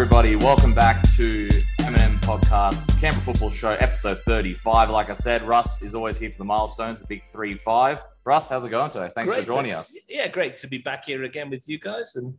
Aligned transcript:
everybody. 0.00 0.34
Welcome 0.34 0.72
back 0.72 1.02
to 1.16 1.50
M&M 1.80 2.18
Podcast, 2.20 2.88
Canberra 3.02 3.22
Football 3.22 3.50
Show, 3.50 3.72
episode 3.72 4.18
35. 4.20 4.88
Like 4.88 5.10
I 5.10 5.12
said, 5.12 5.42
Russ 5.42 5.82
is 5.82 5.94
always 5.94 6.18
here 6.18 6.30
for 6.30 6.38
the 6.38 6.44
milestones, 6.44 7.00
the 7.00 7.06
big 7.06 7.22
3 7.22 7.54
5. 7.54 8.02
Russ, 8.24 8.48
how's 8.48 8.64
it 8.64 8.70
going 8.70 8.90
today? 8.90 9.10
Thanks 9.14 9.30
Great, 9.30 9.42
for 9.42 9.46
joining 9.46 9.74
thanks. 9.74 9.94
us. 9.94 10.02
Yeah, 10.08 10.26
great 10.28 10.56
to 10.56 10.68
be 10.68 10.78
back 10.78 11.04
here 11.04 11.24
again 11.24 11.50
with 11.50 11.68
you 11.68 11.78
guys 11.78 12.16
and 12.16 12.34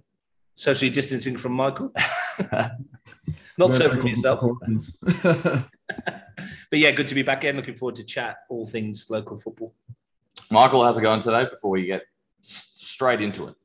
socially 0.55 0.89
distancing 0.89 1.37
from 1.37 1.51
Michael. 1.51 1.93
Not 3.59 3.75
so 3.75 3.89
from 3.89 4.07
yourself. 4.07 4.43
But 6.71 6.79
yeah, 6.79 6.89
good 6.89 7.09
to 7.09 7.15
be 7.15 7.21
back 7.21 7.43
in. 7.43 7.57
Looking 7.57 7.75
forward 7.75 7.97
to 7.97 8.03
chat 8.03 8.37
all 8.49 8.65
things 8.65 9.07
local 9.11 9.37
football. 9.37 9.75
Michael, 10.49 10.83
how's 10.83 10.97
it 10.97 11.03
going 11.03 11.19
today 11.19 11.45
before 11.47 11.69
we 11.69 11.85
get 11.85 12.01
straight 12.41 13.21
into 13.21 13.49
it? 13.49 13.55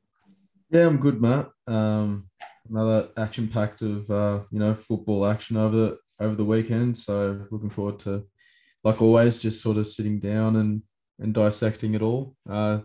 Yeah, 0.69 0.85
I'm 0.85 0.97
good, 0.97 1.19
Matt. 1.19 1.49
Um, 1.65 2.29
another 2.69 3.09
action 3.17 3.47
packed 3.47 3.81
of 3.81 4.09
uh, 4.09 4.41
you 4.51 4.59
know 4.59 4.73
football 4.73 5.25
action 5.25 5.57
over 5.57 5.75
the 5.75 5.97
over 6.19 6.35
the 6.35 6.45
weekend. 6.45 6.97
So 6.97 7.45
looking 7.51 7.69
forward 7.69 7.99
to, 7.99 8.25
like 8.83 9.01
always, 9.01 9.39
just 9.39 9.61
sort 9.61 9.77
of 9.77 9.87
sitting 9.87 10.19
down 10.19 10.55
and 10.57 10.81
and 11.19 11.33
dissecting 11.33 11.95
it 11.95 12.01
all. 12.01 12.35
Uh, 12.49 12.79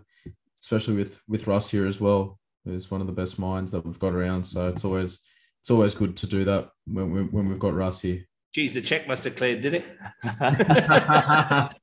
especially 0.60 0.94
with 0.94 1.20
with 1.28 1.46
Russ 1.46 1.70
here 1.70 1.86
as 1.86 2.00
well, 2.00 2.38
who's 2.64 2.90
one 2.90 3.00
of 3.00 3.06
the 3.06 3.12
best 3.12 3.38
minds 3.38 3.72
that 3.72 3.84
we've 3.84 3.98
got 3.98 4.14
around. 4.14 4.44
So 4.44 4.68
it's 4.68 4.84
always 4.84 5.22
it's 5.60 5.70
always 5.70 5.94
good 5.94 6.16
to 6.18 6.26
do 6.26 6.44
that 6.44 6.70
when 6.86 7.10
we, 7.10 7.22
when 7.22 7.48
we've 7.48 7.58
got 7.58 7.74
Russ 7.74 8.00
here. 8.00 8.20
Geez, 8.52 8.74
the 8.74 8.82
check 8.82 9.08
must 9.08 9.24
have 9.24 9.36
cleared, 9.36 9.62
did 9.62 9.74
it? 9.74 9.84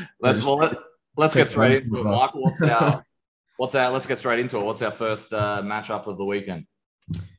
let's 0.20 0.44
well, 0.44 0.56
let, 0.56 0.76
let's 1.16 1.34
get 1.34 1.48
straight 1.48 1.84
into 1.84 2.00
it. 2.00 2.04
Michael, 2.04 2.42
what's 2.42 2.62
our 2.62 3.04
what's 3.60 3.74
our 3.74 3.90
let's 3.90 4.06
get 4.06 4.16
straight 4.16 4.38
into 4.38 4.56
it. 4.56 4.64
What's 4.64 4.80
our 4.80 4.90
first 4.90 5.34
uh, 5.34 5.60
matchup 5.62 6.06
of 6.06 6.16
the 6.16 6.24
weekend? 6.24 6.64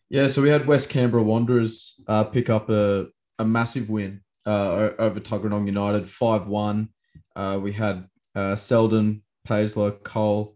Yeah, 0.07 0.27
so 0.27 0.43
we 0.43 0.49
had 0.49 0.67
West 0.67 0.91
Canberra 0.91 1.23
Wanderers 1.23 1.99
uh, 2.07 2.25
pick 2.25 2.47
up 2.47 2.69
a, 2.69 3.07
a 3.39 3.45
massive 3.45 3.89
win 3.89 4.21
uh, 4.45 4.89
over 4.99 5.19
Tuggeranong 5.19 5.65
United, 5.65 6.07
5 6.07 6.45
1. 6.45 6.89
Uh, 7.35 7.59
we 7.59 7.73
had 7.73 8.05
uh, 8.35 8.55
Selden, 8.55 9.23
Paisley, 9.45 9.89
Cole, 10.03 10.55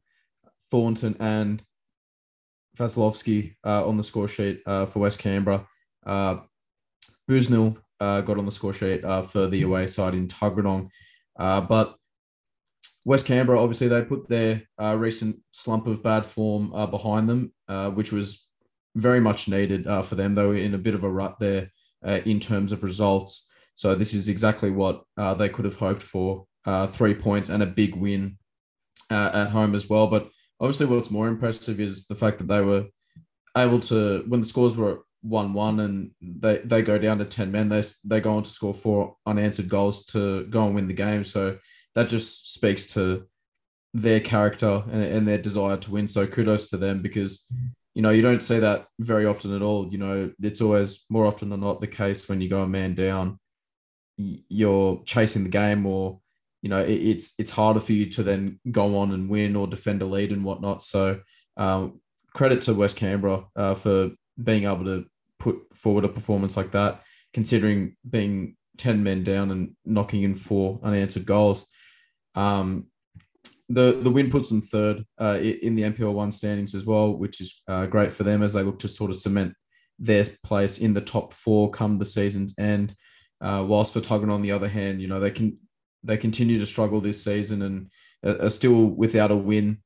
Thornton, 0.70 1.16
and 1.20 1.64
Vasilevsky 2.78 3.56
uh, 3.66 3.88
on 3.88 3.98
the 3.98 4.04
score 4.04 4.28
sheet 4.28 4.62
for 4.66 4.92
West 4.94 5.18
Canberra. 5.18 5.66
Uh, 6.06 6.42
uh, 7.28 8.22
got 8.22 8.38
on 8.38 8.46
the 8.46 8.52
score 8.52 8.74
sheet 8.74 9.02
for 9.02 9.48
the 9.48 9.64
away 9.64 9.88
side 9.88 10.14
in 10.14 10.28
Tuggeranong. 10.28 10.92
But 11.36 11.96
West 13.06 13.28
Canberra, 13.28 13.62
obviously, 13.62 13.88
they 13.88 14.02
put 14.02 14.28
their 14.28 14.64
uh, 14.82 14.96
recent 14.98 15.40
slump 15.52 15.86
of 15.86 16.02
bad 16.02 16.26
form 16.26 16.74
uh, 16.74 16.88
behind 16.88 17.30
them, 17.30 17.54
uh, 17.68 17.92
which 17.92 18.12
was 18.12 18.48
very 18.96 19.20
much 19.20 19.48
needed 19.48 19.86
uh, 19.86 20.02
for 20.02 20.16
them. 20.16 20.34
They 20.34 20.44
were 20.44 20.58
in 20.58 20.74
a 20.74 20.80
bit 20.80 20.96
of 20.96 21.04
a 21.04 21.12
rut 21.12 21.38
there 21.40 21.72
uh, 22.06 22.20
in 22.26 22.40
terms 22.40 22.72
of 22.72 22.84
results. 22.84 23.50
So 23.76 23.94
this 23.94 24.14
is 24.14 24.28
exactly 24.28 24.72
what 24.72 25.04
uh, 25.18 25.36
they 25.36 25.50
could 25.50 25.66
have 25.66 25.78
hoped 25.78 26.02
for: 26.02 26.48
three 26.88 27.14
points 27.14 27.50
and 27.50 27.62
a 27.62 27.68
big 27.68 27.96
win 27.96 28.38
at 29.10 29.50
home 29.50 29.76
as 29.76 29.88
well. 29.88 30.08
But 30.08 30.30
obviously, 30.60 30.88
what's 30.88 31.12
more 31.12 31.28
impressive 31.28 31.80
is 31.80 32.08
the 32.08 32.16
fact 32.16 32.40
that 32.40 32.48
they 32.48 32.62
were 32.62 32.86
able 33.56 33.82
to, 33.82 34.24
when 34.28 34.42
the 34.42 34.48
scores 34.48 34.76
were 34.76 35.06
one-one 35.22 35.80
and 35.80 36.12
they, 36.22 36.58
they 36.60 36.82
go 36.82 36.98
down 36.98 37.18
to 37.20 37.26
ten 37.26 37.52
men, 37.52 37.70
they 37.70 37.84
they 38.06 38.20
go 38.20 38.38
on 38.38 38.44
to 38.44 38.50
score 38.50 38.74
four 38.74 39.16
unanswered 39.26 39.70
goals 39.70 40.06
to 40.08 40.46
go 40.46 40.66
and 40.66 40.74
win 40.74 40.88
the 40.88 40.94
game. 40.94 41.24
So 41.24 41.58
that 41.96 42.10
just 42.10 42.54
speaks 42.54 42.94
to 42.94 43.26
their 43.94 44.20
character 44.20 44.84
and, 44.92 45.04
and 45.04 45.28
their 45.28 45.38
desire 45.38 45.78
to 45.78 45.92
win. 45.92 46.08
So 46.08 46.28
kudos 46.28 46.70
to 46.70 46.78
them 46.78 47.02
because 47.02 47.50
you 47.96 48.02
know, 48.02 48.10
you 48.10 48.22
don't 48.22 48.44
see 48.44 48.60
that 48.60 48.88
very 49.00 49.26
often 49.26 49.56
at 49.56 49.62
all. 49.62 49.88
You 49.90 49.98
know, 49.98 50.32
it's 50.42 50.60
always 50.60 51.06
more 51.10 51.26
often 51.26 51.50
than 51.50 51.62
not 51.62 51.80
the 51.80 51.88
case 51.88 52.28
when 52.28 52.42
you 52.42 52.50
go 52.50 52.62
a 52.62 52.68
man 52.68 52.94
down, 52.94 53.40
you're 54.18 55.02
chasing 55.06 55.44
the 55.44 55.50
game, 55.50 55.86
or 55.86 56.20
you 56.62 56.70
know, 56.70 56.82
it, 56.82 56.92
it's 56.92 57.34
it's 57.40 57.52
harder 57.52 57.80
for 57.80 57.94
you 57.94 58.08
to 58.12 58.24
then 58.24 58.60
go 58.70 58.98
on 58.98 59.14
and 59.14 59.30
win 59.30 59.56
or 59.56 59.66
defend 59.66 60.02
a 60.02 60.06
lead 60.06 60.32
and 60.32 60.44
whatnot. 60.44 60.84
So, 60.84 61.22
um, 61.56 62.02
credit 62.34 62.64
to 62.64 62.74
West 62.74 62.98
Canberra 62.98 63.46
uh, 63.56 63.76
for 63.76 64.12
being 64.44 64.66
able 64.66 64.84
to 64.86 65.06
put 65.40 65.74
forward 65.74 66.04
a 66.04 66.10
performance 66.10 66.58
like 66.58 66.72
that, 66.72 67.02
considering 67.34 67.96
being 68.10 68.58
ten 68.78 69.04
men 69.04 69.24
down 69.24 69.52
and 69.52 69.76
knocking 69.86 70.24
in 70.24 70.36
four 70.36 70.82
unanswered 70.84 71.26
goals. 71.26 71.66
Um, 72.36 72.88
the 73.70 74.00
the 74.04 74.12
win 74.12 74.30
puts 74.30 74.50
them 74.50 74.62
third 74.62 75.06
uh, 75.20 75.40
in 75.40 75.76
the 75.76 75.84
NPL 75.84 76.14
one 76.14 76.32
standings 76.32 76.76
as 76.76 76.86
well, 76.86 77.14
which 77.14 77.42
is 77.42 77.62
uh, 77.68 77.88
great 77.88 78.12
for 78.12 78.24
them 78.24 78.44
as 78.44 78.54
they 78.54 78.64
look 78.64 78.80
to 78.80 78.90
sort 78.90 79.10
of 79.10 79.18
cement 79.18 79.54
their 79.98 80.26
place 80.44 80.80
in 80.80 80.94
the 80.94 81.02
top 81.02 81.34
four 81.34 81.72
come 81.72 81.98
the 81.98 82.06
season's 82.06 82.54
end. 82.60 82.96
Uh, 83.42 83.64
whilst 83.68 83.94
for 83.94 84.02
Tuggen, 84.02 84.32
on 84.32 84.42
the 84.42 84.52
other 84.52 84.70
hand, 84.70 85.02
you 85.02 85.08
know 85.08 85.20
they 85.20 85.32
can 85.32 85.58
they 86.04 86.18
continue 86.18 86.60
to 86.60 86.66
struggle 86.66 87.02
this 87.02 87.24
season 87.24 87.62
and 87.64 87.90
are 88.24 88.46
are 88.46 88.50
still 88.50 88.86
without 88.86 89.32
a 89.32 89.36
win 89.36 89.80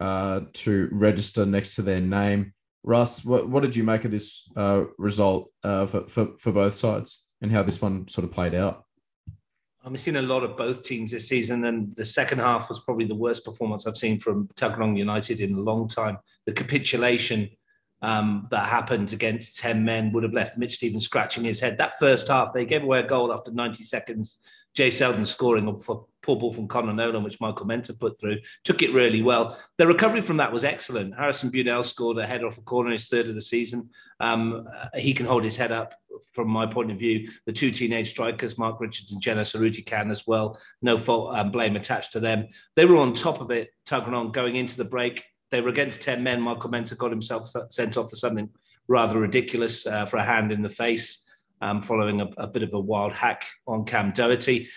uh, 0.00 0.40
to 0.54 0.88
register 0.92 1.44
next 1.44 1.74
to 1.74 1.82
their 1.82 2.00
name. 2.00 2.54
Russ, 2.84 3.24
what, 3.24 3.48
what 3.48 3.62
did 3.62 3.76
you 3.76 3.84
make 3.84 4.04
of 4.04 4.10
this 4.10 4.48
uh, 4.56 4.84
result 4.96 5.50
uh, 5.64 5.86
for, 5.86 6.08
for 6.08 6.28
for 6.38 6.52
both 6.52 6.74
sides 6.74 7.26
and 7.42 7.52
how 7.52 7.62
this 7.62 7.82
one 7.82 8.08
sort 8.08 8.24
of 8.24 8.32
played 8.32 8.54
out? 8.54 8.84
I've 9.88 10.00
seen 10.00 10.16
a 10.16 10.22
lot 10.22 10.44
of 10.44 10.56
both 10.56 10.84
teams 10.84 11.12
this 11.12 11.28
season, 11.28 11.64
and 11.64 11.96
the 11.96 12.04
second 12.04 12.40
half 12.40 12.68
was 12.68 12.80
probably 12.80 13.06
the 13.06 13.14
worst 13.14 13.44
performance 13.44 13.86
I've 13.86 13.96
seen 13.96 14.20
from 14.20 14.48
Tuggeranong 14.54 14.98
United 14.98 15.40
in 15.40 15.54
a 15.54 15.60
long 15.60 15.88
time. 15.88 16.18
The 16.44 16.52
capitulation 16.52 17.48
um, 18.02 18.46
that 18.50 18.68
happened 18.68 19.14
against 19.14 19.56
10 19.58 19.82
men 19.82 20.12
would 20.12 20.24
have 20.24 20.34
left 20.34 20.58
Mitch 20.58 20.74
Stevens 20.74 21.04
scratching 21.04 21.44
his 21.44 21.58
head. 21.58 21.78
That 21.78 21.98
first 21.98 22.28
half, 22.28 22.52
they 22.52 22.66
gave 22.66 22.82
away 22.82 23.00
a 23.00 23.06
goal 23.06 23.32
after 23.32 23.50
90 23.50 23.82
seconds. 23.84 24.40
Jay 24.74 24.90
Selden 24.90 25.24
scoring 25.24 25.80
for 25.80 26.06
poor 26.28 26.36
ball 26.36 26.52
from 26.52 26.68
Conor 26.68 26.92
Nolan, 26.92 27.24
which 27.24 27.40
Michael 27.40 27.64
Menta 27.64 27.98
put 27.98 28.20
through, 28.20 28.38
took 28.62 28.82
it 28.82 28.92
really 28.92 29.22
well. 29.22 29.58
The 29.78 29.86
recovery 29.86 30.20
from 30.20 30.36
that 30.36 30.52
was 30.52 30.62
excellent. 30.62 31.14
Harrison 31.14 31.50
Bunell 31.50 31.82
scored 31.82 32.18
a 32.18 32.26
header 32.26 32.46
off 32.46 32.58
a 32.58 32.60
corner, 32.60 32.90
in 32.90 32.92
his 32.92 33.08
third 33.08 33.30
of 33.30 33.34
the 33.34 33.40
season. 33.40 33.88
Um, 34.20 34.68
uh, 34.70 34.98
he 34.98 35.14
can 35.14 35.24
hold 35.24 35.42
his 35.42 35.56
head 35.56 35.72
up 35.72 35.94
from 36.34 36.50
my 36.50 36.66
point 36.66 36.90
of 36.90 36.98
view. 36.98 37.30
The 37.46 37.52
two 37.54 37.70
teenage 37.70 38.10
strikers, 38.10 38.58
Mark 38.58 38.78
Richards 38.78 39.10
and 39.10 39.22
Jenna 39.22 39.40
Saruti, 39.40 39.86
can 39.86 40.10
as 40.10 40.26
well. 40.26 40.60
No 40.82 40.98
fault 40.98 41.34
um, 41.34 41.50
blame 41.50 41.76
attached 41.76 42.12
to 42.12 42.20
them. 42.20 42.48
They 42.76 42.84
were 42.84 42.98
on 42.98 43.14
top 43.14 43.40
of 43.40 43.50
it, 43.50 43.70
tugging 43.86 44.12
on, 44.12 44.30
going 44.30 44.56
into 44.56 44.76
the 44.76 44.84
break. 44.84 45.24
They 45.50 45.62
were 45.62 45.70
against 45.70 46.02
10 46.02 46.22
men. 46.22 46.42
Michael 46.42 46.68
Menta 46.68 46.94
got 46.94 47.10
himself 47.10 47.50
sent 47.70 47.96
off 47.96 48.10
for 48.10 48.16
something 48.16 48.50
rather 48.86 49.18
ridiculous 49.18 49.86
uh, 49.86 50.04
for 50.04 50.18
a 50.18 50.26
hand 50.26 50.52
in 50.52 50.60
the 50.60 50.68
face, 50.68 51.26
um, 51.62 51.80
following 51.80 52.20
a, 52.20 52.28
a 52.36 52.46
bit 52.46 52.62
of 52.62 52.74
a 52.74 52.80
wild 52.80 53.14
hack 53.14 53.46
on 53.66 53.86
Cam 53.86 54.12
Doherty. 54.12 54.68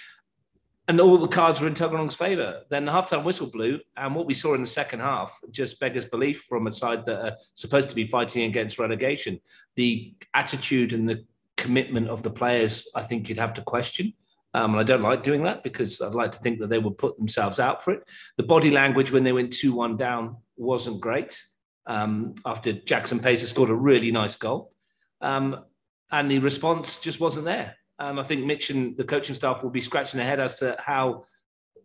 And 0.88 1.00
all 1.00 1.18
the 1.18 1.28
cards 1.28 1.62
were 1.62 1.68
in 1.68 1.74
Tuggeranong's 1.74 2.16
favour. 2.16 2.64
Then 2.70 2.86
the 2.86 2.92
halftime 2.92 3.24
whistle 3.24 3.50
blew, 3.50 3.80
and 3.96 4.16
what 4.16 4.26
we 4.26 4.34
saw 4.34 4.56
in 4.56 4.62
the 4.62 4.68
second 4.68 5.00
half 5.00 5.40
just 5.52 5.80
beggars 5.80 6.06
belief 6.06 6.46
from 6.50 6.68
a 6.68 6.72
side 6.72 7.06
that 7.06 7.22
are 7.22 7.38
supposed 7.54 7.90
to 7.90 7.96
be 7.96 8.08
fighting 8.08 8.44
against 8.44 8.80
relegation. 8.80 9.40
The 9.76 10.14
attitude 10.34 10.94
and 10.94 11.08
the 11.08 11.24
commitment 11.56 12.10
of 12.10 12.24
the 12.24 12.32
players, 12.32 12.90
I 12.96 13.04
think 13.04 13.30
you'd 13.30 13.38
have 13.38 13.54
to 13.54 13.62
question. 13.62 14.14
Um, 14.54 14.72
and 14.72 14.80
I 14.80 14.84
don't 14.84 15.02
like 15.02 15.24
doing 15.24 15.44
that 15.44 15.64
because 15.64 16.02
I'd 16.02 16.14
like 16.14 16.34
to 16.34 16.40
think 16.40 16.60
that 16.60 16.70
they 16.70 16.80
would 16.80 16.98
put 16.98 17.18
themselves 17.18 17.60
out 17.60 17.84
for 17.84 17.92
it. 17.92 18.04
The 18.38 18.44
body 18.44 18.72
language 18.72 19.12
when 19.12 19.24
they 19.24 19.32
went 19.32 19.54
2 19.54 19.74
1 19.74 19.98
down 19.98 20.38
wasn't 20.58 21.00
great 21.00 21.42
um, 21.86 22.36
after 22.46 22.74
Jackson 22.74 23.20
Pacer 23.20 23.48
scored 23.48 23.70
a 23.70 23.76
really 23.76 24.12
nice 24.12 24.36
goal. 24.36 24.74
Um, 25.22 25.64
and 26.12 26.30
the 26.30 26.40
response 26.40 27.00
just 27.00 27.20
wasn't 27.20 27.46
there. 27.46 27.76
Um, 28.02 28.18
I 28.18 28.24
think 28.24 28.44
Mitch 28.44 28.72
and 28.72 28.98
the 28.98 29.04
coaching 29.04 29.36
staff 29.36 29.62
will 29.62 29.70
be 29.70 29.80
scratching 29.80 30.18
their 30.18 30.28
head 30.28 30.40
as 30.40 30.56
to 30.58 30.76
how 30.80 31.26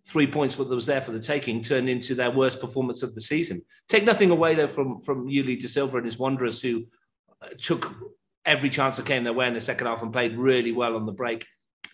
three 0.06 0.26
points 0.26 0.56
what 0.58 0.68
was 0.68 0.86
there 0.86 1.02
for 1.02 1.10
the 1.10 1.20
taking 1.20 1.60
turned 1.60 1.90
into 1.90 2.14
their 2.14 2.30
worst 2.30 2.58
performance 2.58 3.02
of 3.02 3.14
the 3.14 3.20
season. 3.20 3.60
Take 3.86 4.04
nothing 4.04 4.30
away 4.30 4.54
though 4.54 4.66
from 4.66 4.98
from 5.02 5.26
Yuli 5.26 5.60
De 5.60 5.68
Silva 5.68 5.98
and 5.98 6.06
his 6.06 6.18
Wanderers, 6.18 6.62
who 6.62 6.86
uh, 7.42 7.48
took 7.58 7.94
every 8.46 8.70
chance 8.70 8.96
that 8.96 9.04
came 9.04 9.24
their 9.24 9.34
way 9.34 9.46
in 9.46 9.52
the 9.52 9.60
second 9.60 9.88
half 9.88 10.02
and 10.02 10.10
played 10.10 10.38
really 10.38 10.72
well 10.72 10.96
on 10.96 11.04
the 11.04 11.12
break. 11.12 11.44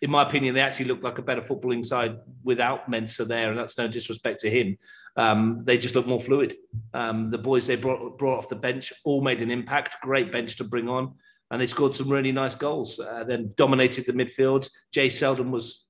In 0.03 0.11
my 0.11 0.23
opinion, 0.23 0.55
they 0.55 0.61
actually 0.61 0.87
looked 0.87 1.03
like 1.03 1.19
a 1.19 1.23
better 1.23 1.43
footballing 1.43 1.85
side 1.85 2.19
without 2.45 2.89
Mensa 2.89 3.25
there, 3.25 3.51
and 3.51 3.59
that's 3.59 3.79
no 3.79 3.89
disrespect 3.89 4.41
to 4.43 4.51
him. 4.51 4.79
Um, 5.17 5.63
they 5.65 5.79
just 5.79 5.97
look 5.97 6.07
more 6.07 6.21
fluid. 6.21 6.55
Um, 6.95 7.31
the 7.31 7.39
boys 7.39 7.67
they 7.67 7.75
brought 7.77 8.19
brought 8.19 8.39
off 8.39 8.49
the 8.49 8.55
bench 8.55 8.93
all 9.03 9.21
made 9.21 9.43
an 9.43 9.51
impact. 9.51 9.97
Great 10.01 10.31
bench 10.31 10.57
to 10.59 10.65
bring 10.65 10.89
on 10.89 11.15
and 11.53 11.61
they 11.61 11.67
scored 11.67 11.95
some 11.95 12.09
really 12.09 12.33
nice 12.33 12.55
goals. 12.55 12.99
Uh, 12.99 13.25
then 13.25 13.53
dominated 13.57 14.07
the 14.07 14.13
midfield. 14.13 14.69
Jay 14.91 15.11
Selden 15.11 15.51
was 15.51 15.85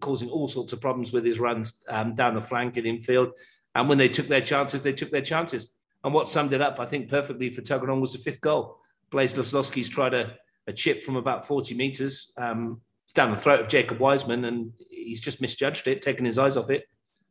causing 0.00 0.30
all 0.30 0.48
sorts 0.48 0.72
of 0.72 0.80
problems 0.80 1.12
with 1.12 1.22
his 1.22 1.38
runs 1.38 1.82
um, 1.86 2.14
down 2.14 2.34
the 2.34 2.40
flank 2.40 2.78
and 2.78 2.86
infield. 2.86 3.28
And 3.74 3.90
when 3.90 3.98
they 3.98 4.08
took 4.08 4.26
their 4.26 4.40
chances, 4.40 4.82
they 4.82 4.94
took 4.94 5.10
their 5.10 5.20
chances. 5.20 5.74
And 6.02 6.14
what 6.14 6.28
summed 6.28 6.54
it 6.54 6.62
up, 6.62 6.80
I 6.80 6.86
think, 6.86 7.10
perfectly 7.10 7.50
for 7.50 7.60
Tuggeranong 7.60 8.00
was 8.00 8.14
the 8.14 8.18
fifth 8.18 8.40
goal. 8.40 8.78
Blaise 9.10 9.34
Lefslowski's 9.34 9.90
tried 9.90 10.14
a, 10.14 10.34
a 10.66 10.72
chip 10.72 11.02
from 11.02 11.16
about 11.16 11.46
40 11.46 11.74
metres. 11.74 12.32
Um, 12.38 12.80
it's 13.04 13.12
down 13.12 13.30
the 13.30 13.36
throat 13.36 13.60
of 13.60 13.68
Jacob 13.68 13.98
Wiseman, 13.98 14.46
and 14.46 14.72
he's 14.88 15.20
just 15.20 15.42
misjudged 15.42 15.88
it, 15.88 16.00
taken 16.00 16.24
his 16.24 16.38
eyes 16.38 16.56
off 16.56 16.70
it, 16.70 16.86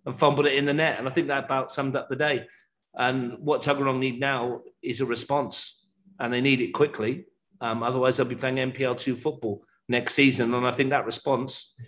and 0.06 0.16
fumbled 0.16 0.46
it 0.46 0.54
in 0.54 0.66
the 0.66 0.74
net. 0.74 1.00
And 1.00 1.08
I 1.08 1.12
think 1.12 1.28
that 1.30 1.46
about 1.46 1.72
summed 1.72 1.96
up 1.96 2.10
the 2.10 2.16
day. 2.16 2.46
And 2.94 3.40
what 3.40 3.64
Tuggeranong 3.64 3.98
need 3.98 4.20
now 4.20 4.62
is 4.84 5.02
a 5.02 5.06
response 5.06 5.88
and 6.20 6.32
they 6.32 6.42
need 6.42 6.62
it 6.62 6.74
quickly. 6.74 7.26
Um, 7.62 7.84
otherwise, 7.84 8.18
they'll 8.18 8.26
be 8.26 8.36
playing 8.36 8.56
NPL 8.56 8.98
two 8.98 9.16
football 9.16 9.64
next 9.88 10.16
season. 10.16 10.54
And 10.54 10.66
I 10.66 10.72
think 10.72 10.90
that 10.90 11.06
response, 11.06 11.80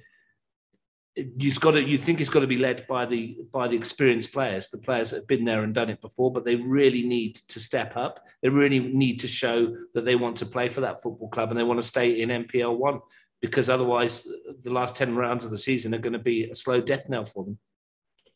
you've 1.15 1.59
got 1.59 1.71
to, 1.71 1.81
you 1.81 1.97
think 1.97 2.21
it's 2.21 2.29
got 2.29 2.41
to 2.41 2.47
be 2.47 2.57
led 2.57 2.85
by 2.87 3.05
the 3.05 3.37
by 3.51 3.67
the 3.67 3.75
experienced 3.75 4.31
players, 4.31 4.69
the 4.69 4.77
players 4.77 5.09
that 5.09 5.17
have 5.17 5.27
been 5.27 5.45
there 5.45 5.63
and 5.63 5.73
done 5.73 5.89
it 5.89 5.99
before. 5.99 6.31
But 6.31 6.45
they 6.45 6.55
really 6.55 7.03
need 7.03 7.35
to 7.35 7.59
step 7.59 7.97
up. 7.97 8.19
They 8.41 8.49
really 8.49 8.79
need 8.79 9.19
to 9.21 9.27
show 9.27 9.75
that 9.93 10.05
they 10.05 10.15
want 10.15 10.37
to 10.37 10.45
play 10.45 10.69
for 10.69 10.81
that 10.81 11.01
football 11.01 11.29
club 11.29 11.49
and 11.49 11.59
they 11.59 11.63
want 11.63 11.81
to 11.81 11.87
stay 11.87 12.21
in 12.21 12.29
NPL 12.29 12.77
one 12.77 12.99
because 13.41 13.69
otherwise, 13.69 14.25
the 14.63 14.71
last 14.71 14.95
ten 14.95 15.15
rounds 15.15 15.43
of 15.43 15.51
the 15.51 15.57
season 15.57 15.93
are 15.93 15.99
going 15.99 16.13
to 16.13 16.19
be 16.19 16.45
a 16.45 16.55
slow 16.55 16.79
death 16.79 17.09
knell 17.09 17.25
for 17.25 17.43
them. 17.43 17.57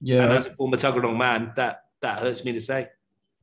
Yeah, 0.01 0.23
and 0.23 0.33
as 0.33 0.47
a 0.47 0.55
former 0.55 0.77
Tuggeranong 0.77 1.17
man, 1.17 1.53
that 1.55 1.83
that 2.01 2.19
hurts 2.19 2.43
me 2.43 2.51
to 2.53 2.59
say. 2.59 2.89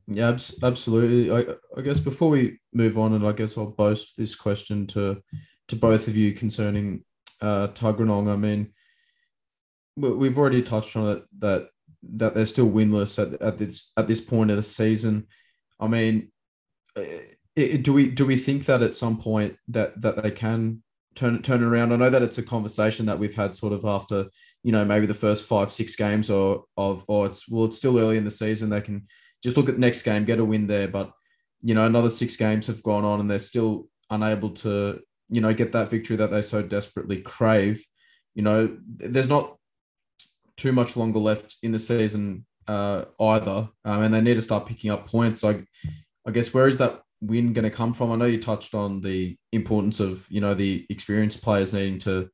Yeah, 0.07 0.37
absolutely. 0.61 1.31
I, 1.31 1.55
I 1.77 1.81
guess 1.81 1.99
before 1.99 2.29
we 2.29 2.59
move 2.73 2.97
on, 2.97 3.13
and 3.13 3.25
I 3.25 3.31
guess 3.31 3.57
I'll 3.57 3.65
boast 3.65 4.13
this 4.17 4.35
question 4.35 4.85
to 4.87 5.21
to 5.67 5.75
both 5.75 6.07
of 6.07 6.15
you 6.15 6.33
concerning 6.33 7.03
uh, 7.41 7.69
Tuggeranong. 7.69 8.31
I 8.31 8.35
mean, 8.35 8.71
we've 9.95 10.37
already 10.37 10.61
touched 10.61 10.95
on 10.95 11.17
it 11.17 11.23
that 11.39 11.69
that 12.03 12.35
they're 12.35 12.45
still 12.45 12.69
winless 12.69 13.17
at, 13.21 13.41
at 13.41 13.57
this 13.57 13.91
at 13.97 14.07
this 14.07 14.21
point 14.21 14.51
of 14.51 14.57
the 14.57 14.63
season. 14.63 15.27
I 15.79 15.87
mean, 15.87 16.31
it, 17.55 17.83
do 17.83 17.93
we 17.93 18.09
do 18.09 18.25
we 18.25 18.37
think 18.37 18.65
that 18.65 18.83
at 18.83 18.93
some 18.93 19.17
point 19.17 19.57
that 19.69 19.99
that 20.01 20.21
they 20.21 20.31
can 20.31 20.83
turn 21.15 21.41
turn 21.41 21.63
around? 21.63 21.93
I 21.93 21.97
know 21.97 22.09
that 22.09 22.21
it's 22.21 22.37
a 22.37 22.43
conversation 22.43 23.05
that 23.07 23.19
we've 23.19 23.35
had 23.35 23.55
sort 23.55 23.73
of 23.73 23.85
after 23.85 24.27
you 24.63 24.71
know 24.71 24.85
maybe 24.85 25.05
the 25.05 25.13
first 25.13 25.45
five 25.45 25.71
six 25.71 25.95
games 25.95 26.29
or 26.29 26.65
of 26.77 27.03
or 27.07 27.25
it's 27.25 27.49
well 27.49 27.65
it's 27.65 27.77
still 27.77 27.97
early 27.97 28.17
in 28.17 28.25
the 28.25 28.31
season. 28.31 28.69
They 28.69 28.81
can 28.81 29.07
just 29.45 29.57
look 29.57 29.69
at 29.69 29.75
the 29.75 29.81
next 29.81 30.01
game, 30.01 30.25
get 30.25 30.39
a 30.39 30.45
win 30.45 30.65
there, 30.65 30.87
but 30.87 31.11
you 31.61 31.75
know 31.75 31.85
another 31.85 32.09
six 32.09 32.35
games 32.35 32.65
have 32.65 32.81
gone 32.81 33.05
on 33.05 33.19
and 33.19 33.29
they're 33.29 33.39
still 33.39 33.87
unable 34.09 34.49
to 34.49 34.99
you 35.29 35.39
know 35.39 35.53
get 35.53 35.71
that 35.71 35.91
victory 35.91 36.15
that 36.17 36.31
they 36.31 36.41
so 36.41 36.63
desperately 36.63 37.21
crave. 37.21 37.85
You 38.33 38.41
know, 38.41 38.75
there's 38.97 39.29
not 39.29 39.55
too 40.57 40.71
much 40.71 40.97
longer 40.97 41.19
left 41.19 41.57
in 41.61 41.71
the 41.71 41.79
season 41.79 42.45
uh, 42.67 43.05
either, 43.19 43.69
um, 43.85 44.01
and 44.01 44.13
they 44.13 44.21
need 44.21 44.33
to 44.33 44.41
start 44.41 44.65
picking 44.65 44.89
up 44.89 45.07
points. 45.07 45.43
I, 45.43 45.63
I 46.27 46.31
guess 46.31 46.51
where 46.51 46.67
is 46.67 46.79
that 46.79 47.03
win 47.21 47.53
going 47.53 47.69
to 47.69 47.69
come 47.69 47.93
from? 47.93 48.11
I 48.11 48.15
know 48.15 48.25
you 48.25 48.41
touched 48.41 48.73
on 48.73 48.99
the 48.99 49.37
importance 49.51 49.99
of 49.99 50.25
you 50.27 50.41
know 50.41 50.55
the 50.55 50.87
experienced 50.89 51.43
players 51.43 51.71
needing 51.71 51.99
to 51.99 52.29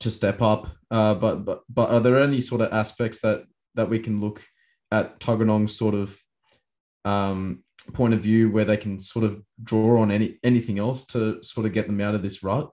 to 0.00 0.10
step 0.10 0.40
up, 0.40 0.68
uh, 0.90 1.14
but 1.14 1.44
but 1.44 1.60
but 1.68 1.90
are 1.90 2.00
there 2.00 2.22
any 2.22 2.40
sort 2.40 2.62
of 2.62 2.72
aspects 2.72 3.20
that 3.20 3.44
that 3.74 3.90
we 3.90 3.98
can 3.98 4.18
look 4.18 4.42
at 4.90 5.20
Tuggeranong's 5.20 5.76
sort 5.76 5.94
of 5.94 6.18
um, 7.04 7.62
point 7.92 8.14
of 8.14 8.20
view 8.20 8.50
where 8.50 8.64
they 8.64 8.76
can 8.76 9.00
sort 9.00 9.24
of 9.24 9.42
draw 9.62 10.00
on 10.00 10.10
any 10.10 10.38
anything 10.42 10.78
else 10.78 11.04
to 11.06 11.42
sort 11.42 11.66
of 11.66 11.72
get 11.72 11.86
them 11.86 12.00
out 12.00 12.14
of 12.14 12.22
this 12.22 12.42
rut? 12.42 12.70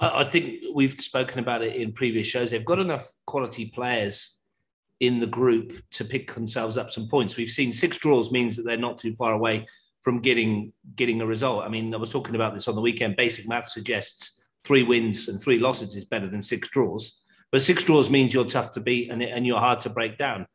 I 0.00 0.22
think 0.22 0.62
we've 0.74 1.00
spoken 1.00 1.40
about 1.40 1.62
it 1.62 1.74
in 1.74 1.92
previous 1.92 2.26
shows. 2.26 2.50
They've 2.50 2.64
got 2.64 2.78
enough 2.78 3.12
quality 3.26 3.66
players 3.66 4.38
in 5.00 5.18
the 5.18 5.26
group 5.26 5.82
to 5.90 6.04
pick 6.04 6.32
themselves 6.34 6.78
up 6.78 6.92
some 6.92 7.08
points. 7.08 7.36
We've 7.36 7.50
seen 7.50 7.72
six 7.72 7.98
draws 7.98 8.30
means 8.30 8.56
that 8.56 8.64
they're 8.64 8.76
not 8.76 8.98
too 8.98 9.14
far 9.14 9.32
away 9.32 9.66
from 10.00 10.20
getting 10.20 10.72
getting 10.94 11.20
a 11.20 11.26
result. 11.26 11.64
I 11.64 11.68
mean, 11.68 11.92
I 11.94 11.96
was 11.98 12.10
talking 12.10 12.34
about 12.34 12.54
this 12.54 12.68
on 12.68 12.74
the 12.74 12.80
weekend. 12.80 13.16
Basic 13.16 13.48
math 13.48 13.68
suggests 13.68 14.40
three 14.64 14.82
wins 14.82 15.28
and 15.28 15.40
three 15.40 15.58
losses 15.58 15.96
is 15.96 16.04
better 16.04 16.28
than 16.28 16.42
six 16.42 16.68
draws. 16.68 17.22
But 17.50 17.62
six 17.62 17.82
draws 17.82 18.10
means 18.10 18.34
you're 18.34 18.44
tough 18.44 18.72
to 18.72 18.80
beat 18.80 19.10
and, 19.10 19.22
and 19.22 19.46
you're 19.46 19.58
hard 19.58 19.80
to 19.80 19.90
break 19.90 20.18
down. 20.18 20.46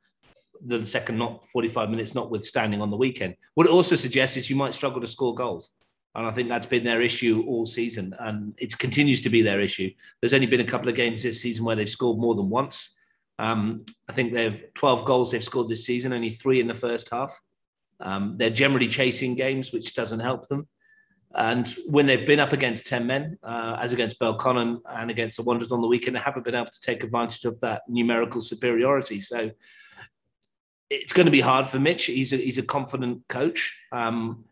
The 0.62 0.86
second 0.88 1.18
not 1.18 1.46
45 1.46 1.90
minutes 1.90 2.16
notwithstanding 2.16 2.82
on 2.82 2.90
the 2.90 2.98
weekend. 2.98 3.36
What 3.56 3.68
it 3.68 3.72
also 3.72 3.96
suggests 3.96 4.38
is 4.38 4.50
you 4.50 4.56
might 4.56 4.74
struggle 4.74 5.02
to 5.02 5.08
score 5.08 5.36
goals. 5.36 5.72
And 6.16 6.28
I 6.28 6.32
think 6.32 6.48
that's 6.48 6.68
been 6.68 6.84
their 6.84 7.02
issue 7.02 7.44
all 7.48 7.66
season. 7.66 8.16
And 8.20 8.54
it 8.58 8.78
continues 8.78 9.22
to 9.22 9.30
be 9.30 9.42
their 9.42 9.60
issue. 9.60 9.92
There's 10.22 10.34
only 10.34 10.46
been 10.46 10.62
a 10.62 10.66
couple 10.66 10.90
of 10.90 10.96
games 10.96 11.24
this 11.24 11.42
season 11.42 11.66
where 11.66 11.76
they've 11.76 11.90
scored 11.90 12.20
more 12.20 12.36
than 12.36 12.50
once. 12.50 12.98
Um, 13.40 13.86
I 14.08 14.14
think 14.14 14.34
they've 14.34 14.64
12 14.76 15.06
goals 15.06 15.32
they've 15.32 15.44
scored 15.44 15.70
this 15.70 15.86
season, 15.86 16.14
only 16.14 16.30
three 16.30 16.60
in 16.60 16.68
the 16.68 16.74
first 16.74 17.10
half. 17.10 17.40
Um, 18.00 18.36
they're 18.38 18.52
generally 18.52 18.88
chasing 18.88 19.36
games, 19.36 19.72
which 19.72 19.96
doesn't 19.96 20.20
help 20.20 20.48
them. 20.48 20.68
And 21.36 21.68
when 21.88 22.06
they've 22.06 22.28
been 22.28 22.40
up 22.40 22.54
against 22.54 22.86
10 22.86 23.08
men, 23.08 23.40
uh, 23.42 23.78
as 23.82 23.92
against 23.92 24.20
Belconnen 24.20 24.82
and 24.88 25.10
against 25.10 25.38
the 25.38 25.44
Wanderers 25.44 25.72
on 25.72 25.82
the 25.82 25.88
weekend, 25.88 26.16
they 26.16 26.20
haven't 26.20 26.46
been 26.46 26.54
able 26.54 26.70
to 26.70 26.82
take 26.82 27.04
advantage 27.04 27.44
of 27.46 27.60
that 27.62 27.82
numerical 27.88 28.40
superiority. 28.40 29.20
So 29.20 29.50
it's 30.94 31.14
going 31.14 31.26
to 31.26 31.32
be 31.32 31.42
hard 31.42 31.68
for 31.68 31.80
Mitch. 31.80 32.06
He's 32.06 32.34
a, 32.34 32.38
he's 32.38 32.58
a 32.58 32.64
confident 32.64 33.28
coach. 33.28 33.76
Um, 33.92 34.46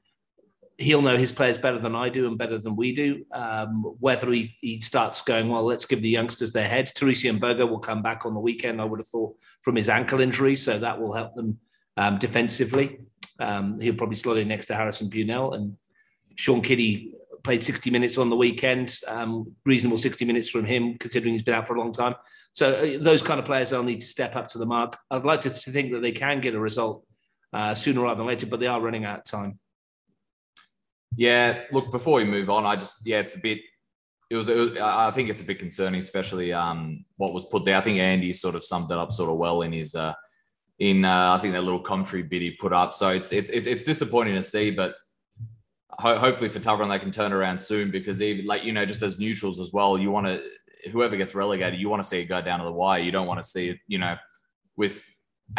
he'll 0.78 1.02
know 1.02 1.18
his 1.18 1.32
players 1.32 1.58
better 1.58 1.80
than 1.80 1.96
I 1.96 2.10
do 2.10 2.28
and 2.28 2.38
better 2.38 2.58
than 2.58 2.76
we 2.76 2.94
do. 2.94 3.24
Um, 3.32 3.84
whether 4.00 4.32
he, 4.32 4.58
he 4.62 4.82
starts 4.82 5.22
going, 5.22 5.50
well, 5.50 5.64
let's 5.64 5.86
give 5.86 6.02
the 6.02 6.10
youngsters 6.10 6.54
their 6.54 6.68
heads. 6.68 6.92
Teresian 6.92 7.40
Berger 7.40 7.68
will 7.68 7.80
come 7.80 8.02
back 8.02 8.26
on 8.26 8.34
the 8.34 8.40
weekend, 8.40 8.82
I 8.82 8.86
would 8.86 9.00
have 9.00 9.08
thought, 9.08 9.36
from 9.62 9.76
his 9.76 9.90
ankle 9.90 10.20
injury. 10.20 10.56
So 10.56 10.80
that 10.80 11.00
will 11.00 11.14
help 11.14 11.36
them 11.36 11.60
um, 11.98 12.18
defensively. 12.18 13.00
Um, 13.40 13.80
he'll 13.80 13.96
probably 13.96 14.16
slot 14.16 14.38
in 14.38 14.48
next 14.48 14.68
to 14.68 14.76
Harrison 14.76 15.10
Bunell. 15.10 15.56
And 15.56 15.78
Sean 16.36 16.62
Kiddie 16.62 17.14
played 17.44 17.64
60 17.64 17.90
minutes 17.90 18.18
on 18.18 18.30
the 18.30 18.36
weekend, 18.36 18.98
um, 19.08 19.56
reasonable 19.66 19.98
60 19.98 20.26
minutes 20.26 20.50
from 20.50 20.66
him, 20.66 20.98
considering 21.00 21.34
he's 21.34 21.44
been 21.44 21.54
out 21.54 21.68
for 21.68 21.76
a 21.76 21.80
long 21.80 21.94
time. 21.94 22.16
So 22.54 22.74
uh, 22.74 23.04
those 23.04 23.22
kind 23.22 23.40
of 23.40 23.46
players 23.46 23.70
they'll 23.70 23.84
need 23.84 24.02
to 24.02 24.08
step 24.08 24.36
up 24.36 24.48
to 24.50 24.58
the 24.58 24.66
mark. 24.66 24.98
I'd 25.10 25.26
like 25.26 25.42
to 25.42 25.50
think 25.50 25.92
that 25.92 26.02
they 26.02 26.12
can 26.12 26.42
get 26.42 26.56
a 26.56 26.60
result 26.60 27.06
uh, 27.54 27.74
sooner 27.74 28.02
rather 28.02 28.20
than 28.20 28.28
later, 28.28 28.46
but 28.46 28.60
they 28.60 28.68
are 28.68 28.82
running 28.82 29.06
out 29.06 29.20
of 29.20 29.26
time. 29.26 29.60
Yeah, 31.16 31.64
look, 31.72 31.92
before 31.92 32.18
we 32.18 32.26
move 32.26 32.50
on, 32.50 32.66
I 32.66 32.76
just 32.76 33.06
yeah, 33.06 33.20
it's 33.20 33.36
a 33.36 33.42
bit. 33.42 33.60
It 34.30 34.38
was, 34.38 34.48
it 34.48 34.58
was 34.58 34.78
I 34.78 35.12
think 35.12 35.30
it's 35.30 35.42
a 35.42 35.46
bit 35.46 35.60
concerning, 35.60 36.00
especially 36.00 36.54
um, 36.54 37.04
what 37.18 37.34
was 37.34 37.46
put 37.46 37.66
there. 37.66 37.76
I 37.76 37.82
think 37.82 38.00
Andy 38.00 38.32
sort 38.32 38.56
of 38.56 38.64
summed 38.64 38.90
it 38.90 38.98
up 38.98 39.12
sort 39.12 39.30
of 39.30 39.38
well 39.38 39.62
in 39.64 39.74
his 39.74 39.94
uh, 39.94 40.14
in 40.80 41.04
uh, 41.04 41.34
I 41.34 41.38
think 41.38 41.54
that 41.54 41.64
little 41.64 41.82
commentary 41.82 42.24
bit 42.24 42.42
he 42.42 42.52
put 42.52 42.72
up. 42.72 42.94
So 42.94 43.10
it's 43.10 43.34
it's, 43.34 43.50
it's 43.50 43.84
disappointing 43.84 44.36
to 44.36 44.42
see, 44.42 44.72
but 44.72 44.96
ho- 45.94 46.18
hopefully 46.18 46.50
for 46.50 46.60
Tuggeranong 46.60 46.90
they 46.90 47.00
can 47.00 47.12
turn 47.12 47.34
around 47.34 47.60
soon 47.60 47.92
because 47.92 48.22
even 48.22 48.46
like 48.46 48.64
you 48.64 48.72
know 48.72 48.86
just 48.86 49.02
as 49.02 49.20
neutrals 49.20 49.60
as 49.60 49.72
well, 49.74 49.98
you 49.98 50.12
want 50.12 50.28
to 50.28 50.42
whoever 50.92 51.16
gets 51.16 51.36
relegated, 51.36 51.80
you 51.80 51.90
want 51.90 52.02
to 52.02 52.08
see 52.08 52.20
it 52.20 52.26
go 52.26 52.42
down 52.42 52.60
to 52.60 52.66
the 52.66 52.72
wire. 52.72 53.00
You 53.00 53.12
don't 53.12 53.28
want 53.28 53.40
to 53.40 53.48
see 53.48 53.70
it, 53.70 53.80
you 53.88 54.00
know, 54.00 54.18
with 54.76 55.04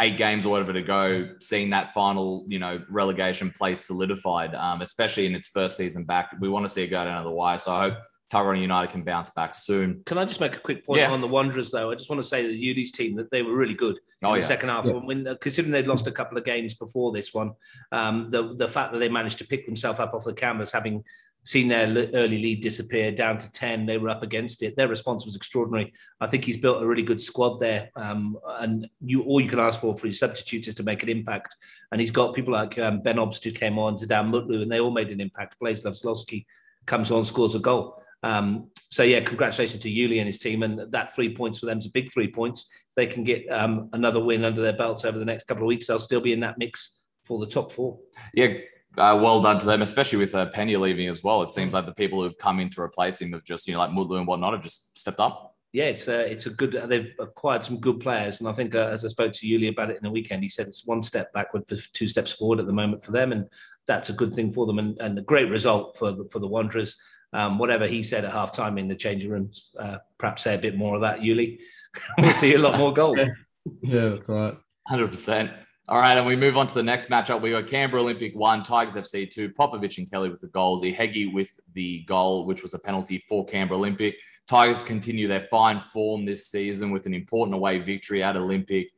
eight 0.01 0.17
games 0.17 0.45
or 0.45 0.49
whatever 0.49 0.73
to 0.73 0.81
go, 0.81 1.29
seeing 1.39 1.69
that 1.69 1.93
final, 1.93 2.45
you 2.47 2.59
know, 2.59 2.83
relegation 2.89 3.51
place 3.51 3.85
solidified, 3.85 4.55
um, 4.55 4.81
especially 4.81 5.25
in 5.25 5.35
its 5.35 5.47
first 5.47 5.77
season 5.77 6.03
back. 6.03 6.35
We 6.39 6.49
want 6.49 6.65
to 6.65 6.69
see 6.69 6.83
it 6.83 6.87
go 6.87 7.03
down 7.03 7.23
to 7.23 7.29
the 7.29 7.33
wire. 7.33 7.57
So 7.57 7.73
I 7.73 7.89
hope 7.89 7.97
Tyrone 8.33 8.59
United 8.59 8.91
can 8.91 9.03
bounce 9.03 9.29
back 9.29 9.53
soon. 9.53 10.01
Can 10.07 10.17
I 10.17 10.25
just 10.25 10.39
make 10.39 10.55
a 10.55 10.59
quick 10.59 10.83
point 10.83 11.01
yeah. 11.01 11.11
on 11.11 11.21
the 11.21 11.27
Wanderers, 11.27 11.69
though? 11.69 11.91
I 11.91 11.93
just 11.93 12.09
want 12.09 12.19
to 12.19 12.27
say 12.27 12.47
the 12.47 12.75
Udi's 12.75 12.91
team 12.91 13.15
that 13.17 13.29
they 13.29 13.43
were 13.43 13.55
really 13.55 13.75
good 13.75 13.97
in 13.97 14.27
oh, 14.27 14.31
the 14.31 14.39
yeah. 14.39 14.45
second 14.45 14.69
half. 14.69 14.85
Yeah. 14.85 14.93
When 14.93 15.37
considering 15.39 15.71
they'd 15.71 15.85
lost 15.85 16.07
a 16.07 16.11
couple 16.11 16.39
of 16.39 16.43
games 16.43 16.73
before 16.73 17.11
this 17.11 17.31
one, 17.31 17.51
um, 17.91 18.31
the 18.31 18.55
the 18.55 18.67
fact 18.67 18.91
that 18.91 18.97
they 18.97 19.07
managed 19.07 19.37
to 19.37 19.45
pick 19.45 19.67
themselves 19.67 19.99
up 19.99 20.15
off 20.15 20.23
the 20.23 20.33
canvas, 20.33 20.71
having 20.71 21.03
seen 21.45 21.67
their 21.67 21.87
early 22.13 22.41
lead 22.41 22.61
disappear 22.61 23.11
down 23.11 23.37
to 23.37 23.51
10. 23.51 23.85
They 23.85 23.99
were 23.99 24.09
up 24.09 24.23
against 24.23 24.63
it. 24.63 24.75
Their 24.75 24.87
response 24.87 25.25
was 25.25 25.35
extraordinary. 25.35 25.93
I 26.19 26.25
think 26.25 26.43
he's 26.43 26.57
built 26.57 26.81
a 26.81 26.87
really 26.87 27.03
good 27.03 27.21
squad 27.21 27.59
there. 27.59 27.91
Um, 27.95 28.37
and 28.59 28.89
you 28.99 29.21
all 29.23 29.41
you 29.41 29.49
can 29.49 29.59
ask 29.59 29.79
for 29.79 29.95
for 29.95 30.07
your 30.07 30.15
substitutes 30.15 30.69
is 30.69 30.75
to 30.75 30.83
make 30.83 31.03
an 31.03 31.09
impact. 31.09 31.55
And 31.91 32.01
he's 32.01 32.11
got 32.11 32.33
people 32.33 32.53
like 32.53 32.79
um, 32.79 33.01
Ben 33.01 33.17
Obst 33.17 33.43
who 33.43 33.51
came 33.51 33.77
on, 33.77 33.95
to 33.97 34.07
Dan 34.07 34.31
Mutlu, 34.31 34.63
and 34.63 34.71
they 34.71 34.79
all 34.79 34.89
made 34.89 35.11
an 35.11 35.21
impact. 35.21 35.57
Blazeslav 35.61 36.01
Slowski 36.01 36.45
comes 36.87 37.11
on, 37.11 37.25
scores 37.25 37.53
a 37.53 37.59
goal. 37.59 38.02
Um, 38.23 38.69
so 38.89 39.03
yeah, 39.03 39.19
congratulations 39.21 39.81
to 39.83 39.91
Yuli 39.91 40.17
and 40.17 40.27
his 40.27 40.39
team, 40.39 40.63
and 40.63 40.91
that 40.91 41.13
three 41.13 41.35
points 41.35 41.59
for 41.59 41.65
them 41.65 41.79
is 41.79 41.85
a 41.85 41.91
big 41.91 42.11
three 42.11 42.31
points. 42.31 42.71
If 42.89 42.95
they 42.95 43.07
can 43.07 43.23
get 43.23 43.47
um, 43.51 43.89
another 43.93 44.23
win 44.23 44.45
under 44.45 44.61
their 44.61 44.73
belts 44.73 45.03
over 45.03 45.19
the 45.19 45.25
next 45.25 45.45
couple 45.47 45.63
of 45.63 45.67
weeks, 45.67 45.87
they'll 45.87 45.99
still 45.99 46.21
be 46.21 46.33
in 46.33 46.39
that 46.41 46.57
mix 46.57 47.03
for 47.23 47.39
the 47.39 47.47
top 47.47 47.71
four. 47.71 47.99
Yeah, 48.33 48.53
uh, 48.97 49.19
well 49.21 49.41
done 49.41 49.59
to 49.59 49.65
them, 49.65 49.81
especially 49.81 50.19
with 50.19 50.35
uh, 50.35 50.47
Penny 50.47 50.77
leaving 50.77 51.07
as 51.07 51.23
well. 51.23 51.41
It 51.41 51.51
seems 51.51 51.73
like 51.73 51.85
the 51.85 51.93
people 51.93 52.21
who've 52.21 52.37
come 52.37 52.59
in 52.59 52.69
to 52.71 52.81
replace 52.81 53.21
him 53.21 53.33
have 53.33 53.43
just, 53.43 53.67
you 53.67 53.73
know, 53.73 53.79
like 53.79 53.91
Mutlu 53.91 54.17
and 54.17 54.27
whatnot, 54.27 54.53
have 54.53 54.63
just 54.63 54.97
stepped 54.97 55.19
up. 55.19 55.55
Yeah, 55.71 55.85
it's 55.85 56.07
a, 56.07 56.31
it's 56.31 56.45
a 56.45 56.51
good. 56.51 56.79
They've 56.87 57.11
acquired 57.17 57.65
some 57.65 57.79
good 57.79 57.99
players, 57.99 58.39
and 58.39 58.47
I 58.47 58.53
think 58.53 58.75
uh, 58.75 58.89
as 58.91 59.03
I 59.03 59.07
spoke 59.07 59.33
to 59.33 59.47
Yuli 59.47 59.71
about 59.71 59.89
it 59.89 59.97
in 59.97 60.03
the 60.03 60.11
weekend, 60.11 60.43
he 60.43 60.49
said 60.49 60.67
it's 60.67 60.85
one 60.85 61.01
step 61.01 61.33
backward 61.33 61.67
for 61.67 61.75
two 61.93 62.07
steps 62.07 62.31
forward 62.31 62.59
at 62.59 62.67
the 62.67 62.73
moment 62.73 63.03
for 63.03 63.11
them, 63.11 63.31
and 63.31 63.47
that's 63.87 64.09
a 64.09 64.13
good 64.13 64.33
thing 64.33 64.51
for 64.51 64.67
them, 64.67 64.77
and, 64.77 64.99
and 65.01 65.17
a 65.17 65.23
great 65.23 65.49
result 65.49 65.97
for 65.97 66.11
the, 66.11 66.29
for 66.31 66.37
the 66.37 66.47
Wanderers. 66.47 66.95
Um, 67.33 67.57
whatever 67.57 67.87
he 67.87 68.03
said 68.03 68.25
at 68.25 68.33
halftime 68.33 68.79
in 68.79 68.87
the 68.87 68.95
changing 68.95 69.31
rooms, 69.31 69.75
uh, 69.79 69.97
perhaps 70.17 70.43
say 70.43 70.55
a 70.55 70.59
bit 70.59 70.77
more 70.77 70.95
of 70.95 71.01
that, 71.01 71.19
Yuli. 71.19 71.59
we'll 72.19 72.31
see 72.33 72.53
a 72.53 72.59
lot 72.59 72.77
more 72.77 72.93
goals. 72.93 73.19
yeah, 73.81 74.17
right. 74.27 74.57
Hundred 74.87 75.09
percent. 75.09 75.51
All 75.89 75.97
right, 75.97 76.17
and 76.17 76.25
we 76.25 76.37
move 76.37 76.55
on 76.55 76.67
to 76.67 76.73
the 76.73 76.83
next 76.83 77.09
matchup. 77.09 77.41
We 77.41 77.51
got 77.51 77.67
Canberra 77.67 78.01
Olympic 78.01 78.35
one, 78.35 78.63
Tigers 78.63 78.95
FC 78.95 79.29
two, 79.29 79.49
Popovich 79.49 79.97
and 79.97 80.09
Kelly 80.09 80.29
with 80.29 80.41
the 80.41 80.47
goals, 80.47 80.81
Ihegi 80.81 81.33
with 81.33 81.59
the 81.73 82.03
goal, 82.07 82.45
which 82.45 82.63
was 82.63 82.73
a 82.73 82.79
penalty 82.79 83.23
for 83.27 83.45
Canberra 83.45 83.79
Olympic. 83.79 84.15
Tigers 84.47 84.81
continue 84.81 85.27
their 85.27 85.41
fine 85.41 85.79
form 85.79 86.25
this 86.25 86.47
season 86.47 86.91
with 86.91 87.05
an 87.05 87.13
important 87.13 87.55
away 87.55 87.79
victory 87.79 88.23
at 88.23 88.35
Olympic. 88.35 88.91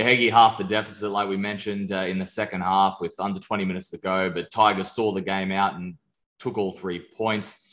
Ihegi 0.00 0.30
half 0.30 0.58
the 0.58 0.64
deficit, 0.64 1.10
like 1.10 1.28
we 1.28 1.36
mentioned 1.36 1.92
uh, 1.92 1.98
in 1.98 2.18
the 2.18 2.26
second 2.26 2.62
half, 2.62 2.98
with 3.00 3.14
under 3.18 3.38
20 3.38 3.64
minutes 3.64 3.90
to 3.90 3.98
go. 3.98 4.30
But 4.30 4.50
Tigers 4.50 4.90
saw 4.90 5.12
the 5.12 5.20
game 5.20 5.52
out 5.52 5.74
and 5.74 5.96
took 6.38 6.58
all 6.58 6.72
three 6.72 7.00
points. 7.00 7.63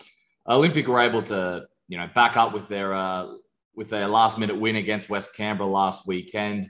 Olympic 0.47 0.87
were 0.87 0.99
able 0.99 1.23
to, 1.23 1.65
you 1.87 1.97
know, 1.97 2.09
back 2.13 2.37
up 2.37 2.53
with 2.53 2.67
their 2.67 2.93
uh, 2.93 3.27
with 3.75 3.89
their 3.89 4.07
last 4.07 4.37
minute 4.37 4.57
win 4.59 4.75
against 4.75 5.09
West 5.09 5.35
Canberra 5.35 5.69
last 5.69 6.07
weekend, 6.07 6.69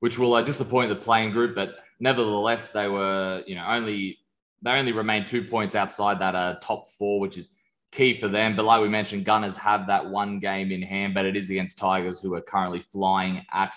which 0.00 0.18
will 0.18 0.34
uh, 0.34 0.42
disappoint 0.42 0.88
the 0.88 0.96
playing 0.96 1.32
group. 1.32 1.54
But 1.54 1.76
nevertheless, 2.00 2.72
they 2.72 2.88
were, 2.88 3.42
you 3.46 3.54
know, 3.54 3.64
only 3.66 4.18
they 4.62 4.72
only 4.72 4.92
remained 4.92 5.26
two 5.26 5.44
points 5.44 5.74
outside 5.74 6.18
that 6.20 6.34
uh, 6.34 6.56
top 6.60 6.90
four, 6.92 7.20
which 7.20 7.36
is 7.36 7.56
key 7.90 8.18
for 8.18 8.28
them. 8.28 8.56
But 8.56 8.64
like 8.64 8.82
we 8.82 8.88
mentioned, 8.88 9.24
Gunners 9.24 9.56
have 9.56 9.86
that 9.86 10.08
one 10.08 10.40
game 10.40 10.72
in 10.72 10.82
hand, 10.82 11.14
but 11.14 11.24
it 11.24 11.36
is 11.36 11.50
against 11.50 11.78
Tigers, 11.78 12.20
who 12.20 12.34
are 12.34 12.40
currently 12.40 12.80
flying 12.80 13.44
at 13.52 13.74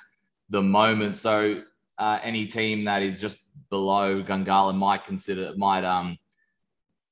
the 0.49 0.61
moment. 0.61 1.17
So 1.17 1.63
uh, 1.97 2.19
any 2.23 2.45
team 2.45 2.85
that 2.85 3.01
is 3.01 3.21
just 3.21 3.39
below 3.69 4.21
Gungahlin 4.21 4.75
might 4.75 5.05
consider 5.05 5.53
might 5.55 5.85
um 5.85 6.17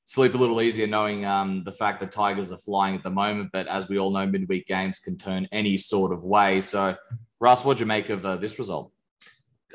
sleep 0.09 0.33
a 0.33 0.37
little 0.37 0.59
easier 0.59 0.87
knowing 0.87 1.23
um, 1.23 1.61
the 1.63 1.71
fact 1.71 1.99
that 1.99 2.11
Tigers 2.11 2.51
are 2.51 2.57
flying 2.57 2.95
at 2.95 3.03
the 3.03 3.11
moment. 3.11 3.51
But 3.53 3.67
as 3.67 3.87
we 3.87 3.99
all 3.99 4.09
know, 4.09 4.25
midweek 4.25 4.65
games 4.65 4.97
can 4.97 5.17
turn 5.17 5.47
any 5.51 5.77
sort 5.77 6.11
of 6.11 6.23
way. 6.23 6.61
So, 6.61 6.95
Russ, 7.39 7.63
what 7.63 7.77
do 7.77 7.81
you 7.81 7.85
make 7.85 8.09
of 8.09 8.25
uh, 8.25 8.37
this 8.37 8.57
result? 8.57 8.91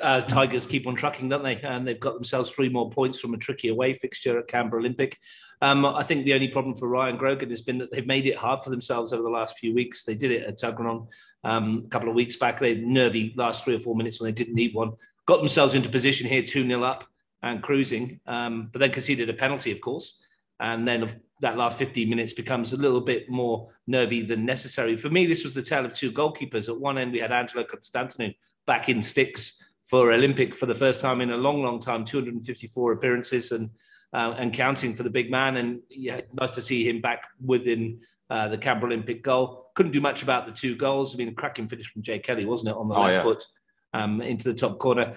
Uh, 0.02 0.22
Tigers 0.22 0.66
keep 0.66 0.88
on 0.88 0.96
trucking, 0.96 1.28
don't 1.28 1.44
they? 1.44 1.60
And 1.60 1.86
they've 1.86 2.00
got 2.00 2.14
themselves 2.14 2.50
three 2.50 2.68
more 2.68 2.90
points 2.90 3.20
from 3.20 3.32
a 3.32 3.36
tricky 3.36 3.68
away 3.68 3.94
fixture 3.94 4.40
at 4.40 4.48
Canberra 4.48 4.80
Olympic. 4.80 5.16
Um, 5.62 5.86
I 5.86 6.02
think 6.02 6.24
the 6.24 6.34
only 6.34 6.48
problem 6.48 6.74
for 6.74 6.88
Ryan 6.88 7.16
Grogan 7.16 7.50
has 7.50 7.62
been 7.62 7.78
that 7.78 7.92
they've 7.92 8.04
made 8.04 8.26
it 8.26 8.36
hard 8.36 8.60
for 8.60 8.70
themselves 8.70 9.12
over 9.12 9.22
the 9.22 9.28
last 9.28 9.56
few 9.56 9.72
weeks. 9.72 10.04
They 10.04 10.16
did 10.16 10.32
it 10.32 10.42
at 10.42 10.58
Tuggeranong 10.58 11.06
um, 11.44 11.84
a 11.86 11.88
couple 11.90 12.08
of 12.08 12.16
weeks 12.16 12.34
back. 12.34 12.58
They 12.58 12.74
nervy 12.74 13.34
last 13.36 13.62
three 13.62 13.76
or 13.76 13.78
four 13.78 13.94
minutes 13.94 14.20
when 14.20 14.26
they 14.26 14.34
didn't 14.34 14.56
need 14.56 14.74
one. 14.74 14.94
Got 15.26 15.38
themselves 15.38 15.74
into 15.74 15.88
position 15.88 16.26
here, 16.26 16.42
2 16.42 16.66
0 16.66 16.82
up 16.82 17.04
and 17.44 17.62
cruising, 17.62 18.20
um, 18.26 18.70
but 18.72 18.78
then 18.78 18.90
conceded 18.90 19.28
a 19.28 19.34
penalty, 19.34 19.70
of 19.70 19.80
course. 19.80 20.22
And 20.60 20.88
then 20.88 21.20
that 21.40 21.58
last 21.58 21.76
15 21.78 22.08
minutes 22.08 22.32
becomes 22.32 22.72
a 22.72 22.76
little 22.76 23.00
bit 23.00 23.28
more 23.28 23.68
nervy 23.86 24.22
than 24.22 24.46
necessary. 24.46 24.96
For 24.96 25.10
me, 25.10 25.26
this 25.26 25.44
was 25.44 25.54
the 25.54 25.62
tale 25.62 25.84
of 25.84 25.92
two 25.92 26.10
goalkeepers. 26.10 26.68
At 26.68 26.80
one 26.80 26.96
end, 26.96 27.12
we 27.12 27.18
had 27.18 27.32
Angelo 27.32 27.64
Constantinou 27.64 28.34
back 28.66 28.88
in 28.88 29.02
sticks 29.02 29.62
for 29.84 30.12
Olympic 30.12 30.56
for 30.56 30.64
the 30.64 30.74
first 30.74 31.02
time 31.02 31.20
in 31.20 31.32
a 31.32 31.36
long, 31.36 31.62
long 31.62 31.80
time, 31.80 32.04
254 32.04 32.92
appearances 32.92 33.52
and 33.52 33.70
uh, 34.14 34.32
and 34.38 34.54
counting 34.54 34.94
for 34.94 35.02
the 35.02 35.10
big 35.10 35.28
man. 35.30 35.56
And 35.56 35.80
yeah, 35.90 36.20
nice 36.32 36.52
to 36.52 36.62
see 36.62 36.88
him 36.88 37.00
back 37.00 37.26
within 37.44 38.00
uh, 38.30 38.48
the 38.48 38.56
Canberra 38.56 38.92
Olympic 38.92 39.22
goal. 39.22 39.70
Couldn't 39.74 39.92
do 39.92 40.00
much 40.00 40.22
about 40.22 40.46
the 40.46 40.52
two 40.52 40.76
goals. 40.76 41.14
I 41.14 41.18
mean, 41.18 41.28
a 41.28 41.32
cracking 41.32 41.66
finish 41.66 41.92
from 41.92 42.02
Jay 42.02 42.20
Kelly, 42.20 42.44
wasn't 42.44 42.70
it, 42.70 42.76
on 42.76 42.88
the 42.88 42.96
oh, 42.96 43.02
left 43.02 43.12
yeah. 43.12 43.22
foot 43.22 43.44
um, 43.92 44.22
into 44.22 44.52
the 44.52 44.58
top 44.58 44.78
corner. 44.78 45.16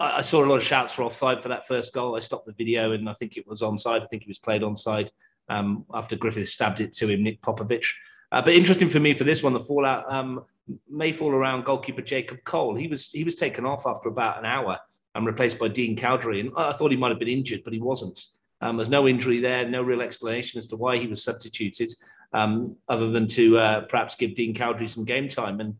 I 0.00 0.22
saw 0.22 0.44
a 0.44 0.46
lot 0.46 0.56
of 0.56 0.62
shouts 0.62 0.92
for 0.92 1.02
offside 1.02 1.42
for 1.42 1.48
that 1.48 1.66
first 1.66 1.92
goal. 1.92 2.16
I 2.16 2.20
stopped 2.20 2.46
the 2.46 2.52
video 2.52 2.92
and 2.92 3.08
I 3.08 3.14
think 3.14 3.36
it 3.36 3.46
was 3.46 3.60
onside. 3.60 4.02
I 4.02 4.06
think 4.06 4.22
he 4.22 4.30
was 4.30 4.38
played 4.38 4.62
onside 4.62 5.10
um, 5.48 5.84
after 5.92 6.16
Griffith 6.16 6.48
stabbed 6.48 6.80
it 6.80 6.92
to 6.94 7.08
him, 7.08 7.22
Nick 7.22 7.40
Popovic. 7.42 7.84
Uh, 8.32 8.42
but 8.42 8.54
interesting 8.54 8.88
for 8.88 9.00
me 9.00 9.14
for 9.14 9.24
this 9.24 9.42
one, 9.42 9.52
the 9.52 9.60
fallout 9.60 10.10
um, 10.12 10.44
may 10.90 11.12
fall 11.12 11.30
around 11.30 11.64
goalkeeper 11.64 12.02
Jacob 12.02 12.38
Cole. 12.44 12.74
He 12.74 12.88
was 12.88 13.10
he 13.10 13.24
was 13.24 13.34
taken 13.34 13.64
off 13.64 13.86
after 13.86 14.08
about 14.08 14.38
an 14.38 14.46
hour 14.46 14.78
and 15.14 15.26
replaced 15.26 15.58
by 15.58 15.68
Dean 15.68 15.96
Cowdery. 15.96 16.40
And 16.40 16.50
I 16.56 16.72
thought 16.72 16.90
he 16.90 16.96
might 16.96 17.10
have 17.10 17.18
been 17.18 17.28
injured, 17.28 17.62
but 17.64 17.72
he 17.72 17.78
wasn't. 17.78 18.24
Um, 18.60 18.76
there's 18.76 18.88
no 18.88 19.06
injury 19.06 19.40
there, 19.40 19.68
no 19.68 19.82
real 19.82 20.00
explanation 20.00 20.58
as 20.58 20.66
to 20.68 20.76
why 20.76 20.98
he 20.98 21.06
was 21.06 21.22
substituted, 21.22 21.90
um, 22.32 22.76
other 22.88 23.10
than 23.10 23.26
to 23.28 23.58
uh, 23.58 23.80
perhaps 23.82 24.14
give 24.14 24.34
Dean 24.34 24.54
Cowdery 24.54 24.88
some 24.88 25.04
game 25.04 25.28
time. 25.28 25.60
And 25.60 25.76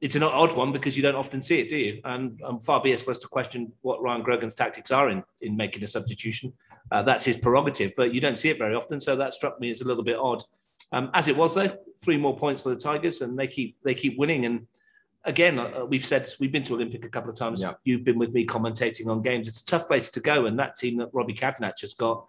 it's 0.00 0.14
an 0.14 0.22
odd 0.22 0.56
one 0.56 0.72
because 0.72 0.96
you 0.96 1.02
don't 1.02 1.14
often 1.14 1.42
see 1.42 1.60
it, 1.60 1.68
do 1.68 1.76
you? 1.76 2.00
And 2.04 2.40
um, 2.42 2.58
far 2.60 2.80
be 2.80 2.92
it 2.92 3.00
for 3.00 3.10
us 3.10 3.18
to 3.18 3.28
question 3.28 3.72
what 3.82 4.02
Ryan 4.02 4.22
Grogan's 4.22 4.54
tactics 4.54 4.90
are 4.90 5.10
in, 5.10 5.22
in 5.42 5.56
making 5.56 5.84
a 5.84 5.86
substitution. 5.86 6.52
Uh, 6.90 7.02
that's 7.02 7.24
his 7.24 7.36
prerogative, 7.36 7.92
but 7.96 8.14
you 8.14 8.20
don't 8.20 8.38
see 8.38 8.48
it 8.48 8.58
very 8.58 8.74
often. 8.74 9.00
So 9.00 9.14
that 9.16 9.34
struck 9.34 9.60
me 9.60 9.70
as 9.70 9.82
a 9.82 9.84
little 9.84 10.02
bit 10.02 10.16
odd. 10.16 10.42
Um, 10.92 11.10
as 11.12 11.28
it 11.28 11.36
was, 11.36 11.54
though, 11.54 11.76
three 12.02 12.16
more 12.16 12.36
points 12.36 12.62
for 12.62 12.70
the 12.70 12.76
Tigers, 12.76 13.20
and 13.20 13.38
they 13.38 13.46
keep 13.46 13.76
they 13.84 13.94
keep 13.94 14.18
winning. 14.18 14.46
And 14.46 14.66
again, 15.24 15.58
uh, 15.58 15.84
we've 15.84 16.04
said 16.04 16.28
we've 16.40 16.50
been 16.50 16.64
to 16.64 16.74
Olympic 16.74 17.04
a 17.04 17.08
couple 17.08 17.30
of 17.30 17.36
times. 17.36 17.60
Yeah. 17.60 17.74
You've 17.84 18.04
been 18.04 18.18
with 18.18 18.32
me 18.32 18.46
commentating 18.46 19.06
on 19.06 19.22
games. 19.22 19.46
It's 19.48 19.60
a 19.60 19.66
tough 19.66 19.86
place 19.86 20.10
to 20.12 20.20
go, 20.20 20.46
and 20.46 20.58
that 20.58 20.76
team 20.76 20.96
that 20.96 21.10
Robbie 21.12 21.34
Cadnach 21.34 21.82
has 21.82 21.94
got, 21.94 22.26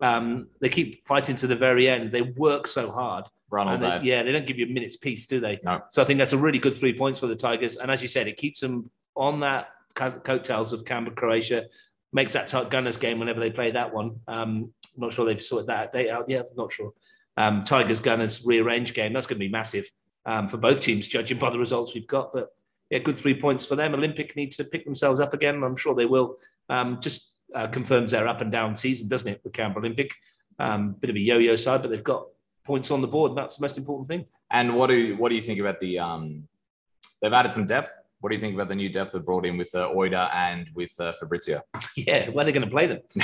um, 0.00 0.48
they 0.60 0.68
keep 0.68 1.02
fighting 1.02 1.36
to 1.36 1.46
the 1.46 1.56
very 1.56 1.88
end. 1.88 2.12
They 2.12 2.22
work 2.22 2.66
so 2.66 2.90
hard. 2.90 3.26
Day. 3.50 4.00
yeah, 4.02 4.22
they 4.22 4.32
don't 4.32 4.46
give 4.46 4.58
you 4.58 4.66
a 4.66 4.68
minute's 4.68 4.96
peace, 4.96 5.26
do 5.26 5.40
they? 5.40 5.58
No. 5.62 5.82
So 5.90 6.02
I 6.02 6.04
think 6.04 6.18
that's 6.18 6.32
a 6.32 6.38
really 6.38 6.58
good 6.58 6.74
three 6.74 6.96
points 6.96 7.20
for 7.20 7.26
the 7.26 7.36
Tigers. 7.36 7.76
And 7.76 7.90
as 7.90 8.02
you 8.02 8.08
said, 8.08 8.28
it 8.28 8.36
keeps 8.36 8.60
them 8.60 8.90
on 9.16 9.40
that 9.40 9.70
coattails 9.94 10.72
of 10.72 10.84
Canberra, 10.84 11.16
Croatia. 11.16 11.66
Makes 12.12 12.32
that 12.34 12.70
Gunners 12.70 12.96
game 12.96 13.18
whenever 13.18 13.40
they 13.40 13.50
play 13.50 13.70
that 13.72 13.92
one. 13.92 14.20
Um, 14.26 14.72
I'm 14.94 15.00
not 15.02 15.12
sure 15.12 15.26
they've 15.26 15.40
sorted 15.40 15.68
that 15.68 15.92
date 15.92 16.10
out 16.10 16.28
yet. 16.28 16.46
I'm 16.50 16.56
not 16.56 16.72
sure. 16.72 16.92
Um, 17.36 17.64
Tigers 17.64 18.00
Gunners 18.00 18.44
rearranged 18.44 18.94
game. 18.94 19.12
That's 19.12 19.26
going 19.26 19.38
to 19.38 19.44
be 19.44 19.50
massive 19.50 19.90
um, 20.24 20.48
for 20.48 20.56
both 20.56 20.80
teams, 20.80 21.06
judging 21.06 21.38
by 21.38 21.50
the 21.50 21.58
results 21.58 21.94
we've 21.94 22.06
got. 22.06 22.32
But 22.32 22.48
yeah, 22.90 22.98
good 22.98 23.16
three 23.16 23.38
points 23.38 23.64
for 23.64 23.76
them. 23.76 23.94
Olympic 23.94 24.34
need 24.36 24.52
to 24.52 24.64
pick 24.64 24.84
themselves 24.84 25.20
up 25.20 25.34
again. 25.34 25.62
I'm 25.62 25.76
sure 25.76 25.94
they 25.94 26.06
will. 26.06 26.38
Um, 26.68 26.98
just 27.00 27.34
uh, 27.54 27.66
confirms 27.66 28.10
their 28.10 28.26
up 28.26 28.40
and 28.40 28.50
down 28.50 28.76
season, 28.76 29.08
doesn't 29.08 29.30
it, 29.30 29.40
with 29.44 29.52
Canberra 29.52 29.84
Olympic? 29.84 30.14
Um, 30.58 30.92
bit 30.92 31.10
of 31.10 31.16
a 31.16 31.20
yo-yo 31.20 31.56
side, 31.56 31.82
but 31.82 31.90
they've 31.90 32.02
got 32.02 32.26
points 32.68 32.90
on 32.90 33.00
the 33.00 33.08
board. 33.08 33.34
That's 33.34 33.56
the 33.56 33.62
most 33.62 33.78
important 33.78 34.06
thing. 34.06 34.26
And 34.50 34.76
what 34.76 34.88
do 34.88 35.16
what 35.16 35.30
do 35.30 35.34
you 35.34 35.42
think 35.42 35.58
about 35.58 35.80
the? 35.80 35.98
Um, 35.98 36.46
they've 37.20 37.32
added 37.32 37.52
some 37.52 37.66
depth. 37.66 37.90
What 38.20 38.30
do 38.30 38.34
you 38.34 38.40
think 38.40 38.54
about 38.54 38.68
the 38.68 38.74
new 38.74 38.90
depth 38.90 39.12
they 39.12 39.20
brought 39.20 39.46
in 39.46 39.56
with 39.56 39.72
uh, 39.74 39.88
Oida 39.88 40.28
and 40.34 40.68
with 40.74 40.92
uh, 41.00 41.12
Fabrizio? 41.12 41.62
Yeah, 41.96 42.28
where 42.30 42.42
are 42.42 42.46
they 42.46 42.52
going 42.52 42.68
to 42.68 42.70
play 42.70 42.86
them? 42.86 43.00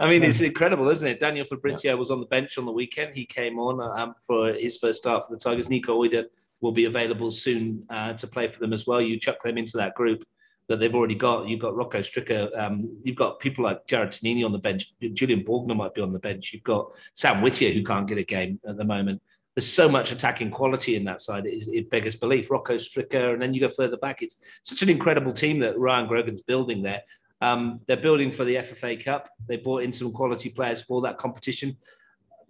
I 0.00 0.06
mean, 0.08 0.22
it's 0.22 0.40
incredible, 0.40 0.88
isn't 0.88 1.06
it? 1.06 1.20
Daniel 1.20 1.44
Fabrizio 1.44 1.92
yeah. 1.92 1.98
was 1.98 2.10
on 2.10 2.20
the 2.20 2.26
bench 2.26 2.58
on 2.58 2.66
the 2.66 2.72
weekend. 2.72 3.14
He 3.14 3.24
came 3.26 3.58
on 3.58 3.74
um, 3.98 4.14
for 4.26 4.52
his 4.52 4.76
first 4.76 4.98
start 4.98 5.26
for 5.26 5.34
the 5.34 5.38
Tigers. 5.38 5.68
Nico 5.68 6.02
Oida 6.02 6.24
will 6.60 6.72
be 6.72 6.86
available 6.86 7.30
soon 7.30 7.84
uh, 7.90 8.12
to 8.14 8.26
play 8.26 8.48
for 8.48 8.60
them 8.60 8.72
as 8.72 8.86
well. 8.86 9.00
You 9.00 9.18
chuck 9.18 9.42
them 9.42 9.58
into 9.58 9.76
that 9.76 9.94
group 9.94 10.22
that 10.68 10.78
they've 10.78 10.94
already 10.94 11.14
got. 11.14 11.48
You've 11.48 11.60
got 11.60 11.74
Rocco 11.74 12.00
Stricker. 12.00 12.56
Um, 12.58 12.98
you've 13.02 13.16
got 13.16 13.40
people 13.40 13.64
like 13.64 13.86
Jared 13.86 14.10
Tanini 14.10 14.44
on 14.44 14.52
the 14.52 14.58
bench. 14.58 14.92
Julian 15.14 15.42
Borgner 15.42 15.74
might 15.74 15.94
be 15.94 16.02
on 16.02 16.12
the 16.12 16.18
bench. 16.18 16.52
You've 16.52 16.62
got 16.62 16.92
Sam 17.14 17.42
Whittier, 17.42 17.72
who 17.72 17.82
can't 17.82 18.06
get 18.06 18.18
a 18.18 18.22
game 18.22 18.60
at 18.68 18.76
the 18.76 18.84
moment. 18.84 19.22
There's 19.54 19.70
so 19.70 19.88
much 19.88 20.12
attacking 20.12 20.50
quality 20.50 20.94
in 20.94 21.04
that 21.04 21.22
side. 21.22 21.44
It, 21.46 21.90
beggars 21.90 22.14
belief. 22.14 22.50
Rocco 22.50 22.76
Stricker, 22.76 23.32
and 23.32 23.42
then 23.42 23.54
you 23.54 23.60
go 23.60 23.68
further 23.68 23.96
back. 23.96 24.22
It's 24.22 24.36
such 24.62 24.82
an 24.82 24.90
incredible 24.90 25.32
team 25.32 25.58
that 25.60 25.78
Ryan 25.78 26.06
Grogan's 26.06 26.42
building 26.42 26.82
there. 26.82 27.02
Um, 27.40 27.80
they're 27.86 27.96
building 27.96 28.30
for 28.30 28.44
the 28.44 28.56
FFA 28.56 29.02
Cup. 29.02 29.30
They 29.48 29.56
brought 29.56 29.82
in 29.82 29.92
some 29.92 30.12
quality 30.12 30.50
players 30.50 30.82
for 30.82 31.00
that 31.02 31.18
competition. 31.18 31.76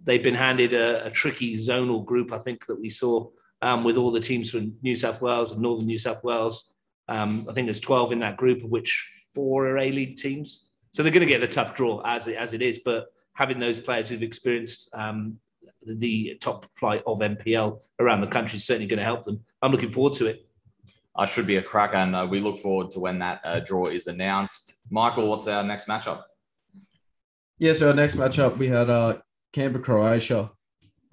They've 0.03 0.21
been 0.21 0.35
handed 0.35 0.73
a, 0.73 1.05
a 1.05 1.09
tricky 1.09 1.55
zonal 1.55 2.05
group, 2.05 2.31
I 2.31 2.37
think, 2.37 2.65
that 2.67 2.79
we 2.79 2.89
saw 2.89 3.29
um, 3.61 3.83
with 3.83 3.97
all 3.97 4.11
the 4.11 4.19
teams 4.19 4.51
from 4.51 4.75
New 4.81 4.95
South 4.95 5.21
Wales 5.21 5.51
and 5.51 5.61
Northern 5.61 5.87
New 5.87 5.99
South 5.99 6.23
Wales 6.23 6.73
um, 7.09 7.47
I 7.49 7.53
think 7.53 7.67
there's 7.67 7.79
12 7.79 8.11
in 8.13 8.19
that 8.19 8.37
group, 8.37 8.63
of 8.63 8.69
which 8.69 9.09
four 9.33 9.67
are 9.67 9.77
A 9.79 9.91
League 9.91 10.17
teams. 10.17 10.69
So 10.91 11.03
they're 11.03 11.11
going 11.11 11.25
to 11.25 11.31
get 11.31 11.41
the 11.41 11.47
tough 11.47 11.75
draw 11.75 12.01
as 12.05 12.27
it, 12.27 12.35
as 12.35 12.53
it 12.53 12.61
is. 12.61 12.79
But 12.79 13.07
having 13.33 13.59
those 13.59 13.79
players 13.79 14.09
who've 14.09 14.23
experienced 14.23 14.89
um, 14.93 15.39
the 15.85 16.37
top 16.41 16.65
flight 16.65 17.03
of 17.05 17.19
NPL 17.19 17.79
around 17.99 18.21
the 18.21 18.27
country 18.27 18.57
is 18.57 18.65
certainly 18.65 18.87
going 18.87 18.99
to 18.99 19.03
help 19.03 19.25
them. 19.25 19.43
I'm 19.61 19.71
looking 19.71 19.91
forward 19.91 20.13
to 20.15 20.27
it. 20.27 20.45
I 21.15 21.25
should 21.25 21.47
be 21.47 21.57
a 21.57 21.63
cracker, 21.63 21.97
and 21.97 22.15
uh, 22.15 22.27
we 22.29 22.39
look 22.39 22.59
forward 22.59 22.91
to 22.91 22.99
when 22.99 23.19
that 23.19 23.41
uh, 23.43 23.59
draw 23.59 23.87
is 23.87 24.07
announced. 24.07 24.81
Michael, 24.89 25.27
what's 25.27 25.47
our 25.47 25.63
next 25.63 25.87
matchup? 25.87 26.21
Yeah, 27.57 27.73
so 27.73 27.89
our 27.89 27.93
next 27.93 28.15
matchup 28.15 28.57
we 28.57 28.67
had 28.67 28.89
uh, 28.89 29.17
Canberra 29.51 29.83
Croatia, 29.83 30.51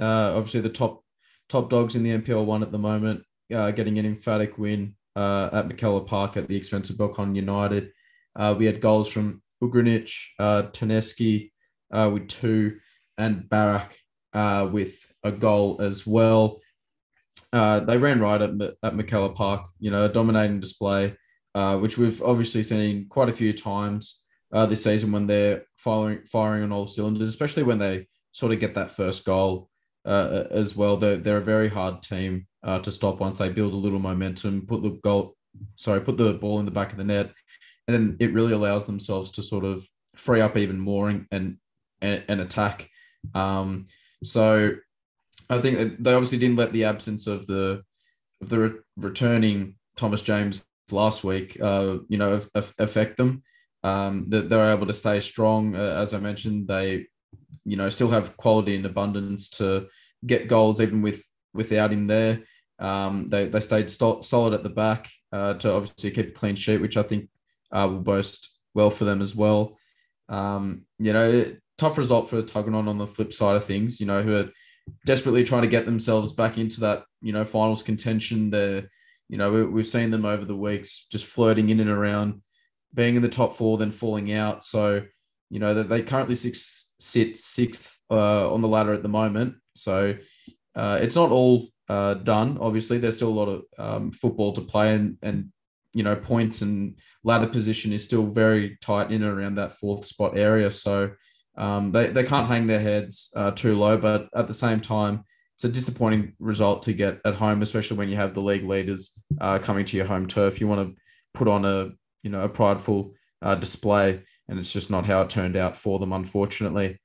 uh, 0.01 0.37
obviously 0.37 0.61
the 0.61 0.69
top 0.69 1.03
top 1.49 1.71
dogs 1.71 1.97
in 1.97 2.03
the 2.03 2.11
NPL 2.11 2.45
one 2.45 2.63
at 2.63 2.71
the 2.71 2.79
moment, 2.79 3.25
uh, 3.53 3.71
getting 3.73 3.99
an 3.99 4.07
emphatic 4.07 4.59
win 4.59 4.95
uh, 5.17 5.49
at 5.53 5.69
McKellar 5.69 6.07
Park 6.07 6.37
at 6.37 6.47
the 6.47 6.57
expense 6.57 6.91
of 6.91 6.97
Belconnen 6.97 7.35
United. 7.35 7.91
Uh, 8.37 8.55
we 8.57 8.67
had 8.67 8.83
goals 8.83 9.09
from 9.09 9.43
Ugrinic, 9.63 10.13
uh, 10.39 10.65
Taneski 10.65 11.51
uh, 11.91 12.11
with 12.13 12.29
two, 12.29 12.77
and 13.17 13.49
Barak 13.49 13.97
uh, 14.35 14.69
with 14.71 14.95
a 15.25 15.33
goal 15.33 15.81
as 15.81 16.07
well. 16.07 16.61
Uh, 17.53 17.81
they 17.81 17.97
ran 17.97 18.21
right 18.21 18.43
at, 18.43 18.51
at 18.51 18.95
McKellar 18.95 19.35
Park, 19.35 19.71
you 19.81 19.91
know, 19.91 20.05
a 20.05 20.13
dominating 20.13 20.61
display, 20.61 21.17
uh, 21.55 21.79
which 21.79 21.97
we've 21.97 22.23
obviously 22.23 22.63
seen 22.63 23.09
quite 23.09 23.31
a 23.31 23.33
few 23.33 23.53
times 23.53 24.23
this 24.69 24.85
season 24.85 25.13
when 25.13 25.27
they're 25.27 25.65
firing, 25.77 26.21
firing 26.25 26.63
on 26.63 26.73
all 26.73 26.87
cylinders, 26.87 27.29
especially 27.29 27.63
when 27.63 27.79
they 27.79 28.07
sort 28.33 28.53
of 28.53 28.61
get 28.61 28.75
that 28.75 28.91
first 28.91 29.25
goal 29.27 29.69
uh, 30.07 30.45
as 30.51 30.77
well. 30.77 30.97
They're, 30.97 31.17
they're 31.17 31.39
a 31.39 31.45
very 31.45 31.69
hard 31.69 32.03
team 32.03 32.47
uh, 32.63 32.79
to 32.81 32.93
stop 32.93 33.21
once 33.21 33.39
they 33.39 33.49
build 33.49 33.73
a 33.73 33.77
little 33.77 33.99
momentum, 33.99 34.67
put 34.67 34.83
the 34.83 34.91
goal, 35.03 35.37
sorry, 35.77 36.01
put 36.01 36.17
the 36.17 36.33
ball 36.35 36.59
in 36.59 36.65
the 36.65 36.71
back 36.71 36.93
of 36.93 36.99
the 36.99 37.05
net, 37.05 37.33
and 37.87 37.95
then 37.95 38.17
it 38.21 38.33
really 38.33 38.53
allows 38.53 38.87
themselves 38.87 39.33
to 39.33 39.43
sort 39.43 39.65
of 39.65 39.87
free 40.15 40.41
up 40.41 40.57
even 40.57 40.79
more 40.79 41.09
and 41.09 41.27
and, 41.31 41.59
and 42.01 42.41
attack. 42.41 42.89
Um, 43.35 43.87
so 44.23 44.73
I 45.49 45.61
think 45.61 46.03
they 46.03 46.15
obviously 46.15 46.39
didn't 46.39 46.57
let 46.57 46.73
the 46.73 46.85
absence 46.85 47.27
of 47.27 47.47
the 47.47 47.83
of 48.41 48.49
the 48.49 48.59
re- 48.59 48.81
returning 48.97 49.77
Thomas 49.97 50.23
James 50.23 50.65
last 50.91 51.25
week, 51.25 51.59
uh, 51.61 51.99
you 52.09 52.19
know, 52.19 52.41
affect 52.55 53.17
them. 53.17 53.43
Um, 53.83 54.27
that 54.31 54.49
they're 54.49 54.73
able 54.73 54.87
to 54.87 54.95
stay 54.95 55.21
strong. 55.21 55.77
Uh, 55.77 56.01
as 56.03 56.13
I 56.13 56.19
mentioned, 56.19 56.67
they, 56.67 57.07
you 57.65 57.77
know, 57.77 57.89
still 57.89 58.09
have 58.11 58.37
quality 58.37 58.77
and 58.77 58.87
abundance 58.87 59.51
to 59.51 59.89
get 60.25 60.49
goals 60.49 60.81
even 60.81 61.03
with 61.03 61.23
without 61.53 61.93
him 61.93 62.07
there. 62.07 62.41
Um, 62.79 63.29
they 63.29 63.49
they 63.49 63.61
stayed 63.61 63.91
st- 63.91 64.25
solid 64.25 64.55
at 64.55 64.63
the 64.63 64.71
back 64.71 65.11
uh, 65.33 65.55
to 65.55 65.73
obviously 65.73 66.11
keep 66.11 66.29
a 66.29 66.39
clean 66.39 66.57
sheet, 66.57 66.81
which 66.81 66.97
I 66.97 67.03
think 67.03 67.29
uh, 67.73 67.89
will 67.91 68.01
boast 68.01 68.59
well 68.75 68.91
for 68.91 69.05
them 69.05 69.23
as 69.23 69.35
well. 69.35 69.79
Um, 70.29 70.83
you 70.99 71.13
know, 71.13 71.55
tough 71.79 71.99
result 71.99 72.29
for 72.29 72.43
Tuggeranong 72.43 72.89
on 72.89 72.99
the 72.99 73.07
flip 73.07 73.33
side 73.33 73.57
of 73.57 73.65
things. 73.65 74.01
You 74.01 74.07
know, 74.07 74.23
who 74.23 74.37
are 74.37 74.51
desperately 75.05 75.45
trying 75.45 75.63
to 75.63 75.69
get 75.69 75.85
themselves 75.85 76.33
back 76.33 76.59
into 76.59 76.81
that 76.81 77.05
you 77.21 77.33
know 77.33 77.45
finals 77.45 77.83
contention. 77.83 78.51
They're 78.51 78.89
you 79.29 79.39
know 79.39 79.67
we, 79.67 79.81
have 79.81 79.89
seen 79.89 80.11
them 80.11 80.25
over 80.25 80.45
the 80.45 80.57
weeks 80.57 81.07
just 81.11 81.27
flirting 81.27 81.71
in 81.71 81.81
and 81.81 81.91
around, 81.91 82.43
being 82.95 83.17
in 83.17 83.23
the 83.23 83.29
top 83.29 83.57
four, 83.57 83.79
then 83.79 83.93
falling 83.93 84.33
out. 84.33 84.65
So 84.65 85.03
you 85.51 85.61
know 85.61 85.75
that 85.75 85.89
they 85.89 86.03
currently 86.03 86.35
six, 86.35 86.86
sit 87.01 87.39
sixth 87.39 87.99
uh, 88.11 88.53
on 88.53 88.63
the 88.63 88.69
ladder 88.69 88.93
at 88.93 89.03
the 89.03 89.09
moment. 89.09 89.57
So 89.75 90.17
uh, 90.75 90.99
it's 91.01 91.15
not 91.15 91.31
all 91.31 91.69
uh, 91.89 92.15
done. 92.15 92.59
Obviously, 92.61 92.99
there's 92.99 93.17
still 93.17 93.29
a 93.29 93.31
lot 93.31 93.49
of 93.49 93.63
um, 93.79 94.13
football 94.13 94.53
to 94.53 94.61
play, 94.61 94.95
and 94.95 95.17
and 95.23 95.53
you 95.93 96.03
know 96.03 96.17
points 96.17 96.63
and 96.63 96.97
ladder 97.25 97.47
position 97.47 97.93
is 97.93 98.05
still 98.05 98.27
very 98.27 98.77
tight 98.81 99.11
in 99.11 99.23
and 99.23 99.39
around 99.39 99.57
that 99.57 99.79
fourth 99.79 100.05
spot 100.05 100.37
area. 100.37 100.71
So 100.71 101.11
um, 101.57 101.93
they 101.93 102.09
they 102.09 102.25
can't 102.25 102.49
hang 102.49 102.67
their 102.67 102.81
heads 102.81 103.33
uh, 103.37 103.51
too 103.53 103.77
low, 103.77 103.97
but 103.97 104.29
at 104.35 104.47
the 104.47 104.55
same 104.55 104.81
time, 104.81 105.25
it's 105.55 105.65
a 105.65 105.69
disappointing 105.69 106.35
result 106.39 106.83
to 106.85 106.93
get 106.93 107.21
at 107.25 107.35
home, 107.35 107.63
especially 107.63 107.97
when 107.97 108.09
you 108.09 108.17
have 108.17 108.35
the 108.35 108.43
league 108.43 108.65
leaders 108.65 109.23
uh, 109.41 109.59
coming 109.59 109.85
to 109.87 109.97
your 109.97 110.07
home 110.07 110.27
turf. 110.27 110.61
You 110.61 110.69
want 110.69 110.89
to 110.89 111.03
put 111.35 111.49
on 111.49 111.65
a 111.65 111.91
you 112.23 112.31
know 112.31 112.43
a 112.43 112.49
prideful 112.49 113.15
uh, 113.43 113.55
display, 113.55 114.23
and 114.49 114.59
it's 114.59 114.73
just 114.73 114.91
not 114.91 115.07
how 115.07 115.23
it 115.23 115.31
turned 115.31 115.57
out 115.57 115.77
for 115.77 115.99
them, 115.99 116.13
unfortunately. 116.13 116.99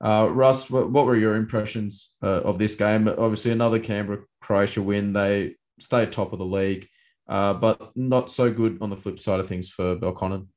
Uh, 0.00 0.28
Russ, 0.30 0.68
what, 0.68 0.90
what, 0.90 1.06
were 1.06 1.16
your 1.16 1.36
impressions 1.36 2.16
uh, 2.22 2.40
of 2.40 2.58
this 2.58 2.74
game? 2.74 3.08
Obviously, 3.08 3.52
another 3.52 3.78
Canberra 3.78 4.24
Croatia 4.40 4.82
win. 4.82 5.12
They 5.12 5.54
stayed 5.78 6.10
top 6.10 6.32
of 6.32 6.38
the 6.38 6.44
league, 6.44 6.88
uh, 7.28 7.54
but 7.54 7.96
not 7.96 8.30
so 8.30 8.50
good 8.50 8.78
on 8.80 8.90
the 8.90 8.96
flip 8.96 9.20
side 9.20 9.40
of 9.40 9.48
things 9.48 9.68
for 9.68 9.96
Belconnen. 9.96 10.48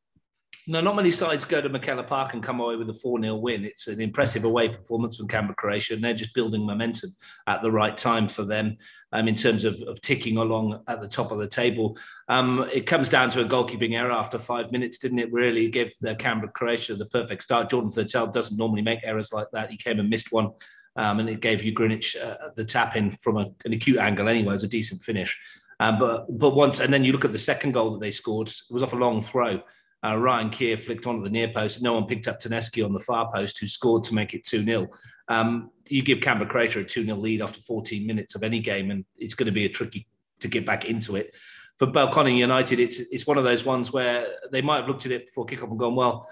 No, 0.68 0.82
not 0.82 0.96
many 0.96 1.12
sides 1.12 1.46
go 1.46 1.62
to 1.62 1.70
McKellar 1.70 2.08
Park 2.08 2.34
and 2.34 2.42
come 2.42 2.60
away 2.60 2.76
with 2.76 2.90
a 2.90 2.94
4 2.94 3.22
0 3.22 3.36
win. 3.36 3.66
It's 3.66 3.88
an 3.88 4.02
impressive 4.02 4.46
away 4.46 4.70
performance 4.70 5.18
from 5.18 5.28
Canberra 5.28 5.56
Croatia, 5.56 5.94
and 5.94 6.04
they're 6.04 6.16
just 6.16 6.34
building 6.34 6.66
momentum 6.66 7.12
at 7.46 7.62
the 7.62 7.72
right 7.72 7.96
time 7.96 8.28
for 8.28 8.44
them 8.44 8.78
um, 9.12 9.28
in 9.28 9.36
terms 9.36 9.64
of, 9.64 9.80
of 9.84 10.02
ticking 10.02 10.38
along 10.38 10.82
at 10.88 11.02
the 11.02 11.08
top 11.08 11.32
of 11.32 11.38
the 11.38 11.48
table. 11.48 11.96
Um, 12.30 12.68
it 12.74 12.88
comes 12.88 13.10
down 13.10 13.30
to 13.32 13.42
a 13.42 13.46
goalkeeping 13.46 13.96
error 13.96 14.12
after 14.12 14.40
five 14.40 14.72
minutes, 14.72 14.98
didn't 14.98 15.20
it? 15.20 15.32
Really 15.32 15.70
give 15.70 15.94
the 16.02 16.16
Canberra 16.16 16.52
Croatia 16.52 16.96
the 16.96 17.06
perfect 17.06 17.44
start. 17.44 17.70
Jordan 17.70 17.92
Thurtell 17.92 18.34
doesn't 18.34 18.58
normally 18.58 18.82
make 18.82 19.02
errors 19.04 19.32
like 19.32 19.48
that. 19.54 19.70
He 19.70 19.78
came 19.78 20.00
and 20.00 20.10
missed 20.10 20.32
one. 20.32 20.52
Um, 20.96 21.20
and 21.20 21.30
it 21.30 21.42
gave 21.42 21.60
Ugrinic 21.60 22.16
uh, 22.20 22.50
the 22.56 22.64
tap 22.64 22.96
in 22.96 23.12
from 23.18 23.38
a, 23.38 23.52
an 23.66 23.74
acute 23.74 23.98
angle 23.98 24.30
anyway. 24.30 24.52
It 24.52 24.54
was 24.54 24.64
a 24.64 24.68
decent 24.68 25.02
finish. 25.02 25.38
Um, 25.80 26.00
but 26.00 26.26
but 26.40 26.56
once, 26.56 26.80
and 26.80 26.92
then 26.92 27.04
you 27.04 27.12
look 27.12 27.26
at 27.26 27.34
the 27.34 27.38
second 27.38 27.74
goal 27.74 27.92
that 27.92 28.00
they 28.00 28.12
scored, 28.12 28.48
it 28.48 28.56
was 28.72 28.82
off 28.82 28.94
a 28.94 28.96
long 28.96 29.22
throw. 29.22 29.62
Uh, 30.04 30.16
Ryan 30.18 30.50
Keir 30.50 30.78
flicked 30.78 31.08
onto 31.08 31.24
the 31.24 31.30
near 31.30 31.48
post. 31.48 31.82
No 31.82 31.94
one 31.94 32.06
picked 32.06 32.28
up 32.28 32.40
Taneski 32.40 32.86
on 32.86 32.94
the 32.94 33.00
far 33.00 33.32
post, 33.34 33.60
who 33.60 33.68
scored 33.68 34.04
to 34.06 34.14
make 34.14 34.34
it 34.34 34.44
2 34.46 34.64
0. 34.64 34.88
Um, 35.28 35.72
you 35.88 36.04
give 36.04 36.22
Canberra 36.22 36.50
Croatia 36.50 36.80
a 36.80 36.84
2 36.84 37.06
0 37.06 37.18
lead 37.18 37.42
after 37.42 37.62
14 37.62 38.06
minutes 38.06 38.36
of 38.36 38.44
any 38.44 38.60
game, 38.60 38.92
and 38.92 39.06
it's 39.18 39.34
going 39.34 39.48
to 39.48 39.52
be 39.52 39.66
a 39.66 39.70
tricky 39.70 40.08
to 40.42 40.48
get 40.48 40.66
back 40.66 40.86
into 40.86 41.16
it. 41.16 41.36
For 41.78 41.88
Belconnen 41.88 42.38
United, 42.38 42.80
it's 42.80 43.00
it's 43.00 43.28
one 43.28 43.38
of 43.38 43.44
those 43.44 43.66
ones 43.66 43.92
where 43.92 44.28
they 44.52 44.62
might 44.62 44.78
have 44.78 44.88
looked 44.88 45.06
at 45.06 45.12
it 45.12 45.26
before 45.26 45.46
kickoff 45.46 45.70
and 45.70 45.80
gone, 45.80 45.96
well, 45.96 46.30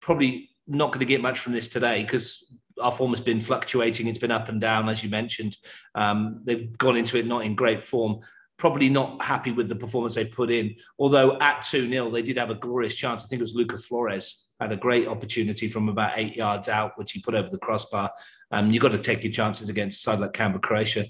probably 0.00 0.50
not 0.66 0.88
going 0.88 1.00
to 1.00 1.06
get 1.06 1.22
much 1.22 1.38
from 1.38 1.52
this 1.52 1.68
today 1.68 2.02
because 2.02 2.58
our 2.80 2.92
form 2.92 3.10
has 3.10 3.20
been 3.20 3.40
fluctuating. 3.40 4.06
It's 4.06 4.18
been 4.18 4.30
up 4.30 4.48
and 4.48 4.60
down, 4.60 4.88
as 4.88 5.02
you 5.02 5.10
mentioned. 5.10 5.56
Um, 5.94 6.40
they've 6.44 6.76
gone 6.76 6.96
into 6.96 7.18
it 7.18 7.26
not 7.26 7.44
in 7.44 7.54
great 7.54 7.82
form 7.82 8.20
probably 8.60 8.90
not 8.90 9.22
happy 9.22 9.50
with 9.50 9.68
the 9.70 9.74
performance 9.74 10.14
they 10.14 10.26
put 10.26 10.50
in. 10.50 10.76
Although 10.98 11.38
at 11.40 11.62
2 11.62 11.88
0, 11.88 12.10
they 12.10 12.20
did 12.22 12.36
have 12.36 12.50
a 12.50 12.54
glorious 12.54 12.94
chance. 12.94 13.24
I 13.24 13.26
think 13.26 13.40
it 13.40 13.42
was 13.42 13.54
Luca 13.54 13.78
Flores 13.78 14.50
had 14.60 14.70
a 14.70 14.76
great 14.76 15.08
opportunity 15.08 15.66
from 15.66 15.88
about 15.88 16.12
eight 16.16 16.36
yards 16.36 16.68
out, 16.68 16.96
which 16.98 17.12
he 17.12 17.22
put 17.22 17.34
over 17.34 17.48
the 17.48 17.58
crossbar. 17.58 18.12
Um, 18.50 18.70
you've 18.70 18.82
got 18.82 18.92
to 18.92 18.98
take 18.98 19.24
your 19.24 19.32
chances 19.32 19.70
against 19.70 19.96
a 19.96 20.00
side 20.00 20.20
like 20.20 20.34
Canberra, 20.34 20.60
Croatia. 20.60 21.06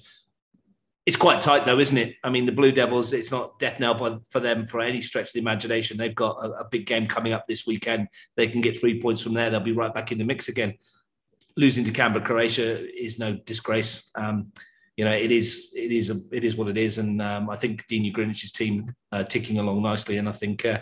It's 1.04 1.16
quite 1.16 1.40
tight, 1.40 1.66
though, 1.66 1.80
isn't 1.80 1.98
it? 1.98 2.14
I 2.22 2.30
mean, 2.30 2.46
the 2.46 2.52
Blue 2.52 2.70
Devils, 2.70 3.12
it's 3.12 3.32
not 3.32 3.58
death 3.58 3.80
knell 3.80 4.22
for 4.28 4.38
them 4.38 4.64
for 4.64 4.80
any 4.80 5.02
stretch 5.02 5.26
of 5.26 5.32
the 5.32 5.40
imagination. 5.40 5.96
They've 5.96 6.14
got 6.14 6.36
a, 6.44 6.60
a 6.60 6.68
big 6.70 6.86
game 6.86 7.08
coming 7.08 7.32
up 7.32 7.48
this 7.48 7.66
weekend. 7.66 8.06
They 8.36 8.46
can 8.46 8.60
get 8.60 8.78
three 8.78 9.02
points 9.02 9.22
from 9.22 9.32
there. 9.34 9.50
They'll 9.50 9.58
be 9.58 9.72
right 9.72 9.92
back 9.92 10.12
in 10.12 10.18
the 10.18 10.24
mix 10.24 10.46
again. 10.46 10.74
Losing 11.56 11.84
to 11.84 11.90
Canberra, 11.90 12.24
Croatia 12.24 12.86
is 12.96 13.18
no 13.18 13.34
disgrace. 13.34 14.08
Um, 14.14 14.52
you 15.00 15.06
know, 15.06 15.12
it 15.12 15.32
is 15.32 15.72
it 15.74 15.92
is 15.92 16.10
a, 16.10 16.20
it 16.30 16.44
is 16.44 16.56
what 16.56 16.68
it 16.68 16.76
is, 16.76 16.98
and 16.98 17.22
um, 17.22 17.48
I 17.48 17.56
think 17.56 17.86
Dean 17.86 18.04
Ugrinich's 18.04 18.52
team 18.52 18.94
uh, 19.10 19.24
ticking 19.24 19.58
along 19.58 19.82
nicely, 19.82 20.18
and 20.18 20.28
I 20.28 20.32
think 20.32 20.66
uh, 20.66 20.80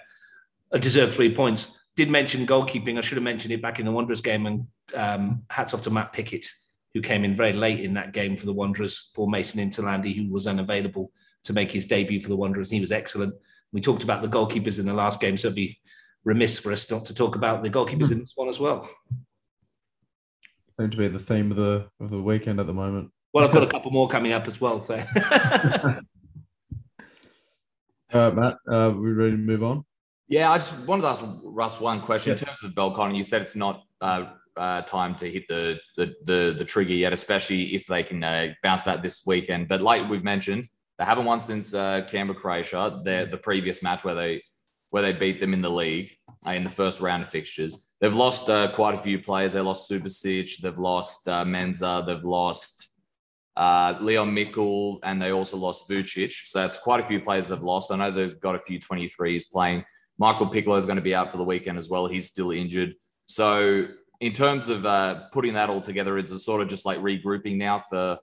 deserve 0.80 1.14
three 1.14 1.32
points. 1.32 1.78
Did 1.94 2.10
mention 2.10 2.44
goalkeeping. 2.44 2.98
I 2.98 3.00
should 3.00 3.14
have 3.14 3.22
mentioned 3.22 3.54
it 3.54 3.62
back 3.62 3.78
in 3.78 3.86
the 3.86 3.92
Wanderers 3.92 4.20
game, 4.20 4.46
and 4.46 4.66
um, 4.92 5.44
hats 5.48 5.72
off 5.72 5.82
to 5.82 5.90
Matt 5.90 6.12
Pickett, 6.12 6.46
who 6.94 7.00
came 7.00 7.22
in 7.24 7.36
very 7.36 7.52
late 7.52 7.78
in 7.78 7.94
that 7.94 8.12
game 8.12 8.36
for 8.36 8.46
the 8.46 8.52
Wanderers 8.52 9.08
for 9.14 9.30
Mason 9.30 9.60
Interlandi, 9.60 10.16
who 10.16 10.32
was 10.32 10.48
unavailable 10.48 11.12
to 11.44 11.52
make 11.52 11.70
his 11.70 11.86
debut 11.86 12.20
for 12.20 12.28
the 12.28 12.34
Wanderers, 12.34 12.70
and 12.70 12.74
he 12.74 12.80
was 12.80 12.90
excellent. 12.90 13.34
We 13.70 13.80
talked 13.80 14.02
about 14.02 14.22
the 14.22 14.28
goalkeepers 14.28 14.80
in 14.80 14.86
the 14.86 14.94
last 14.94 15.20
game, 15.20 15.36
so 15.36 15.46
it'd 15.46 15.54
be 15.54 15.78
remiss 16.24 16.58
for 16.58 16.72
us 16.72 16.90
not 16.90 17.04
to 17.04 17.14
talk 17.14 17.36
about 17.36 17.62
the 17.62 17.70
goalkeepers 17.70 18.10
in 18.10 18.18
this 18.18 18.32
one 18.34 18.48
as 18.48 18.58
well. 18.58 18.90
Seem 20.76 20.90
to 20.90 20.96
be 20.96 21.06
the 21.06 21.20
theme 21.20 21.52
of 21.52 21.56
the 21.56 21.86
of 22.00 22.10
the 22.10 22.20
weekend 22.20 22.58
at 22.58 22.66
the 22.66 22.74
moment. 22.74 23.12
Well, 23.38 23.46
I've 23.46 23.54
got 23.54 23.62
a 23.62 23.68
couple 23.68 23.92
more 23.92 24.08
coming 24.08 24.32
up 24.32 24.48
as 24.48 24.60
well. 24.60 24.80
So, 24.80 24.94
uh, 25.14 26.00
Matt, 28.10 28.56
uh, 28.66 28.92
we 28.96 29.12
ready 29.12 29.30
to 29.30 29.36
move 29.36 29.62
on? 29.62 29.84
Yeah, 30.26 30.50
I 30.50 30.58
just 30.58 30.76
wanted 30.88 31.02
to 31.02 31.08
ask 31.08 31.22
Russ 31.44 31.80
one 31.80 32.00
question 32.00 32.32
yeah. 32.32 32.40
in 32.40 32.44
terms 32.46 32.64
of 32.64 32.72
Belconnen. 32.72 33.16
You 33.16 33.22
said 33.22 33.42
it's 33.42 33.54
not 33.54 33.84
uh, 34.00 34.24
uh, 34.56 34.82
time 34.82 35.14
to 35.14 35.30
hit 35.30 35.46
the, 35.46 35.78
the, 35.96 36.14
the 36.24 36.56
the 36.58 36.64
trigger 36.64 36.94
yet, 36.94 37.12
especially 37.12 37.76
if 37.76 37.86
they 37.86 38.02
can 38.02 38.24
uh, 38.24 38.54
bounce 38.64 38.82
back 38.82 39.04
this 39.04 39.22
weekend. 39.24 39.68
But 39.68 39.82
like 39.82 40.10
we've 40.10 40.24
mentioned, 40.24 40.66
they 40.98 41.04
haven't 41.04 41.24
won 41.24 41.40
since 41.40 41.72
uh, 41.72 42.00
Canberra 42.10 42.36
Croatia, 42.36 43.00
the 43.04 43.28
the 43.30 43.38
previous 43.38 43.84
match 43.84 44.04
where 44.04 44.16
they 44.16 44.42
where 44.90 45.04
they 45.04 45.12
beat 45.12 45.38
them 45.38 45.54
in 45.54 45.62
the 45.62 45.70
league 45.70 46.10
uh, 46.44 46.50
in 46.50 46.64
the 46.64 46.70
first 46.70 47.00
round 47.00 47.22
of 47.22 47.28
fixtures. 47.28 47.88
They've 48.00 48.16
lost 48.16 48.50
uh, 48.50 48.72
quite 48.72 48.94
a 48.94 48.98
few 48.98 49.20
players. 49.20 49.52
They 49.52 49.60
lost 49.60 49.86
Super 49.86 50.08
Subasic, 50.08 50.60
they've 50.60 50.76
lost 50.76 51.28
uh, 51.28 51.44
Menza, 51.44 52.02
they've 52.04 52.24
lost 52.24 52.87
uh, 53.58 53.98
Leon 54.00 54.32
Mickle, 54.32 55.00
and 55.02 55.20
they 55.20 55.32
also 55.32 55.56
lost 55.56 55.90
Vucic. 55.90 56.46
So 56.46 56.64
it's 56.64 56.78
quite 56.78 57.00
a 57.00 57.02
few 57.02 57.20
players 57.20 57.48
they've 57.48 57.60
lost. 57.60 57.90
I 57.90 57.96
know 57.96 58.12
they've 58.12 58.38
got 58.38 58.54
a 58.54 58.60
few 58.60 58.78
23s 58.78 59.50
playing. 59.50 59.84
Michael 60.16 60.46
Piccolo 60.46 60.76
is 60.76 60.86
going 60.86 60.96
to 60.96 61.02
be 61.02 61.14
out 61.14 61.32
for 61.32 61.38
the 61.38 61.44
weekend 61.44 61.76
as 61.76 61.88
well. 61.88 62.06
He's 62.06 62.26
still 62.26 62.52
injured. 62.52 62.94
So 63.26 63.88
in 64.20 64.32
terms 64.32 64.68
of 64.68 64.86
uh, 64.86 65.22
putting 65.32 65.54
that 65.54 65.70
all 65.70 65.80
together, 65.80 66.18
it's 66.18 66.30
a 66.30 66.38
sort 66.38 66.62
of 66.62 66.68
just 66.68 66.86
like 66.86 66.98
regrouping 66.98 67.56
now 67.56 67.80
for 67.80 68.18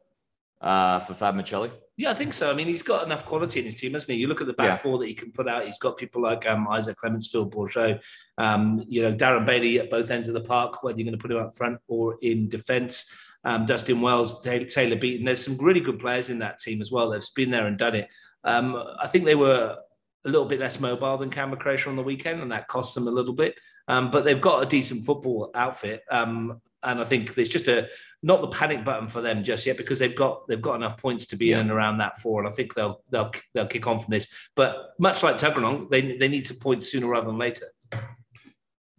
uh, 0.62 1.00
for 1.00 1.14
Fab 1.14 1.36
Michelli. 1.36 1.70
Yeah, 1.98 2.12
I 2.12 2.14
think 2.14 2.34
so. 2.34 2.50
I 2.50 2.54
mean, 2.54 2.68
he's 2.68 2.82
got 2.82 3.06
enough 3.06 3.26
quality 3.26 3.60
in 3.60 3.66
his 3.66 3.76
team, 3.76 3.94
hasn't 3.94 4.12
he? 4.12 4.18
You 4.18 4.28
look 4.28 4.42
at 4.42 4.48
the 4.48 4.54
back 4.54 4.68
yeah. 4.68 4.76
four 4.78 4.98
that 5.00 5.08
he 5.08 5.14
can 5.14 5.32
put 5.32 5.48
out. 5.48 5.66
He's 5.66 5.78
got 5.78 5.98
people 5.98 6.22
like 6.22 6.46
um, 6.46 6.68
Isaac 6.70 6.98
Clements, 6.98 7.28
Phil 7.28 7.50
Bourgeau, 7.50 8.02
um, 8.38 8.84
you 8.88 9.02
know, 9.02 9.14
Darren 9.14 9.46
Bailey 9.46 9.80
at 9.80 9.90
both 9.90 10.10
ends 10.10 10.28
of 10.28 10.34
the 10.34 10.42
park, 10.42 10.84
whether 10.84 10.98
you're 10.98 11.06
going 11.06 11.18
to 11.18 11.22
put 11.22 11.32
him 11.32 11.38
up 11.38 11.56
front 11.56 11.80
or 11.88 12.18
in 12.22 12.50
defence 12.50 13.10
um, 13.46 13.66
Dustin 13.66 14.02
Wells, 14.02 14.42
Taylor 14.42 14.96
Beaton. 14.96 15.26
There's 15.26 15.46
some 15.46 15.58
really 15.58 15.80
good 15.80 16.00
players 16.00 16.30
in 16.30 16.40
that 16.40 16.60
team 16.60 16.82
as 16.82 16.92
well. 16.92 17.10
They've 17.12 17.24
been 17.36 17.52
there 17.52 17.68
and 17.68 17.78
done 17.78 17.96
it. 17.96 18.10
Um, 18.44 18.76
I 19.02 19.08
think 19.08 19.26
they 19.26 19.36
were 19.36 19.78
a 20.26 20.30
little 20.30 20.48
bit 20.48 20.60
less 20.60 20.80
mobile 20.80 21.18
than 21.18 21.30
Canberra 21.30 21.62
Croatia 21.62 21.90
on 21.90 21.96
the 21.96 22.04
weekend, 22.04 22.42
and 22.42 22.52
that 22.52 22.68
cost 22.68 22.96
them 22.96 23.08
a 23.08 23.12
little 23.12 23.34
bit. 23.34 23.56
Um, 23.88 24.10
but 24.10 24.26
they've 24.26 24.42
got 24.42 24.64
a 24.64 24.66
decent 24.66 25.06
football 25.06 25.52
outfit, 25.54 26.02
um, 26.10 26.60
and 26.82 27.00
I 27.00 27.04
think 27.04 27.36
there's 27.36 27.50
just 27.50 27.68
a 27.68 27.88
not 28.24 28.42
the 28.42 28.48
panic 28.48 28.84
button 28.84 29.08
for 29.08 29.22
them 29.22 29.44
just 29.44 29.66
yet 29.68 29.78
because 29.78 30.00
they've 30.00 30.16
got 30.16 30.48
they've 30.48 30.62
got 30.62 30.76
enough 30.76 30.98
points 30.98 31.28
to 31.28 31.36
be 31.36 31.48
yeah. 31.48 31.56
in 31.56 31.62
and 31.62 31.72
around 31.72 32.00
that 32.00 32.20
four, 32.20 32.42
and 32.42 32.50
I 32.50 32.52
think 32.52 32.74
they'll 32.74 33.04
they'll 33.12 33.32
they'll 33.54 33.68
kick 33.68 33.86
on 33.86 34.00
from 34.00 34.12
this. 34.12 34.28
But 34.56 34.94
much 34.98 35.22
like 35.22 35.38
Tuggeranong, 35.38 35.92
they 35.92 36.18
they 36.18 36.28
need 36.28 36.48
some 36.48 36.58
points 36.58 36.92
sooner 36.92 37.08
rather 37.08 37.28
than 37.28 37.38
later. 37.38 37.68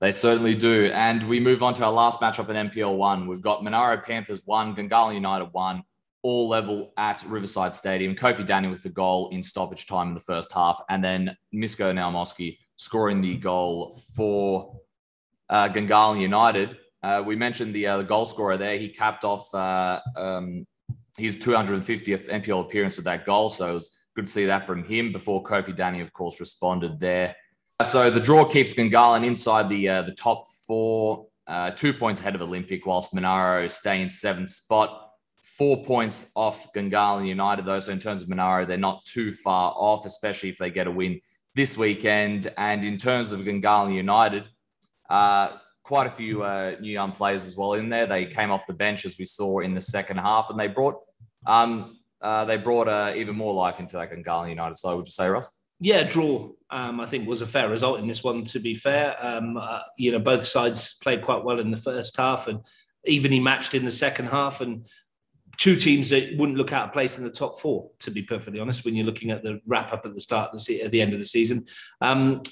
They 0.00 0.12
certainly 0.12 0.54
do. 0.54 0.86
And 0.92 1.26
we 1.28 1.40
move 1.40 1.62
on 1.62 1.74
to 1.74 1.84
our 1.84 1.92
last 1.92 2.20
matchup 2.20 2.48
in 2.50 2.70
NPL 2.70 2.96
one. 2.96 3.26
We've 3.26 3.40
got 3.40 3.64
Monaro 3.64 3.96
Panthers 3.98 4.42
one, 4.44 4.76
Gungahlin 4.76 5.14
United 5.14 5.48
one, 5.52 5.82
all 6.22 6.48
level 6.48 6.92
at 6.98 7.22
Riverside 7.26 7.74
Stadium. 7.74 8.14
Kofi 8.14 8.46
Danning 8.46 8.70
with 8.70 8.82
the 8.82 8.90
goal 8.90 9.30
in 9.30 9.42
stoppage 9.42 9.86
time 9.86 10.08
in 10.08 10.14
the 10.14 10.20
first 10.20 10.52
half, 10.52 10.80
and 10.90 11.02
then 11.02 11.36
Misko 11.54 11.94
Naumoski 11.94 12.58
scoring 12.76 13.22
the 13.22 13.36
goal 13.36 13.90
for 14.14 14.78
uh, 15.48 15.68
United. 15.74 16.76
Uh, 17.02 17.22
we 17.24 17.36
mentioned 17.36 17.74
the, 17.74 17.86
uh, 17.86 17.96
the 17.98 18.04
goal 18.04 18.24
scorer 18.24 18.56
there. 18.56 18.76
He 18.78 18.88
capped 18.88 19.24
off 19.24 19.54
uh, 19.54 20.00
um, 20.16 20.66
his 21.16 21.36
250th 21.36 22.28
NPL 22.28 22.66
appearance 22.66 22.96
with 22.96 23.04
that 23.04 23.24
goal. 23.24 23.48
So 23.48 23.70
it 23.70 23.74
was 23.74 23.96
good 24.14 24.26
to 24.26 24.32
see 24.32 24.46
that 24.46 24.66
from 24.66 24.84
him 24.84 25.12
before 25.12 25.42
Kofi 25.42 25.74
Danning, 25.76 26.02
of 26.02 26.12
course, 26.12 26.40
responded 26.40 26.98
there. 26.98 27.36
So 27.84 28.10
the 28.10 28.20
draw 28.20 28.46
keeps 28.46 28.72
Gungahlin 28.72 29.26
inside 29.26 29.68
the 29.68 29.88
uh, 29.88 30.02
the 30.02 30.12
top 30.12 30.46
four, 30.66 31.26
uh, 31.46 31.72
two 31.72 31.92
points 31.92 32.20
ahead 32.20 32.34
of 32.34 32.40
Olympic, 32.40 32.86
whilst 32.86 33.12
Monaro 33.12 33.66
stay 33.66 34.00
in 34.00 34.08
seventh 34.08 34.50
spot. 34.50 35.10
Four 35.42 35.84
points 35.84 36.32
off 36.34 36.72
Gungahlin 36.72 37.28
United, 37.28 37.66
though. 37.66 37.78
So 37.78 37.92
in 37.92 37.98
terms 37.98 38.22
of 38.22 38.30
Monaro, 38.30 38.64
they're 38.64 38.78
not 38.78 39.04
too 39.04 39.30
far 39.30 39.74
off, 39.76 40.06
especially 40.06 40.48
if 40.48 40.56
they 40.56 40.70
get 40.70 40.86
a 40.86 40.90
win 40.90 41.20
this 41.54 41.76
weekend. 41.76 42.50
And 42.56 42.82
in 42.82 42.96
terms 42.96 43.32
of 43.32 43.40
Gungahlin 43.40 43.94
United, 43.94 44.44
uh, 45.10 45.58
quite 45.82 46.06
a 46.06 46.10
few 46.10 46.44
uh, 46.44 46.76
new 46.80 46.92
young 46.92 47.12
players 47.12 47.44
as 47.44 47.56
well 47.56 47.74
in 47.74 47.90
there. 47.90 48.06
They 48.06 48.24
came 48.24 48.50
off 48.50 48.66
the 48.66 48.72
bench 48.72 49.04
as 49.04 49.18
we 49.18 49.26
saw 49.26 49.60
in 49.60 49.74
the 49.74 49.82
second 49.82 50.16
half, 50.16 50.48
and 50.48 50.58
they 50.58 50.68
brought 50.68 50.96
um, 51.46 51.98
uh, 52.22 52.46
they 52.46 52.56
brought 52.56 52.88
uh, 52.88 53.12
even 53.14 53.36
more 53.36 53.52
life 53.52 53.80
into 53.80 53.96
that 53.96 54.10
Gungahlin 54.10 54.48
United. 54.48 54.78
So 54.78 54.96
would 54.96 55.06
you 55.06 55.12
say, 55.12 55.28
Russ? 55.28 55.65
Yeah, 55.80 56.04
draw. 56.04 56.50
Um, 56.70 57.00
I 57.00 57.06
think 57.06 57.28
was 57.28 57.42
a 57.42 57.46
fair 57.46 57.68
result 57.68 58.00
in 58.00 58.06
this 58.06 58.24
one. 58.24 58.44
To 58.46 58.58
be 58.58 58.74
fair, 58.74 59.16
um, 59.24 59.56
uh, 59.56 59.80
you 59.96 60.12
know 60.12 60.18
both 60.18 60.44
sides 60.44 60.94
played 60.94 61.22
quite 61.22 61.44
well 61.44 61.60
in 61.60 61.70
the 61.70 61.76
first 61.76 62.16
half, 62.16 62.48
and 62.48 62.60
evenly 63.04 63.40
matched 63.40 63.74
in 63.74 63.84
the 63.84 63.90
second 63.90 64.26
half. 64.26 64.60
And 64.60 64.86
two 65.58 65.76
teams 65.76 66.10
that 66.10 66.36
wouldn't 66.36 66.58
look 66.58 66.72
out 66.72 66.88
of 66.88 66.92
place 66.92 67.18
in 67.18 67.24
the 67.24 67.30
top 67.30 67.60
four, 67.60 67.90
to 68.00 68.10
be 68.10 68.22
perfectly 68.22 68.60
honest, 68.60 68.84
when 68.84 68.94
you're 68.94 69.06
looking 69.06 69.30
at 69.30 69.42
the 69.42 69.60
wrap 69.66 69.92
up 69.92 70.06
at 70.06 70.14
the 70.14 70.20
start 70.20 70.52
of 70.52 70.64
the 70.64 70.82
at 70.82 70.90
the 70.90 71.00
end 71.00 71.12
of 71.12 71.18
the 71.18 71.24
season. 71.24 71.66
Um, 72.00 72.42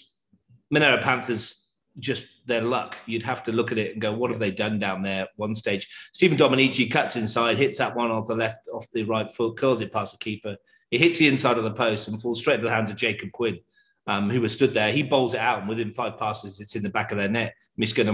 Monaro 0.71 1.03
Panthers 1.03 1.65
just 1.99 2.27
their 2.47 2.63
luck. 2.63 2.97
You'd 3.07 3.23
have 3.23 3.45
to 3.45 3.53
look 3.53 3.73
at 3.73 3.79
it 3.79 3.93
and 3.93 4.03
go, 4.03 4.13
what 4.13 4.31
have 4.31 4.39
they 4.39 4.51
done 4.51 4.79
down 4.79 5.03
there 5.03 5.29
one 5.37 5.55
stage? 5.55 5.89
Stephen 6.13 6.37
Dominici 6.37 6.91
cuts 6.91 7.17
inside, 7.17 7.57
hits 7.57 7.79
that 7.79 7.95
one 7.95 8.11
off 8.11 8.27
the 8.27 8.35
left, 8.35 8.69
off 8.73 8.91
the 8.93 9.05
right 9.05 9.31
foot, 9.31 9.57
curls 9.57 9.81
it 9.81 9.93
past 9.93 10.13
the 10.13 10.19
keeper. 10.19 10.57
He 10.91 10.99
hits 10.99 11.19
the 11.19 11.29
inside 11.29 11.59
of 11.59 11.65
the 11.65 11.73
post 11.73 12.09
and 12.09 12.21
falls 12.21 12.41
straight 12.41 12.59
to 12.59 12.63
the 12.63 12.71
hands 12.71 12.91
of 12.91 12.97
Jacob 12.97 13.33
Quinn, 13.33 13.59
um, 14.07 14.31
who 14.31 14.41
was 14.41 14.53
stood 14.53 14.75
there. 14.75 14.93
He 14.93 15.03
bowls 15.03 15.35
it 15.35 15.41
out, 15.41 15.61
and 15.61 15.69
within 15.69 15.93
five 15.93 16.19
passes, 16.19 16.61
it's 16.61 16.77
in 16.77 16.83
the 16.83 16.91
back 16.91 17.13
of 17.13 17.19
their 17.19 17.29
net. 17.29 17.55
Mishka 17.77 18.05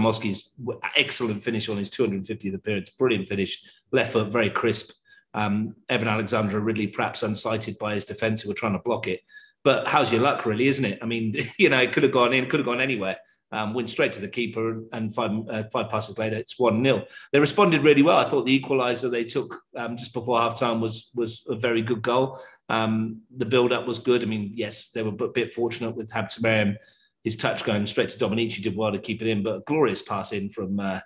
excellent 0.97 1.43
finish 1.43 1.69
on 1.69 1.77
his 1.77 1.89
250th 1.89 2.55
appearance. 2.55 2.89
Brilliant 2.89 3.27
finish. 3.27 3.63
Left 3.91 4.13
foot, 4.13 4.27
very 4.29 4.49
crisp. 4.49 4.91
Um, 5.33 5.75
Evan 5.87 6.07
Alexander 6.07 6.59
Ridley, 6.59 6.87
perhaps 6.87 7.23
unsighted 7.23 7.77
by 7.77 7.95
his 7.95 8.05
defence 8.05 8.41
who 8.41 8.49
were 8.49 8.55
trying 8.55 8.73
to 8.73 8.79
block 8.79 9.07
it. 9.07 9.21
But 9.63 9.87
how's 9.87 10.11
your 10.11 10.21
luck, 10.21 10.45
really, 10.45 10.67
isn't 10.67 10.83
it? 10.83 10.99
I 11.01 11.05
mean, 11.05 11.35
you 11.57 11.69
know, 11.69 11.79
it 11.79 11.93
could 11.93 12.03
have 12.03 12.11
gone 12.11 12.33
in, 12.33 12.47
could 12.47 12.59
have 12.59 12.67
gone 12.67 12.81
anywhere 12.81 13.17
um, 13.51 13.73
went 13.73 13.89
straight 13.89 14.13
to 14.13 14.21
the 14.21 14.27
keeper, 14.27 14.83
and 14.93 15.13
five 15.13 15.31
uh, 15.49 15.63
five 15.71 15.89
passes 15.89 16.17
later, 16.17 16.37
it's 16.37 16.57
one 16.57 16.83
0 16.83 17.05
They 17.31 17.39
responded 17.39 17.83
really 17.83 18.01
well. 18.01 18.17
I 18.17 18.23
thought 18.23 18.45
the 18.45 18.59
equaliser 18.59 19.11
they 19.11 19.25
took 19.25 19.61
um, 19.75 19.97
just 19.97 20.13
before 20.13 20.39
half 20.39 20.57
time 20.57 20.79
was 20.79 21.11
was 21.15 21.45
a 21.49 21.55
very 21.55 21.81
good 21.81 22.01
goal. 22.01 22.39
Um, 22.71 23.23
the 23.35 23.45
build 23.45 23.73
up 23.73 23.85
was 23.85 23.99
good. 23.99 24.23
I 24.23 24.25
mean, 24.25 24.53
yes, 24.55 24.91
they 24.91 25.03
were 25.03 25.25
a 25.25 25.27
bit 25.27 25.53
fortunate 25.53 25.93
with 25.93 26.09
Habtemariam, 26.09 26.77
his 27.21 27.35
touch 27.35 27.65
going 27.65 27.85
straight 27.85 28.09
to 28.09 28.17
Dominici 28.17 28.63
did 28.63 28.77
well 28.77 28.93
to 28.93 28.97
keep 28.97 29.21
it 29.21 29.27
in, 29.27 29.43
but 29.43 29.65
glorious 29.65 30.01
pass 30.01 30.31
in 30.31 30.49
from 30.49 30.79
uh, 30.79 31.01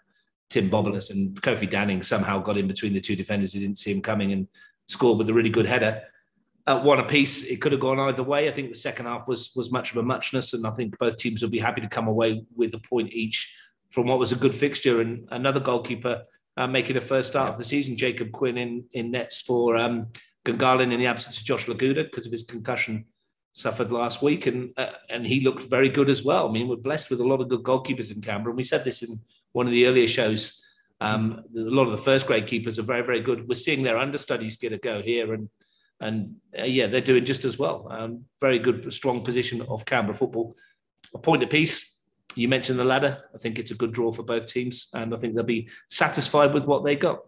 Tim 0.52 0.70
Bobolas 0.70 1.10
and 1.10 1.42
Kofi 1.42 1.70
Danning 1.70 2.06
somehow 2.06 2.40
got 2.40 2.58
in 2.58 2.68
between 2.68 2.94
the 2.94 3.02
two 3.02 3.16
defenders 3.16 3.52
who 3.52 3.60
didn't 3.60 3.80
see 3.80 3.92
him 3.92 4.02
coming 4.04 4.32
and 4.32 4.48
scored 4.88 5.18
with 5.18 5.28
a 5.28 5.34
really 5.34 5.50
good 5.50 5.66
header 5.66 6.04
at 6.68 6.84
one 6.84 7.00
apiece. 7.00 7.44
It 7.44 7.62
could 7.62 7.72
have 7.72 7.82
gone 7.82 8.00
either 8.00 8.22
way. 8.22 8.48
I 8.48 8.52
think 8.52 8.70
the 8.70 8.76
second 8.76 9.08
half 9.08 9.28
was 9.28 9.52
was 9.56 9.72
much 9.72 9.90
of 9.90 9.98
a 9.98 10.04
muchness, 10.04 10.54
and 10.54 10.68
I 10.68 10.72
think 10.72 10.98
both 11.00 11.18
teams 11.18 11.42
will 11.42 11.50
be 11.50 11.60
happy 11.60 11.82
to 11.82 11.90
come 11.90 12.08
away 12.08 12.44
with 12.56 12.76
a 12.76 12.80
point 12.80 13.12
each 13.12 13.52
from 13.90 14.06
what 14.06 14.20
was 14.20 14.32
a 14.32 14.36
good 14.36 14.54
fixture. 14.54 15.02
And 15.02 15.28
another 15.32 15.60
goalkeeper 15.60 16.24
uh, 16.58 16.68
making 16.68 16.98
a 16.98 17.02
first 17.02 17.30
start 17.30 17.48
yeah. 17.48 17.54
of 17.54 17.58
the 17.58 17.64
season, 17.64 17.98
Jacob 17.98 18.32
Quinn 18.32 18.58
in 18.58 18.86
in 18.94 19.10
nets 19.10 19.42
for 19.42 19.78
um, 19.78 20.08
Gungahlin 20.46 20.94
in 20.94 21.00
the 21.00 21.08
absence 21.08 21.40
of 21.40 21.44
Josh 21.44 21.66
Laguda 21.66 22.06
because 22.06 22.26
of 22.26 22.32
his 22.32 22.44
concussion 22.44 23.06
suffered 23.54 23.92
last 23.92 24.22
week, 24.22 24.46
and 24.46 24.72
uh, 24.78 24.92
and 25.10 25.26
he 25.26 25.42
looked 25.42 25.64
very 25.64 25.90
good 25.90 26.10
as 26.10 26.24
well. 26.24 26.48
I 26.48 26.52
mean, 26.52 26.68
we're 26.68 26.76
blessed 26.76 27.10
with 27.10 27.20
a 27.20 27.28
lot 27.28 27.42
of 27.42 27.50
good 27.50 27.64
goalkeepers 27.64 28.12
in 28.12 28.22
Canberra, 28.22 28.52
and 28.52 28.58
we 28.58 28.64
said 28.64 28.84
this 28.84 29.02
in 29.02 29.20
one 29.54 29.66
of 29.66 29.74
the 29.74 29.88
earlier 29.88 30.08
shows. 30.08 30.62
Um, 31.02 31.44
a 31.56 31.60
lot 31.60 31.86
of 31.86 31.92
the 31.92 31.98
first 31.98 32.28
grade 32.28 32.48
keepers 32.48 32.80
are 32.80 32.84
very, 32.84 33.02
very 33.02 33.22
good. 33.22 33.48
We're 33.48 33.56
seeing 33.56 33.84
their 33.84 33.98
understudies 33.98 34.58
get 34.58 34.74
a 34.74 34.78
go 34.78 35.02
here, 35.02 35.34
and 35.34 35.50
and 36.00 36.36
uh, 36.58 36.64
yeah, 36.64 36.88
they're 36.88 37.02
doing 37.02 37.26
just 37.26 37.46
as 37.46 37.58
well. 37.58 37.88
Um, 37.90 38.26
very 38.40 38.60
good, 38.60 38.94
strong 38.94 39.24
position 39.24 39.62
of 39.64 39.86
Canberra 39.86 40.16
football. 40.16 40.56
A 41.14 41.18
point 41.18 41.44
apiece. 41.44 42.04
You 42.36 42.50
mentioned 42.50 42.78
the 42.78 42.84
ladder. 42.84 43.24
I 43.34 43.38
think 43.38 43.58
it's 43.58 43.72
a 43.72 43.76
good 43.76 43.94
draw 43.94 44.12
for 44.12 44.24
both 44.24 44.48
teams, 44.48 44.90
and 44.94 45.14
I 45.14 45.18
think 45.18 45.34
they'll 45.34 45.44
be 45.44 45.70
satisfied 45.88 46.54
with 46.54 46.66
what 46.66 46.84
they 46.84 46.96
got. 46.96 47.20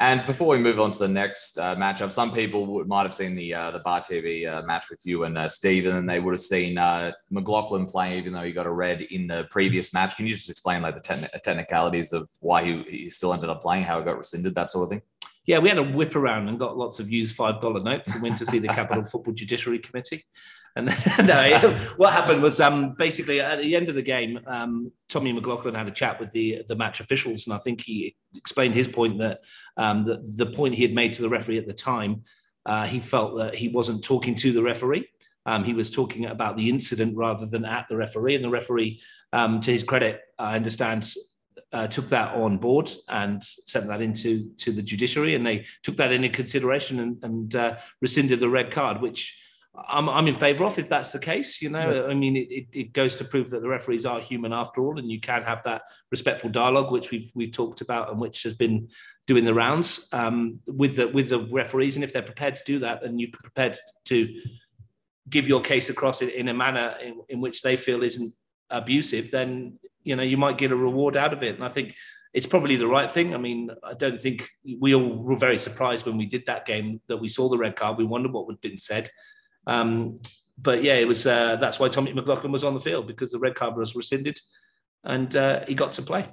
And 0.00 0.24
before 0.26 0.48
we 0.48 0.58
move 0.58 0.78
on 0.78 0.92
to 0.92 0.98
the 0.98 1.08
next 1.08 1.58
uh, 1.58 1.74
matchup, 1.74 2.12
some 2.12 2.32
people 2.32 2.84
might 2.84 3.02
have 3.02 3.14
seen 3.14 3.34
the 3.34 3.52
uh, 3.52 3.70
the 3.72 3.80
Bar 3.80 4.00
TV 4.00 4.46
uh, 4.46 4.62
match 4.62 4.90
with 4.90 5.04
you 5.04 5.24
and 5.24 5.36
uh, 5.36 5.48
Stephen, 5.48 5.96
and 5.96 6.08
they 6.08 6.20
would 6.20 6.32
have 6.32 6.40
seen 6.40 6.78
uh, 6.78 7.10
McLaughlin 7.30 7.84
playing, 7.84 8.18
even 8.18 8.32
though 8.32 8.44
he 8.44 8.52
got 8.52 8.66
a 8.66 8.70
red 8.70 9.00
in 9.00 9.26
the 9.26 9.48
previous 9.50 9.92
match. 9.92 10.16
Can 10.16 10.26
you 10.26 10.32
just 10.32 10.50
explain 10.50 10.82
like 10.82 10.94
the 10.94 11.00
te- 11.00 11.38
technicalities 11.42 12.12
of 12.12 12.30
why 12.38 12.64
he, 12.64 12.82
he 12.84 13.08
still 13.08 13.34
ended 13.34 13.50
up 13.50 13.60
playing, 13.60 13.82
how 13.82 13.98
it 13.98 14.04
got 14.04 14.18
rescinded, 14.18 14.54
that 14.54 14.70
sort 14.70 14.84
of 14.84 14.90
thing? 14.90 15.02
yeah, 15.48 15.58
we 15.58 15.70
had 15.70 15.78
a 15.78 15.82
whip 15.82 16.14
around 16.14 16.46
and 16.48 16.58
got 16.58 16.76
lots 16.76 17.00
of 17.00 17.10
used 17.10 17.34
five 17.34 17.58
dollar 17.58 17.82
notes 17.82 18.12
and 18.12 18.22
went 18.22 18.36
to 18.36 18.44
see 18.44 18.58
the 18.58 18.68
Capital 18.68 19.02
Football 19.02 19.32
Judiciary 19.32 19.78
Committee. 19.78 20.26
And 20.76 20.86
no, 21.26 21.76
what 21.96 22.12
happened 22.12 22.42
was 22.42 22.60
um, 22.60 22.94
basically 22.96 23.40
at 23.40 23.60
the 23.60 23.74
end 23.74 23.88
of 23.88 23.94
the 23.94 24.02
game, 24.02 24.40
um, 24.46 24.92
Tommy 25.08 25.32
McLaughlin 25.32 25.74
had 25.74 25.88
a 25.88 25.92
chat 25.92 26.20
with 26.20 26.30
the 26.32 26.62
the 26.68 26.76
match 26.76 27.00
officials, 27.00 27.46
and 27.46 27.54
I 27.54 27.58
think 27.58 27.82
he 27.82 28.16
explained 28.34 28.74
his 28.74 28.88
point 28.88 29.18
that 29.18 29.40
um, 29.76 30.04
the, 30.04 30.24
the 30.36 30.46
point 30.46 30.74
he 30.74 30.82
had 30.82 30.94
made 30.94 31.12
to 31.14 31.22
the 31.22 31.28
referee 31.28 31.58
at 31.58 31.66
the 31.66 31.72
time, 31.72 32.22
uh, 32.66 32.86
he 32.86 33.00
felt 33.00 33.36
that 33.38 33.54
he 33.54 33.68
wasn't 33.68 34.04
talking 34.04 34.34
to 34.36 34.52
the 34.52 34.62
referee. 34.62 35.08
Um, 35.46 35.64
he 35.64 35.72
was 35.72 35.90
talking 35.90 36.26
about 36.26 36.56
the 36.56 36.68
incident 36.68 37.16
rather 37.16 37.46
than 37.46 37.64
at 37.64 37.86
the 37.88 37.96
referee, 37.96 38.34
and 38.34 38.44
the 38.44 38.50
referee, 38.50 39.00
um, 39.32 39.60
to 39.62 39.72
his 39.72 39.82
credit, 39.82 40.20
I 40.38 40.56
understand, 40.56 41.10
uh, 41.72 41.86
took 41.86 42.08
that 42.10 42.34
on 42.34 42.58
board 42.58 42.90
and 43.08 43.42
sent 43.42 43.86
that 43.88 44.00
into 44.00 44.50
to 44.58 44.72
the 44.72 44.82
judiciary, 44.82 45.34
and 45.34 45.46
they 45.46 45.64
took 45.82 45.96
that 45.96 46.12
into 46.12 46.28
consideration 46.28 47.00
and, 47.00 47.24
and 47.24 47.54
uh, 47.54 47.76
rescinded 48.00 48.40
the 48.40 48.48
red 48.48 48.70
card, 48.70 49.00
which 49.00 49.34
I'm, 49.88 50.08
I'm 50.08 50.26
in 50.28 50.36
favour 50.36 50.64
of 50.64 50.78
if 50.78 50.88
that's 50.88 51.12
the 51.12 51.18
case. 51.18 51.60
You 51.62 51.70
know, 51.70 51.92
yeah. 51.92 52.10
I 52.10 52.14
mean, 52.14 52.36
it, 52.36 52.66
it 52.72 52.92
goes 52.92 53.16
to 53.18 53.24
prove 53.24 53.50
that 53.50 53.62
the 53.62 53.68
referees 53.68 54.06
are 54.06 54.20
human 54.20 54.52
after 54.52 54.80
all, 54.80 54.98
and 54.98 55.10
you 55.10 55.20
can 55.20 55.42
have 55.42 55.62
that 55.64 55.82
respectful 56.10 56.50
dialogue, 56.50 56.90
which 56.90 57.10
we've 57.10 57.30
we've 57.34 57.52
talked 57.52 57.80
about 57.80 58.10
and 58.10 58.20
which 58.20 58.42
has 58.42 58.54
been 58.54 58.88
doing 59.26 59.44
the 59.44 59.54
rounds 59.54 60.08
um, 60.12 60.60
with 60.66 60.96
the 60.96 61.08
with 61.08 61.28
the 61.28 61.40
referees, 61.40 61.96
and 61.96 62.04
if 62.04 62.12
they're 62.12 62.22
prepared 62.22 62.56
to 62.56 62.64
do 62.64 62.78
that, 62.80 63.04
and 63.04 63.20
you're 63.20 63.30
prepared 63.32 63.76
to 64.06 64.34
give 65.28 65.46
your 65.46 65.60
case 65.60 65.90
across 65.90 66.22
in, 66.22 66.30
in 66.30 66.48
a 66.48 66.54
manner 66.54 66.94
in, 67.04 67.20
in 67.28 67.40
which 67.40 67.62
they 67.62 67.76
feel 67.76 68.02
isn't 68.02 68.32
abusive, 68.70 69.30
then 69.30 69.78
you 70.08 70.16
know, 70.16 70.22
you 70.22 70.38
might 70.38 70.56
get 70.56 70.72
a 70.72 70.76
reward 70.76 71.16
out 71.16 71.34
of 71.34 71.42
it. 71.42 71.54
And 71.54 71.64
I 71.64 71.68
think 71.68 71.94
it's 72.32 72.46
probably 72.46 72.76
the 72.76 72.86
right 72.86 73.10
thing. 73.10 73.34
I 73.34 73.38
mean, 73.38 73.70
I 73.84 73.94
don't 73.94 74.20
think 74.20 74.48
we 74.78 74.94
all 74.94 75.22
were 75.22 75.36
very 75.36 75.58
surprised 75.58 76.06
when 76.06 76.16
we 76.16 76.26
did 76.26 76.44
that 76.46 76.66
game 76.66 77.00
that 77.08 77.18
we 77.18 77.28
saw 77.28 77.48
the 77.48 77.58
red 77.58 77.76
card. 77.76 77.98
We 77.98 78.04
wondered 78.04 78.32
what 78.32 78.50
had 78.50 78.60
been 78.60 78.78
said. 78.78 79.10
Um, 79.68 80.20
but 80.60 80.82
yeah, 80.82 80.94
it 80.94 81.06
was 81.06 81.24
uh, 81.26 81.56
that's 81.56 81.78
why 81.78 81.88
Tommy 81.88 82.12
McLaughlin 82.12 82.50
was 82.50 82.64
on 82.64 82.74
the 82.74 82.80
field 82.80 83.06
because 83.06 83.30
the 83.30 83.38
red 83.38 83.54
card 83.54 83.76
was 83.76 83.94
rescinded 83.94 84.40
and 85.04 85.34
uh, 85.36 85.64
he 85.68 85.74
got 85.74 85.92
to 85.92 86.02
play. 86.02 86.28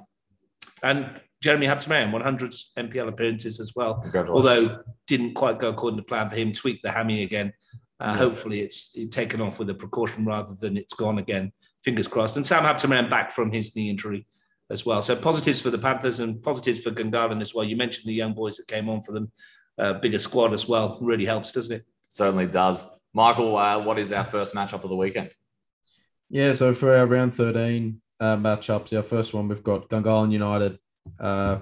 And 0.82 1.22
Jeremy 1.44 1.68
Habtemariam, 1.68 2.12
100 2.12 2.52
NPL 2.80 3.10
appearances 3.10 3.60
as 3.60 3.74
well, 3.76 4.04
although 4.30 4.80
didn't 5.06 5.36
quite 5.36 5.60
go 5.60 5.70
according 5.70 5.98
to 5.98 6.04
plan 6.04 6.30
for 6.30 6.36
him, 6.36 6.54
tweaked 6.54 6.82
the 6.82 6.92
hammy 6.92 7.22
again. 7.22 7.54
Uh, 8.00 8.08
yeah. 8.08 8.18
Hopefully, 8.18 8.62
it's 8.62 8.98
taken 9.12 9.42
off 9.42 9.60
with 9.60 9.70
a 9.70 9.74
precaution 9.76 10.26
rather 10.26 10.56
than 10.56 10.76
it's 10.76 10.94
gone 10.94 11.20
again 11.20 11.52
fingers 11.86 12.08
crossed. 12.08 12.36
And 12.36 12.46
Sam 12.46 12.64
Habtemariam 12.64 13.10
back 13.10 13.32
from 13.32 13.52
his 13.52 13.76
knee 13.76 13.90
injury 13.90 14.26
as 14.72 14.86
well. 14.86 15.04
So 15.04 15.16
positives 15.16 15.62
for 15.62 15.70
the 15.70 15.78
Panthers 15.78 16.20
and 16.20 16.42
positives 16.42 16.82
for 16.82 16.90
Gungahlin 16.90 17.42
as 17.42 17.54
well. 17.54 17.64
You 17.64 17.78
mentioned 17.78 18.10
the 18.10 18.14
young 18.16 18.34
boys 18.34 18.58
that 18.58 18.68
came 18.68 18.90
on 18.90 19.02
for 19.02 19.12
them. 19.12 19.32
Uh, 19.78 19.94
bigger 19.94 20.18
squad 20.18 20.52
as 20.52 20.68
well. 20.68 20.98
Really 21.00 21.26
helps, 21.26 21.52
doesn't 21.52 21.78
it? 21.78 21.86
Certainly 22.10 22.48
does. 22.48 22.86
Michael, 23.16 23.56
uh, 23.56 23.80
what 23.80 23.98
is 23.98 24.12
our 24.12 24.26
first 24.26 24.54
matchup 24.54 24.84
of 24.84 24.90
the 24.90 24.96
weekend? 24.96 25.32
Yeah, 26.30 26.54
so 26.54 26.74
for 26.74 26.94
our 26.94 27.06
round 27.06 27.34
13 27.34 28.02
uh, 28.20 28.36
matchups, 28.36 28.94
our 28.94 29.04
first 29.04 29.34
one, 29.34 29.48
we've 29.48 29.64
got 29.64 29.88
Gungahlin 29.88 30.34
United 30.34 30.78
uh, 31.18 31.60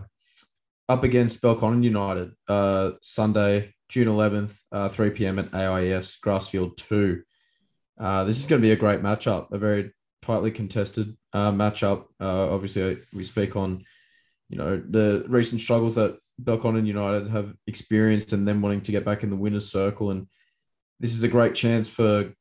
up 0.90 1.04
against 1.04 1.44
Belconnen 1.44 1.84
United 1.84 2.32
uh, 2.48 2.94
Sunday, 3.04 3.72
June 3.88 4.08
11th, 4.08 4.56
uh, 4.72 4.90
3 4.90 5.12
p.m. 5.12 5.38
at 5.38 5.54
AIS 5.54 6.18
Grassfield 6.26 6.76
2. 6.78 7.22
Uh, 8.00 8.24
this 8.24 8.40
is 8.40 8.48
going 8.48 8.60
to 8.60 8.68
be 8.68 8.72
a 8.72 8.76
great 8.76 9.04
matchup, 9.04 9.52
a 9.52 9.60
very 9.60 9.94
tightly 10.24 10.50
contested 10.50 11.16
matchup. 11.36 12.06
Obviously, 12.20 12.98
we 13.14 13.24
speak 13.24 13.56
on 13.56 13.84
you 14.50 14.58
know 14.58 14.82
the 14.90 15.24
recent 15.28 15.62
struggles 15.62 15.96
that 15.96 16.18
Belconnen 16.42 16.88
United 16.88 17.30
have 17.30 17.54
experienced, 17.68 18.34
and 18.34 18.48
them 18.48 18.64
wanting 18.64 18.82
to 18.82 18.92
get 18.92 19.06
back 19.06 19.22
in 19.22 19.30
the 19.30 19.36
winners' 19.36 19.72
circle. 19.72 20.10
And 20.10 20.26
this 21.00 21.14
is 21.14 21.24
a 21.24 21.28
great 21.28 21.56
chance 21.56 21.90
for 21.90 22.34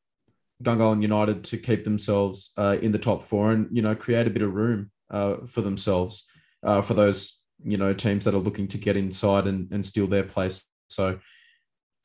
Gungahlin 0.62 1.02
United 1.02 1.44
to 1.44 1.56
keep 1.58 1.84
themselves 1.84 2.52
uh, 2.56 2.76
in 2.80 2.92
the 2.92 2.98
top 2.98 3.24
four 3.24 3.52
and 3.52 3.68
you 3.72 3.82
know 3.82 3.94
create 3.94 4.26
a 4.26 4.30
bit 4.30 4.42
of 4.42 4.54
room 4.54 4.90
uh, 5.10 5.36
for 5.46 5.60
themselves 5.60 6.28
uh, 6.62 6.82
for 6.82 6.94
those 6.94 7.42
you 7.64 7.76
know 7.76 7.92
teams 7.92 8.24
that 8.24 8.34
are 8.34 8.38
looking 8.38 8.68
to 8.68 8.78
get 8.78 8.96
inside 8.96 9.46
and, 9.46 9.72
and 9.72 9.84
steal 9.84 10.06
their 10.06 10.24
place. 10.24 10.64
So 10.88 11.18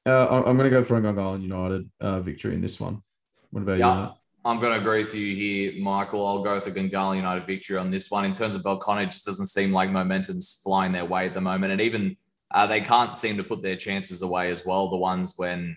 Uh, 0.08 0.44
I'm 0.48 0.56
going 0.58 0.70
to 0.72 0.78
go 0.80 0.86
for 0.86 0.96
a 0.98 1.02
Gungahlin 1.02 1.42
United 1.44 1.84
uh, 2.00 2.22
victory 2.22 2.54
in 2.56 2.62
this 2.62 2.80
one. 2.80 3.04
What 3.52 3.64
about 3.64 3.78
Yeah, 3.78 4.02
you? 4.02 4.12
I'm 4.46 4.60
going 4.62 4.74
to 4.74 4.80
agree 4.80 5.04
with 5.04 5.14
you 5.14 5.36
here, 5.36 5.74
Michael. 5.84 6.26
I'll 6.26 6.44
go 6.44 6.62
for 6.62 6.72
Gungahlin 6.72 7.18
United 7.18 7.46
victory 7.46 7.78
on 7.78 7.92
this 7.92 8.10
one. 8.10 8.24
In 8.24 8.34
terms 8.34 8.56
of 8.56 8.64
Belconnen, 8.64 9.04
it 9.04 9.12
just 9.12 9.26
doesn't 9.26 9.48
seem 9.48 9.74
like 9.74 9.90
momentum's 9.92 10.62
flying 10.64 10.94
their 10.94 11.04
way 11.14 11.26
at 11.28 11.34
the 11.34 11.42
moment, 11.42 11.74
and 11.74 11.82
even 11.82 12.16
uh, 12.56 12.66
they 12.66 12.80
can't 12.80 13.18
seem 13.18 13.36
to 13.36 13.44
put 13.44 13.62
their 13.62 13.76
chances 13.76 14.22
away 14.22 14.50
as 14.50 14.66
well. 14.66 14.90
The 14.90 14.96
ones 15.12 15.34
when 15.36 15.76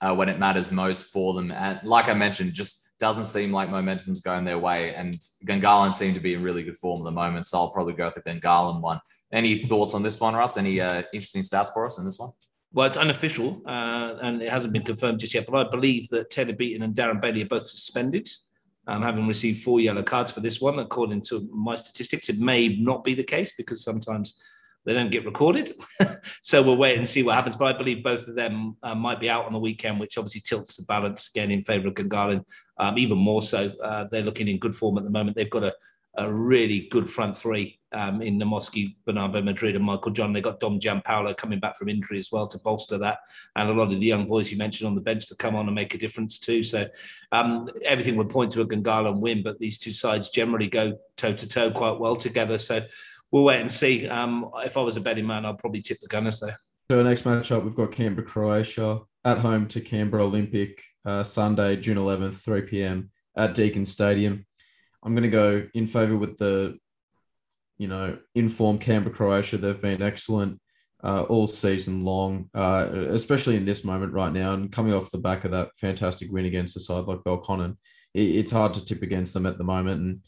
uh, 0.00 0.14
when 0.14 0.28
it 0.28 0.38
matters 0.38 0.72
most 0.72 1.12
for 1.12 1.34
them, 1.34 1.50
and 1.50 1.80
like 1.84 2.08
I 2.08 2.14
mentioned, 2.14 2.52
just 2.52 2.90
doesn't 3.00 3.24
seem 3.24 3.50
like 3.50 3.70
momentum's 3.70 4.20
going 4.20 4.44
their 4.44 4.58
way. 4.58 4.94
And 4.94 5.18
Gungahlin 5.46 5.92
seem 5.92 6.12
to 6.14 6.20
be 6.20 6.34
in 6.34 6.42
really 6.42 6.62
good 6.62 6.76
form 6.76 7.00
at 7.00 7.04
the 7.04 7.10
moment, 7.10 7.46
so 7.46 7.58
I'll 7.58 7.70
probably 7.70 7.94
go 7.94 8.04
with 8.04 8.14
the 8.14 8.20
Gungahlin 8.20 8.80
one. 8.80 9.00
Any 9.32 9.56
thoughts 9.56 9.94
on 9.94 10.02
this 10.02 10.20
one, 10.20 10.34
Russ? 10.34 10.56
Any 10.56 10.80
uh, 10.80 11.02
interesting 11.12 11.42
stats 11.42 11.72
for 11.72 11.86
us 11.86 11.98
in 11.98 12.04
this 12.04 12.18
one? 12.18 12.30
Well, 12.72 12.86
it's 12.86 12.96
unofficial 12.96 13.62
uh, 13.66 14.16
and 14.22 14.40
it 14.40 14.50
hasn't 14.50 14.72
been 14.72 14.84
confirmed 14.84 15.18
just 15.18 15.34
yet, 15.34 15.46
but 15.46 15.66
I 15.66 15.68
believe 15.68 16.08
that 16.10 16.30
Taylor 16.30 16.52
Beaton 16.52 16.82
and 16.82 16.94
Darren 16.94 17.20
Bailey 17.20 17.42
are 17.42 17.46
both 17.48 17.66
suspended, 17.66 18.28
um, 18.86 19.02
having 19.02 19.26
received 19.26 19.64
four 19.64 19.80
yellow 19.80 20.04
cards 20.04 20.30
for 20.30 20.40
this 20.40 20.60
one. 20.60 20.78
According 20.78 21.22
to 21.22 21.48
my 21.52 21.74
statistics, 21.74 22.28
it 22.28 22.38
may 22.38 22.76
not 22.76 23.02
be 23.02 23.14
the 23.14 23.24
case 23.24 23.54
because 23.56 23.82
sometimes 23.82 24.40
they 24.84 24.94
don't 24.94 25.10
get 25.10 25.24
recorded. 25.24 25.72
so 26.42 26.62
we'll 26.62 26.76
wait 26.76 26.96
and 26.96 27.06
see 27.06 27.22
what 27.22 27.34
happens. 27.34 27.56
But 27.56 27.74
I 27.74 27.78
believe 27.78 28.02
both 28.02 28.26
of 28.28 28.34
them 28.34 28.76
uh, 28.82 28.94
might 28.94 29.20
be 29.20 29.28
out 29.28 29.46
on 29.46 29.52
the 29.52 29.58
weekend, 29.58 30.00
which 30.00 30.16
obviously 30.16 30.40
tilts 30.40 30.76
the 30.76 30.84
balance 30.84 31.28
again 31.28 31.50
in 31.50 31.62
favour 31.62 31.88
of 31.88 31.94
Gungahlin, 31.94 32.44
um, 32.78 32.98
even 32.98 33.18
more 33.18 33.42
so. 33.42 33.72
Uh, 33.82 34.04
they're 34.10 34.22
looking 34.22 34.48
in 34.48 34.58
good 34.58 34.74
form 34.74 34.98
at 34.98 35.04
the 35.04 35.10
moment. 35.10 35.36
They've 35.36 35.50
got 35.50 35.64
a 35.64 35.74
a 36.16 36.32
really 36.32 36.88
good 36.90 37.08
front 37.08 37.36
three 37.36 37.78
um, 37.92 38.20
in 38.20 38.38
Naumoski, 38.38 38.96
Bernardo 39.06 39.40
Madrid, 39.42 39.76
and 39.76 39.84
Michael 39.84 40.10
John. 40.10 40.32
They've 40.32 40.42
got 40.42 40.58
Dom 40.58 40.80
Giampaolo 40.80 41.36
coming 41.36 41.60
back 41.60 41.76
from 41.76 41.88
injury 41.88 42.18
as 42.18 42.32
well 42.32 42.46
to 42.46 42.58
bolster 42.58 42.98
that, 42.98 43.18
and 43.54 43.70
a 43.70 43.72
lot 43.72 43.92
of 43.92 44.00
the 44.00 44.06
young 44.06 44.26
boys 44.26 44.50
you 44.50 44.58
mentioned 44.58 44.88
on 44.88 44.94
the 44.94 45.00
bench 45.00 45.28
to 45.28 45.36
come 45.36 45.54
on 45.54 45.66
and 45.66 45.74
make 45.74 45.94
a 45.94 45.98
difference 45.98 46.38
too. 46.38 46.64
So 46.64 46.86
um, 47.32 47.68
everything 47.84 48.16
would 48.16 48.28
point 48.28 48.50
to 48.52 48.60
a 48.60 48.66
Gungahlin 48.66 49.20
win, 49.20 49.42
but 49.42 49.58
these 49.58 49.78
two 49.78 49.92
sides 49.92 50.30
generally 50.30 50.68
go 50.68 50.98
toe 51.16 51.32
to 51.32 51.48
toe 51.48 51.70
quite 51.70 51.98
well 51.98 52.16
together. 52.16 52.58
So 52.58 52.84
we'll 53.30 53.44
wait 53.44 53.60
and 53.60 53.70
see. 53.70 54.08
Um, 54.08 54.50
if 54.64 54.76
I 54.76 54.80
was 54.80 54.96
a 54.96 55.00
betting 55.00 55.26
man, 55.26 55.44
I'd 55.44 55.58
probably 55.58 55.82
tip 55.82 55.98
the 56.00 56.08
Gunners 56.08 56.40
there. 56.40 56.58
So 56.90 56.98
our 56.98 57.04
next 57.04 57.24
matchup, 57.24 57.62
we've 57.64 57.74
got 57.74 57.92
Canberra, 57.92 58.26
Croatia 58.26 59.00
at 59.24 59.38
home 59.38 59.68
to 59.68 59.80
Canberra 59.80 60.24
Olympic, 60.24 60.82
uh, 61.04 61.22
Sunday, 61.22 61.76
June 61.76 61.98
11th, 61.98 62.36
3 62.36 62.62
p.m. 62.62 63.10
at 63.36 63.54
Deakin 63.54 63.86
Stadium. 63.86 64.46
I'm 65.02 65.14
going 65.14 65.22
to 65.22 65.28
go 65.30 65.66
in 65.74 65.86
favour 65.86 66.16
with 66.16 66.36
the, 66.38 66.78
you 67.78 67.88
know, 67.88 68.18
informed 68.34 68.80
Canberra 68.80 69.14
Croatia. 69.14 69.56
They've 69.56 69.80
been 69.80 70.02
excellent 70.02 70.60
uh, 71.02 71.22
all 71.22 71.46
season 71.46 72.04
long, 72.04 72.50
uh, 72.54 72.88
especially 73.08 73.56
in 73.56 73.64
this 73.64 73.84
moment 73.84 74.12
right 74.12 74.32
now. 74.32 74.52
And 74.52 74.70
coming 74.70 74.92
off 74.92 75.10
the 75.10 75.18
back 75.18 75.44
of 75.44 75.52
that 75.52 75.70
fantastic 75.76 76.30
win 76.30 76.44
against 76.44 76.76
a 76.76 76.80
side 76.80 77.04
like 77.04 77.20
Belconnen, 77.20 77.76
it, 78.14 78.22
it's 78.22 78.52
hard 78.52 78.74
to 78.74 78.84
tip 78.84 79.02
against 79.02 79.32
them 79.32 79.46
at 79.46 79.58
the 79.58 79.64
moment. 79.64 80.00
And 80.00 80.20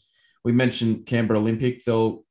we 0.43 0.51
mentioned 0.51 1.05
Canberra 1.05 1.39
Olympic. 1.39 1.83
They'll 1.83 2.23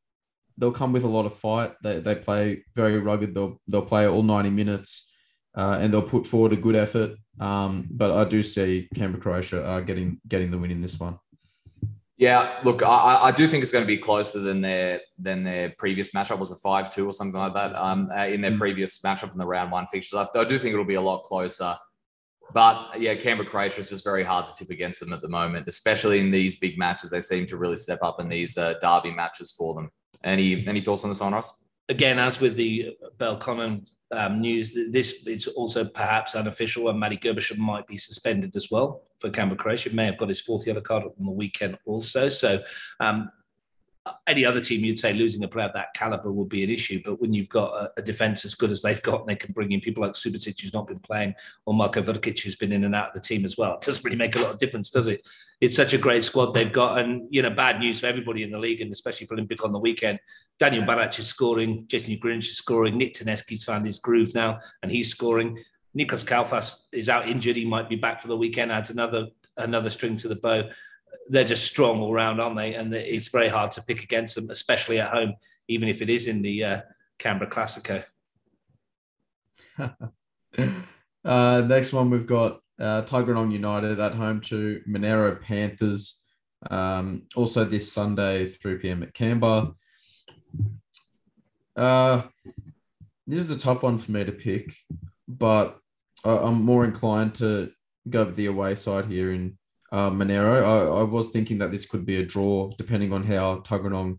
they'll 0.58 0.72
come 0.72 0.92
with 0.92 1.04
a 1.04 1.08
lot 1.08 1.26
of 1.26 1.34
fight. 1.34 1.72
They, 1.82 2.00
they 2.00 2.14
play 2.14 2.64
very 2.74 2.98
rugged. 2.98 3.34
They'll 3.34 3.60
they'll 3.68 3.82
play 3.84 4.06
all 4.06 4.22
90 4.22 4.50
minutes. 4.50 5.08
Uh, 5.54 5.76
and 5.82 5.92
they'll 5.92 6.00
put 6.00 6.26
forward 6.26 6.54
a 6.54 6.56
good 6.56 6.74
effort, 6.74 7.10
um, 7.38 7.86
but 7.90 8.10
I 8.10 8.24
do 8.24 8.42
see 8.42 8.88
Canberra 8.94 9.20
Croatia 9.20 9.62
uh, 9.62 9.80
getting 9.80 10.18
getting 10.26 10.50
the 10.50 10.56
win 10.56 10.70
in 10.70 10.80
this 10.80 10.98
one. 10.98 11.18
Yeah, 12.16 12.58
look, 12.64 12.82
I, 12.82 13.18
I 13.24 13.32
do 13.32 13.46
think 13.46 13.62
it's 13.62 13.70
going 13.70 13.82
to 13.84 13.86
be 13.86 13.98
closer 13.98 14.38
than 14.38 14.62
their 14.62 15.00
than 15.18 15.44
their 15.44 15.74
previous 15.76 16.12
matchup 16.12 16.38
was 16.38 16.50
a 16.50 16.56
five 16.56 16.88
two 16.88 17.04
or 17.06 17.12
something 17.12 17.38
like 17.38 17.52
that. 17.52 17.76
Um, 17.76 18.08
uh, 18.16 18.26
in 18.28 18.40
their 18.40 18.52
Mm. 18.52 18.58
previous 18.58 18.98
matchup 19.02 19.32
in 19.32 19.38
the 19.38 19.44
round 19.44 19.70
one 19.70 19.86
fixtures, 19.88 20.26
I, 20.34 20.38
I 20.38 20.44
do 20.44 20.58
think 20.58 20.72
it'll 20.72 20.86
be 20.86 20.94
a 20.94 21.02
lot 21.02 21.24
closer. 21.24 21.76
But 22.54 22.98
yeah, 22.98 23.14
Canberra 23.14 23.46
Croatia 23.46 23.80
is 23.80 23.90
just 23.90 24.04
very 24.04 24.24
hard 24.24 24.46
to 24.46 24.54
tip 24.54 24.70
against 24.70 25.00
them 25.00 25.12
at 25.12 25.20
the 25.20 25.28
moment, 25.28 25.68
especially 25.68 26.18
in 26.18 26.30
these 26.30 26.58
big 26.58 26.78
matches. 26.78 27.10
They 27.10 27.20
seem 27.20 27.44
to 27.46 27.58
really 27.58 27.76
step 27.76 27.98
up 28.02 28.20
in 28.20 28.28
these 28.30 28.56
uh, 28.56 28.74
derby 28.80 29.10
matches 29.10 29.52
for 29.52 29.74
them. 29.74 29.90
Any 30.24 30.66
any 30.66 30.80
thoughts 30.80 31.04
on 31.04 31.10
this 31.10 31.20
one, 31.20 31.32
Ross? 31.32 31.62
again, 31.88 32.18
as 32.18 32.40
with 32.40 32.56
the 32.56 32.96
Belconnen 33.18 33.88
um, 34.10 34.40
news, 34.40 34.76
this 34.90 35.26
is 35.26 35.46
also 35.46 35.84
perhaps 35.84 36.34
unofficial, 36.34 36.88
and 36.88 36.98
Matty 36.98 37.16
Gerbisher 37.16 37.56
might 37.56 37.86
be 37.86 37.96
suspended 37.96 38.54
as 38.56 38.70
well 38.70 39.02
for 39.20 39.30
Canberra 39.30 39.58
Croatia. 39.58 39.94
May 39.94 40.06
have 40.06 40.18
got 40.18 40.28
his 40.28 40.40
fourth 40.40 40.66
yellow 40.66 40.80
card 40.80 41.04
on 41.04 41.26
the 41.26 41.30
weekend 41.30 41.78
also. 41.86 42.28
So, 42.28 42.62
um, 43.00 43.30
any 44.26 44.44
other 44.44 44.60
team, 44.60 44.84
you'd 44.84 44.98
say 44.98 45.12
losing 45.12 45.44
a 45.44 45.48
player 45.48 45.66
of 45.66 45.72
that 45.74 45.94
caliber 45.94 46.32
would 46.32 46.48
be 46.48 46.64
an 46.64 46.70
issue. 46.70 47.00
But 47.04 47.20
when 47.20 47.32
you've 47.32 47.48
got 47.48 47.72
a, 47.72 47.92
a 47.98 48.02
defence 48.02 48.44
as 48.44 48.54
good 48.54 48.72
as 48.72 48.82
they've 48.82 49.02
got, 49.02 49.20
and 49.20 49.28
they 49.28 49.36
can 49.36 49.52
bring 49.52 49.70
in 49.70 49.80
people 49.80 50.02
like 50.02 50.12
Subasic, 50.12 50.60
who's 50.60 50.74
not 50.74 50.88
been 50.88 50.98
playing, 50.98 51.34
or 51.66 51.74
Marko 51.74 52.02
Vrkic, 52.02 52.40
who's 52.40 52.56
been 52.56 52.72
in 52.72 52.84
and 52.84 52.94
out 52.94 53.08
of 53.08 53.14
the 53.14 53.20
team 53.20 53.44
as 53.44 53.56
well, 53.56 53.74
it 53.74 53.82
doesn't 53.82 54.04
really 54.04 54.16
make 54.16 54.34
a 54.34 54.40
lot 54.40 54.50
of 54.50 54.58
difference, 54.58 54.90
does 54.90 55.06
it? 55.06 55.26
It's 55.60 55.76
such 55.76 55.92
a 55.92 55.98
great 55.98 56.24
squad 56.24 56.52
they've 56.52 56.72
got, 56.72 56.98
and 56.98 57.28
you 57.30 57.42
know, 57.42 57.50
bad 57.50 57.78
news 57.78 58.00
for 58.00 58.06
everybody 58.06 58.42
in 58.42 58.50
the 58.50 58.58
league, 58.58 58.80
and 58.80 58.90
especially 58.90 59.26
for 59.26 59.34
Olympic 59.34 59.64
on 59.64 59.72
the 59.72 59.78
weekend. 59.78 60.18
Daniel 60.58 60.84
Barac 60.84 61.18
is 61.18 61.28
scoring, 61.28 61.84
Jason 61.86 62.16
Grinch 62.16 62.50
is 62.50 62.58
scoring, 62.58 62.98
Nick 62.98 63.14
Taneski's 63.14 63.64
found 63.64 63.86
his 63.86 64.00
groove 64.00 64.34
now, 64.34 64.58
and 64.82 64.90
he's 64.90 65.10
scoring. 65.10 65.58
Nikos 65.96 66.24
Kalfas 66.24 66.86
is 66.90 67.08
out 67.08 67.28
injured; 67.28 67.56
he 67.56 67.66
might 67.66 67.88
be 67.88 67.96
back 67.96 68.20
for 68.20 68.28
the 68.28 68.36
weekend. 68.36 68.72
Adds 68.72 68.90
another 68.90 69.26
another 69.58 69.90
string 69.90 70.16
to 70.16 70.28
the 70.28 70.36
bow 70.36 70.64
they're 71.28 71.44
just 71.44 71.66
strong 71.66 72.00
all 72.00 72.12
round, 72.12 72.40
aren't 72.40 72.56
they? 72.56 72.74
And 72.74 72.92
it's 72.94 73.28
very 73.28 73.48
hard 73.48 73.72
to 73.72 73.82
pick 73.82 74.02
against 74.02 74.34
them, 74.34 74.50
especially 74.50 75.00
at 75.00 75.10
home, 75.10 75.34
even 75.68 75.88
if 75.88 76.02
it 76.02 76.10
is 76.10 76.26
in 76.26 76.42
the 76.42 76.64
uh, 76.64 76.80
Canberra 77.18 77.50
Classico. 77.50 78.04
uh, 81.24 81.60
next 81.66 81.92
one, 81.92 82.10
we've 82.10 82.26
got 82.26 82.60
uh, 82.80 83.02
Tuggeranong 83.02 83.52
United 83.52 84.00
at 84.00 84.14
home 84.14 84.40
to 84.42 84.80
Monaro 84.86 85.36
Panthers. 85.36 86.20
Um, 86.70 87.22
also 87.34 87.64
this 87.64 87.92
Sunday, 87.92 88.48
3 88.48 88.76
p.m. 88.78 89.02
at 89.02 89.14
Canberra. 89.14 89.72
Uh, 91.74 92.22
this 93.26 93.40
is 93.40 93.50
a 93.50 93.58
tough 93.58 93.82
one 93.82 93.98
for 93.98 94.12
me 94.12 94.24
to 94.24 94.32
pick, 94.32 94.74
but 95.26 95.78
I- 96.24 96.38
I'm 96.38 96.62
more 96.62 96.84
inclined 96.84 97.34
to 97.36 97.72
go 98.08 98.24
the 98.24 98.46
away 98.46 98.74
side 98.74 99.06
here 99.06 99.32
in 99.32 99.58
uh, 99.92 100.10
Monaro. 100.10 100.64
I, 100.64 101.00
I 101.00 101.02
was 101.04 101.30
thinking 101.30 101.58
that 101.58 101.70
this 101.70 101.86
could 101.86 102.04
be 102.04 102.16
a 102.16 102.24
draw, 102.24 102.72
depending 102.78 103.12
on 103.12 103.22
how 103.22 103.58
Tuggeranong 103.58 104.18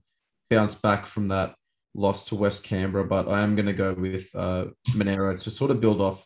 bounce 0.49 0.75
back 0.75 1.07
from 1.07 1.27
that 1.29 1.55
loss 1.95 2.25
to 2.25 2.35
West 2.35 2.63
Canberra, 2.63 3.05
but 3.05 3.27
I 3.27 3.41
am 3.41 3.55
going 3.55 3.65
to 3.65 3.73
go 3.73 3.93
with 3.93 4.29
uh, 4.35 4.65
Monaro 4.95 5.37
to 5.37 5.51
sort 5.51 5.71
of 5.71 5.81
build 5.81 5.99
off 5.99 6.25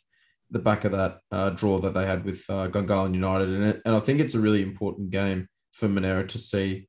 the 0.52 0.60
back 0.60 0.86
of 0.86 0.92
that 0.94 1.20
uh, 1.32 1.50
draw 1.52 1.80
that 1.80 1.94
they 1.94 2.06
had 2.06 2.24
with 2.24 2.44
uh, 2.50 2.68
Gungahlin 2.68 3.14
United, 3.14 3.50
and 3.50 3.64
it, 3.64 3.82
and 3.86 3.96
I 3.96 4.00
think 4.00 4.20
it's 4.20 4.36
a 4.36 4.40
really 4.40 4.64
important 4.64 5.10
game 5.10 5.48
for 5.72 5.90
Monaro 5.90 6.26
to 6.26 6.38
see, 6.38 6.88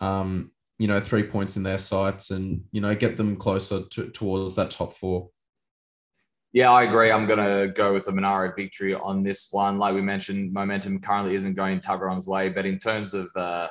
um, 0.00 0.52
you 0.78 0.86
know, 0.86 1.00
three 1.00 1.24
points 1.24 1.56
in 1.56 1.62
their 1.62 1.78
sights 1.78 2.30
and 2.30 2.62
you 2.72 2.80
know 2.80 2.94
get 2.94 3.16
them 3.16 3.36
closer 3.36 3.82
to, 3.90 4.10
towards 4.10 4.56
that 4.56 4.70
top 4.70 4.96
four. 4.96 5.30
Yeah, 6.54 6.70
I 6.70 6.84
agree. 6.84 7.10
I'm 7.10 7.26
going 7.26 7.40
to 7.40 7.72
go 7.72 7.92
with 7.92 8.06
a 8.06 8.12
Monaro 8.12 8.52
victory 8.54 8.94
on 8.94 9.24
this 9.24 9.48
one. 9.50 9.76
Like 9.76 9.92
we 9.92 10.00
mentioned, 10.00 10.52
momentum 10.52 11.00
currently 11.00 11.34
isn't 11.34 11.54
going 11.54 11.80
Tuggeranong's 11.80 12.28
way, 12.28 12.48
but 12.48 12.64
in 12.64 12.78
terms 12.78 13.12
of 13.12 13.28
uh, 13.34 13.66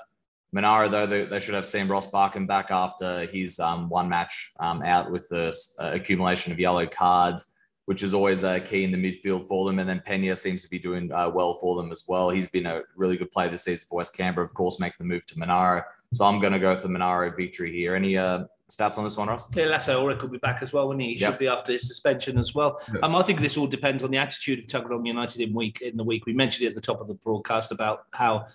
Monaro, 0.51 0.89
though, 0.89 1.05
they, 1.05 1.23
they, 1.25 1.39
should 1.39 1.53
have 1.53 1.65
seen 1.65 1.87
Ross 1.87 2.07
Barkin 2.07 2.45
back 2.45 2.71
after 2.71 3.25
his 3.27 3.57
um, 3.61 3.87
one 3.87 4.09
match 4.09 4.51
um, 4.59 4.83
out 4.83 5.13
with 5.13 5.29
the 5.29 5.57
uh, 5.79 5.91
accumulation 5.93 6.51
of 6.51 6.59
yellow 6.59 6.85
cards, 6.85 7.57
which 7.85 8.03
is 8.03 8.13
always 8.13 8.43
a 8.43 8.57
uh, 8.57 8.59
key 8.59 8.83
in 8.83 8.91
the 8.91 8.97
midfield 8.97 9.47
for 9.47 9.65
them. 9.65 9.79
And 9.79 9.87
then 9.87 10.01
Pena 10.05 10.35
seems 10.35 10.61
to 10.63 10.69
be 10.69 10.77
doing 10.77 11.09
uh, 11.13 11.29
well 11.33 11.53
for 11.53 11.81
them 11.81 11.89
as 11.89 12.03
well. 12.05 12.31
He's 12.31 12.49
been 12.49 12.65
a 12.65 12.81
really 12.97 13.15
good 13.15 13.31
player 13.31 13.49
this 13.49 13.63
season 13.63 13.87
for 13.89 13.95
West 13.95 14.13
Canberra, 14.13 14.45
of 14.45 14.53
course, 14.53 14.81
making 14.81 14.97
the 14.99 15.05
move 15.05 15.25
to 15.27 15.39
Monaro. 15.39 15.83
So 16.11 16.25
I'm 16.25 16.41
going 16.41 16.51
to 16.51 16.59
go 16.59 16.73
with 16.73 16.81
the 16.81 16.89
Monaro 16.89 17.33
victory 17.33 17.71
here. 17.71 17.95
Any 17.95 18.17
uh, 18.17 18.43
stats 18.71 18.97
on 18.97 19.04
this 19.04 19.17
one, 19.17 19.28
Ross? 19.28 19.54
Yeah, 19.56 19.78
Ulrich 19.89 20.21
will 20.21 20.30
be 20.30 20.38
back 20.38 20.62
as 20.62 20.73
well, 20.73 20.88
when 20.88 20.99
he? 20.99 21.13
he 21.13 21.19
Yep. 21.19 21.32
should 21.34 21.39
be 21.39 21.47
after 21.47 21.71
his 21.71 21.88
suspension 21.88 22.38
as 22.38 22.56
well. 22.56 22.80
Yeah. 22.93 23.02
Um, 23.04 23.15
I 23.15 23.21
think 23.23 23.39
this 23.39 23.58
all 23.58 23.67
depends 23.67 24.04
on 24.04 24.12
the 24.12 24.17
attitude 24.17 24.60
of 24.60 24.65
Tuggeranong 24.67 25.06
United 25.06 25.41
in 25.41 25.54
week 25.54 25.82
in 25.82 25.97
the 25.97 26.04
week. 26.04 26.26
We 26.26 26.34
mentioned 26.34 26.65
it 26.65 26.69
at 26.69 26.76
the 26.76 26.82
top 26.82 27.02
of 27.02 27.08
the 27.08 27.13
broadcast 27.15 27.71
about 27.71 28.06
how 28.12 28.45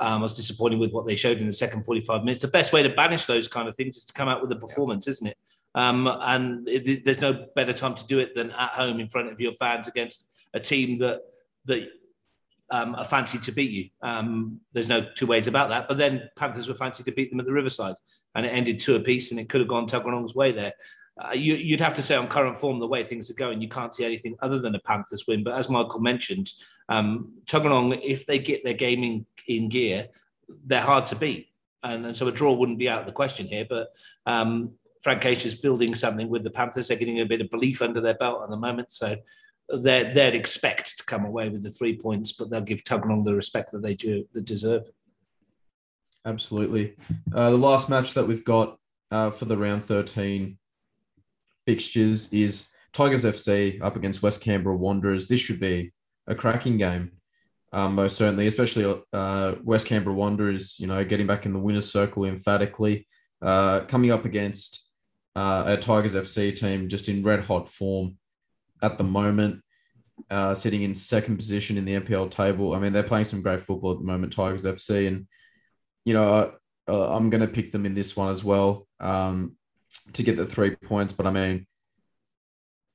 um, 0.00 0.20
I 0.20 0.22
was 0.22 0.34
disappointed 0.34 0.78
with 0.78 0.92
what 0.92 1.06
they 1.06 1.14
showed 1.14 1.38
in 1.38 1.46
the 1.46 1.52
second 1.52 1.84
45 1.84 2.24
minutes. 2.24 2.42
The 2.42 2.48
best 2.48 2.72
way 2.72 2.82
to 2.82 2.88
banish 2.88 3.26
those 3.26 3.46
kind 3.48 3.68
of 3.68 3.76
things 3.76 3.96
is 3.96 4.04
to 4.06 4.12
come 4.12 4.28
out 4.28 4.42
with 4.42 4.50
a 4.52 4.56
performance, 4.56 5.06
isn't 5.06 5.26
it? 5.26 5.38
Um, 5.74 6.06
and 6.06 6.68
it, 6.68 7.04
there's 7.04 7.20
no 7.20 7.46
better 7.54 7.72
time 7.72 7.94
to 7.94 8.06
do 8.06 8.18
it 8.18 8.34
than 8.34 8.50
at 8.50 8.70
home 8.70 9.00
in 9.00 9.08
front 9.08 9.32
of 9.32 9.40
your 9.40 9.54
fans 9.54 9.88
against 9.88 10.30
a 10.52 10.60
team 10.60 10.98
that 10.98 11.20
that 11.66 11.88
um, 12.70 12.94
are 12.94 13.04
fancied 13.04 13.42
to 13.44 13.52
beat 13.52 13.70
you. 13.70 13.88
Um, 14.02 14.60
there's 14.72 14.88
no 14.88 15.06
two 15.14 15.26
ways 15.26 15.46
about 15.46 15.68
that. 15.68 15.88
But 15.88 15.98
then 15.98 16.28
Panthers 16.36 16.68
were 16.68 16.74
fancied 16.74 17.04
to 17.04 17.12
beat 17.12 17.30
them 17.30 17.38
at 17.38 17.46
the 17.46 17.52
Riverside, 17.52 17.94
and 18.34 18.46
it 18.46 18.50
ended 18.50 18.80
two 18.80 18.96
apiece, 18.96 19.30
and 19.30 19.40
it 19.40 19.48
could 19.48 19.60
have 19.60 19.68
gone 19.68 19.86
Tuggeranong's 19.86 20.34
way 20.34 20.52
there. 20.52 20.72
Uh, 21.22 21.32
you, 21.32 21.54
you'd 21.54 21.80
have 21.80 21.94
to 21.94 22.02
say 22.02 22.16
on 22.16 22.26
current 22.26 22.58
form, 22.58 22.78
the 22.78 22.86
way 22.86 23.04
things 23.04 23.30
are 23.30 23.34
going, 23.34 23.60
you 23.60 23.68
can't 23.68 23.94
see 23.94 24.04
anything 24.04 24.34
other 24.40 24.58
than 24.58 24.74
a 24.74 24.80
Panthers 24.80 25.26
win. 25.28 25.44
But 25.44 25.58
as 25.58 25.68
Michael 25.68 26.00
mentioned, 26.00 26.50
um, 26.88 27.32
Tuggeranong, 27.44 28.00
if 28.02 28.24
they 28.24 28.38
get 28.38 28.64
their 28.64 28.72
game 28.72 29.04
in, 29.04 29.26
in 29.46 29.68
gear, 29.68 30.08
they're 30.66 30.80
hard 30.80 31.06
to 31.06 31.16
beat. 31.16 31.48
And, 31.82 32.06
and 32.06 32.16
so 32.16 32.28
a 32.28 32.32
draw 32.32 32.52
wouldn't 32.52 32.78
be 32.78 32.88
out 32.88 33.00
of 33.00 33.06
the 33.06 33.12
question 33.12 33.46
here. 33.46 33.66
But 33.68 33.88
um, 34.24 34.72
Frank 35.02 35.20
Case 35.20 35.44
is 35.44 35.54
building 35.54 35.94
something 35.94 36.28
with 36.28 36.44
the 36.44 36.50
Panthers. 36.50 36.88
They're 36.88 36.96
getting 36.96 37.20
a 37.20 37.26
bit 37.26 37.40
of 37.40 37.50
belief 37.50 37.82
under 37.82 38.00
their 38.00 38.14
belt 38.14 38.42
at 38.44 38.50
the 38.50 38.56
moment. 38.56 38.92
So 38.92 39.16
they 39.72 40.04
they'd 40.04 40.34
expect 40.34 40.98
to 40.98 41.04
come 41.04 41.24
away 41.24 41.48
with 41.48 41.62
the 41.62 41.70
three 41.70 41.96
points, 41.96 42.32
but 42.32 42.50
they'll 42.50 42.60
give 42.60 42.84
Tuggeranong 42.84 43.24
the 43.24 43.34
respect 43.34 43.72
that 43.72 43.82
they 43.82 43.94
do 43.94 44.26
that 44.32 44.44
deserve. 44.44 44.84
Absolutely. 46.24 46.94
Uh, 47.34 47.50
the 47.50 47.56
last 47.56 47.88
match 47.88 48.14
that 48.14 48.26
we've 48.26 48.44
got 48.44 48.78
uh, 49.10 49.30
for 49.30 49.44
the 49.44 49.56
round 49.56 49.84
13 49.84 50.56
fixtures 51.66 52.32
is 52.32 52.68
Tigers 52.92 53.24
FC 53.24 53.82
up 53.82 53.96
against 53.96 54.22
West 54.22 54.42
Canberra 54.42 54.76
Wanderers. 54.76 55.26
This 55.26 55.40
should 55.40 55.58
be 55.58 55.92
a 56.26 56.34
cracking 56.34 56.78
game, 56.78 57.12
um, 57.72 57.94
most 57.94 58.16
certainly, 58.16 58.46
especially 58.46 59.02
uh, 59.12 59.54
West 59.64 59.86
Canberra 59.86 60.14
Wanderers, 60.14 60.78
you 60.78 60.86
know, 60.86 61.04
getting 61.04 61.26
back 61.26 61.46
in 61.46 61.52
the 61.52 61.58
winner's 61.58 61.90
circle 61.90 62.24
emphatically, 62.24 63.06
uh, 63.40 63.80
coming 63.80 64.12
up 64.12 64.24
against 64.24 64.88
uh, 65.34 65.64
a 65.66 65.76
Tigers 65.76 66.14
FC 66.14 66.54
team 66.54 66.88
just 66.88 67.08
in 67.08 67.22
red 67.22 67.44
hot 67.44 67.68
form 67.68 68.16
at 68.82 68.98
the 68.98 69.04
moment, 69.04 69.62
uh, 70.30 70.54
sitting 70.54 70.82
in 70.82 70.94
second 70.94 71.36
position 71.36 71.78
in 71.78 71.84
the 71.84 71.98
NPL 71.98 72.30
table. 72.30 72.74
I 72.74 72.78
mean, 72.78 72.92
they're 72.92 73.02
playing 73.02 73.24
some 73.24 73.42
great 73.42 73.62
football 73.62 73.92
at 73.92 73.98
the 73.98 74.04
moment, 74.04 74.32
Tigers 74.32 74.64
FC, 74.64 75.08
and 75.08 75.26
you 76.04 76.14
know, 76.14 76.52
uh, 76.88 77.14
I'm 77.14 77.30
going 77.30 77.40
to 77.40 77.48
pick 77.48 77.72
them 77.72 77.86
in 77.86 77.94
this 77.94 78.16
one 78.16 78.30
as 78.30 78.42
well 78.42 78.86
um, 79.00 79.56
to 80.14 80.22
get 80.22 80.36
the 80.36 80.46
three 80.46 80.74
points. 80.76 81.12
But 81.12 81.26
I 81.26 81.30
mean, 81.30 81.66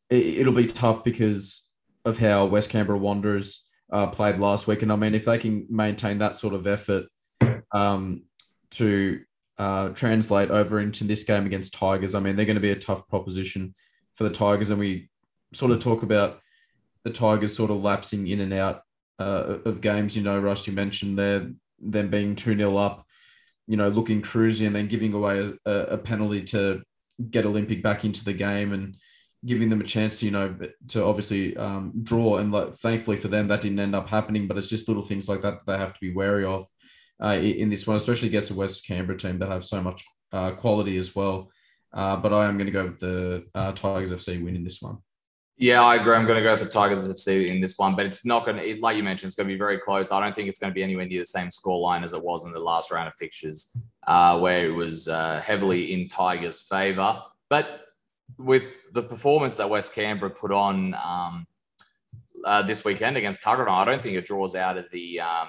it, 0.09 0.45
will 0.45 0.53
be 0.53 0.67
tough 0.67 1.03
because 1.03 1.69
of 2.05 2.17
how 2.17 2.45
West 2.45 2.69
Canberra 2.69 2.97
Wanderers 2.97 3.67
uh, 3.91 4.07
played 4.07 4.39
last 4.39 4.67
week. 4.67 4.81
And 4.81 4.91
I 4.91 4.95
mean, 4.95 5.15
if 5.15 5.25
they 5.25 5.37
can 5.37 5.65
maintain 5.69 6.19
that 6.19 6.35
sort 6.35 6.53
of 6.53 6.67
effort 6.67 7.05
um, 7.71 8.23
to 8.71 9.21
uh, 9.57 9.89
translate 9.89 10.51
over 10.51 10.79
into 10.79 11.03
this 11.03 11.23
game 11.23 11.45
against 11.45 11.73
Tigers, 11.73 12.15
I 12.15 12.19
mean, 12.19 12.35
they're 12.35 12.45
going 12.45 12.55
to 12.55 12.61
be 12.61 12.71
a 12.71 12.79
tough 12.79 13.07
proposition 13.07 13.73
for 14.15 14.23
the 14.23 14.29
Tigers. 14.29 14.69
And 14.69 14.79
we 14.79 15.09
sort 15.53 15.71
of 15.71 15.81
talk 15.81 16.03
about 16.03 16.39
the 17.03 17.11
Tigers 17.11 17.55
sort 17.55 17.71
of 17.71 17.81
lapsing 17.81 18.27
in 18.27 18.41
and 18.41 18.53
out 18.53 18.81
uh, 19.19 19.57
of 19.65 19.81
games. 19.81 20.15
You 20.15 20.23
know, 20.23 20.39
Russ, 20.39 20.67
you 20.67 20.73
mentioned 20.73 21.17
there 21.17 21.49
them 21.79 22.09
being 22.09 22.35
2 22.35 22.55
0 22.55 22.77
up, 22.77 23.05
you 23.67 23.77
know, 23.77 23.89
looking 23.89 24.21
cruisy 24.21 24.65
and 24.65 24.75
then 24.75 24.87
giving 24.87 25.13
away 25.13 25.53
a, 25.65 25.71
a 25.71 25.97
penalty 25.97 26.43
to 26.43 26.81
get 27.29 27.45
Olympic 27.45 27.83
back 27.83 28.05
into 28.05 28.23
the 28.23 28.33
game 28.33 28.73
and 28.73 28.95
giving 29.45 29.69
them 29.69 29.81
a 29.81 29.85
chance 29.85 30.19
to, 30.19 30.25
you 30.25 30.31
know, 30.31 30.55
to 30.89 31.03
obviously 31.03 31.55
um, 31.57 31.93
draw. 32.03 32.37
And 32.37 32.51
like, 32.51 32.73
thankfully 32.75 33.17
for 33.17 33.27
them, 33.27 33.47
that 33.47 33.61
didn't 33.61 33.79
end 33.79 33.95
up 33.95 34.09
happening. 34.09 34.47
But 34.47 34.57
it's 34.57 34.69
just 34.69 34.87
little 34.87 35.03
things 35.03 35.29
like 35.29 35.41
that 35.41 35.65
that 35.65 35.71
they 35.71 35.77
have 35.77 35.93
to 35.93 35.99
be 35.99 36.13
wary 36.13 36.45
of 36.45 36.65
uh, 37.23 37.37
in 37.41 37.69
this 37.69 37.87
one, 37.87 37.97
especially 37.97 38.29
against 38.29 38.49
the 38.49 38.55
West 38.55 38.85
Canberra 38.85 39.17
team 39.17 39.39
that 39.39 39.49
have 39.49 39.65
so 39.65 39.81
much 39.81 40.03
uh, 40.31 40.51
quality 40.51 40.97
as 40.97 41.15
well. 41.15 41.51
Uh, 41.93 42.17
but 42.17 42.33
I 42.33 42.45
am 42.45 42.57
going 42.57 42.67
to 42.67 42.71
go 42.71 42.85
with 42.85 42.99
the 42.99 43.45
uh, 43.55 43.71
Tigers 43.71 44.11
FC 44.11 44.43
win 44.43 44.55
in 44.55 44.63
this 44.63 44.81
one. 44.81 44.97
Yeah, 45.59 45.83
I 45.83 45.95
agree. 45.95 46.13
I'm 46.13 46.27
going 46.27 46.37
to 46.37 46.43
go 46.43 46.55
for 46.55 46.65
Tigers 46.65 47.07
FC 47.07 47.49
in 47.49 47.59
this 47.59 47.79
one, 47.79 47.95
but 47.95 48.05
it's 48.05 48.23
not 48.23 48.45
going 48.45 48.57
to, 48.57 48.79
like 48.79 48.95
you 48.95 49.01
mentioned, 49.01 49.29
it's 49.29 49.35
going 49.35 49.47
to 49.47 49.53
be 49.53 49.57
very 49.57 49.79
close. 49.79 50.11
I 50.11 50.21
don't 50.21 50.35
think 50.35 50.49
it's 50.49 50.59
going 50.59 50.69
to 50.71 50.75
be 50.75 50.83
anywhere 50.83 51.07
near 51.07 51.21
the 51.21 51.25
same 51.25 51.49
score 51.49 51.79
line 51.79 52.03
as 52.03 52.13
it 52.13 52.23
was 52.23 52.45
in 52.45 52.51
the 52.51 52.59
last 52.59 52.91
round 52.91 53.07
of 53.07 53.15
fixtures, 53.15 53.75
uh, 54.05 54.39
where 54.39 54.67
it 54.67 54.71
was 54.71 55.07
uh, 55.07 55.41
heavily 55.43 55.93
in 55.93 56.07
Tigers' 56.07 56.61
favour. 56.61 57.23
But 57.49 57.87
with 58.37 58.93
the 58.93 59.01
performance 59.01 59.57
that 59.57 59.67
West 59.67 59.95
Canberra 59.95 60.29
put 60.29 60.51
on 60.51 60.93
um, 60.93 61.47
uh, 62.45 62.61
this 62.61 62.85
weekend 62.85 63.17
against 63.17 63.41
Tuggeranong, 63.41 63.69
I 63.69 63.85
don't 63.85 64.03
think 64.03 64.15
it 64.15 64.25
draws 64.25 64.53
out 64.53 64.77
of 64.77 64.91
the. 64.91 65.21
Um, 65.21 65.47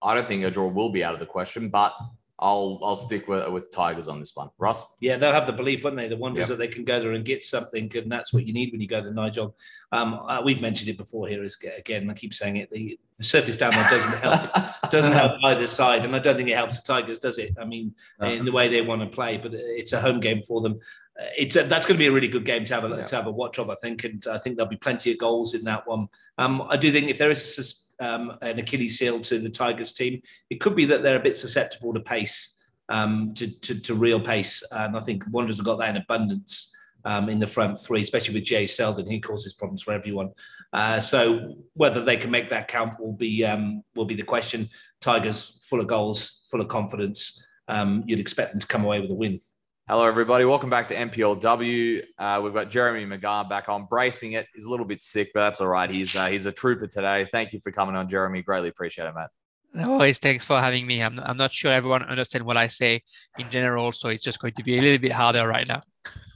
I 0.00 0.14
don't 0.14 0.28
think 0.28 0.44
a 0.44 0.52
draw 0.52 0.68
will 0.68 0.90
be 0.90 1.02
out 1.02 1.14
of 1.14 1.20
the 1.20 1.26
question, 1.26 1.68
but 1.68 1.92
I'll 2.40 2.78
I'll 2.82 2.96
stick 2.96 3.26
with 3.26 3.48
with 3.50 3.72
Tigers 3.72 4.06
on 4.06 4.20
this 4.20 4.36
one. 4.36 4.50
Ross? 4.58 4.84
Yeah, 5.00 5.16
they'll 5.16 5.32
have 5.32 5.46
the 5.46 5.52
belief, 5.52 5.82
won't 5.82 5.96
they? 5.96 6.06
The 6.06 6.16
wonders 6.16 6.42
yep. 6.42 6.48
that 6.48 6.58
they 6.58 6.68
can 6.68 6.84
go 6.84 7.00
there 7.00 7.12
and 7.12 7.24
get 7.24 7.42
something, 7.42 7.90
and 7.96 8.10
that's 8.10 8.32
what 8.32 8.46
you 8.46 8.52
need 8.52 8.70
when 8.70 8.80
you 8.80 8.86
go 8.86 9.02
to 9.02 9.10
Nigel. 9.12 9.56
Um, 9.90 10.14
uh, 10.14 10.40
we've 10.42 10.60
mentioned 10.60 10.88
it 10.88 10.96
before 10.96 11.26
here. 11.26 11.42
Is 11.42 11.58
again, 11.76 12.08
I 12.08 12.14
keep 12.14 12.32
saying 12.32 12.56
it. 12.56 12.70
The, 12.70 12.98
the 13.16 13.24
surface 13.24 13.56
down 13.56 13.72
there 13.72 13.90
doesn't 13.90 14.18
help. 14.20 14.70
doesn't 14.90 15.12
help 15.12 15.32
either 15.42 15.66
side, 15.66 16.04
and 16.04 16.14
I 16.14 16.20
don't 16.20 16.36
think 16.36 16.48
it 16.48 16.56
helps 16.56 16.80
the 16.80 16.86
Tigers, 16.86 17.18
does 17.18 17.38
it? 17.38 17.56
I 17.60 17.64
mean, 17.64 17.94
uh-huh. 18.20 18.30
in 18.30 18.44
the 18.44 18.52
way 18.52 18.68
they 18.68 18.82
want 18.82 19.02
to 19.02 19.08
play, 19.08 19.36
but 19.36 19.52
it's 19.52 19.92
a 19.92 20.00
home 20.00 20.20
game 20.20 20.42
for 20.42 20.60
them. 20.60 20.78
Uh, 21.20 21.24
it's 21.36 21.56
a, 21.56 21.64
that's 21.64 21.86
going 21.86 21.96
to 21.96 21.98
be 21.98 22.06
a 22.06 22.12
really 22.12 22.28
good 22.28 22.44
game 22.44 22.64
to 22.66 22.74
have 22.74 22.84
a 22.84 22.88
yeah. 22.88 23.04
to 23.04 23.16
have 23.16 23.26
a 23.26 23.32
watch 23.32 23.58
of. 23.58 23.68
I 23.68 23.74
think, 23.74 24.04
and 24.04 24.24
I 24.30 24.38
think 24.38 24.56
there'll 24.56 24.70
be 24.70 24.76
plenty 24.76 25.10
of 25.10 25.18
goals 25.18 25.54
in 25.54 25.64
that 25.64 25.88
one. 25.88 26.08
Um, 26.38 26.62
I 26.70 26.76
do 26.76 26.92
think 26.92 27.10
if 27.10 27.18
there 27.18 27.32
is 27.32 27.58
a 27.58 27.64
um, 28.00 28.36
an 28.42 28.58
Achilles 28.58 28.98
heel 28.98 29.20
to 29.20 29.38
the 29.38 29.50
Tigers 29.50 29.92
team. 29.92 30.20
It 30.50 30.60
could 30.60 30.74
be 30.74 30.84
that 30.86 31.02
they're 31.02 31.16
a 31.16 31.22
bit 31.22 31.36
susceptible 31.36 31.92
to 31.94 32.00
pace, 32.00 32.68
um, 32.88 33.34
to, 33.34 33.48
to, 33.48 33.80
to, 33.80 33.94
real 33.94 34.20
pace. 34.20 34.62
And 34.70 34.96
I 34.96 35.00
think 35.00 35.24
Wanderers 35.30 35.58
have 35.58 35.66
got 35.66 35.78
that 35.78 35.90
in 35.90 35.96
abundance 35.96 36.74
um, 37.04 37.28
in 37.28 37.38
the 37.38 37.46
front 37.46 37.80
three, 37.80 38.00
especially 38.00 38.34
with 38.34 38.44
Jay 38.44 38.66
Selden. 38.66 39.10
He 39.10 39.20
causes 39.20 39.54
problems 39.54 39.82
for 39.82 39.92
everyone. 39.92 40.30
Uh, 40.72 41.00
so 41.00 41.54
whether 41.74 42.04
they 42.04 42.16
can 42.16 42.30
make 42.30 42.50
that 42.50 42.68
count 42.68 43.00
will 43.00 43.14
be 43.14 43.44
um, 43.44 43.82
will 43.94 44.04
be 44.04 44.14
the 44.14 44.22
question. 44.22 44.68
Tigers 45.00 45.58
full 45.62 45.80
of 45.80 45.86
goals, 45.86 46.46
full 46.50 46.60
of 46.60 46.68
confidence. 46.68 47.46
Um, 47.68 48.02
you'd 48.06 48.20
expect 48.20 48.52
them 48.52 48.60
to 48.60 48.66
come 48.66 48.84
away 48.84 49.00
with 49.00 49.10
a 49.10 49.14
win. 49.14 49.40
Hello, 49.90 50.06
everybody. 50.06 50.44
Welcome 50.44 50.68
back 50.68 50.86
to 50.88 50.94
NPLW. 50.94 52.02
Uh, 52.18 52.40
we've 52.44 52.52
got 52.52 52.68
Jeremy 52.68 53.06
McGahan 53.06 53.48
back 53.48 53.70
on, 53.70 53.86
bracing 53.86 54.32
it. 54.32 54.46
He's 54.54 54.66
a 54.66 54.70
little 54.70 54.84
bit 54.84 55.00
sick, 55.00 55.30
but 55.32 55.40
that's 55.40 55.62
all 55.62 55.68
right. 55.68 55.88
He's 55.88 56.14
uh, 56.14 56.26
he's 56.26 56.44
a 56.44 56.52
trooper 56.52 56.86
today. 56.86 57.26
Thank 57.32 57.54
you 57.54 57.60
for 57.60 57.72
coming 57.72 57.96
on, 57.96 58.06
Jeremy. 58.06 58.42
Greatly 58.42 58.68
appreciate 58.68 59.06
it, 59.06 59.14
Matt. 59.14 59.30
No 59.72 59.96
worries. 59.96 60.18
Thanks 60.18 60.44
for 60.44 60.60
having 60.60 60.86
me. 60.86 61.02
I'm, 61.02 61.18
I'm 61.20 61.38
not 61.38 61.54
sure 61.54 61.72
everyone 61.72 62.02
understands 62.02 62.44
what 62.44 62.58
I 62.58 62.68
say 62.68 63.02
in 63.38 63.48
general, 63.48 63.92
so 63.92 64.10
it's 64.10 64.22
just 64.22 64.40
going 64.40 64.52
to 64.58 64.62
be 64.62 64.76
a 64.76 64.82
little 64.82 64.98
bit 64.98 65.12
harder 65.12 65.48
right 65.48 65.66
now. 65.66 65.80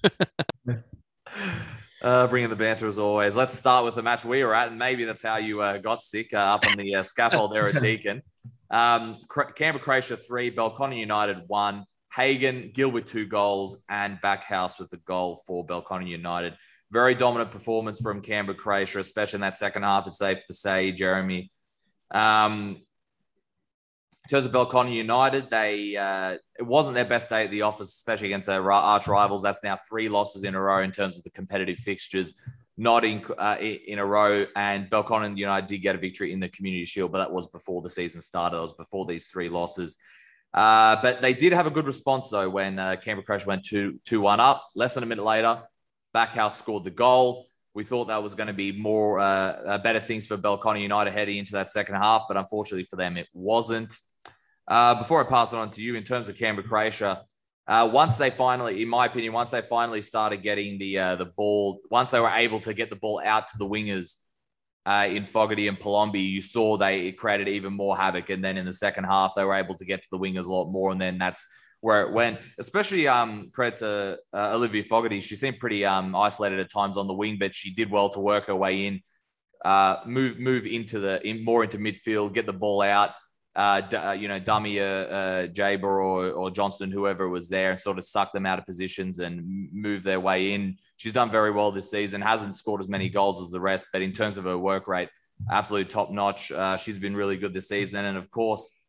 uh, 2.01 2.27
bringing 2.29 2.49
the 2.49 2.57
banter 2.57 2.89
as 2.89 2.99
always. 2.99 3.37
Let's 3.37 3.53
start 3.53 3.85
with 3.85 3.97
the 3.97 4.03
match 4.03 4.25
we 4.25 4.43
were 4.45 4.55
at, 4.55 4.69
and 4.69 4.79
maybe 4.79 5.05
that's 5.05 5.23
how 5.23 5.37
you 5.37 5.61
uh, 5.61 5.77
got 5.77 6.03
sick 6.03 6.33
uh, 6.33 6.53
up 6.55 6.67
on 6.67 6.79
the 6.79 6.95
uh, 6.95 7.03
scaffold 7.03 7.53
there 7.53 7.69
at 7.69 7.75
Deakin. 7.83 8.23
Um, 8.71 9.19
Canberra 9.55 9.85
Croatia 9.85 10.17
three, 10.17 10.51
Belconnen 10.51 10.99
United 10.99 11.43
one. 11.49 11.85
Hagen, 12.15 12.71
Gill 12.75 12.91
with 12.91 13.07
two 13.07 13.27
goals, 13.27 13.85
and 13.89 14.19
Backhouse 14.23 14.79
with 14.79 14.93
a 14.93 14.99
goal 14.99 15.43
for 15.47 15.67
Belconnen 15.67 16.09
United. 16.09 16.55
Very 16.91 17.15
dominant 17.15 17.51
performance 17.51 18.01
from 18.01 18.21
Canberra 18.21 18.57
Croatia, 18.57 18.99
especially 18.99 19.39
in 19.39 19.41
that 19.43 19.57
second 19.57 19.83
half. 19.83 20.07
It's 20.07 20.19
safe 20.19 20.39
to 20.47 20.55
say, 20.55 20.93
Jeremy. 20.93 21.51
Um, 22.11 22.83
in 24.25 24.29
terms 24.29 24.45
of 24.45 24.53
Belconnen 24.53 24.95
United, 24.95 25.49
they 25.49 25.97
uh, 25.97 26.37
it 26.59 26.63
wasn't 26.63 26.95
their 26.95 27.07
best 27.07 27.31
day 27.31 27.45
at 27.45 27.51
the 27.51 27.63
office, 27.63 27.89
especially 27.95 28.29
against 28.29 28.47
their 28.47 28.71
arch 28.71 29.09
rivals. 29.09 29.43
That's 29.43 29.65
now 29.65 29.77
three 29.89 30.09
losses 30.09 30.45
in 30.45 30.55
a 30.55 30.61
row 30.61 30.83
in 30.83 30.93
terms 30.93 31.19
of 31.19 31.25
the 31.25 31.31
competitive 31.31 31.79
fixtures, 31.79 32.35
not 32.77 33.05
in 33.05 33.25
uh, 33.39 33.57
in 33.59 33.99
a 33.99 34.07
row. 34.07 34.47
And 34.55 34.89
Belconnen 34.91 35.37
United 35.37 35.67
did 35.67 35.79
get 35.79 35.97
a 35.97 35.99
victory 35.99 36.33
in 36.33 36.41
the 36.41 36.51
Community 36.51 36.85
Shield, 36.85 37.11
but 37.11 37.19
that 37.19 37.33
was 37.33 37.49
before 37.49 37.81
the 37.81 37.91
season 37.91 38.21
started. 38.21 38.59
It 38.59 38.61
was 38.61 38.75
before 38.75 39.07
these 39.07 39.27
three 39.29 39.49
losses. 39.49 39.97
Uh, 40.55 41.01
but 41.01 41.23
they 41.23 41.33
did 41.33 41.53
have 41.53 41.67
a 41.67 41.71
good 41.71 41.87
response 41.87 42.29
though 42.29 42.49
when 42.49 42.79
uh, 42.79 42.97
Canberra 42.97 43.25
Crash 43.25 43.47
went 43.47 43.65
2 43.65 44.01
2 44.05 44.21
1 44.21 44.41
up. 44.41 44.69
Less 44.75 44.95
than 44.95 45.03
a 45.03 45.07
minute 45.07 45.25
later, 45.25 45.63
Backhouse 46.15 46.59
scored 46.59 46.85
the 46.85 46.91
goal. 46.91 47.47
We 47.75 47.85
thought 47.85 48.09
that 48.09 48.23
was 48.23 48.35
going 48.35 48.49
to 48.49 48.53
be 48.53 48.71
more 48.73 49.19
uh, 49.19 49.25
uh 49.25 49.79
better 49.79 50.01
things 50.01 50.27
for 50.27 50.37
Belconnen 50.37 50.83
United 50.83 51.13
heading 51.13 51.39
into 51.39 51.53
that 51.53 51.71
second 51.71 51.95
half, 51.95 52.25
but 52.29 52.37
unfortunately 52.37 52.85
for 52.85 52.97
them, 52.97 53.17
it 53.17 53.29
wasn't. 53.33 53.97
Uh, 54.69 54.95
before 54.95 55.25
I 55.25 55.29
pass 55.29 55.53
it 55.53 55.57
on 55.57 55.71
to 55.71 55.83
you, 55.83 55.97
in 55.97 56.05
terms 56.05 56.29
of 56.29 56.37
Canberra 56.37 56.69
Croatia, 56.69 57.25
once 57.69 58.19
they 58.19 58.29
finally, 58.31 58.83
in 58.83 58.89
my 58.89 59.07
opinion, 59.07 59.33
once 59.33 59.51
they 59.51 59.63
finally 59.63 60.03
started 60.03 60.43
getting 60.43 60.79
the 60.79 61.17
the 61.17 61.33
ball, 61.35 61.81
once 61.91 62.11
they 62.11 62.21
were 62.21 62.31
able 62.31 62.61
to 62.61 62.75
get 62.75 62.91
the 62.91 62.97
ball 62.97 63.23
out 63.25 63.49
to 63.49 63.59
the 63.59 63.67
wingers 63.67 64.19
uh, 64.85 65.07
in 65.09 65.25
Fogarty 65.25 65.69
and 65.69 65.79
Palombi, 65.79 66.21
you 66.21 66.43
saw 66.43 66.77
they 66.77 67.13
created 67.13 67.49
even 67.49 67.73
more 67.73 67.97
havoc. 67.97 68.31
And 68.31 68.45
then 68.45 68.57
in 68.57 68.67
the 68.67 68.73
second 68.73 69.05
half, 69.05 69.35
they 69.35 69.45
were 69.45 69.55
able 69.55 69.77
to 69.77 69.85
get 69.85 70.03
to 70.03 70.09
the 70.11 70.19
wingers 70.19 70.47
a 70.47 70.53
lot 70.53 70.71
more. 70.71 70.91
And 70.91 71.01
then 71.01 71.19
that's 71.19 71.47
where 71.81 72.03
it 72.03 72.13
went. 72.13 72.39
Especially 72.59 73.07
um, 73.07 73.51
credit 73.53 73.79
to 73.79 74.19
uh, 74.33 74.55
Olivia 74.55 74.83
Fogarty. 74.83 75.21
She 75.21 75.37
seemed 75.37 75.59
pretty 75.59 75.85
um, 75.85 76.17
isolated 76.17 76.59
at 76.59 76.71
times 76.71 76.97
on 76.97 77.07
the 77.07 77.15
wing, 77.15 77.37
but 77.39 77.55
she 77.55 77.73
did 77.73 77.91
well 77.91 78.09
to 78.11 78.21
work 78.21 78.47
her 78.47 78.57
way 78.57 78.87
in, 78.87 79.01
uh, 79.65 79.99
move 80.07 80.41
move 80.41 80.67
into 80.67 80.99
the 80.99 81.25
in, 81.27 81.45
more 81.45 81.63
into 81.63 81.79
midfield, 81.79 82.35
get 82.35 82.47
the 82.47 82.53
ball 82.53 82.83
out 82.83 83.11
uh, 83.55 83.83
d- 83.83 83.97
uh, 83.97 84.13
you 84.13 84.29
know, 84.29 84.39
dummy 84.39 84.81
uh, 84.81 84.85
uh, 84.85 85.47
Jaber 85.49 85.85
or, 85.85 86.31
or 86.31 86.51
Johnston, 86.51 86.91
whoever 86.91 87.29
was 87.29 87.49
there, 87.49 87.71
and 87.71 87.81
sort 87.81 87.99
of 87.99 88.05
suck 88.05 88.33
them 88.33 88.47
out 88.47 88.59
of 88.59 88.67
positions 88.67 89.19
and 89.19 89.69
move 89.73 90.03
their 90.03 90.21
way 90.21 90.55
in. 90.55 90.77
She's 90.97 91.13
done 91.13 91.31
very 91.31 91.51
well 91.51 91.71
this 91.71 91.91
season, 91.91 92.23
hasn't 92.23 92.55
scored 92.55 92.81
as 92.81 92.89
many 92.89 93.09
goals 93.09 93.43
as 93.43 93.51
the 93.51 93.61
rest, 93.61 93.89
but 93.93 94.03
in 94.03 94.13
terms 94.13 94.39
of 94.39 94.45
her 94.45 94.57
work 94.57 94.89
rate, 94.89 95.11
absolutely 95.51 95.91
top 95.91 96.11
notch. 96.11 96.51
Uh, 96.51 96.77
she's 96.77 96.99
been 96.99 97.15
really 97.15 97.37
good 97.37 97.53
this 97.53 97.69
season. 97.69 98.05
And 98.05 98.17
of 98.17 98.31
course, 98.31 98.81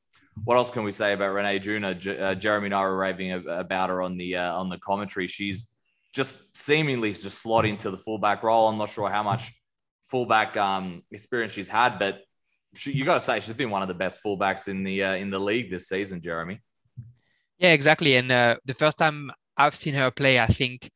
what 0.46 0.56
else 0.56 0.70
can 0.70 0.84
we 0.84 0.92
say 0.92 1.14
about 1.14 1.34
Renee 1.34 1.60
Juna? 1.60 1.96
J- 1.96 2.20
uh, 2.20 2.36
Jeremy 2.36 2.68
and 2.68 2.76
I 2.76 2.82
were 2.84 2.98
raving 2.98 3.32
about 3.48 3.90
her 3.90 4.02
on 4.02 4.18
the 4.18 4.38
on 4.38 4.70
the 4.70 4.78
commentary. 4.78 5.28
She's 5.28 5.74
just 6.14 6.56
seemingly 6.56 7.12
just 7.12 7.42
slot 7.42 7.66
into 7.66 7.92
the 7.92 7.98
fullback 7.98 8.44
role. 8.44 8.68
I'm 8.68 8.78
not 8.78 8.90
sure 8.90 9.10
how 9.10 9.24
much 9.24 9.52
fullback 10.06 10.56
um, 10.56 11.02
experience 11.12 11.52
she's 11.52 11.70
had, 11.70 11.98
but 11.98 12.22
she, 12.74 12.92
you 12.92 13.06
got 13.06 13.16
to 13.16 13.20
say 13.20 13.40
she's 13.40 13.54
been 13.54 13.70
one 13.70 13.82
of 13.82 13.88
the 13.88 13.94
best 13.94 14.24
fullbacks 14.24 14.68
in 14.68 14.84
the 14.84 15.04
uh, 15.04 15.14
in 15.16 15.30
the 15.30 15.40
league 15.40 15.70
this 15.70 15.88
season, 15.88 16.22
Jeremy. 16.22 16.60
Yeah, 17.60 17.72
exactly. 17.72 18.16
And 18.16 18.32
uh, 18.32 18.56
the 18.66 18.74
first 18.74 18.98
time 18.98 19.32
I've 19.56 19.76
seen 19.76 19.94
her 19.94 20.12
play, 20.12 20.40
I 20.40 20.48
think 20.48 20.90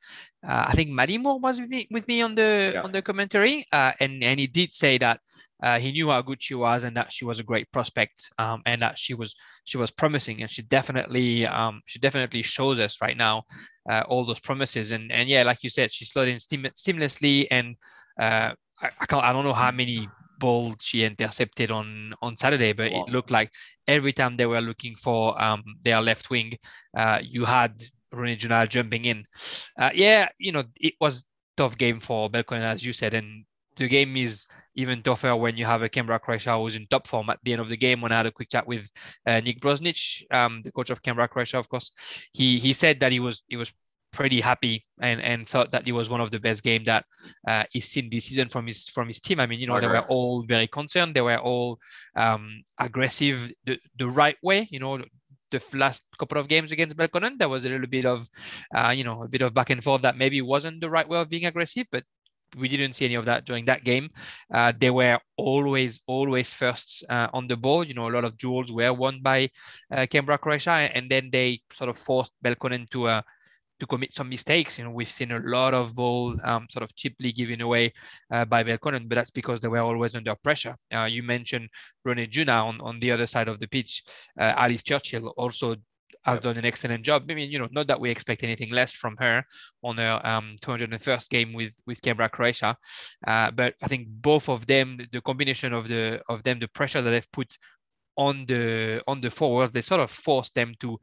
uh, 0.48 0.66
I 0.68 0.74
think 0.74 0.90
Maddie 0.90 1.18
Moore 1.18 1.40
was 1.40 1.60
with 1.60 1.70
me, 1.70 1.88
with 1.92 2.08
me 2.08 2.22
on 2.22 2.36
the 2.36 2.72
yeah. 2.74 2.82
on 2.82 2.92
the 2.92 3.02
commentary, 3.02 3.66
uh, 3.72 3.92
and 4.00 4.24
and 4.24 4.40
he 4.40 4.48
did 4.48 4.74
say 4.74 4.98
that 4.98 5.20
uh, 5.62 5.80
he 5.80 5.92
knew 5.92 6.10
how 6.10 6.22
good 6.22 6.42
she 6.42 6.56
was 6.56 6.84
and 6.84 6.96
that 6.96 7.12
she 7.12 7.26
was 7.26 7.40
a 7.40 7.44
great 7.44 7.72
prospect, 7.72 8.32
um, 8.38 8.62
and 8.66 8.82
that 8.82 8.98
she 8.98 9.14
was 9.14 9.36
she 9.66 9.78
was 9.78 9.92
promising, 9.92 10.42
and 10.42 10.50
she 10.50 10.62
definitely 10.64 11.46
um, 11.46 11.82
she 11.86 12.00
definitely 12.00 12.42
shows 12.42 12.80
us 12.80 12.98
right 13.02 13.18
now 13.18 13.44
uh, 13.90 14.04
all 14.08 14.26
those 14.26 14.40
promises, 14.40 14.92
and 14.92 15.12
and 15.12 15.30
yeah, 15.30 15.44
like 15.44 15.64
you 15.64 15.70
said, 15.70 15.92
she 15.94 16.06
slowed 16.06 16.28
in 16.28 16.38
seamlessly, 16.38 17.48
and 17.52 17.76
uh, 18.20 18.54
I, 18.82 18.90
I 19.00 19.06
can't 19.06 19.24
I 19.24 19.34
don't 19.34 19.44
know 19.44 19.54
how 19.54 19.72
many 19.72 20.08
balls 20.40 20.78
she 20.82 21.04
intercepted 21.04 21.72
on 21.72 22.14
on 22.22 22.38
Saturday, 22.38 22.74
but 22.74 22.92
wow. 22.92 23.04
it 23.04 23.12
looked 23.12 23.32
like 23.32 23.52
every 23.88 24.14
time 24.14 24.38
they 24.38 24.46
were 24.46 24.62
looking 24.62 24.96
for 24.96 25.42
um, 25.42 25.64
their 25.84 26.02
left 26.02 26.30
wing, 26.30 26.58
uh, 26.96 27.20
you 27.22 27.46
had 27.46 27.82
Ronit 28.14 28.40
Junal 28.40 28.70
jumping 28.70 29.06
in. 29.06 29.26
Uh, 29.78 29.92
yeah, 29.94 30.30
you 30.38 30.52
know, 30.52 30.64
it 30.76 30.94
was 31.00 31.26
tough 31.56 31.78
game 31.78 32.00
for 32.00 32.30
Belconnen, 32.30 32.64
as 32.64 32.86
you 32.86 32.94
said, 32.94 33.14
and 33.14 33.46
the 33.78 33.88
game 33.88 34.18
is 34.18 34.48
even 34.76 35.02
tougher 35.02 35.36
when 35.36 35.58
you 35.58 35.66
have 35.66 35.82
a 35.82 35.90
Canberra 35.90 36.20
Croatia 36.20 36.56
who's 36.58 36.76
in 36.76 36.88
top 36.88 37.08
form 37.08 37.30
at 37.30 37.40
the 37.44 37.54
end 37.54 37.62
of 37.62 37.70
the 37.70 37.78
game. 37.78 38.00
When 38.02 38.12
I 38.12 38.18
had 38.18 38.28
a 38.28 38.32
quick 38.32 38.50
chat 38.50 38.68
with 38.68 38.90
uh, 39.26 39.40
Nick 39.40 39.60
Brosnich, 39.60 40.24
um, 40.32 40.62
the 40.64 40.72
coach 40.72 40.92
of 40.92 41.02
Canberra 41.02 41.28
Croatia, 41.28 41.58
of 41.58 41.68
course, 41.68 41.92
he 42.32 42.60
he 42.60 42.74
said 42.74 43.00
that 43.00 43.12
he 43.12 43.20
was 43.20 43.44
he 43.48 43.58
was 43.58 43.74
pretty 44.12 44.42
happy 44.42 44.86
and 45.02 45.22
and 45.22 45.48
thought 45.48 45.72
that 45.72 45.88
it 45.88 45.92
was 45.92 46.10
one 46.10 46.22
of 46.22 46.32
the 46.32 46.40
best 46.40 46.64
games 46.64 46.86
that 46.86 47.06
uh, 47.48 47.64
he's 47.72 47.88
seen 47.88 48.10
this 48.10 48.26
season 48.26 48.50
from 48.50 48.68
his 48.68 48.88
from 48.90 49.08
his 49.08 49.20
team. 49.20 49.40
I 49.40 49.46
mean, 49.46 49.60
you 49.60 49.68
know, 49.68 49.76
okay. 49.76 49.88
they 49.88 49.94
were 49.94 50.08
all 50.08 50.44
very 50.44 50.68
concerned. 50.68 51.16
They 51.16 51.22
were 51.22 51.40
all 51.40 51.80
um, 52.16 52.64
aggressive 52.80 53.52
the, 53.66 53.80
the 53.98 54.10
right 54.10 54.38
way. 54.42 54.68
You 54.72 54.80
know, 54.80 55.00
the 55.52 55.64
last 55.74 56.04
couple 56.20 56.38
of 56.38 56.48
games 56.48 56.72
against 56.72 56.98
Belconnen, 56.98 57.38
there 57.38 57.50
was 57.50 57.66
a 57.66 57.70
little 57.70 57.88
bit 57.88 58.06
of, 58.06 58.28
uh, 58.76 58.94
you 58.96 59.04
know, 59.04 59.24
a 59.24 59.28
bit 59.28 59.42
of 59.42 59.54
back 59.54 59.70
and 59.70 59.84
forth 59.84 60.02
that 60.02 60.18
maybe 60.18 60.42
wasn't 60.42 60.82
the 60.82 60.90
right 60.90 61.08
way 61.08 61.20
of 61.20 61.30
being 61.30 61.46
aggressive, 61.46 61.88
but 61.92 62.04
we 62.58 62.68
didn't 62.70 62.94
see 62.94 63.06
any 63.06 63.16
of 63.16 63.26
that 63.26 63.46
during 63.46 63.66
that 63.66 63.84
game. 63.84 64.10
Uh, 64.54 64.72
they 64.80 64.90
were 64.90 65.20
always, 65.36 66.02
always 66.08 66.54
first 66.54 67.04
uh, 67.10 67.28
on 67.34 67.48
the 67.48 67.58
ball. 67.58 67.84
You 67.84 67.94
know, 67.94 68.08
a 68.08 68.12
lot 68.12 68.26
of 68.26 68.38
duels 68.38 68.72
were 68.72 68.94
won 68.94 69.22
by 69.22 69.50
uh, 69.92 70.06
Canberra 70.10 70.38
Croatia, 70.38 70.72
and 70.72 71.10
then 71.10 71.30
they 71.32 71.62
sort 71.74 71.90
of 71.90 71.98
forced 71.98 72.32
Belconnen 72.44 72.90
to 72.92 73.08
uh, 73.08 73.22
to 73.80 73.86
commit 73.86 74.14
some 74.14 74.30
mistakes. 74.30 74.78
You 74.78 74.86
know, 74.86 74.92
we've 74.92 75.12
seen 75.12 75.32
a 75.32 75.40
lot 75.40 75.74
of 75.74 75.96
ball 75.96 76.36
um, 76.44 76.68
sort 76.70 76.84
of 76.84 76.96
cheaply 76.96 77.32
given 77.32 77.62
away 77.62 77.94
uh, 78.32 78.46
by 78.46 78.64
Belconnen, 78.64 79.08
but 79.08 79.16
that's 79.16 79.32
because 79.32 79.60
they 79.60 79.68
were 79.68 79.80
always 79.80 80.16
under 80.16 80.36
pressure. 80.36 80.76
Uh, 80.94 81.06
you 81.06 81.24
mentioned 81.24 81.70
Ronit 82.06 82.32
Junal 82.32 82.68
on, 82.68 82.82
on 82.82 83.00
the 83.00 83.12
other 83.12 83.28
side 83.28 83.48
of 83.48 83.60
the 83.60 83.68
pitch. 83.68 84.04
Uh, 84.40 84.54
Alice 84.56 84.84
Churchill 84.84 85.34
also 85.38 85.76
has 86.28 86.42
done 86.42 86.58
an 86.58 86.66
excellent 86.66 87.04
job. 87.04 87.24
I 87.30 87.34
mean, 87.34 87.50
you 87.50 87.58
know, 87.58 87.70
not 87.72 87.88
that 87.88 88.00
we 88.00 88.10
expect 88.10 88.44
anything 88.44 88.72
less 88.72 88.94
from 88.94 89.16
her 89.18 89.44
on 89.84 89.98
her 89.98 90.20
um, 90.26 90.58
201st 90.62 91.30
game 91.30 91.54
with 91.54 91.72
with 91.86 92.02
Canberra 92.02 92.30
Croatia, 92.30 92.76
uh, 93.26 93.52
but 93.52 93.76
I 93.82 93.88
think 93.88 94.08
both 94.10 94.50
of 94.50 94.68
them, 94.68 95.00
the 95.12 95.22
combination 95.22 95.74
of 95.74 95.88
the 95.88 96.22
of 96.28 96.44
them, 96.44 96.60
the 96.60 96.68
pressure 96.68 97.02
that 97.02 97.10
they've 97.10 97.32
put 97.32 97.58
on 98.18 98.46
the 98.48 99.02
on 99.08 99.22
the 99.22 99.30
forwards, 99.30 99.72
they 99.72 99.82
sort 99.82 100.02
of 100.02 100.12
forced 100.12 100.54
them 100.54 100.74
to 100.82 101.00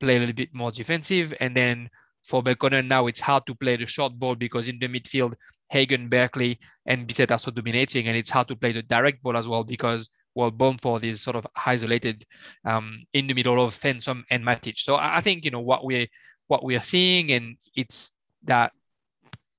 play 0.00 0.16
a 0.16 0.18
little 0.18 0.34
bit 0.34 0.52
more 0.52 0.72
defensive, 0.72 1.32
and 1.40 1.56
then 1.56 1.88
for 2.24 2.42
Belconnen 2.42 2.88
now 2.88 3.06
it's 3.06 3.20
hard 3.20 3.46
to 3.46 3.54
play 3.54 3.76
the 3.76 3.86
short 3.86 4.18
ball 4.18 4.34
because 4.34 4.68
in 4.68 4.78
the 4.78 4.88
midfield 4.88 5.34
Hagen, 5.74 6.08
Berkeley, 6.08 6.58
and 6.86 7.06
Bissett 7.06 7.32
are 7.32 7.38
so 7.38 7.50
dominating, 7.50 8.06
and 8.06 8.16
it's 8.16 8.30
hard 8.30 8.48
to 8.48 8.56
play 8.56 8.72
the 8.72 8.82
direct 8.82 9.22
ball 9.22 9.36
as 9.36 9.48
well 9.48 9.64
because 9.64 10.10
well 10.34 10.50
Bomford 10.50 11.04
is 11.04 11.20
sort 11.20 11.36
of 11.36 11.46
isolated 11.66 12.24
um, 12.64 13.04
in 13.12 13.26
the 13.26 13.34
middle 13.34 13.62
of 13.62 13.74
Fensom 13.74 14.24
and 14.30 14.44
Matic. 14.44 14.78
So 14.78 14.96
I 14.96 15.20
think 15.20 15.44
you 15.44 15.50
know 15.50 15.60
what 15.60 15.84
we 15.84 16.10
what 16.46 16.64
we 16.64 16.76
are 16.76 16.80
seeing, 16.80 17.32
and 17.32 17.56
it's 17.74 18.12
that 18.44 18.72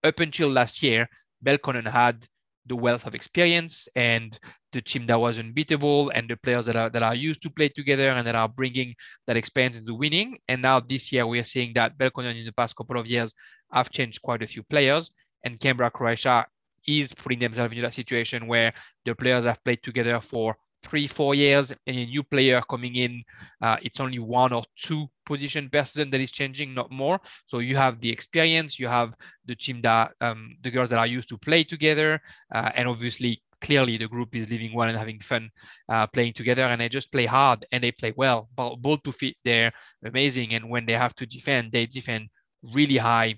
up 0.03 0.19
until 0.19 0.49
last 0.49 0.83
year, 0.83 1.09
Belconnen 1.43 1.89
had 1.89 2.25
the 2.67 2.75
wealth 2.75 3.05
of 3.05 3.15
experience 3.15 3.87
and 3.95 4.39
the 4.73 4.81
team 4.81 5.05
that 5.07 5.19
was 5.19 5.37
unbeatable 5.37 6.09
and 6.09 6.29
the 6.29 6.37
players 6.37 6.65
that 6.65 6.75
are 6.75 6.89
that 6.89 7.03
are 7.03 7.15
used 7.15 7.41
to 7.43 7.49
play 7.49 7.69
together 7.69 8.09
and 8.09 8.25
that 8.25 8.35
are 8.35 8.49
bringing 8.49 8.95
that 9.27 9.37
experience 9.37 9.77
into 9.77 9.93
winning. 9.93 10.37
And 10.47 10.61
now 10.61 10.79
this 10.79 11.11
year 11.11 11.27
we 11.27 11.39
are 11.39 11.43
seeing 11.43 11.73
that 11.75 11.97
Belconnen 11.97 12.37
in 12.39 12.45
the 12.45 12.53
past 12.53 12.75
couple 12.75 12.99
of 12.99 13.05
years 13.05 13.33
have 13.71 13.89
changed 13.91 14.21
quite 14.21 14.41
a 14.41 14.47
few 14.47 14.63
players, 14.63 15.11
and 15.43 15.59
Canberra 15.59 15.91
Croatia 15.91 16.45
is 16.87 17.13
putting 17.13 17.39
themselves 17.39 17.71
into 17.71 17.81
that 17.81 17.93
situation 17.93 18.47
where 18.47 18.73
the 19.05 19.15
players 19.15 19.45
have 19.45 19.63
played 19.63 19.81
together 19.81 20.19
for 20.19 20.55
three, 20.85 21.07
four 21.07 21.35
years, 21.35 21.71
and 21.71 21.97
a 21.97 22.05
new 22.05 22.23
player 22.23 22.61
coming 22.69 22.95
in, 22.95 23.23
uh, 23.61 23.77
it's 23.81 23.99
only 23.99 24.19
one 24.19 24.53
or 24.53 24.63
two 24.75 25.07
position 25.25 25.69
person 25.69 26.09
that 26.11 26.21
is 26.21 26.31
changing, 26.31 26.73
not 26.73 26.91
more. 26.91 27.19
So 27.45 27.59
you 27.59 27.75
have 27.75 27.99
the 27.99 28.11
experience, 28.11 28.79
you 28.79 28.87
have 28.87 29.15
the 29.45 29.55
team 29.55 29.81
that 29.81 30.11
um, 30.21 30.57
the 30.61 30.71
girls 30.71 30.89
that 30.89 30.99
are 30.99 31.07
used 31.07 31.29
to 31.29 31.37
play 31.37 31.63
together, 31.63 32.21
uh, 32.53 32.71
and 32.75 32.87
obviously 32.87 33.41
clearly 33.61 33.97
the 33.97 34.07
group 34.07 34.35
is 34.35 34.49
living 34.49 34.73
well 34.73 34.87
and 34.87 34.97
having 34.97 35.19
fun 35.19 35.49
uh, 35.89 36.05
playing 36.07 36.33
together 36.33 36.63
and 36.63 36.79
they 36.79 36.89
just 36.89 37.11
play 37.11 37.25
hard 37.25 37.65
and 37.71 37.83
they 37.83 37.91
play 37.91 38.13
well 38.15 38.47
ball 38.55 38.97
to 39.03 39.11
fit 39.11 39.35
they're 39.43 39.71
amazing 40.03 40.53
and 40.53 40.69
when 40.69 40.85
they 40.85 40.93
have 40.93 41.15
to 41.15 41.25
defend 41.25 41.71
they 41.71 41.85
defend 41.85 42.27
really 42.73 42.97
high 42.97 43.33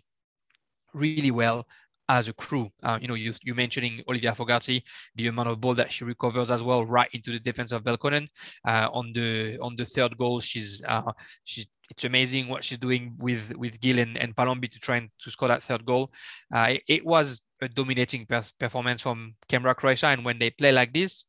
really 0.94 1.32
well 1.32 1.66
as 2.10 2.28
a 2.28 2.34
crew. 2.34 2.70
Uh, 2.84 2.98
you 3.02 3.08
know, 3.08 3.14
you 3.14 3.34
you 3.44 3.54
mentioning 3.54 4.04
Olivia 4.08 4.34
Fogarty, 4.34 4.84
the 5.16 5.28
amount 5.28 5.50
of 5.50 5.62
ball 5.62 5.76
that 5.76 5.92
she 5.92 6.04
recovers 6.04 6.52
as 6.52 6.64
well, 6.64 6.86
right 6.86 7.10
into 7.14 7.32
the 7.32 7.40
defense 7.40 7.72
of 7.72 7.84
Belconnen. 7.84 8.28
Uh, 8.66 8.88
on 8.92 9.12
the 9.14 9.58
on 9.62 9.76
the 9.76 9.86
third 9.86 10.18
goal, 10.18 10.40
she's 10.40 10.82
uh, 10.88 11.12
she's 11.44 11.68
it's 11.90 12.04
amazing 12.04 12.48
what 12.48 12.64
she's 12.64 12.78
doing 12.78 13.16
with 13.18 13.56
with 13.56 13.80
Gill 13.82 14.00
and, 14.00 14.18
and 14.18 14.36
Palombi 14.36 14.70
to 14.72 14.80
try 14.80 14.98
and 14.98 15.10
to 15.22 15.32
score 15.32 15.48
that 15.48 15.64
third 15.64 15.86
goal. 15.86 16.12
Uh, 16.54 16.68
it, 16.72 16.84
it, 16.88 17.06
was 17.06 17.42
a 17.62 17.70
dominating 17.70 18.28
performance 18.60 19.02
from 19.02 19.36
Canberra 19.48 19.76
Croatia, 19.76 20.08
and 20.08 20.26
when 20.26 20.40
they 20.40 20.50
play 20.50 20.72
like 20.72 20.94
this, 20.94 21.26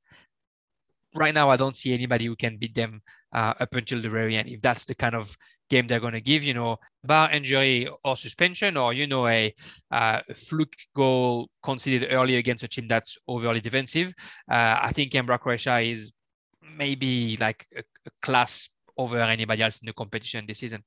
right 1.14 1.35
now 1.35 1.51
I 1.51 1.57
don't 1.57 1.76
see 1.76 1.95
anybody 1.95 2.26
who 2.26 2.37
can 2.37 2.57
beat 2.57 2.74
them 2.74 3.03
uh, 3.33 3.55
up 3.61 3.74
until 3.74 4.03
the 4.03 4.11
very 4.11 4.37
end. 4.37 4.49
If 4.49 4.61
that's 4.61 4.85
the 4.85 4.95
kind 4.95 5.14
of 5.14 5.37
game 5.69 5.87
they're 5.87 6.01
going 6.01 6.14
to 6.14 6.21
give, 6.21 6.43
you 6.43 6.55
know, 6.55 6.77
bar 7.05 7.31
injury 7.31 7.89
or 8.05 8.16
suspension, 8.16 8.77
or 8.77 8.93
you 8.93 9.07
know, 9.07 9.27
a, 9.27 9.55
fluke 10.35 10.75
goal 10.95 11.49
conceded 11.62 12.09
early 12.12 12.37
against 12.37 12.64
a 12.64 12.69
team 12.69 12.89
that's 12.89 13.16
overly 13.27 13.61
defensive. 13.61 14.12
Uh, 14.51 14.79
I 14.81 14.93
think 14.93 15.12
Canberra 15.12 15.39
Croatia 15.39 15.81
is 15.81 16.12
maybe 16.77 17.37
like 17.39 17.66
a, 17.77 17.81
a 18.07 18.11
class 18.23 18.69
over 18.97 19.19
anybody 19.19 19.62
else 19.62 19.81
in 19.81 19.87
the 19.87 19.93
competition 19.93 20.45
this 20.47 20.59
season. 20.59 20.83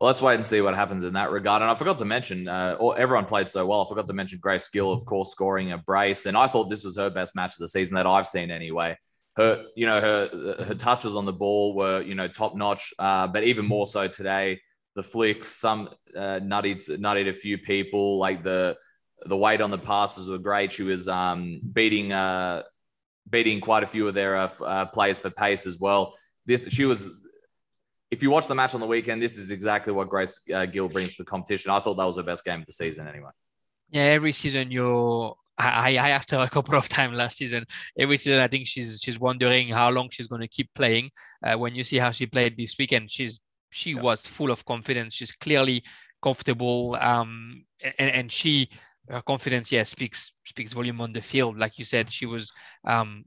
Well, 0.00 0.06
let's 0.06 0.22
wait 0.22 0.36
and 0.36 0.46
see 0.46 0.60
what 0.60 0.76
happens 0.76 1.02
in 1.02 1.14
that 1.14 1.32
regard. 1.32 1.60
And 1.60 1.70
I 1.70 1.74
forgot 1.74 1.98
to 1.98 2.04
mention, 2.04 2.46
uh, 2.46 2.76
everyone 2.96 3.24
played 3.24 3.48
so 3.48 3.66
well. 3.66 3.82
I 3.82 3.88
forgot 3.88 4.06
to 4.06 4.12
mention 4.12 4.38
Grace 4.40 4.68
Gill, 4.68 4.92
of 4.92 5.04
course, 5.04 5.32
scoring 5.32 5.72
a 5.72 5.78
brace. 5.78 6.26
And 6.26 6.36
I 6.36 6.46
thought 6.46 6.70
this 6.70 6.84
was 6.84 6.96
her 6.96 7.10
best 7.10 7.34
match 7.34 7.54
of 7.54 7.58
the 7.58 7.68
season 7.68 7.96
that 7.96 8.06
I've 8.06 8.26
seen 8.26 8.52
anyway 8.52 8.96
her, 9.38 9.64
you 9.76 9.86
know, 9.86 10.00
her 10.00 10.64
her 10.64 10.74
touches 10.74 11.14
on 11.14 11.24
the 11.24 11.32
ball 11.32 11.74
were, 11.74 12.02
you 12.02 12.16
know, 12.16 12.26
top 12.26 12.56
notch. 12.56 12.92
Uh, 12.98 13.26
but 13.28 13.44
even 13.44 13.64
more 13.64 13.86
so 13.86 14.08
today, 14.08 14.60
the 14.96 15.02
flicks, 15.02 15.46
some 15.46 15.90
uh, 16.16 16.40
nutted 16.42 16.86
nutted 16.98 17.28
a 17.28 17.32
few 17.32 17.56
people. 17.56 18.18
Like 18.18 18.42
the 18.42 18.76
the 19.26 19.36
weight 19.36 19.60
on 19.60 19.70
the 19.70 19.78
passes 19.78 20.28
were 20.28 20.38
great. 20.38 20.72
She 20.72 20.82
was 20.82 21.06
um, 21.06 21.60
beating 21.72 22.12
uh, 22.12 22.64
beating 23.30 23.60
quite 23.60 23.84
a 23.84 23.86
few 23.86 24.08
of 24.08 24.14
their 24.14 24.36
uh, 24.36 24.50
uh, 24.60 24.86
players 24.86 25.20
for 25.20 25.30
pace 25.30 25.66
as 25.66 25.78
well. 25.78 26.14
This 26.44 26.68
she 26.68 26.84
was. 26.84 27.08
If 28.10 28.22
you 28.22 28.30
watch 28.30 28.46
the 28.48 28.54
match 28.54 28.74
on 28.74 28.80
the 28.80 28.86
weekend, 28.86 29.22
this 29.22 29.36
is 29.36 29.50
exactly 29.50 29.92
what 29.92 30.08
Grace 30.08 30.40
uh, 30.52 30.64
Gill 30.64 30.88
brings 30.88 31.14
to 31.16 31.22
the 31.22 31.30
competition. 31.30 31.70
I 31.70 31.78
thought 31.78 31.94
that 31.94 32.04
was 32.04 32.16
her 32.16 32.22
best 32.22 32.42
game 32.42 32.60
of 32.60 32.66
the 32.66 32.72
season, 32.72 33.06
anyway. 33.06 33.30
Yeah, 33.90 34.04
every 34.04 34.32
season 34.32 34.70
you're 34.70 35.36
I, 35.58 35.96
I 35.96 36.10
asked 36.10 36.30
her 36.30 36.38
a 36.38 36.48
couple 36.48 36.76
of 36.76 36.88
times 36.98 37.16
last 37.16 37.38
season. 37.38 37.64
Every 37.98 38.18
season, 38.18 38.40
I 38.40 38.48
think 38.48 38.66
she's 38.66 39.00
she's 39.02 39.18
wondering 39.18 39.68
how 39.68 39.90
long 39.90 40.08
she's 40.10 40.28
going 40.28 40.42
to 40.42 40.48
keep 40.48 40.72
playing. 40.74 41.10
Uh, 41.44 41.56
when 41.56 41.74
you 41.74 41.84
see 41.84 41.98
how 41.98 42.10
she 42.10 42.26
played 42.26 42.56
this 42.56 42.76
weekend, 42.78 43.10
she's 43.10 43.40
she 43.70 43.92
yeah. 43.92 44.00
was 44.00 44.26
full 44.26 44.50
of 44.50 44.64
confidence. 44.64 45.14
She's 45.14 45.32
clearly 45.32 45.82
comfortable, 46.22 46.96
um, 47.00 47.64
and, 47.98 48.10
and 48.10 48.32
she 48.32 48.68
her 49.08 49.22
confidence, 49.22 49.72
yeah, 49.72 49.84
speaks 49.84 50.32
speaks 50.46 50.72
volume 50.72 51.00
on 51.00 51.12
the 51.12 51.22
field. 51.22 51.58
Like 51.58 51.78
you 51.78 51.84
said, 51.84 52.12
she 52.12 52.26
was 52.26 52.52
um, 52.86 53.24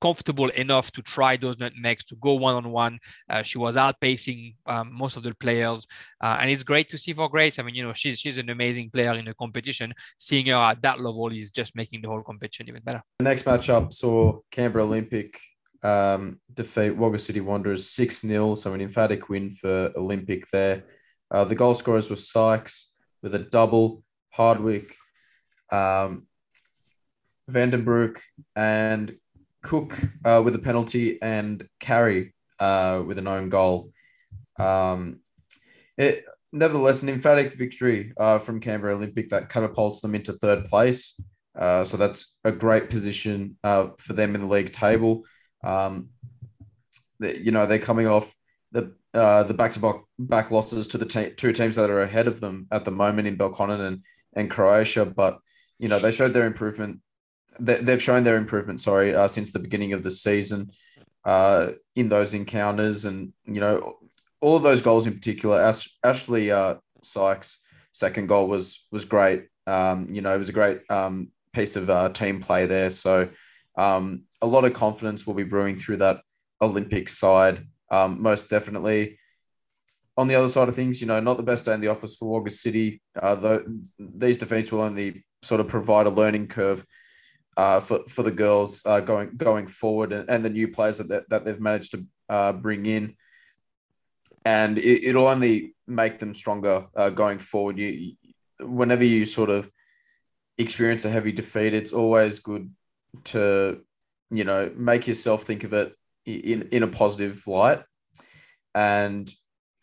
comfortable 0.00 0.48
enough 0.50 0.90
to 0.92 1.02
try 1.02 1.36
those 1.36 1.58
nutmegs 1.58 2.04
to 2.04 2.16
go 2.16 2.34
one 2.34 2.54
on 2.54 2.70
one. 2.70 2.98
She 3.42 3.58
was 3.58 3.76
outpacing 3.76 4.56
um, 4.66 4.92
most 4.92 5.16
of 5.16 5.22
the 5.22 5.34
players, 5.34 5.86
uh, 6.20 6.38
and 6.40 6.50
it's 6.50 6.62
great 6.62 6.88
to 6.90 6.98
see 6.98 7.12
for 7.12 7.28
Grace. 7.28 7.58
I 7.58 7.62
mean, 7.62 7.74
you 7.74 7.82
know, 7.82 7.92
she's 7.92 8.18
she's 8.18 8.38
an 8.38 8.50
amazing 8.50 8.90
player 8.90 9.14
in 9.14 9.24
the 9.24 9.34
competition. 9.34 9.94
Seeing 10.18 10.46
her 10.46 10.54
at 10.54 10.82
that 10.82 11.00
level 11.00 11.32
is 11.32 11.50
just 11.50 11.74
making 11.74 12.02
the 12.02 12.08
whole 12.08 12.22
competition 12.22 12.68
even 12.68 12.82
better. 12.82 13.02
The 13.18 13.24
next 13.24 13.44
matchup 13.44 13.92
saw 13.92 14.40
Canberra 14.50 14.84
Olympic 14.84 15.40
um, 15.82 16.40
defeat 16.52 16.96
Wagga 16.96 17.18
City 17.18 17.40
Wanderers 17.40 17.88
6 17.90 18.20
0. 18.20 18.54
So, 18.54 18.74
an 18.74 18.80
emphatic 18.80 19.28
win 19.28 19.50
for 19.50 19.90
Olympic 19.96 20.48
there. 20.50 20.84
Uh, 21.30 21.44
the 21.44 21.54
goal 21.54 21.74
scorers 21.74 22.10
were 22.10 22.16
Sykes 22.16 22.92
with 23.22 23.34
a 23.34 23.40
double, 23.40 24.02
Hardwick, 24.30 24.96
um, 25.70 26.26
Vandenbroek, 27.50 28.18
and 28.54 29.16
Cook 29.66 29.98
uh, 30.24 30.40
with 30.44 30.54
a 30.54 30.60
penalty 30.60 31.20
and 31.20 31.68
Carey 31.80 32.34
uh, 32.60 33.02
with 33.06 33.18
an 33.18 33.26
own 33.26 33.48
goal. 33.48 33.90
Um, 34.58 35.20
it 35.98 36.24
nevertheless, 36.52 37.02
an 37.02 37.08
emphatic 37.08 37.52
victory 37.52 38.12
uh, 38.16 38.38
from 38.38 38.60
Canberra 38.60 38.94
Olympic 38.94 39.28
that 39.30 39.48
catapults 39.48 40.00
them 40.00 40.14
into 40.14 40.32
third 40.32 40.64
place. 40.66 41.20
Uh, 41.58 41.84
so 41.84 41.96
that's 41.96 42.36
a 42.44 42.52
great 42.52 42.90
position 42.90 43.56
uh, 43.64 43.88
for 43.98 44.12
them 44.12 44.34
in 44.34 44.42
the 44.42 44.46
league 44.46 44.72
table. 44.72 45.24
Um, 45.64 46.10
the, 47.18 47.36
you 47.44 47.50
know, 47.50 47.66
they're 47.66 47.78
coming 47.78 48.06
off 48.06 48.34
the 48.72 48.94
uh, 49.14 49.42
the 49.42 49.54
back 49.54 49.72
to 49.72 50.00
back 50.18 50.50
losses 50.50 50.86
to 50.88 50.98
the 50.98 51.06
te- 51.06 51.34
two 51.34 51.52
teams 51.52 51.76
that 51.76 51.90
are 51.90 52.02
ahead 52.02 52.28
of 52.28 52.40
them 52.40 52.66
at 52.70 52.84
the 52.84 52.90
moment 52.90 53.26
in 53.26 53.36
Belconnen 53.36 53.80
and, 53.80 54.04
and 54.34 54.50
Croatia. 54.50 55.06
But, 55.06 55.40
you 55.78 55.88
know, 55.88 55.98
they 55.98 56.12
showed 56.12 56.34
their 56.34 56.46
improvement. 56.46 57.00
They, 57.58 57.76
they've 57.76 58.02
shown 58.02 58.24
their 58.24 58.36
improvement, 58.36 58.80
sorry, 58.80 59.14
uh, 59.14 59.28
since 59.28 59.52
the 59.52 59.58
beginning 59.58 59.92
of 59.92 60.02
the 60.02 60.10
season 60.10 60.70
uh, 61.24 61.72
in 61.94 62.08
those 62.08 62.34
encounters. 62.34 63.04
And, 63.04 63.32
you 63.44 63.60
know, 63.60 63.98
all 64.40 64.56
of 64.56 64.62
those 64.62 64.82
goals 64.82 65.06
in 65.06 65.14
particular, 65.14 65.60
Ash- 65.60 65.96
Ashley 66.04 66.50
uh, 66.50 66.76
Sykes' 67.02 67.62
second 67.92 68.26
goal 68.28 68.48
was 68.48 68.86
was 68.92 69.04
great. 69.04 69.48
Um, 69.66 70.08
you 70.10 70.20
know, 70.20 70.34
it 70.34 70.38
was 70.38 70.48
a 70.48 70.52
great 70.52 70.82
um, 70.90 71.28
piece 71.52 71.76
of 71.76 71.88
uh, 71.90 72.10
team 72.10 72.40
play 72.40 72.66
there. 72.66 72.90
So 72.90 73.28
um, 73.76 74.24
a 74.40 74.46
lot 74.46 74.64
of 74.64 74.74
confidence 74.74 75.26
will 75.26 75.34
be 75.34 75.44
brewing 75.44 75.76
through 75.76 75.98
that 75.98 76.20
Olympic 76.60 77.08
side, 77.08 77.66
um, 77.90 78.22
most 78.22 78.50
definitely. 78.50 79.18
On 80.18 80.28
the 80.28 80.34
other 80.34 80.48
side 80.48 80.68
of 80.68 80.74
things, 80.74 81.00
you 81.00 81.06
know, 81.06 81.20
not 81.20 81.36
the 81.36 81.42
best 81.42 81.64
day 81.64 81.74
in 81.74 81.80
the 81.80 81.88
office 81.88 82.16
for 82.16 82.28
Wagga 82.28 82.50
City. 82.50 83.02
Uh, 83.20 83.34
though 83.34 83.64
these 83.98 84.38
defeats 84.38 84.72
will 84.72 84.80
only 84.80 85.24
sort 85.42 85.60
of 85.60 85.68
provide 85.68 86.06
a 86.06 86.10
learning 86.10 86.48
curve 86.48 86.86
uh, 87.56 87.80
for 87.80 88.00
for 88.08 88.22
the 88.22 88.30
girls 88.30 88.84
uh, 88.86 89.00
going 89.00 89.30
going 89.36 89.66
forward, 89.66 90.12
and, 90.12 90.28
and 90.28 90.44
the 90.44 90.50
new 90.50 90.68
players 90.68 90.98
that 90.98 91.28
that 91.28 91.44
they've 91.44 91.60
managed 91.60 91.92
to 91.92 92.04
uh, 92.28 92.52
bring 92.52 92.86
in, 92.86 93.16
and 94.44 94.78
it, 94.78 95.14
will 95.14 95.26
only 95.26 95.74
make 95.86 96.18
them 96.18 96.34
stronger 96.34 96.86
uh, 96.94 97.10
going 97.10 97.38
forward. 97.38 97.78
You, 97.78 98.14
whenever 98.60 99.04
you 99.04 99.24
sort 99.24 99.50
of 99.50 99.70
experience 100.58 101.04
a 101.04 101.10
heavy 101.10 101.32
defeat, 101.32 101.74
it's 101.74 101.92
always 101.92 102.38
good 102.38 102.70
to, 103.24 103.80
you 104.30 104.44
know, 104.44 104.70
make 104.76 105.06
yourself 105.06 105.44
think 105.44 105.64
of 105.64 105.72
it 105.72 105.94
in, 106.24 106.68
in 106.72 106.82
a 106.82 106.88
positive 106.88 107.46
light. 107.46 107.82
And 108.74 109.30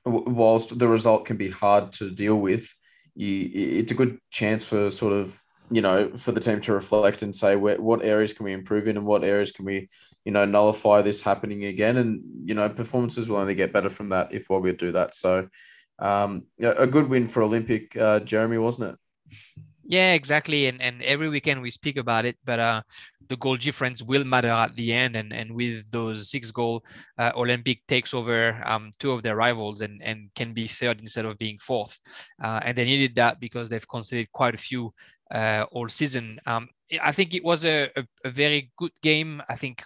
whilst 0.06 0.78
the 0.78 0.88
result 0.88 1.26
can 1.26 1.38
be 1.38 1.50
hard 1.50 1.92
to 1.94 2.10
deal 2.10 2.36
with, 2.36 2.74
you, 3.16 3.50
it's 3.80 3.92
a 3.92 3.96
good 3.96 4.20
chance 4.30 4.64
for 4.64 4.92
sort 4.92 5.14
of, 5.14 5.40
you 5.74 5.82
know, 5.82 6.12
for 6.18 6.32
the 6.32 6.40
team 6.40 6.62
to 6.62 6.74
reflect 6.74 7.24
and 7.24 7.34
say, 7.34 7.56
where, 7.56 7.82
what 7.82 8.06
areas 8.06 8.32
can 8.32 8.46
we 8.46 8.54
improve 8.54 8.88
in 8.88 8.96
and 8.96 9.06
what 9.06 9.24
areas 9.24 9.52
can 9.52 9.66
we, 9.66 9.90
you 10.24 10.32
know, 10.32 10.46
nullify 10.46 11.02
this 11.02 11.22
happening 11.22 11.66
again? 11.66 11.98
And, 11.98 12.22
you 12.46 12.54
know, 12.54 12.70
performances 12.70 13.28
will 13.28 13.38
only 13.38 13.56
get 13.56 13.74
better 13.74 13.90
from 13.90 14.10
that 14.10 14.34
if 14.34 14.50
we 14.50 14.72
do 14.74 14.92
that. 14.92 15.16
So, 15.16 15.48
um, 16.00 16.44
a 16.62 16.86
good 16.86 17.10
win 17.10 17.26
for 17.28 17.42
Olympic, 17.42 17.96
uh, 17.98 18.20
Jeremy, 18.20 18.58
wasn't 18.58 18.92
it? 18.92 19.00
Yeah, 19.86 20.14
exactly. 20.14 20.68
And 20.68 20.82
and 20.82 21.02
every 21.02 21.30
weekend 21.30 21.62
we 21.62 21.72
speak 21.72 21.98
about 21.98 22.26
it, 22.26 22.38
but 22.46 22.60
uh, 22.60 22.82
the 23.28 23.36
goal 23.38 23.58
difference 23.58 24.02
will 24.02 24.24
matter 24.24 24.50
at 24.50 24.76
the 24.76 24.94
end. 24.94 25.16
And 25.16 25.34
and 25.34 25.52
with 25.54 25.92
those 25.92 26.30
six 26.30 26.52
goal, 26.52 26.84
uh, 27.18 27.32
Olympic 27.36 27.86
takes 27.88 28.14
over 28.14 28.62
um, 28.66 28.92
two 29.00 29.12
of 29.12 29.24
their 29.24 29.36
rivals 29.36 29.82
and 29.82 30.02
and 30.02 30.30
can 30.36 30.54
be 30.54 30.68
third 30.68 31.02
instead 31.02 31.26
of 31.26 31.38
being 31.38 31.60
fourth. 31.60 32.00
Uh, 32.42 32.60
and 32.64 32.78
they 32.78 32.86
needed 32.86 33.16
that 33.16 33.40
because 33.40 33.68
they've 33.68 33.88
conceded 33.88 34.32
quite 34.32 34.56
a 34.56 34.58
few 34.70 34.94
uh, 35.34 35.66
all 35.72 35.90
season. 35.90 36.40
Um, 36.46 36.70
I 37.02 37.12
think 37.12 37.34
it 37.34 37.44
was 37.44 37.66
a, 37.66 37.90
a, 37.96 38.06
a 38.26 38.30
very 38.30 38.72
good 38.78 38.92
game. 39.02 39.42
I 39.50 39.56
think 39.56 39.84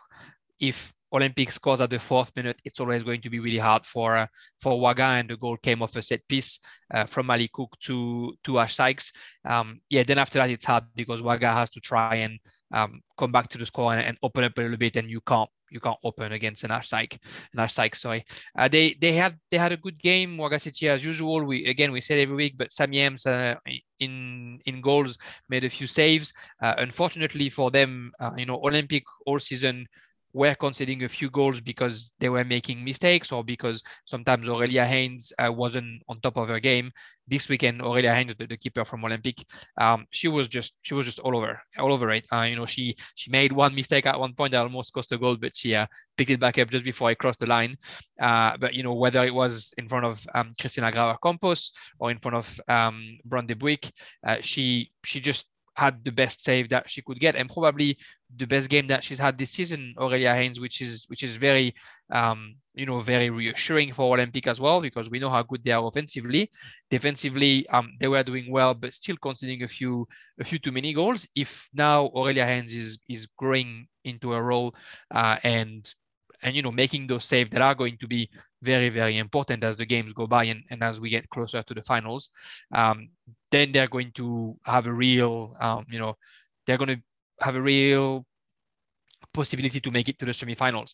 if 0.59 0.93
Olympic 1.13 1.51
scores 1.51 1.81
at 1.81 1.89
the 1.89 1.99
fourth 1.99 2.31
minute, 2.35 2.61
it's 2.65 2.79
always 2.79 3.03
going 3.03 3.21
to 3.21 3.29
be 3.29 3.39
really 3.39 3.57
hard 3.57 3.85
for 3.85 4.17
uh, 4.17 4.27
for 4.59 4.79
Wagga, 4.79 5.03
and 5.03 5.29
the 5.29 5.37
goal 5.37 5.57
came 5.57 5.81
off 5.81 5.95
a 5.95 6.01
set 6.01 6.27
piece 6.27 6.59
uh, 6.93 7.05
from 7.05 7.29
Ali 7.29 7.49
Cook 7.53 7.77
to 7.81 8.33
to 8.43 8.59
Ash 8.59 8.75
Sykes. 8.75 9.11
Um, 9.45 9.79
yeah, 9.89 10.03
then 10.03 10.17
after 10.17 10.39
that, 10.39 10.49
it's 10.49 10.65
hard 10.65 10.83
because 10.95 11.21
Wagga 11.21 11.51
has 11.53 11.69
to 11.71 11.79
try 11.79 12.15
and 12.15 12.39
um, 12.73 13.01
come 13.17 13.31
back 13.31 13.49
to 13.49 13.57
the 13.57 13.65
score 13.65 13.93
and, 13.93 14.05
and, 14.05 14.17
open 14.21 14.43
up 14.43 14.57
a 14.57 14.61
little 14.61 14.77
bit, 14.77 14.97
and 14.97 15.09
you 15.09 15.21
can't 15.21 15.49
you 15.69 15.79
can't 15.79 15.97
open 16.03 16.31
against 16.31 16.63
an 16.63 16.71
Ash 16.71 16.89
Sykes. 16.89 17.17
An 17.53 17.59
Ash 17.59 17.73
Sykes, 17.73 18.01
sorry. 18.01 18.25
Uh, 18.57 18.67
they 18.67 18.97
they 18.99 19.13
had 19.13 19.37
they 19.49 19.57
had 19.57 19.71
a 19.71 19.77
good 19.77 20.01
game. 20.01 20.37
Wagga 20.37 20.59
City 20.59 20.89
as 20.89 21.05
usual. 21.05 21.45
We 21.45 21.65
again 21.67 21.91
we 21.93 22.01
said 22.01 22.19
every 22.19 22.35
week, 22.35 22.55
but 22.57 22.73
Sam 22.73 22.91
Yems 22.91 23.25
uh, 23.25 23.55
in 23.99 24.59
in 24.65 24.81
goals 24.81 25.17
made 25.47 25.63
a 25.63 25.69
few 25.69 25.87
saves. 25.87 26.33
Uh, 26.61 26.73
unfortunately 26.77 27.49
for 27.49 27.71
them, 27.71 28.11
uh, 28.19 28.31
you 28.37 28.45
know, 28.45 28.59
Olympic 28.61 29.03
all 29.25 29.39
season 29.39 29.87
were 30.37 30.55
conceding 30.55 31.03
a 31.03 31.09
few 31.09 31.29
goals 31.29 31.59
because 31.59 32.11
they 32.19 32.29
were 32.29 32.45
making 32.45 32.83
mistakes 32.83 33.31
or 33.31 33.43
because 33.43 33.81
sometimes 34.05 34.47
Aurelia 34.47 34.85
Haynes 34.85 35.33
uh, 35.39 35.51
wasn't 35.51 36.03
on 36.07 36.21
top 36.21 36.37
of 36.37 36.47
her 36.47 36.59
game. 36.59 36.91
This 37.27 37.49
weekend, 37.49 37.81
Aurelia 37.81 38.13
Haynes, 38.13 38.35
the, 38.37 38.45
the 38.45 38.55
keeper 38.55 38.85
from 38.85 39.03
Olympic, 39.03 39.43
um, 39.81 40.05
she 40.11 40.27
was 40.27 40.47
just 40.47 40.73
she 40.83 40.93
was 40.93 41.05
just 41.05 41.19
all 41.19 41.35
over 41.35 41.59
all 41.77 41.91
over 41.91 42.11
it. 42.11 42.25
Uh, 42.31 42.43
you 42.43 42.55
know, 42.55 42.65
she 42.65 42.95
she 43.15 43.31
made 43.31 43.51
one 43.51 43.75
mistake 43.75 44.05
at 44.05 44.19
one 44.19 44.33
point 44.33 44.51
that 44.51 44.61
almost 44.61 44.93
cost 44.93 45.11
a 45.11 45.17
goal, 45.17 45.35
but 45.35 45.55
she 45.55 45.75
uh, 45.75 45.87
picked 46.17 46.29
it 46.29 46.39
back 46.39 46.57
up 46.57 46.69
just 46.69 46.85
before 46.85 47.09
I 47.09 47.15
crossed 47.15 47.39
the 47.39 47.47
line. 47.47 47.75
Uh, 48.21 48.55
but 48.57 48.73
you 48.75 48.83
know, 48.83 48.93
whether 48.93 49.25
it 49.25 49.33
was 49.33 49.73
in 49.77 49.89
front 49.89 50.05
of 50.05 50.25
um, 50.35 50.53
Christina 50.61 50.91
Grauer 50.91 51.17
Campos 51.21 51.71
or 51.99 52.11
in 52.11 52.19
front 52.19 52.37
of 52.37 52.61
um, 52.69 53.17
Brande 53.25 53.57
Buick, 53.57 53.91
uh, 54.25 54.37
she 54.41 54.91
she 55.03 55.19
just 55.19 55.45
had 55.77 56.03
the 56.03 56.11
best 56.11 56.43
save 56.43 56.69
that 56.69 56.89
she 56.89 57.03
could 57.03 57.19
get 57.19 57.35
and 57.35 57.49
probably 57.49 57.97
the 58.35 58.45
best 58.45 58.69
game 58.69 58.87
that 58.87 59.03
she's 59.03 59.19
had 59.19 59.37
this 59.37 59.51
season, 59.51 59.93
Aurelia 59.97 60.33
Haynes, 60.35 60.59
which 60.59 60.81
is 60.81 61.05
which 61.07 61.23
is 61.23 61.35
very 61.35 61.73
um, 62.11 62.55
you 62.73 62.85
know 62.85 62.99
very 63.01 63.29
reassuring 63.29 63.93
for 63.93 64.13
Olympic 64.13 64.47
as 64.47 64.59
well 64.59 64.81
because 64.81 65.09
we 65.09 65.19
know 65.19 65.29
how 65.29 65.43
good 65.43 65.63
they 65.63 65.71
are 65.71 65.85
offensively. 65.85 66.51
Defensively, 66.89 67.67
um, 67.69 67.93
they 67.99 68.07
were 68.07 68.23
doing 68.23 68.51
well, 68.51 68.73
but 68.73 68.93
still 68.93 69.17
conceding 69.17 69.63
a 69.63 69.67
few 69.67 70.07
a 70.39 70.43
few 70.43 70.59
too 70.59 70.71
many 70.71 70.93
goals. 70.93 71.25
If 71.35 71.69
now 71.73 72.11
Aurelia 72.15 72.45
Haynes 72.45 72.73
is 72.73 72.99
is 73.07 73.27
growing 73.37 73.87
into 74.03 74.33
a 74.33 74.41
role 74.41 74.75
uh, 75.13 75.37
and 75.43 75.89
and 76.41 76.55
you 76.55 76.61
know 76.61 76.71
making 76.71 77.07
those 77.07 77.25
saves 77.25 77.49
that 77.51 77.61
are 77.61 77.75
going 77.75 77.97
to 77.99 78.07
be 78.07 78.29
very 78.61 78.89
very 78.89 79.17
important 79.17 79.63
as 79.63 79.77
the 79.77 79.85
games 79.85 80.13
go 80.13 80.27
by 80.27 80.45
and, 80.45 80.63
and 80.69 80.83
as 80.83 80.99
we 80.99 81.09
get 81.09 81.29
closer 81.29 81.61
to 81.63 81.73
the 81.73 81.83
finals 81.83 82.29
um, 82.73 83.09
then 83.51 83.71
they're 83.71 83.87
going 83.87 84.11
to 84.13 84.57
have 84.63 84.87
a 84.87 84.93
real 84.93 85.55
um, 85.59 85.85
you 85.89 85.99
know 85.99 86.15
they're 86.65 86.77
going 86.77 86.95
to 86.95 87.01
have 87.41 87.55
a 87.55 87.61
real 87.61 88.25
possibility 89.33 89.79
to 89.79 89.91
make 89.91 90.09
it 90.09 90.17
to 90.19 90.25
the 90.25 90.31
semifinals 90.31 90.93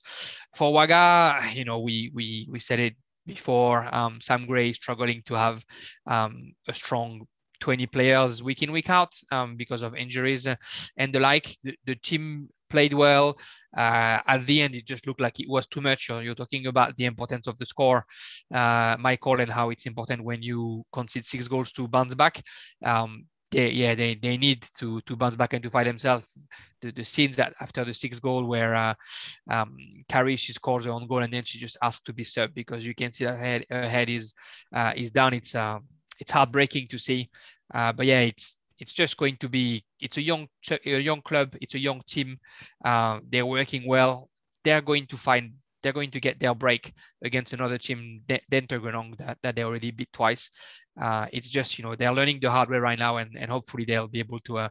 for 0.56 0.74
Wagga, 0.74 1.42
you 1.54 1.66
know 1.66 1.80
we 1.80 2.12
we 2.14 2.48
we 2.52 2.60
said 2.60 2.80
it 2.80 2.96
before 3.26 3.94
um, 3.96 4.20
Sam 4.22 4.46
Gray 4.46 4.74
struggling 4.74 5.22
to 5.26 5.34
have 5.34 5.64
um, 6.08 6.54
a 6.68 6.74
strong 6.74 7.26
20 7.62 7.88
players 7.88 8.44
week 8.44 8.62
in 8.62 8.74
week 8.74 8.90
out 8.90 9.14
um, 9.32 9.56
because 9.56 9.82
of 9.82 9.96
injuries 9.96 10.46
and 10.98 11.14
the 11.14 11.20
like 11.20 11.58
the, 11.64 11.74
the 11.86 11.96
team 11.96 12.50
played 12.70 12.94
well. 12.94 13.38
Uh, 13.78 14.20
at 14.28 14.46
the 14.46 14.62
end, 14.62 14.76
it 14.76 14.86
just 14.86 15.08
looked 15.08 15.22
like 15.22 15.40
it 15.40 15.48
was 15.48 15.66
too 15.68 15.80
much. 15.80 16.10
You're, 16.10 16.24
you're 16.24 16.36
talking 16.36 16.66
about 16.66 16.96
the 16.98 17.06
importance 17.06 17.48
of 17.48 17.58
the 17.58 17.66
score, 17.66 18.06
uh, 18.54 18.98
Michael, 19.00 19.40
and 19.40 19.52
how 19.52 19.70
it's 19.70 19.86
important 19.86 20.24
when 20.24 20.42
you 20.42 20.84
concede 20.92 21.26
six 21.26 21.48
goals 21.48 21.72
to 21.74 21.88
bounce 21.88 22.16
back. 22.16 22.44
Um, 22.84 23.26
they, 23.54 23.70
yeah, 23.70 23.96
they, 23.96 24.16
they 24.16 24.38
need 24.38 24.68
to 24.80 25.00
to 25.02 25.16
bounce 25.16 25.36
back 25.36 25.54
and 25.54 25.64
to 25.64 25.70
fight 25.70 25.86
themselves. 25.86 26.38
The, 26.82 26.92
the 26.92 27.06
scenes 27.06 27.36
that 27.38 27.54
after 27.62 27.86
the 27.86 27.94
sixth 27.94 28.22
goal 28.22 28.46
where 28.46 28.76
uh, 28.76 28.94
um, 29.50 29.78
Carrie 30.10 30.36
she 30.36 30.54
scores 30.54 30.86
her 30.86 30.92
own 30.92 31.08
goal 31.08 31.24
and 31.24 31.34
then 31.34 31.44
she 31.46 31.60
just 31.60 31.78
asks 31.82 32.04
to 32.04 32.14
be 32.14 32.26
served 32.26 32.54
because 32.54 32.86
you 32.86 32.94
can 32.94 33.12
see 33.12 33.26
that 33.26 33.38
her 33.38 33.44
head 33.44 33.66
her 33.70 33.88
head 33.88 34.10
is 34.10 34.34
uh, 34.76 34.92
is 34.96 35.12
down. 35.12 35.34
It's 35.34 35.56
uh, 35.56 35.80
it's 36.20 36.32
heartbreaking 36.32 36.88
to 36.90 36.98
see, 36.98 37.30
uh, 37.74 37.94
but 37.94 38.06
yeah, 38.06 38.22
it's 38.22 38.58
it's 38.80 38.94
just 38.94 39.18
going 39.18 39.38
to 39.38 39.50
be 39.50 39.86
it's 40.00 40.18
a 40.18 40.22
young 40.22 40.48
a 40.70 41.00
young 41.00 41.22
club. 41.22 41.56
It's 41.62 41.76
a 41.76 41.80
young 41.80 42.02
team. 42.08 42.40
Uh, 42.84 43.20
they're 43.30 43.46
working 43.46 43.88
well. 43.88 44.30
They're 44.64 44.82
going 44.82 45.08
to 45.08 45.18
find 45.18 45.54
they're 45.84 45.94
going 45.94 46.12
to 46.12 46.20
get 46.20 46.40
their 46.40 46.56
break 46.56 46.94
against 47.24 47.54
another 47.54 47.78
team 47.78 48.22
Tuggeranong 48.30 49.18
that, 49.18 49.38
that 49.44 49.56
they 49.56 49.64
already 49.64 49.92
beat 49.92 50.12
twice 50.14 50.50
uh, 51.02 51.26
it's 51.32 51.50
just 51.50 51.78
you 51.78 51.84
know 51.84 51.96
they're 51.96 52.14
learning 52.14 52.40
the 52.42 52.52
hard 52.52 52.70
way 52.70 52.78
right 52.78 53.00
now 53.00 53.18
and, 53.18 53.36
and 53.38 53.50
hopefully 53.50 53.86
they'll 53.86 54.08
be 54.08 54.20
able 54.20 54.40
to 54.42 54.58
uh, 54.58 54.70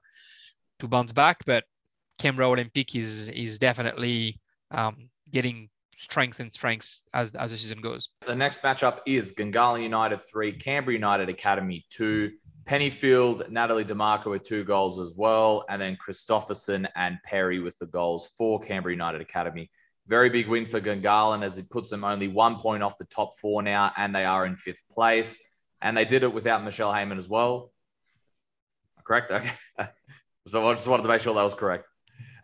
to 0.78 0.88
bounce 0.88 1.12
back 1.12 1.38
but 1.46 1.64
Canberra 2.18 2.50
Olympic 2.50 2.94
is 2.94 3.28
is 3.28 3.58
definitely 3.58 4.40
um, 4.70 5.08
getting 5.30 5.68
strength 5.98 6.40
and 6.40 6.52
strengths 6.52 7.02
as, 7.14 7.32
as 7.34 7.50
the 7.50 7.56
season 7.56 7.80
goes. 7.80 8.08
The 8.26 8.34
next 8.34 8.62
matchup 8.62 8.98
is 9.06 9.32
Gungahlin 9.32 9.84
United 9.84 10.20
3, 10.22 10.52
Canberra 10.52 10.94
United 10.94 11.28
Academy 11.28 11.84
2. 11.90 12.30
Pennyfield, 12.64 13.50
Natalie 13.50 13.84
DeMarco 13.84 14.26
with 14.26 14.44
two 14.44 14.64
goals 14.64 15.00
as 15.00 15.14
well, 15.16 15.64
and 15.68 15.82
then 15.82 15.96
Christopherson 15.96 16.86
and 16.94 17.18
Perry 17.24 17.58
with 17.58 17.76
the 17.78 17.86
goals 17.86 18.28
for 18.38 18.60
Canberra 18.60 18.92
United 18.92 19.20
Academy. 19.20 19.70
Very 20.06 20.30
big 20.30 20.48
win 20.48 20.66
for 20.66 20.80
Gungahlin 20.80 21.44
as 21.44 21.58
it 21.58 21.70
puts 21.70 21.90
them 21.90 22.04
only 22.04 22.28
one 22.28 22.56
point 22.60 22.82
off 22.82 22.98
the 22.98 23.04
top 23.06 23.36
four 23.38 23.62
now, 23.62 23.92
and 23.96 24.14
they 24.14 24.24
are 24.24 24.46
in 24.46 24.56
fifth 24.56 24.82
place. 24.90 25.38
And 25.82 25.96
they 25.96 26.04
did 26.04 26.22
it 26.22 26.32
without 26.32 26.64
Michelle 26.64 26.92
Heyman 26.92 27.18
as 27.18 27.28
well. 27.28 27.72
Correct? 29.04 29.30
Okay. 29.30 29.50
so 30.46 30.68
I 30.68 30.72
just 30.74 30.86
wanted 30.86 31.02
to 31.02 31.08
make 31.08 31.20
sure 31.20 31.34
that 31.34 31.42
was 31.42 31.54
correct. 31.54 31.86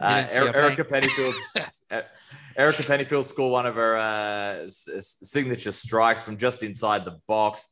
Uh, 0.01 0.27
Erica 0.31 0.85
Pennyfield. 0.85 1.35
Erica 2.57 2.83
Pennyfield 2.83 3.25
scored 3.25 3.53
one 3.53 3.67
of 3.67 3.77
her 3.77 3.97
uh, 3.97 4.69
signature 4.69 5.73
strikes 5.73 6.23
from 6.23 6.37
just 6.37 6.63
inside 6.63 7.05
the 7.05 7.21
box 7.29 7.69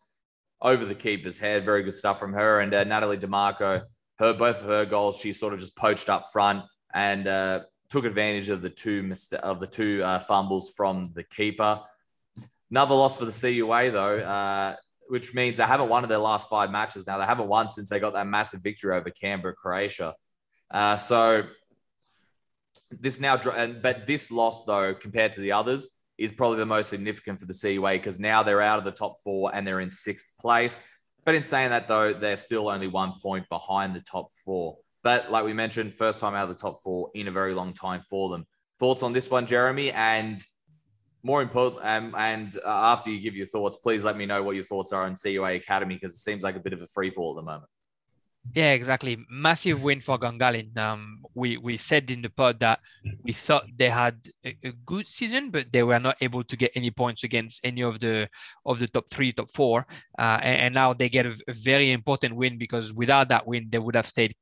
over 0.62 0.85
the 0.85 0.95
keeper's 0.95 1.39
head. 1.39 1.64
Very 1.64 1.83
good 1.83 1.95
stuff 1.95 2.19
from 2.19 2.33
her. 2.33 2.61
And 2.61 2.73
uh, 2.73 2.85
Natalie 2.85 3.19
DeMarco, 3.19 3.83
her 4.19 4.33
both 4.33 4.61
of 4.61 4.67
her 4.67 4.87
goals, 4.87 5.19
she 5.19 5.33
sort 5.33 5.53
of 5.53 5.59
just 5.59 5.77
poached 5.77 6.09
up 6.09 6.31
front 6.33 6.64
and 6.95 7.27
uh, 7.27 7.61
took 7.91 8.05
advantage 8.05 8.49
of 8.49 8.62
the 8.62 8.71
two 8.71 9.03
mist- 9.03 9.35
of 9.35 9.61
the 9.61 9.67
two 9.67 10.03
uh, 10.03 10.21
fumbles 10.21 10.71
from 10.71 11.11
the 11.14 11.25
keeper. 11.25 11.81
Another 12.71 12.95
loss 12.95 13.17
for 13.17 13.25
the 13.25 13.33
CUA 13.33 13.91
though, 13.93 14.19
uh, 14.19 14.77
which 15.09 15.34
means 15.34 15.59
they 15.59 15.64
haven't 15.64 15.88
won 15.88 16.02
in 16.02 16.09
their 16.09 16.18
last 16.18 16.48
five 16.48 16.70
matches 16.70 17.07
now. 17.07 17.18
They 17.18 17.24
haven't 17.24 17.48
won 17.48 17.68
since 17.68 17.88
they 17.88 18.00
got 18.00 18.14
that 18.14 18.26
massive 18.26 18.62
victory 18.62 18.96
over 18.96 19.11
Canberra, 19.11 19.54
Croatia. 19.54 20.14
Uh, 20.70 20.96
so 20.96 21.44
this 22.90 23.20
now, 23.20 23.36
but 23.36 24.07
this 24.07 24.30
loss 24.30 24.64
though, 24.64 24.94
compared 24.94 25.32
to 25.32 25.40
the 25.40 25.52
others, 25.52 25.90
is 26.18 26.32
probably 26.32 26.59
the 26.59 26.66
most 26.66 26.88
significant 26.88 27.40
for 27.40 27.46
the 27.46 27.52
CUA 27.52 27.98
because 27.98 28.18
now 28.18 28.42
they're 28.42 28.62
out 28.62 28.78
of 28.78 28.84
the 28.84 28.90
top 28.90 29.16
four 29.22 29.54
and 29.54 29.66
they're 29.66 29.80
in 29.80 29.90
sixth 29.90 30.32
place. 30.40 30.80
But 31.24 31.34
in 31.34 31.42
saying 31.42 31.70
that 31.70 31.88
though, 31.88 32.14
they're 32.14 32.36
still 32.36 32.68
only 32.68 32.86
one 32.86 33.14
point 33.22 33.48
behind 33.48 33.94
the 33.94 34.00
top 34.00 34.28
four. 34.44 34.78
But 35.02 35.30
like 35.30 35.44
we 35.44 35.52
mentioned, 35.52 35.94
first 35.94 36.20
time 36.20 36.34
out 36.34 36.48
of 36.48 36.57
the 36.57 36.61
top 36.61 36.82
four 36.82 37.11
in 37.14 37.28
a 37.28 37.30
very 37.30 37.54
long 37.54 37.74
time 37.74 38.02
for 38.09 38.30
them. 38.30 38.46
Thoughts 38.78 39.02
on 39.02 39.12
this 39.12 39.30
one, 39.30 39.46
Jeremy? 39.46 39.92
And 39.92 40.42
more 41.27 41.43
important, 41.43 41.85
um, 41.85 42.14
and 42.16 42.57
uh, 42.64 42.93
after 42.95 43.11
you 43.11 43.20
give 43.20 43.35
your 43.35 43.47
thoughts, 43.47 43.77
please 43.77 44.05
let 44.05 44.16
me 44.16 44.27
know 44.27 44.43
what 44.43 44.55
your 44.55 44.64
thoughts 44.64 44.93
are 44.93 45.05
on 45.05 45.14
CUA 45.14 45.57
Academy 45.57 45.97
because 45.97 46.12
it 46.12 46.18
seems 46.18 46.43
like 46.45 46.57
a 46.57 46.61
bit 46.61 46.72
of 46.72 46.81
a 46.81 46.87
free 46.87 47.11
fall 47.11 47.33
at 47.33 47.43
the 47.43 47.51
moment. 47.53 47.70
Yeah, 48.55 48.72
exactly. 48.72 49.18
Massive 49.29 49.83
win 49.83 50.01
for 50.01 50.18
Gungahlin. 50.18 50.77
Um, 50.79 51.24
we 51.35 51.57
we 51.57 51.77
said 51.77 52.11
in 52.11 52.22
the 52.22 52.31
pod 52.31 52.61
that 52.61 52.79
we 53.24 53.33
thought 53.33 53.64
they 53.77 53.91
had 53.91 54.16
a, 54.45 54.57
a, 54.62 54.72
good 54.85 55.09
season, 55.09 55.51
but 55.51 55.72
they 55.72 55.83
were 55.83 55.99
not 55.99 56.16
able 56.20 56.45
to 56.45 56.57
get 56.57 56.70
any 56.74 56.91
points 56.91 57.24
against 57.24 57.61
any 57.64 57.83
of 57.83 57.99
the 57.99 58.29
of 58.64 58.79
the 58.79 58.87
top 58.87 59.11
three, 59.11 59.33
top 59.33 59.51
four. 59.51 59.87
Uh, 60.18 60.39
and, 60.43 60.61
and, 60.61 60.74
now 60.74 60.93
they 60.95 61.09
get 61.09 61.27
a, 61.27 61.35
a, 61.49 61.53
very 61.53 61.91
important 61.91 62.37
win 62.37 62.57
because 62.57 62.93
without 62.93 63.29
that 63.31 63.47
win, 63.47 63.66
they 63.68 63.81
would 63.81 63.97
have 63.97 64.07
stayed 64.07 64.37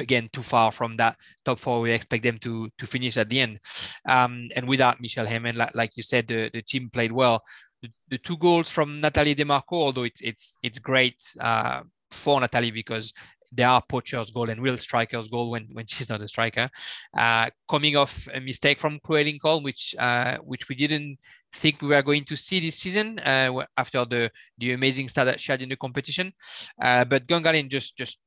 again 0.00 0.28
too 0.32 0.42
far 0.42 0.72
from 0.72 0.96
that 0.96 1.16
top 1.44 1.58
four. 1.58 1.80
We 1.80 1.92
expect 1.92 2.22
them 2.22 2.38
to 2.38 2.68
to 2.78 2.86
finish 2.86 3.16
at 3.16 3.28
the 3.28 3.40
end. 3.40 3.60
Um, 4.08 4.48
and 4.56 4.66
without 4.66 5.00
Michelle 5.00 5.26
Heyman, 5.26 5.56
like, 5.56 5.74
like 5.74 5.96
you 5.96 6.02
said, 6.02 6.28
the, 6.28 6.50
the 6.52 6.62
team 6.62 6.90
played 6.90 7.12
well. 7.12 7.42
The, 7.82 7.90
the 8.10 8.18
two 8.18 8.36
goals 8.36 8.68
from 8.68 9.00
Natalie 9.00 9.34
DeMarco, 9.34 9.72
although 9.72 10.04
it's 10.04 10.20
it's 10.20 10.56
it's 10.62 10.78
great 10.78 11.20
uh, 11.40 11.82
for 12.10 12.40
Natalie 12.40 12.72
because 12.72 13.12
there 13.52 13.68
are 13.68 13.82
poachers 13.82 14.30
goal 14.30 14.48
and 14.48 14.62
real 14.62 14.78
strikers 14.78 15.28
goal 15.28 15.50
when, 15.50 15.68
when 15.72 15.86
she's 15.86 16.08
not 16.08 16.20
a 16.20 16.28
striker. 16.28 16.70
Uh, 17.16 17.50
coming 17.68 17.96
off 17.96 18.28
a 18.32 18.40
mistake 18.40 18.78
from 18.78 19.00
Chloe 19.00 19.24
Lincoln, 19.24 19.62
which 19.62 19.94
uh, 19.98 20.36
which 20.38 20.68
we 20.68 20.74
didn't 20.76 21.18
think 21.52 21.82
we 21.82 21.88
were 21.88 22.02
going 22.02 22.24
to 22.24 22.36
see 22.36 22.60
this 22.60 22.76
season 22.76 23.18
uh, 23.20 23.64
after 23.76 24.04
the 24.04 24.30
the 24.58 24.72
amazing 24.72 25.08
start 25.08 25.26
that 25.26 25.40
she 25.40 25.52
had 25.52 25.62
in 25.62 25.68
the 25.68 25.76
competition. 25.76 26.32
Uh, 26.80 27.04
but 27.04 27.26
Gungahlin 27.26 27.68
just 27.68 27.96
just 27.96 28.18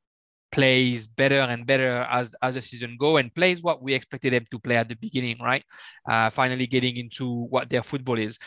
plays 0.53 1.07
better 1.07 1.39
and 1.39 1.65
better 1.65 2.05
as 2.09 2.35
as 2.41 2.53
the 2.55 2.61
season 2.61 2.95
go 2.99 3.17
and 3.17 3.33
plays 3.33 3.63
what 3.63 3.81
we 3.81 3.93
expected 3.93 4.33
them 4.33 4.45
to 4.51 4.59
play 4.59 4.77
at 4.77 4.87
the 4.87 4.95
beginning, 4.95 5.37
right? 5.41 5.63
Uh, 6.07 6.29
finally 6.29 6.67
getting 6.67 6.95
into 6.97 7.47
what 7.49 7.69
their 7.69 7.83
football 7.83 8.17
is. 8.17 8.37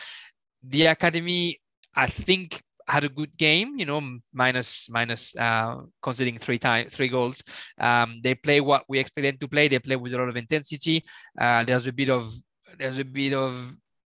The 0.63 0.87
academy, 0.87 1.59
I 1.95 2.07
think, 2.07 2.63
had 2.87 3.03
a 3.03 3.09
good 3.09 3.35
game, 3.37 3.77
you 3.77 3.85
know, 3.85 4.01
minus 4.33 4.89
minus 4.89 5.35
uh, 5.35 5.81
conceding 6.01 6.39
three 6.39 6.59
times 6.59 6.95
three 6.95 7.09
goals. 7.09 7.43
Um, 7.77 8.21
they 8.23 8.35
play 8.35 8.61
what 8.61 8.85
we 8.87 8.99
expect 8.99 9.23
them 9.23 9.37
to 9.39 9.47
play. 9.47 9.67
They 9.67 9.79
play 9.79 9.97
with 9.97 10.13
a 10.13 10.17
lot 10.17 10.29
of 10.29 10.37
intensity. 10.37 11.03
Uh, 11.39 11.63
there's 11.65 11.87
a 11.87 11.91
bit 11.91 12.09
of 12.09 12.31
there's 12.79 12.97
a 12.97 13.03
bit 13.05 13.33
of 13.33 13.53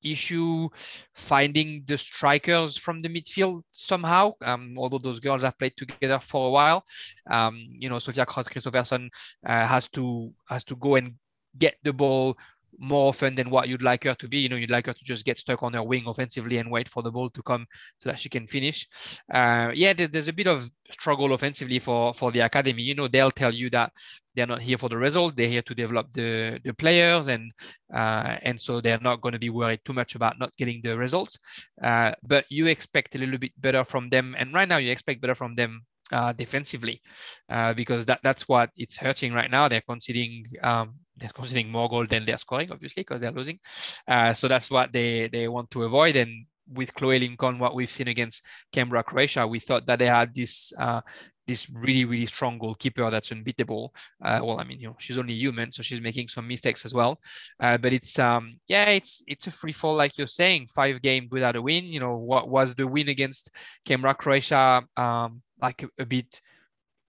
issue 0.03 0.69
finding 1.15 1.83
the 1.87 1.99
strikers 1.99 2.77
from 2.77 3.03
the 3.03 3.09
midfield 3.09 3.63
somehow. 3.73 4.33
Um, 4.43 4.75
although 4.77 4.99
those 4.99 5.21
girls 5.21 5.43
have 5.43 5.59
played 5.59 5.77
together 5.77 6.19
for 6.19 6.49
a 6.49 6.51
while, 6.51 6.85
um, 7.31 7.67
you 7.71 7.89
know, 7.89 7.99
Sofia 7.99 8.27
Cross 8.27 8.49
Christopherson 8.49 9.11
uh, 9.47 9.67
has 9.67 9.89
to 9.91 10.33
has 10.49 10.65
to 10.65 10.77
go 10.77 10.97
and 10.97 11.15
get 11.59 11.77
the 11.83 11.93
ball 11.93 12.37
more 12.79 13.09
often 13.09 13.35
than 13.35 13.51
what 13.51 13.69
you'd 13.69 13.83
like 13.83 14.05
her 14.05 14.14
to 14.14 14.29
be. 14.29 14.39
You 14.39 14.49
know, 14.49 14.57
you'd 14.57 14.71
like 14.71 14.87
her 14.87 14.93
to 14.93 15.05
just 15.05 15.25
get 15.25 15.39
stuck 15.39 15.62
on 15.62 15.73
her 15.75 15.83
wing 15.83 16.05
offensively 16.07 16.59
and 16.59 16.71
wait 16.71 16.89
for 16.89 17.03
the 17.03 17.11
ball 17.11 17.31
to 17.31 17.43
come 17.43 17.66
so 17.99 18.11
that 18.11 18.21
she 18.21 18.29
can 18.29 18.47
finish. 18.47 18.87
Uh, 19.33 19.71
yeah, 19.75 19.93
there's 19.93 20.29
a 20.29 20.33
bit 20.33 20.47
of 20.47 20.71
struggle 20.91 21.33
offensively 21.33 21.79
for 21.79 22.14
for 22.14 22.33
the 22.33 22.41
academy. 22.41 22.83
You 22.83 22.95
know, 22.95 23.09
they'll 23.09 23.31
tell 23.31 23.53
you 23.55 23.71
that 23.71 23.93
they're 24.35 24.47
not 24.47 24.62
here 24.62 24.79
for 24.79 24.89
the 24.89 24.97
result. 24.97 25.37
They're 25.37 25.49
here 25.49 25.62
to 25.62 25.75
develop 25.75 26.12
the 26.12 26.61
the 26.64 26.73
players, 26.73 27.29
and 27.29 27.53
uh, 27.93 28.37
and 28.43 28.61
so 28.61 28.81
they're 28.81 29.01
not 29.01 29.21
going 29.21 29.33
to 29.33 29.39
be 29.39 29.51
worried 29.51 29.81
too 29.85 29.93
much 29.93 30.14
about 30.14 30.39
not 30.39 30.57
getting 30.57 30.81
the 30.83 30.97
results. 30.97 31.39
Uh, 31.83 32.12
but 32.23 32.45
you 32.49 32.66
expect 32.66 33.14
a 33.14 33.19
little 33.19 33.39
bit 33.39 33.53
better 33.61 33.85
from 33.85 34.09
them, 34.11 34.35
and 34.39 34.55
right 34.55 34.69
now 34.69 34.77
you 34.77 34.93
expect 34.93 35.21
better 35.21 35.35
from 35.35 35.55
them 35.57 35.83
uh, 36.12 36.33
defensively 36.33 37.03
uh, 37.51 37.75
because 37.75 38.07
that 38.07 38.21
that's 38.23 38.49
what 38.49 38.71
it's 38.77 38.97
hurting 38.97 39.33
right 39.33 39.51
now. 39.51 39.69
They're 39.69 39.83
conceding 39.83 40.45
um, 40.62 40.95
they're 41.19 41.31
conceding 41.31 41.71
more 41.71 41.89
goal 41.89 42.07
than 42.07 42.25
they're 42.25 42.39
scoring, 42.39 42.71
obviously, 42.73 43.03
because 43.03 43.21
they're 43.21 43.33
losing. 43.33 43.59
Uh, 44.07 44.35
so 44.35 44.49
that's 44.49 44.71
what 44.71 44.93
they 44.93 45.29
they 45.29 45.49
want 45.49 45.71
to 45.73 45.85
avoid. 45.85 46.16
And 46.16 46.47
with 46.73 46.95
Chloe 46.95 47.19
Lincoln, 47.19 47.59
what 47.59 47.75
we've 47.75 47.91
seen 47.91 48.09
against 48.09 48.43
Canberra, 48.73 49.03
Croatia, 49.03 49.47
we 49.47 49.61
thought 49.61 49.87
that 49.87 49.99
they 49.99 50.07
had 50.07 50.35
this 50.35 50.73
uh, 50.79 51.01
this 51.47 51.69
really 51.71 52.05
really 52.05 52.27
strong 52.27 52.59
goalkeeper 52.59 53.11
that's 53.11 53.33
unbeatable. 53.33 53.95
Uh, 54.23 54.41
well, 54.43 54.61
I 54.61 54.64
mean, 54.64 54.81
you 54.81 54.89
know, 54.89 54.97
she's 54.99 55.19
only 55.19 55.35
human, 55.35 55.73
so 55.73 55.83
she's 55.83 56.01
making 56.01 56.29
some 56.29 56.47
mistakes 56.47 56.85
as 56.85 56.93
well. 56.93 57.19
Uh, 57.59 57.79
but 57.79 57.93
it's 57.93 58.19
um 58.19 58.61
yeah, 58.69 58.91
it's 58.91 59.23
it's 59.27 59.47
a 59.47 59.51
free 59.51 59.73
fall 59.73 59.97
like 59.97 60.19
you're 60.19 60.27
saying. 60.27 60.66
Five 60.66 61.01
games 61.03 61.31
without 61.31 61.57
a 61.57 61.62
win. 61.62 61.87
You 61.87 62.01
know, 62.01 62.16
what 62.16 62.49
was 62.49 62.75
the 62.75 62.87
win 62.87 63.09
against 63.09 63.51
Canberra, 63.85 64.14
Croatia? 64.14 64.85
Um, 64.97 65.43
like 65.61 65.83
a, 65.83 65.89
a 65.99 66.07
bit 66.07 66.41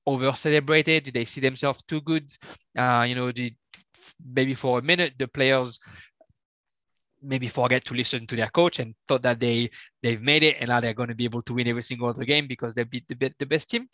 over 0.05 0.34
celebrated? 0.34 1.03
Did 1.03 1.14
they 1.14 1.26
see 1.26 1.41
themselves 1.41 1.84
too 1.88 2.01
good? 2.01 2.32
Uh, 2.78 3.05
you 3.07 3.16
know, 3.16 3.32
did 3.32 3.55
maybe 4.34 4.54
for 4.54 4.80
a 4.80 4.82
minute 4.82 5.14
the 5.18 5.28
players 5.28 5.80
maybe 7.22 7.47
forget 7.47 7.84
to 7.84 7.93
listen 7.93 8.26
to 8.26 8.36
their 8.36 8.50
coach 8.50 8.80
and 8.80 8.95
thought 9.08 9.22
that 9.22 9.39
they 9.39 9.70
they've 10.02 10.22
made 10.22 10.43
it 10.43 10.56
and 10.60 10.70
now 10.70 10.80
they're 10.80 10.93
going 10.93 11.10
to 11.10 11.16
be 11.16 11.26
able 11.26 11.41
to 11.41 11.54
win 11.54 11.68
every 11.68 11.82
single 11.84 12.08
other 12.08 12.24
game 12.24 12.47
because 12.47 12.74
they 12.74 12.84
beat 12.84 13.06
the, 13.08 13.34
the 13.39 13.45
best 13.45 13.70
team 13.70 13.88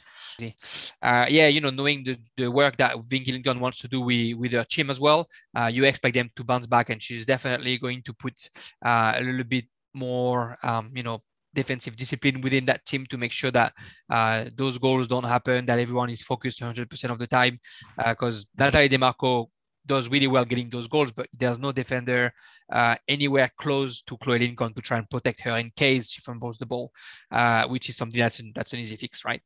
uh, 1.01 1.26
yeah 1.30 1.47
you 1.47 1.60
know 1.62 1.70
knowing 1.70 2.03
the, 2.03 2.18
the 2.38 2.49
work 2.49 2.78
that 2.78 2.95
Vin 3.08 3.24
Gilligan 3.24 3.60
wants 3.60 3.80
to 3.80 3.88
do 3.88 4.01
with, 4.01 4.38
with 4.38 4.51
her 4.51 4.64
team 4.64 4.89
as 4.89 4.99
well 4.99 5.28
uh, 5.58 5.66
you 5.68 5.84
expect 5.86 6.14
them 6.14 6.30
to 6.36 6.43
bounce 6.43 6.68
back 6.68 6.89
and 6.89 7.01
she's 7.01 7.26
definitely 7.26 7.78
going 7.78 8.01
to 8.03 8.14
put 8.14 8.49
uh, 8.86 9.14
a 9.16 9.22
little 9.22 9.43
bit 9.43 9.66
more 9.93 10.58
um, 10.64 10.91
you 10.93 11.03
know 11.03 11.22
defensive 11.56 11.95
discipline 11.95 12.41
within 12.41 12.66
that 12.66 12.86
team 12.86 13.06
to 13.08 13.18
make 13.18 13.32
sure 13.32 13.49
that 13.49 13.74
uh, 14.10 14.45
those 14.56 14.78
goals 14.78 15.08
don't 15.08 15.24
happen, 15.24 15.66
that 15.66 15.80
everyone 15.80 16.10
is 16.10 16.22
focused 16.22 16.60
100% 16.60 17.10
of 17.10 17.18
the 17.18 17.26
time. 17.26 17.60
Because 17.97 18.41
uh, 18.41 18.66
Natalie 18.66 18.89
DeMarco 18.89 19.47
does 19.86 20.09
really 20.09 20.27
well 20.27 20.45
getting 20.45 20.69
those 20.69 20.88
goals, 20.88 21.11
but 21.11 21.27
there's 21.33 21.59
no 21.59 21.71
defender 21.71 22.33
uh, 22.71 22.95
anywhere 23.07 23.51
close 23.57 24.01
to 24.03 24.17
Chloe 24.17 24.39
Lincoln 24.39 24.73
to 24.73 24.81
try 24.81 24.97
and 24.97 25.09
protect 25.09 25.41
her 25.41 25.57
in 25.57 25.71
case 25.75 26.11
she 26.11 26.21
fumbles 26.21 26.57
the 26.57 26.65
ball, 26.65 26.91
uh, 27.31 27.67
which 27.67 27.89
is 27.89 27.97
something 27.97 28.19
that's 28.19 28.39
an, 28.39 28.51
that's 28.55 28.73
an 28.73 28.79
easy 28.79 28.95
fix, 28.95 29.23
right? 29.25 29.41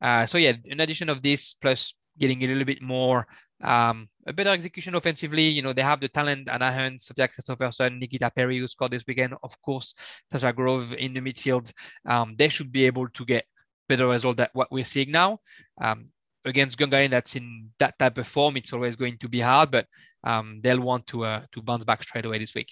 Uh, 0.00 0.26
so 0.26 0.38
yeah, 0.38 0.52
in 0.64 0.80
addition 0.80 1.08
of 1.08 1.22
this, 1.22 1.54
plus 1.54 1.94
getting 2.18 2.42
a 2.44 2.46
little 2.46 2.64
bit 2.64 2.80
more 2.80 3.26
um, 3.62 4.08
a 4.26 4.32
better 4.32 4.50
execution 4.50 4.94
offensively. 4.94 5.48
You 5.48 5.62
know, 5.62 5.72
they 5.72 5.82
have 5.82 6.00
the 6.00 6.08
talent, 6.08 6.48
Anna 6.48 6.72
Hunt, 6.72 7.00
Sofia 7.00 7.28
Christopherson, 7.28 7.98
Nikita 7.98 8.30
Perry, 8.30 8.58
who 8.58 8.68
scored 8.68 8.90
this 8.90 9.04
weekend. 9.06 9.34
Of 9.42 9.60
course, 9.62 9.94
Tasha 10.32 10.54
Grove 10.54 10.94
in 10.94 11.14
the 11.14 11.20
midfield. 11.20 11.72
Um, 12.06 12.34
they 12.38 12.48
should 12.48 12.70
be 12.70 12.86
able 12.86 13.08
to 13.08 13.24
get 13.24 13.44
better 13.88 14.06
result 14.06 14.36
than 14.36 14.48
what 14.52 14.70
we're 14.70 14.84
seeing 14.84 15.10
now. 15.10 15.38
Um, 15.80 16.08
against 16.44 16.78
Gungahlin 16.78 17.10
that's 17.10 17.36
in 17.36 17.70
that 17.78 17.98
type 17.98 18.18
of 18.18 18.26
form, 18.26 18.56
it's 18.56 18.72
always 18.72 18.96
going 18.96 19.18
to 19.18 19.28
be 19.28 19.40
hard, 19.40 19.70
but 19.70 19.86
um, 20.22 20.60
they'll 20.62 20.80
want 20.80 21.06
to 21.08 21.24
uh, 21.24 21.42
to 21.52 21.62
bounce 21.62 21.84
back 21.84 22.02
straight 22.02 22.24
away 22.24 22.38
this 22.38 22.54
week. 22.54 22.70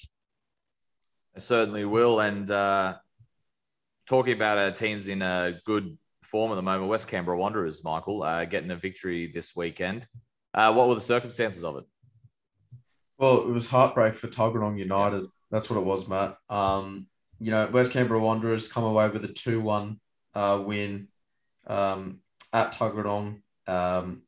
I 1.34 1.38
certainly 1.38 1.84
will. 1.84 2.20
And 2.20 2.50
uh, 2.50 2.96
talking 4.06 4.34
about 4.34 4.58
our 4.58 4.70
teams 4.70 5.08
in 5.08 5.22
a 5.22 5.58
good 5.64 5.96
form 6.22 6.52
at 6.52 6.56
the 6.56 6.62
moment, 6.62 6.88
West 6.88 7.08
Canberra 7.08 7.38
Wanderers, 7.38 7.84
Michael, 7.84 8.22
uh, 8.22 8.44
getting 8.44 8.70
a 8.70 8.76
victory 8.76 9.30
this 9.32 9.56
weekend. 9.56 10.06
Uh, 10.54 10.72
what 10.72 10.88
were 10.88 10.94
the 10.94 11.00
circumstances 11.00 11.64
of 11.64 11.76
it? 11.76 11.84
Well, 13.18 13.42
it 13.42 13.52
was 13.52 13.68
heartbreak 13.68 14.14
for 14.14 14.28
Tuggeranong 14.28 14.78
United. 14.78 15.26
That's 15.50 15.70
what 15.70 15.78
it 15.78 15.84
was, 15.84 16.08
Matt. 16.08 16.36
Um, 16.48 17.06
you 17.38 17.50
know, 17.50 17.68
West 17.72 17.92
Canberra 17.92 18.20
Wanderers 18.20 18.68
come 18.68 18.84
away 18.84 19.08
with 19.08 19.24
a 19.24 19.28
2 19.28 19.60
1 19.60 20.00
uh, 20.34 20.62
win 20.64 21.08
um, 21.66 22.20
at 22.52 22.72
Tuggeranong. 22.72 23.40
Um, 23.72 24.22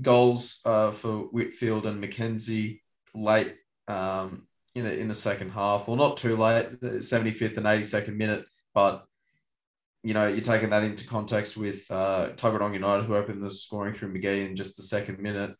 goals 0.00 0.60
uh, 0.64 0.90
for 0.90 1.28
Whitfield 1.30 1.86
and 1.86 2.02
McKenzie 2.02 2.80
late 3.14 3.54
um, 3.88 4.46
in, 4.74 4.84
the, 4.84 4.98
in 4.98 5.08
the 5.08 5.14
second 5.14 5.50
half. 5.50 5.86
Well, 5.86 5.96
not 5.96 6.16
too 6.16 6.36
late, 6.36 6.70
75th 6.80 7.56
and 7.56 7.66
82nd 7.66 8.16
minute, 8.16 8.44
but 8.74 9.06
you 10.02 10.12
know, 10.12 10.26
you're 10.26 10.42
taking 10.42 10.70
that 10.70 10.82
into 10.82 11.06
context 11.06 11.56
with 11.56 11.90
uh, 11.90 12.30
Tuggeranong 12.36 12.74
United, 12.74 13.06
who 13.06 13.16
opened 13.16 13.42
the 13.42 13.50
scoring 13.50 13.94
through 13.94 14.12
McGee 14.12 14.46
in 14.46 14.54
just 14.54 14.76
the 14.76 14.82
second 14.82 15.18
minute. 15.18 15.54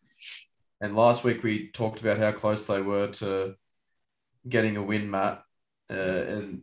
And 0.80 0.94
last 0.94 1.24
week 1.24 1.42
we 1.42 1.70
talked 1.70 2.00
about 2.00 2.18
how 2.18 2.32
close 2.32 2.66
they 2.66 2.82
were 2.82 3.08
to 3.12 3.54
getting 4.46 4.76
a 4.76 4.82
win, 4.82 5.10
Matt. 5.10 5.42
Uh, 5.90 5.94
and 5.94 6.62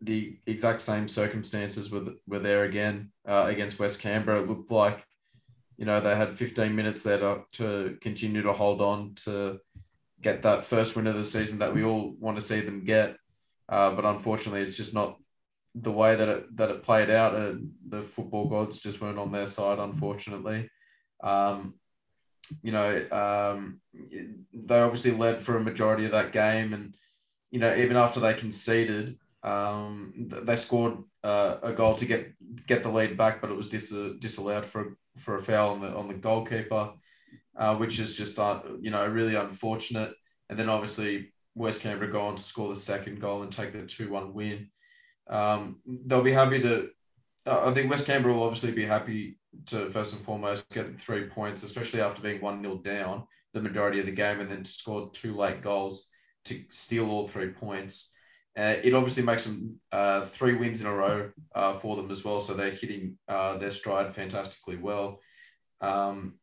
the 0.00 0.38
exact 0.46 0.80
same 0.80 1.06
circumstances 1.06 1.90
were 1.90 2.14
were 2.26 2.38
there 2.38 2.64
again 2.64 3.12
uh, 3.26 3.46
against 3.48 3.78
West 3.78 4.00
Canberra. 4.00 4.40
It 4.40 4.48
looked 4.48 4.70
like 4.70 5.04
you 5.80 5.86
know 5.86 5.98
they 5.98 6.14
had 6.14 6.34
15 6.34 6.76
minutes 6.76 7.02
there 7.02 7.16
to, 7.16 7.40
to 7.52 7.98
continue 8.02 8.42
to 8.42 8.52
hold 8.52 8.82
on 8.82 9.14
to 9.24 9.58
get 10.20 10.42
that 10.42 10.64
first 10.64 10.94
win 10.94 11.06
of 11.06 11.14
the 11.14 11.24
season 11.24 11.60
that 11.60 11.74
we 11.74 11.82
all 11.82 12.14
want 12.20 12.36
to 12.36 12.44
see 12.44 12.60
them 12.60 12.84
get. 12.84 13.16
Uh, 13.66 13.90
but 13.94 14.04
unfortunately, 14.04 14.60
it's 14.60 14.76
just 14.76 14.92
not 14.92 15.16
the 15.74 15.90
way 15.90 16.16
that 16.16 16.28
it 16.28 16.56
that 16.56 16.70
it 16.70 16.82
played 16.82 17.08
out. 17.08 17.34
Uh, 17.34 17.54
the 17.88 18.02
football 18.02 18.46
gods 18.46 18.78
just 18.78 19.00
weren't 19.00 19.18
on 19.18 19.32
their 19.32 19.46
side, 19.46 19.78
unfortunately. 19.78 20.68
Um, 21.22 21.76
you 22.62 22.72
know, 22.72 23.06
um, 23.10 23.80
they 24.52 24.80
obviously 24.80 25.12
led 25.12 25.40
for 25.40 25.56
a 25.56 25.64
majority 25.64 26.04
of 26.04 26.10
that 26.10 26.32
game, 26.32 26.74
and 26.74 26.94
you 27.50 27.58
know, 27.58 27.74
even 27.74 27.96
after 27.96 28.20
they 28.20 28.34
conceded, 28.34 29.16
um, 29.42 30.12
they 30.16 30.56
scored 30.56 30.98
uh, 31.24 31.56
a 31.62 31.72
goal 31.72 31.94
to 31.94 32.04
get 32.04 32.34
get 32.66 32.82
the 32.82 32.90
lead 32.90 33.16
back, 33.16 33.40
but 33.40 33.50
it 33.50 33.56
was 33.56 33.68
dis- 33.68 33.94
disallowed 34.18 34.66
for 34.66 34.98
for 35.16 35.36
a 35.36 35.42
foul 35.42 35.70
on 35.70 35.80
the 35.80 35.88
on 35.88 36.08
the 36.08 36.14
goalkeeper, 36.14 36.92
uh, 37.56 37.76
which 37.76 37.98
is 37.98 38.16
just 38.16 38.38
uh, 38.38 38.60
you 38.80 38.90
know 38.90 39.06
really 39.06 39.34
unfortunate. 39.34 40.12
And 40.48 40.58
then 40.58 40.68
obviously 40.68 41.32
West 41.54 41.80
Canberra 41.80 42.10
go 42.10 42.22
on 42.22 42.36
to 42.36 42.42
score 42.42 42.68
the 42.68 42.74
second 42.74 43.20
goal 43.20 43.42
and 43.42 43.52
take 43.52 43.72
the 43.72 43.86
two 43.86 44.10
one 44.10 44.32
win. 44.34 44.68
Um, 45.28 45.80
they'll 46.06 46.22
be 46.22 46.32
happy 46.32 46.60
to. 46.62 46.88
Uh, 47.46 47.70
I 47.70 47.72
think 47.72 47.90
West 47.90 48.06
Canberra 48.06 48.34
will 48.34 48.44
obviously 48.44 48.72
be 48.72 48.84
happy 48.84 49.38
to 49.66 49.88
first 49.90 50.12
and 50.12 50.22
foremost 50.22 50.68
get 50.70 51.00
three 51.00 51.26
points, 51.26 51.62
especially 51.62 52.00
after 52.00 52.22
being 52.22 52.40
one 52.40 52.62
0 52.62 52.78
down 52.78 53.24
the 53.52 53.60
majority 53.60 53.98
of 53.98 54.06
the 54.06 54.12
game, 54.12 54.40
and 54.40 54.50
then 54.50 54.62
to 54.62 54.70
score 54.70 55.10
two 55.12 55.34
late 55.34 55.62
goals 55.62 56.08
to 56.44 56.62
steal 56.70 57.10
all 57.10 57.28
three 57.28 57.48
points. 57.48 58.12
Uh, 58.58 58.76
it 58.82 58.94
obviously 58.94 59.22
makes 59.22 59.44
them 59.44 59.80
uh, 59.92 60.26
three 60.26 60.56
wins 60.56 60.80
in 60.80 60.86
a 60.86 60.92
row 60.92 61.30
uh, 61.54 61.74
for 61.74 61.96
them 61.96 62.10
as 62.10 62.24
well. 62.24 62.40
So 62.40 62.54
they're 62.54 62.70
hitting 62.70 63.16
uh, 63.28 63.58
their 63.58 63.70
stride 63.70 64.14
fantastically 64.14 64.76
well. 64.76 65.20
Um, 65.80 66.34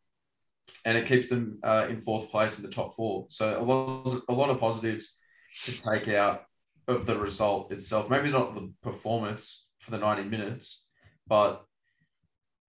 and 0.85 0.97
it 0.97 1.07
keeps 1.07 1.29
them 1.29 1.59
uh, 1.63 1.87
in 1.89 2.01
fourth 2.01 2.31
place 2.31 2.57
in 2.57 2.63
the 2.63 2.71
top 2.71 2.95
four. 2.95 3.25
So 3.29 3.59
a 3.59 3.63
lot, 3.63 4.21
a 4.29 4.33
lot 4.33 4.49
of 4.49 4.59
positives 4.59 5.17
to 5.63 5.71
take 5.91 6.07
out 6.07 6.45
of 6.87 7.05
the 7.05 7.17
result 7.17 7.71
itself. 7.71 8.09
Maybe 8.09 8.31
not 8.31 8.55
the 8.55 8.71
performance 8.81 9.67
for 9.79 9.91
the 9.91 9.97
90 9.97 10.23
minutes, 10.23 10.87
but 11.27 11.65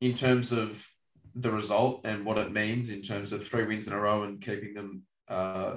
in 0.00 0.14
terms 0.14 0.52
of 0.52 0.84
the 1.34 1.50
result 1.50 2.00
and 2.04 2.24
what 2.24 2.38
it 2.38 2.52
means 2.52 2.90
in 2.90 3.02
terms 3.02 3.32
of 3.32 3.46
three 3.46 3.64
wins 3.64 3.86
in 3.86 3.92
a 3.92 4.00
row 4.00 4.24
and 4.24 4.40
keeping 4.40 4.74
them 4.74 5.02
uh, 5.28 5.76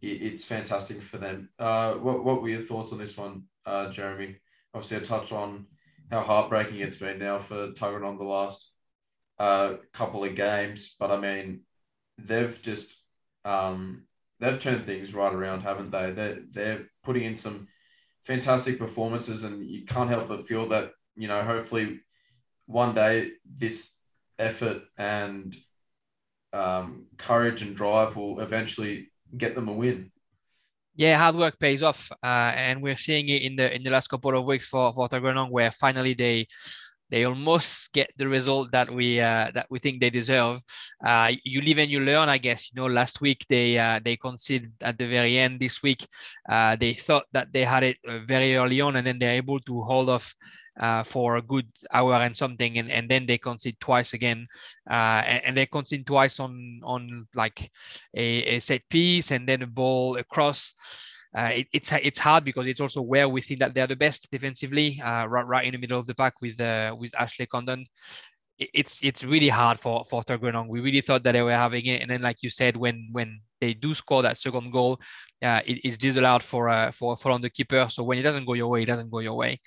fourth, 0.00 0.12
it's 0.12 0.44
fantastic 0.44 1.00
for 1.00 1.18
them. 1.18 1.50
Uh, 1.58 1.94
what, 1.94 2.24
what 2.24 2.42
were 2.42 2.48
your 2.48 2.60
thoughts 2.60 2.92
on 2.92 2.98
this 2.98 3.16
one, 3.16 3.44
uh, 3.66 3.90
Jeremy? 3.90 4.36
Obviously, 4.74 4.98
I 4.98 5.00
touched 5.00 5.32
on 5.32 5.66
how 6.10 6.22
heartbreaking 6.22 6.80
it's 6.80 6.96
been 6.96 7.18
now 7.18 7.38
for 7.38 7.72
Tuggeranong 7.72 8.18
the 8.18 8.24
last 8.24 8.70
uh, 9.38 9.74
couple 9.92 10.24
of 10.24 10.34
games, 10.34 10.96
but 10.98 11.10
I 11.10 11.18
mean, 11.18 11.60
they've 12.18 12.60
just 12.62 12.94
um, 13.44 14.04
they've 14.40 14.60
turned 14.60 14.86
things 14.86 15.14
right 15.14 15.32
around, 15.32 15.62
haven't 15.62 15.90
they? 15.90 16.10
They're 16.10 16.38
they're 16.50 16.86
putting 17.04 17.24
in 17.24 17.36
some 17.36 17.68
fantastic 18.22 18.78
performances, 18.78 19.44
and 19.44 19.64
you 19.64 19.84
can't 19.84 20.10
help 20.10 20.28
but 20.28 20.46
feel 20.46 20.68
that 20.68 20.92
you 21.18 21.28
know, 21.28 21.42
hopefully, 21.42 22.00
one 22.66 22.94
day 22.94 23.32
this 23.44 23.98
effort 24.38 24.82
and 24.96 25.56
um, 26.52 27.06
courage 27.16 27.62
and 27.62 27.76
drive 27.76 28.16
will 28.16 28.40
eventually 28.40 29.10
get 29.36 29.54
them 29.54 29.68
a 29.68 29.72
win. 29.72 30.10
Yeah, 30.96 31.16
hard 31.16 31.36
work 31.36 31.58
pays 31.60 31.82
off, 31.82 32.10
uh, 32.24 32.50
and 32.58 32.82
we're 32.82 32.96
seeing 32.96 33.28
it 33.28 33.42
in 33.42 33.54
the 33.54 33.72
in 33.72 33.84
the 33.84 33.90
last 33.90 34.08
couple 34.08 34.36
of 34.36 34.44
weeks 34.44 34.66
for 34.66 34.92
for 34.92 35.08
Tuggeranong, 35.08 35.50
where 35.50 35.70
finally 35.70 36.14
they 36.14 36.48
they 37.10 37.24
almost 37.24 37.92
get 37.92 38.10
the 38.16 38.28
result 38.28 38.70
that 38.72 38.90
we 38.90 39.20
uh, 39.20 39.50
that 39.54 39.66
we 39.70 39.78
think 39.78 40.00
they 40.00 40.10
deserve. 40.10 40.60
Uh, 41.04 41.32
you 41.44 41.60
live 41.62 41.78
and 41.78 41.90
you 41.90 42.00
learn, 42.00 42.28
I 42.28 42.38
guess. 42.38 42.70
You 42.70 42.80
know, 42.80 42.86
last 42.86 43.20
week 43.20 43.44
they 43.48 43.78
uh, 43.78 44.00
they 44.04 44.16
conceded 44.16 44.72
at 44.80 44.98
the 44.98 45.06
very 45.06 45.38
end. 45.38 45.60
This 45.60 45.82
week, 45.82 46.06
uh, 46.48 46.76
they 46.76 46.94
thought 46.94 47.24
that 47.32 47.52
they 47.52 47.64
had 47.64 47.82
it 47.82 47.96
uh, 48.06 48.20
very 48.26 48.56
early 48.56 48.80
on, 48.80 48.96
and 48.96 49.06
then 49.06 49.18
they're 49.18 49.40
able 49.40 49.60
to 49.60 49.82
hold 49.82 50.10
off 50.10 50.34
uh, 50.78 51.02
for 51.02 51.36
a 51.36 51.42
good 51.42 51.70
hour 51.92 52.14
and 52.14 52.36
something, 52.36 52.78
and, 52.78 52.90
and 52.90 53.08
then 53.08 53.26
they 53.26 53.38
concede 53.38 53.80
twice 53.80 54.12
again, 54.12 54.46
and, 54.86 55.44
and, 55.44 55.56
they 55.56 55.66
concede 55.66 56.06
twice 56.06 56.38
on 56.38 56.80
on 56.84 57.26
like 57.34 57.70
a, 58.14 58.56
a, 58.56 58.60
set 58.60 58.82
piece 58.88 59.30
and 59.30 59.48
then 59.48 59.62
a 59.62 59.66
ball 59.66 60.16
across. 60.16 60.74
Uh, 61.38 61.52
it, 61.58 61.66
it's 61.72 61.92
it's 61.92 62.18
hard 62.18 62.42
because 62.42 62.66
it's 62.66 62.80
also 62.80 63.00
where 63.00 63.28
we 63.28 63.40
think 63.40 63.60
that 63.60 63.72
they're 63.72 63.86
the 63.86 63.94
best 63.94 64.28
defensively, 64.32 65.00
uh, 65.00 65.24
right, 65.26 65.46
right 65.46 65.66
in 65.66 65.72
the 65.72 65.78
middle 65.78 66.00
of 66.00 66.06
the 66.08 66.14
pack 66.14 66.34
with 66.42 66.60
uh, 66.60 66.92
with 66.98 67.14
Ashley 67.14 67.46
Condon. 67.46 67.86
It's 68.58 68.98
it's 69.02 69.24
really 69.24 69.48
hard 69.48 69.78
for 69.78 70.04
for 70.04 70.22
Tuggeranong. 70.22 70.68
We 70.68 70.80
really 70.80 71.00
thought 71.00 71.22
that 71.22 71.32
they 71.32 71.42
were 71.42 71.52
having 71.52 71.86
it, 71.86 72.02
and 72.02 72.10
then 72.10 72.22
like 72.22 72.42
you 72.42 72.50
said, 72.50 72.76
when 72.76 73.08
when 73.12 73.40
they 73.60 73.74
do 73.74 73.94
score 73.94 74.22
that 74.22 74.38
second 74.38 74.72
goal, 74.72 75.00
uh, 75.42 75.60
it, 75.66 75.80
it's 75.84 75.96
disallowed 75.96 76.42
for 76.42 76.68
uh, 76.68 76.90
for 76.90 77.16
for 77.16 77.30
on 77.30 77.40
the 77.40 77.50
keeper. 77.50 77.88
So 77.90 78.02
when 78.02 78.18
it 78.18 78.22
doesn't 78.22 78.46
go 78.46 78.54
your 78.54 78.68
way, 78.68 78.82
it 78.82 78.86
doesn't 78.86 79.10
go 79.10 79.20
your 79.20 79.34
way 79.36 79.60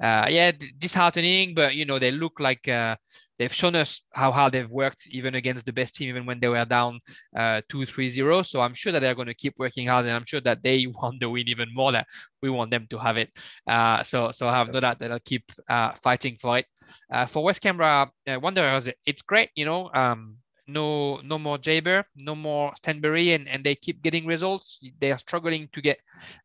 uh, 0.00 0.26
yeah, 0.30 0.50
disheartening, 0.78 1.54
but 1.54 1.74
you 1.74 1.84
know 1.84 1.98
they 1.98 2.10
look 2.10 2.40
like 2.40 2.66
uh, 2.66 2.96
they've 3.38 3.52
shown 3.52 3.74
us 3.74 4.00
how 4.12 4.32
hard 4.32 4.52
they've 4.52 4.70
worked 4.70 5.06
even 5.10 5.34
against 5.34 5.66
the 5.66 5.72
best 5.72 5.94
team, 5.94 6.08
even 6.08 6.24
when 6.24 6.40
they 6.40 6.48
were 6.48 6.64
down 6.64 7.00
uh, 7.36 7.60
two, 7.68 7.84
three, 7.84 8.08
zero. 8.08 8.42
So 8.42 8.62
I'm 8.62 8.72
sure 8.72 8.92
that 8.92 9.00
they're 9.00 9.14
going 9.14 9.28
to 9.28 9.34
keep 9.34 9.54
working 9.58 9.88
hard, 9.88 10.06
and 10.06 10.14
I'm 10.14 10.24
sure 10.24 10.40
that 10.40 10.62
they 10.62 10.86
want 11.02 11.20
the 11.20 11.28
win 11.28 11.48
even 11.48 11.68
more. 11.74 11.92
That 11.92 12.06
we 12.42 12.48
want 12.48 12.70
them 12.70 12.86
to 12.90 12.98
have 12.98 13.18
it. 13.18 13.30
Uh, 13.66 14.02
so 14.02 14.30
so 14.32 14.48
I 14.48 14.56
have 14.56 14.72
no 14.72 14.80
doubt 14.80 14.98
that 15.00 15.08
they'll 15.08 15.20
keep 15.20 15.44
uh, 15.68 15.92
fighting 16.02 16.38
for 16.40 16.58
it. 16.58 16.66
Uh, 17.12 17.26
for 17.26 17.44
West 17.44 17.60
Canberra 17.60 18.10
uh, 18.28 18.38
Wanderers, 18.40 18.88
it's 19.06 19.22
great. 19.22 19.50
You 19.54 19.64
know, 19.64 19.90
um, 19.94 20.36
no 20.72 21.20
no 21.22 21.38
more 21.38 21.58
Jaber, 21.58 22.04
no 22.16 22.34
more 22.34 22.72
Stanbury, 22.76 23.32
and, 23.32 23.48
and 23.48 23.64
they 23.64 23.74
keep 23.74 24.02
getting 24.02 24.26
results. 24.26 24.78
They 25.00 25.12
are 25.12 25.18
struggling 25.18 25.68
to 25.72 25.80
get 25.80 25.98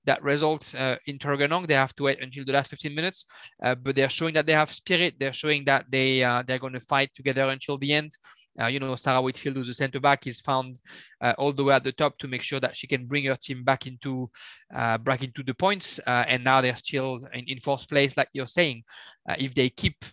that 0.06 0.24
result 0.24 0.74
uh, 0.76 0.98
in 1.06 1.20
Tuggeranong. 1.20 1.68
They 1.68 1.76
have 1.76 1.96
to 1.96 2.04
wait 2.04 2.22
until 2.22 2.46
the 2.46 2.54
last 2.54 2.70
15 2.70 2.94
minutes, 2.94 3.26
uh, 3.64 3.76
but 3.76 3.96
they're 3.96 4.10
showing 4.10 4.34
that 4.34 4.46
they 4.46 4.54
have 4.54 4.72
spirit. 4.72 5.16
They're 5.20 5.34
showing 5.34 5.66
that 5.66 5.86
they 5.90 6.20
they're 6.48 6.60
going 6.60 6.74
to 6.74 6.80
fight 6.80 7.12
together 7.16 7.44
until 7.50 7.78
the 7.78 7.94
end. 7.94 8.12
Uh, 8.60 8.68
you 8.68 8.80
know, 8.80 8.96
Sarah 8.96 9.22
Whitfield, 9.22 9.58
who's 9.58 9.68
the 9.68 9.74
centre 9.74 10.00
back, 10.00 10.28
is 10.28 10.40
found 10.40 10.80
uh, 11.22 11.34
all 11.38 11.52
the 11.52 11.64
way 11.64 11.76
at 11.76 11.84
the 11.84 11.92
top 11.92 12.18
to 12.20 12.28
make 12.28 12.42
sure 12.42 12.62
that 12.62 12.76
she 12.76 12.88
can 12.88 13.06
bring 13.06 13.26
her 13.26 13.36
team 13.36 13.66
back 13.66 13.86
into 13.86 14.30
uh, 14.74 14.98
back 14.98 15.24
into 15.24 15.44
the 15.44 15.54
points. 15.54 16.00
and 16.08 16.44
now 16.44 16.62
they're 16.62 16.76
still 16.76 17.28
in, 17.34 17.46
in 17.48 17.60
fourth 17.60 17.88
place, 17.88 18.16
like 18.16 18.30
you're 18.34 18.48
saying. 18.48 18.84
if 19.38 19.54
they 19.54 19.70
keep 19.70 20.06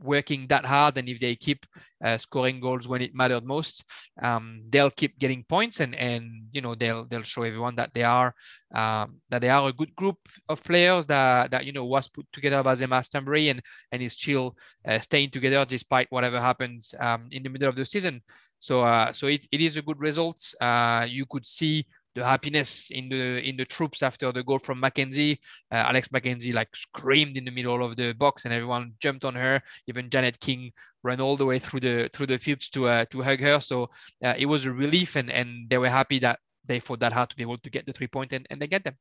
working 0.00 0.46
that 0.48 0.64
hard 0.64 0.96
and 0.98 1.08
if 1.08 1.20
they 1.20 1.34
keep 1.34 1.66
uh, 2.04 2.18
scoring 2.18 2.60
goals 2.60 2.86
when 2.86 3.00
it 3.00 3.14
mattered 3.14 3.44
most 3.44 3.84
um, 4.22 4.62
they'll 4.70 4.90
keep 4.90 5.18
getting 5.18 5.44
points 5.44 5.80
and 5.80 5.94
and 5.94 6.30
you 6.52 6.60
know 6.60 6.74
they'll 6.74 7.04
they'll 7.06 7.22
show 7.22 7.42
everyone 7.42 7.74
that 7.76 7.90
they 7.94 8.02
are 8.02 8.34
um, 8.74 9.20
that 9.30 9.40
they 9.40 9.48
are 9.48 9.68
a 9.68 9.72
good 9.72 9.94
group 9.96 10.18
of 10.48 10.62
players 10.62 11.06
that 11.06 11.50
that 11.50 11.64
you 11.64 11.72
know 11.72 11.84
was 11.84 12.08
put 12.08 12.26
together 12.32 12.62
by 12.62 12.74
Emma 12.74 13.02
Stanbury 13.02 13.48
and 13.48 13.62
and 13.92 14.02
is 14.02 14.12
still 14.12 14.56
uh, 14.86 14.98
staying 14.98 15.30
together 15.30 15.64
despite 15.64 16.10
whatever 16.10 16.40
happens 16.40 16.94
um, 17.00 17.28
in 17.30 17.42
the 17.42 17.48
middle 17.48 17.68
of 17.68 17.76
the 17.76 17.84
season. 17.84 18.20
So 18.58 18.82
uh, 18.82 19.12
so 19.12 19.26
it, 19.26 19.46
it 19.52 19.60
is 19.60 19.76
a 19.76 19.82
good 19.82 20.00
result. 20.00 20.40
Uh, 20.60 21.06
you 21.08 21.26
could 21.26 21.46
see 21.46 21.86
the 22.14 22.24
happiness 22.24 22.88
in 22.90 23.08
the 23.08 23.40
in 23.48 23.56
the 23.56 23.64
troops 23.64 24.02
after 24.02 24.32
the 24.32 24.42
goal 24.42 24.58
from 24.58 24.80
Mackenzie. 24.80 25.40
Uh, 25.72 25.76
Alex 25.88 26.10
Mackenzie 26.12 26.52
like 26.52 26.74
screamed 26.74 27.36
in 27.36 27.44
the 27.44 27.50
middle 27.50 27.84
of 27.84 27.96
the 27.96 28.12
box, 28.12 28.44
and 28.44 28.54
everyone 28.54 28.94
jumped 29.00 29.24
on 29.24 29.34
her. 29.34 29.60
Even 29.88 30.10
Janet 30.10 30.38
King 30.40 30.72
ran 31.02 31.20
all 31.20 31.36
the 31.36 31.44
way 31.44 31.58
through 31.58 31.80
the 31.80 32.10
through 32.12 32.26
the 32.26 32.38
fields 32.38 32.68
to 32.70 32.86
uh, 32.88 33.04
to 33.06 33.22
hug 33.22 33.40
her. 33.40 33.60
So 33.60 33.90
uh, 34.24 34.34
it 34.38 34.46
was 34.46 34.64
a 34.64 34.72
relief, 34.72 35.16
and 35.16 35.30
and 35.30 35.68
they 35.68 35.78
were 35.78 35.88
happy 35.88 36.18
that 36.20 36.38
they 36.64 36.80
fought 36.80 37.00
that 37.00 37.12
hard 37.12 37.30
to 37.30 37.36
be 37.36 37.42
able 37.42 37.58
to 37.58 37.70
get 37.70 37.86
the 37.86 37.92
three 37.92 38.08
point, 38.08 38.32
and, 38.32 38.46
and 38.50 38.60
they 38.60 38.66
get 38.66 38.84
them. 38.84 38.96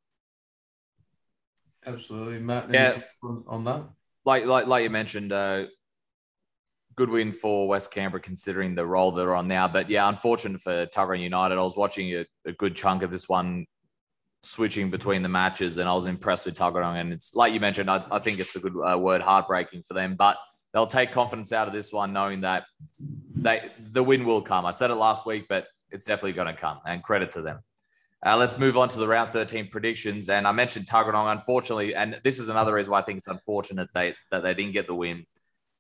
Absolutely, 1.86 2.40
Matt. 2.40 2.74
Yeah. 2.74 2.98
on 3.22 3.64
that. 3.66 3.84
Like 4.26 4.46
like 4.46 4.68
like 4.68 4.84
you 4.84 4.90
mentioned, 4.90 5.34
uh, 5.34 5.66
good 6.96 7.10
win 7.10 7.32
for 7.32 7.68
West 7.68 7.92
Canberra 7.92 8.22
considering 8.22 8.76
the 8.76 8.86
role 8.86 9.12
they're 9.12 9.36
on 9.36 9.48
now. 9.48 9.68
But 9.68 9.90
yeah, 9.90 10.08
unfortunate 10.08 10.62
for 10.62 10.86
Tuggeranong 10.88 11.22
United. 11.22 11.58
I 11.58 11.64
was 11.64 11.78
watching 11.78 12.14
a, 12.14 12.26
a, 12.46 12.52
good 12.54 12.76
chunk 12.76 13.04
of 13.04 13.12
this 13.12 13.28
one 13.28 13.66
switching 14.44 14.90
between 14.90 15.24
the 15.24 15.30
matches 15.30 15.78
and 15.78 15.88
I 15.88 15.94
was 15.94 16.06
impressed 16.06 16.46
with 16.46 16.56
Tuggeranong. 16.56 17.00
And 17.00 17.14
it's 17.14 17.34
like 17.36 17.54
you 17.54 17.60
mentioned, 17.60 17.90
I, 17.90 18.06
I 18.12 18.20
think 18.20 18.40
it's 18.40 18.56
a 18.56 18.60
good 18.60 18.76
uh, 18.76 18.98
word, 18.98 19.22
heartbreaking 19.22 19.84
for 19.84 19.94
them. 19.94 20.16
But 20.16 20.38
they'll 20.74 20.88
take 20.88 21.12
confidence 21.12 21.52
out 21.52 21.68
of 21.68 21.74
this 21.74 21.92
one 21.94 22.14
knowing 22.14 22.42
that 22.42 22.66
they 23.36 23.72
the 23.92 24.04
win 24.04 24.26
will 24.26 24.42
come. 24.42 24.66
I 24.66 24.72
said 24.72 24.92
it 24.92 24.96
last 24.96 25.26
week, 25.26 25.46
but 25.50 25.68
it's 25.92 26.06
definitely 26.06 26.34
going 26.34 26.54
to 26.54 26.60
come 26.60 26.80
and 26.86 27.04
credit 27.04 27.32
to 27.32 27.42
them. 27.42 27.60
Uh, 28.26 28.38
let's 28.38 28.58
move 28.58 28.78
on 28.78 28.88
to 28.88 29.00
the 29.00 29.08
round 29.08 29.30
13 29.32 29.68
predictions. 29.70 30.30
And 30.30 30.48
I 30.48 30.52
mentioned 30.54 30.86
Tuggeranong, 30.86 31.32
unfortunately, 31.32 31.94
and 31.94 32.20
this 32.24 32.40
is 32.40 32.48
another 32.48 32.74
reason 32.74 32.92
why 32.92 33.00
I 33.00 33.04
think 33.04 33.18
it's 33.18 33.28
unfortunate 33.28 33.90
they, 33.94 34.16
that 34.32 34.44
they 34.44 34.54
didn't 34.54 34.72
get 34.72 34.88
the 34.88 34.96
win 34.96 35.26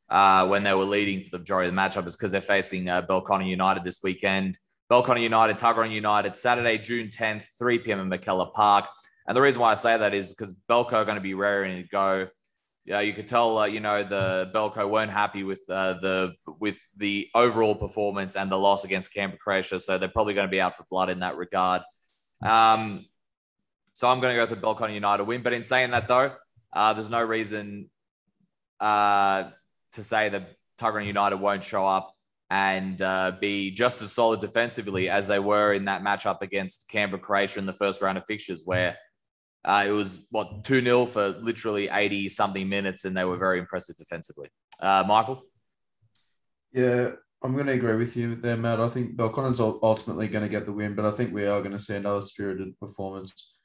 uh, 0.10 0.47
when 0.47 0.64
they 0.64 0.74
were 0.74 0.84
leading 0.84 1.24
for 1.24 1.32
the 1.32 1.39
majority 1.39 1.70
of 1.70 1.76
the 1.76 1.82
matchup 1.82 2.06
is 2.06 2.16
because 2.16 2.32
they're 2.32 2.41
facing 2.41 2.89
uh, 2.89 3.01
Belconnen 3.01 3.47
United 3.47 3.84
this 3.84 4.01
weekend. 4.04 4.58
Belconnen 4.91 5.22
United, 5.22 5.58
Tuggeranong 5.58 5.91
United, 5.91 6.36
Saturday, 6.36 6.78
June 6.78 7.08
10th, 7.08 7.47
3 7.58 7.80
p.m. 7.80 7.99
in 7.99 8.10
McKellar 8.10 8.54
Park. 8.54 8.86
And 9.28 9.36
the 9.36 9.41
reason 9.41 9.62
why 9.62 9.72
I 9.72 9.76
say 9.76 9.97
that 9.97 10.14
is 10.14 10.34
because 10.34 10.54
Belco 10.70 10.93
are 10.93 11.06
going 11.06 11.16
to 11.16 11.22
be 11.22 11.34
raring 11.34 11.82
to 11.82 11.89
go. 11.89 12.28
Yeah, 12.86 12.99
you 12.99 13.14
could 13.14 13.30
tell, 13.30 13.60
uh, 13.60 13.66
you 13.66 13.80
know, 13.80 14.04
the 14.04 14.51
Belco 14.54 14.89
weren't 14.89 15.12
happy 15.12 15.43
with 15.43 15.62
uh, 15.70 15.93
the 16.01 16.34
with 16.60 16.78
the 16.97 17.30
overall 17.34 17.76
performance 17.76 18.36
and 18.36 18.51
the 18.51 18.58
loss 18.58 18.84
against 18.84 19.14
Canberra 19.14 19.39
Croatia, 19.39 19.80
so 19.80 19.97
they're 19.97 20.10
probably 20.10 20.34
going 20.34 20.47
to 20.47 20.51
be 20.51 20.60
out 20.60 20.76
for 20.76 20.86
blood 20.89 21.10
in 21.10 21.20
that 21.20 21.38
regard. 21.38 21.84
Um, 22.41 23.06
so 23.93 24.10
I'm 24.10 24.20
going 24.20 24.36
to 24.36 24.45
go 24.45 24.54
for 24.54 24.60
Belconnen 24.60 24.95
United 24.95 25.24
win. 25.24 25.43
But 25.43 25.54
in 25.54 25.64
saying 25.64 25.91
that, 25.91 26.10
though, 26.10 26.34
uh, 26.74 26.93
there's 26.93 27.10
no 27.10 27.24
reason 27.24 27.89
uh, 28.82 29.51
to 29.94 30.04
say 30.04 30.30
that 30.30 30.56
Tuggeranong 30.80 31.08
United 31.08 31.38
won't 31.38 31.64
show 31.64 31.86
up 31.86 32.14
and 32.50 33.02
uh, 33.02 33.32
be 33.39 33.72
just 33.72 34.02
as 34.02 34.12
solid 34.12 34.39
defensively 34.39 35.10
as 35.10 35.28
they 35.28 35.39
were 35.39 35.74
in 35.74 35.86
that 35.86 36.04
matchup 36.04 36.41
against 36.41 36.89
Canberra 36.89 37.22
Croatia 37.22 37.60
in 37.60 37.66
the 37.66 37.74
first 37.74 38.02
round 38.02 38.18
of 38.18 38.26
fixtures, 38.26 38.64
where 38.66 38.98
uh, 39.66 39.86
it 39.88 39.91
was 39.91 40.28
what 40.30 40.64
2 40.64 40.84
0 40.84 41.06
for 41.06 41.30
literally 41.30 41.89
80 41.89 42.30
something 42.30 42.68
minutes, 42.68 43.06
and 43.06 43.16
they 43.16 43.24
were 43.24 43.38
very 43.38 43.60
impressive 43.60 43.98
defensively. 43.98 44.50
Uh, 44.80 45.04
Michael? 45.08 45.41
Yeah, 46.74 47.12
I'm 47.41 47.54
going 47.54 47.68
to 47.68 47.74
agree 47.74 47.96
with 47.96 48.16
you 48.16 48.36
there, 48.36 48.58
Matt. 48.58 48.80
I 48.80 48.89
think 48.89 49.16
Belconnen's 49.16 49.60
ultimately 49.60 50.28
going 50.28 50.44
to 50.44 50.50
get 50.50 50.66
the 50.66 50.72
win, 50.72 50.96
but 50.96 51.06
I 51.06 51.12
think 51.12 51.34
we 51.34 51.46
are 51.46 51.62
going 51.62 51.72
to 51.72 51.80
see 51.80 51.96
another 51.96 52.22
spirited 52.22 52.78
performance 52.80 53.56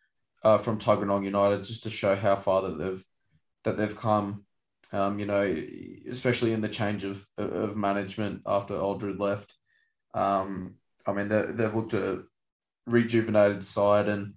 uh, 0.42 0.58
from 0.58 0.78
Tuggeranong 0.78 1.24
United 1.24 1.64
just 1.64 1.82
to 1.84 1.90
show 1.90 2.14
how 2.14 2.36
far 2.36 2.62
that 2.62 2.78
they've 2.78 3.04
that 3.64 3.76
they've 3.76 3.96
come. 3.96 4.44
Um, 4.90 5.18
you 5.18 5.26
know, 5.26 5.42
especially 6.10 6.52
in 6.52 6.62
the 6.62 6.68
change 6.68 7.04
of 7.04 7.26
of 7.36 7.76
management 7.76 8.42
after 8.46 8.74
Aldred 8.74 9.20
left. 9.20 9.54
Um, 10.14 10.76
I 11.06 11.12
mean, 11.12 11.28
they, 11.28 11.42
they've 11.50 11.74
looked 11.74 11.94
a 11.94 12.22
rejuvenated 12.86 13.62
side 13.64 14.08
and 14.08 14.34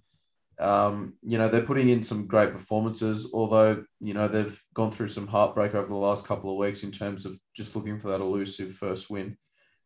um, 0.62 1.16
you 1.24 1.40
know, 1.40 1.48
they're 1.48 1.64
putting 1.64 1.90
in 1.90 2.04
some 2.04 2.28
great 2.28 2.52
performances, 2.52 3.32
although, 3.34 3.84
you 4.00 4.14
know, 4.14 4.28
they've 4.28 4.62
gone 4.76 4.92
through 4.92 5.08
some 5.08 5.26
heartbreak 5.26 5.74
over 5.74 5.88
the 5.88 5.96
last 5.96 6.28
couple 6.28 6.52
of 6.52 6.58
weeks 6.58 6.84
in 6.84 6.92
terms 6.92 7.26
of 7.26 7.36
just 7.56 7.76
looking 7.76 7.98
for 7.98 8.10
that 8.10 8.22
elusive 8.22 8.72
first 8.74 9.10
win 9.10 9.36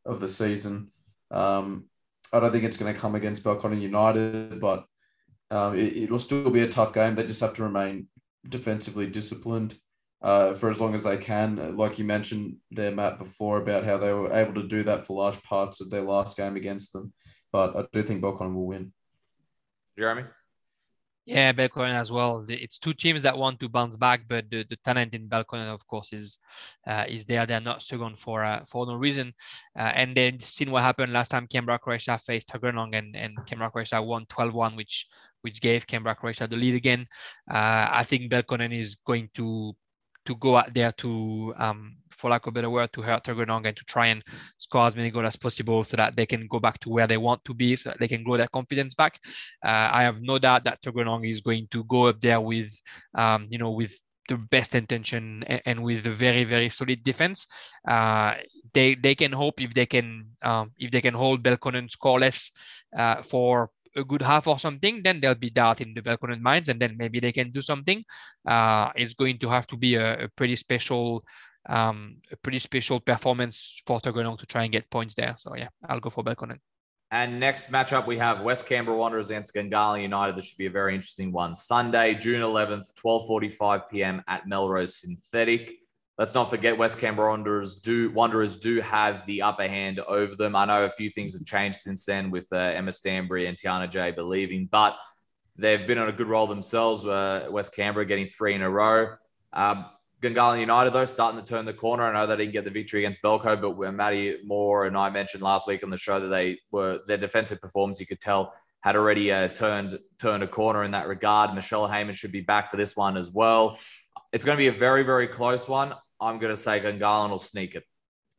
of 0.05 0.20
the 0.20 0.28
season. 0.28 0.91
Um, 1.32 1.86
I 2.34 2.41
don't 2.41 2.51
think 2.51 2.66
it's 2.66 2.76
going 2.76 2.93
to 2.93 2.99
come 2.99 3.16
against 3.16 3.43
Belconnen 3.43 3.82
United, 3.82 4.59
but 4.59 4.86
um, 5.49 5.80
it, 5.80 6.11
will 6.11 6.20
still 6.20 6.49
be 6.49 6.63
a 6.63 6.68
tough 6.68 6.93
game. 6.93 7.16
They 7.16 7.26
just 7.26 7.39
have 7.39 7.53
to 7.53 7.63
remain 7.63 8.09
defensively 8.49 9.07
disciplined 9.07 9.76
uh, 10.22 10.53
for 10.53 10.70
as 10.70 10.80
long 10.80 10.95
as 10.95 11.03
they 11.03 11.18
can. 11.18 11.78
Like 11.78 11.99
you 11.99 12.05
mentioned 12.05 12.57
there, 12.72 12.91
Matt, 12.91 13.20
before 13.20 13.57
about 13.57 13.84
how 13.84 13.97
they 13.97 14.13
were 14.13 14.34
able 14.34 14.53
to 14.61 14.68
do 14.68 14.84
that 14.84 15.05
for 15.05 15.18
large 15.18 15.41
parts 15.43 15.82
of 15.82 15.89
their 15.89 16.01
last 16.01 16.38
game 16.38 16.55
against 16.55 16.93
them. 16.93 17.13
But 17.51 17.76
I 17.76 17.86
do 17.91 18.03
think 18.03 18.22
Belconnen 18.22 18.53
will 18.53 18.68
win. 18.68 18.93
Jeremy? 19.97 20.24
Yeah, 21.26 21.53
Belconnen 21.53 21.99
as 21.99 22.11
well. 22.11 22.45
It's 22.47 22.78
two 22.78 22.93
teams 22.93 23.24
that 23.24 23.36
want 23.36 23.59
to 23.59 23.70
bounce 23.70 23.97
back, 23.97 24.28
but 24.28 24.47
the, 24.51 24.63
the 24.70 24.76
talent 24.86 25.16
in 25.16 25.28
Belconnen, 25.28 25.74
of 25.74 25.86
course, 25.88 26.13
is 26.13 26.38
uh, 26.86 27.05
is 27.07 27.26
there. 27.26 27.47
They're 27.47 27.59
not 27.59 27.82
second 27.82 28.20
for 28.20 28.43
uh, 28.43 28.63
for 28.66 28.86
no 28.86 28.93
reason. 28.93 29.34
Uh, 29.76 29.91
and 29.95 30.16
then 30.16 30.39
seen 30.39 30.70
what 30.70 30.84
happened 30.84 31.13
last 31.13 31.32
time 31.32 31.47
Canberra 31.47 31.80
Croatia 31.80 32.20
faced 32.20 32.49
Tuggeranong 32.49 32.95
and, 32.95 33.16
and 33.16 33.43
Canberra 33.47 33.72
Croatia 33.72 34.03
won 34.03 34.28
12-1, 34.28 34.76
which 34.78 35.07
which 35.41 35.61
gave 35.61 35.88
Canberra 35.88 36.16
Croatia 36.16 36.45
the 36.45 36.55
lead 36.55 36.76
again. 36.76 37.07
Uh, 37.49 37.88
I 37.89 38.03
think 38.03 38.32
Belconnen 38.32 38.78
is 38.78 38.95
going 39.03 39.32
to 39.34 39.76
to 40.26 40.36
go 40.36 40.57
out 40.57 40.73
there 40.73 40.91
to, 40.93 41.53
um, 41.57 41.97
for 42.09 42.30
lack 42.30 42.45
of 42.45 42.51
a 42.51 42.53
better 42.53 42.69
word, 42.69 42.91
to 42.93 43.01
hurt 43.01 43.23
Tuggeranong 43.23 43.67
and 43.67 43.78
to 43.78 43.84
try 43.86 44.07
and 44.07 44.23
score 44.57 44.88
as 44.88 44.95
many 44.95 45.11
goals 45.11 45.26
as 45.28 45.36
possible 45.36 45.84
so 45.84 45.97
that 45.97 46.15
they 46.15 46.26
can 46.26 46.47
go 46.47 46.59
back 46.59 46.80
to 46.80 46.89
where 46.89 47.07
they 47.07 47.17
want 47.17 47.43
to 47.45 47.53
be, 47.53 47.76
so 47.76 47.89
that 47.89 47.99
they 47.99 48.07
can 48.07 48.23
grow 48.23 48.38
their 48.38 48.47
confidence 48.47 48.95
back. 48.95 49.19
Uh, 49.63 49.89
I 49.91 50.03
have 50.03 50.21
no 50.21 50.39
doubt 50.39 50.63
that 50.63 50.82
Tuggeranong 50.82 51.30
is 51.30 51.41
going 51.41 51.67
to 51.71 51.84
go 51.86 52.07
up 52.07 52.21
there 52.21 52.41
with, 52.41 52.71
um, 53.15 53.47
you 53.49 53.57
know, 53.57 53.71
with 53.71 53.93
the 54.28 54.38
best 54.38 54.73
intention 54.73 55.43
and 55.43 55.84
with 55.84 56.05
a 56.07 56.11
very 56.11 56.43
very 56.43 56.69
solid 56.69 57.03
defense. 57.03 57.47
Uh, 57.88 58.34
they 58.73 58.95
they 58.95 59.15
can 59.15 59.32
hope 59.32 59.61
if 59.61 59.73
they 59.73 59.86
can 59.86 60.26
um, 60.41 60.71
if 60.80 60.91
they 60.91 61.01
can 61.01 61.13
hold 61.13 61.43
Belconnen 61.43 61.89
scoreless 61.89 62.51
uh, 62.97 63.21
for 63.21 63.69
a 63.95 64.03
good 64.03 64.21
half 64.21 64.47
or 64.47 64.59
something, 64.59 65.01
then 65.03 65.19
there'll 65.19 65.35
be 65.35 65.49
doubt 65.49 65.81
in 65.81 65.93
the 65.93 66.01
Belconnen 66.01 66.41
minds, 66.41 66.69
and 66.69 66.79
then 66.79 66.95
maybe 66.97 67.19
they 67.19 67.31
can 67.31 67.51
do 67.51 67.61
something. 67.61 68.03
Uh, 68.47 68.91
it's 68.95 69.13
going 69.13 69.39
to 69.39 69.49
have 69.49 69.67
to 69.67 69.77
be 69.77 69.95
a, 69.95 70.25
a 70.25 70.29
pretty 70.29 70.55
special, 70.55 71.23
um, 71.67 72.17
a 72.31 72.37
pretty 72.37 72.59
special 72.59 72.99
performance 72.99 73.81
for 73.85 73.99
Tuggeranong 73.99 74.39
to 74.39 74.45
try 74.45 74.63
and 74.63 74.71
get 74.71 74.89
points 74.89 75.15
there. 75.15 75.35
So 75.37 75.55
yeah, 75.55 75.69
I'll 75.87 75.99
go 75.99 76.09
for 76.09 76.23
Belconnen. 76.23 76.59
And 77.11 77.39
next 77.39 77.71
matchup, 77.71 78.07
we 78.07 78.17
have 78.17 78.41
West 78.41 78.65
Canberra 78.67 78.97
Wanderers 78.97 79.29
against 79.29 79.53
Gungahlin 79.53 80.01
United. 80.01 80.35
This 80.35 80.45
should 80.45 80.57
be 80.57 80.65
a 80.65 80.71
very 80.71 80.95
interesting 80.95 81.31
one. 81.31 81.55
Sunday, 81.55 82.15
June 82.15 82.41
11th, 82.41 82.93
12:45 83.01 83.89
p.m. 83.89 84.21
at 84.27 84.47
Melrose 84.47 84.97
Synthetic 84.97 85.71
let's 86.18 86.34
not 86.34 86.49
forget 86.49 86.78
West 86.78 86.99
Canberra 86.99 87.30
Wanderers 87.30 87.78
do 87.78 88.09
Wanderers 88.11 88.57
do 88.57 88.82
have 88.82 89.26
the 89.26 89.41
upper 89.41 89.68
hand 89.68 89.99
over 89.99 90.36
them. 90.36 90.55
I 90.55 90.66
know 90.66 90.86
a 90.86 90.89
few 90.89 91.09
things 91.09 91.34
have 91.34 91.45
changed 91.45 91.80
since 91.80 92.05
then 92.05 92.32
with 92.32 92.47
uh, 92.51 92.57
Emma 92.57 92.91
Stanbury 92.91 93.47
and 93.47 93.57
Tiana 93.57 93.89
Jaber 93.89 94.28
leaving, 94.28 94.68
but 94.72 94.95
they've 95.57 95.86
been 95.88 95.97
on 95.97 96.09
a 96.09 96.13
good 96.13 96.28
roll 96.28 96.47
themselves. 96.47 97.05
Uh, 97.05 97.47
West 97.49 97.76
Canberra 97.76 98.05
getting 98.05 98.28
three 98.28 98.53
in 98.53 98.61
a 98.61 98.70
row. 98.70 99.16
Um, 99.53 99.86
Gungahlin 100.22 100.61
United, 100.61 100.91
though, 100.91 101.05
starting 101.05 101.39
to 101.39 101.45
turn 101.45 101.66
the 101.66 101.74
corner. 101.74 102.03
I 102.03 102.13
know 102.13 102.26
they 102.26 102.38
didn't 102.38 102.53
get 102.53 102.63
the 102.63 102.72
victory 102.72 103.01
against 103.01 103.22
Belco, 103.22 103.59
but 103.59 103.72
when 103.72 103.95
Matty 103.95 104.38
Moore 104.43 104.86
and 104.86 104.97
I 104.97 105.09
mentioned 105.09 105.43
last 105.43 105.68
week 105.68 105.84
on 105.84 105.89
the 105.89 105.97
show 105.97 106.20
that 106.20 106.28
they 106.28 106.57
were 106.72 106.99
their 107.07 107.18
defensive 107.18 107.61
performance, 107.61 107.99
you 107.99 108.07
could 108.07 108.22
tell 108.22 108.53
had 108.80 108.95
already 108.95 109.32
uh, 109.32 109.47
turned 109.49 109.97
turned 110.20 110.43
a 110.43 110.47
corner 110.47 110.84
in 110.84 110.91
that 110.91 111.07
regard. 111.07 111.53
Michelle 111.53 111.88
Heyman 111.88 112.16
should 112.16 112.32
be 112.32 112.41
back 112.41 112.70
for 112.70 112.78
this 112.78 112.95
one 112.95 113.18
as 113.18 113.32
well. 113.32 113.78
It's 114.32 114.45
going 114.45 114.55
to 114.55 114.59
be 114.59 114.68
a 114.68 114.80
very, 114.80 115.03
very 115.03 115.28
close 115.28 115.68
one. 115.68 115.93
I'm 116.20 116.39
going 116.39 116.53
to 116.53 116.57
say 116.57 116.80
Gungahlin 116.80 117.30
will 117.30 117.39
sneak 117.39 117.76
it. 117.76 117.84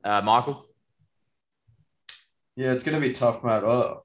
Uh, 0.02 0.20
Michael? 0.22 0.66
Yeah, 2.56 2.72
it's 2.72 2.84
going 2.84 3.00
to 3.00 3.06
be 3.06 3.12
tough, 3.12 3.44
Matt. 3.44 3.64
Uh, 3.64 3.96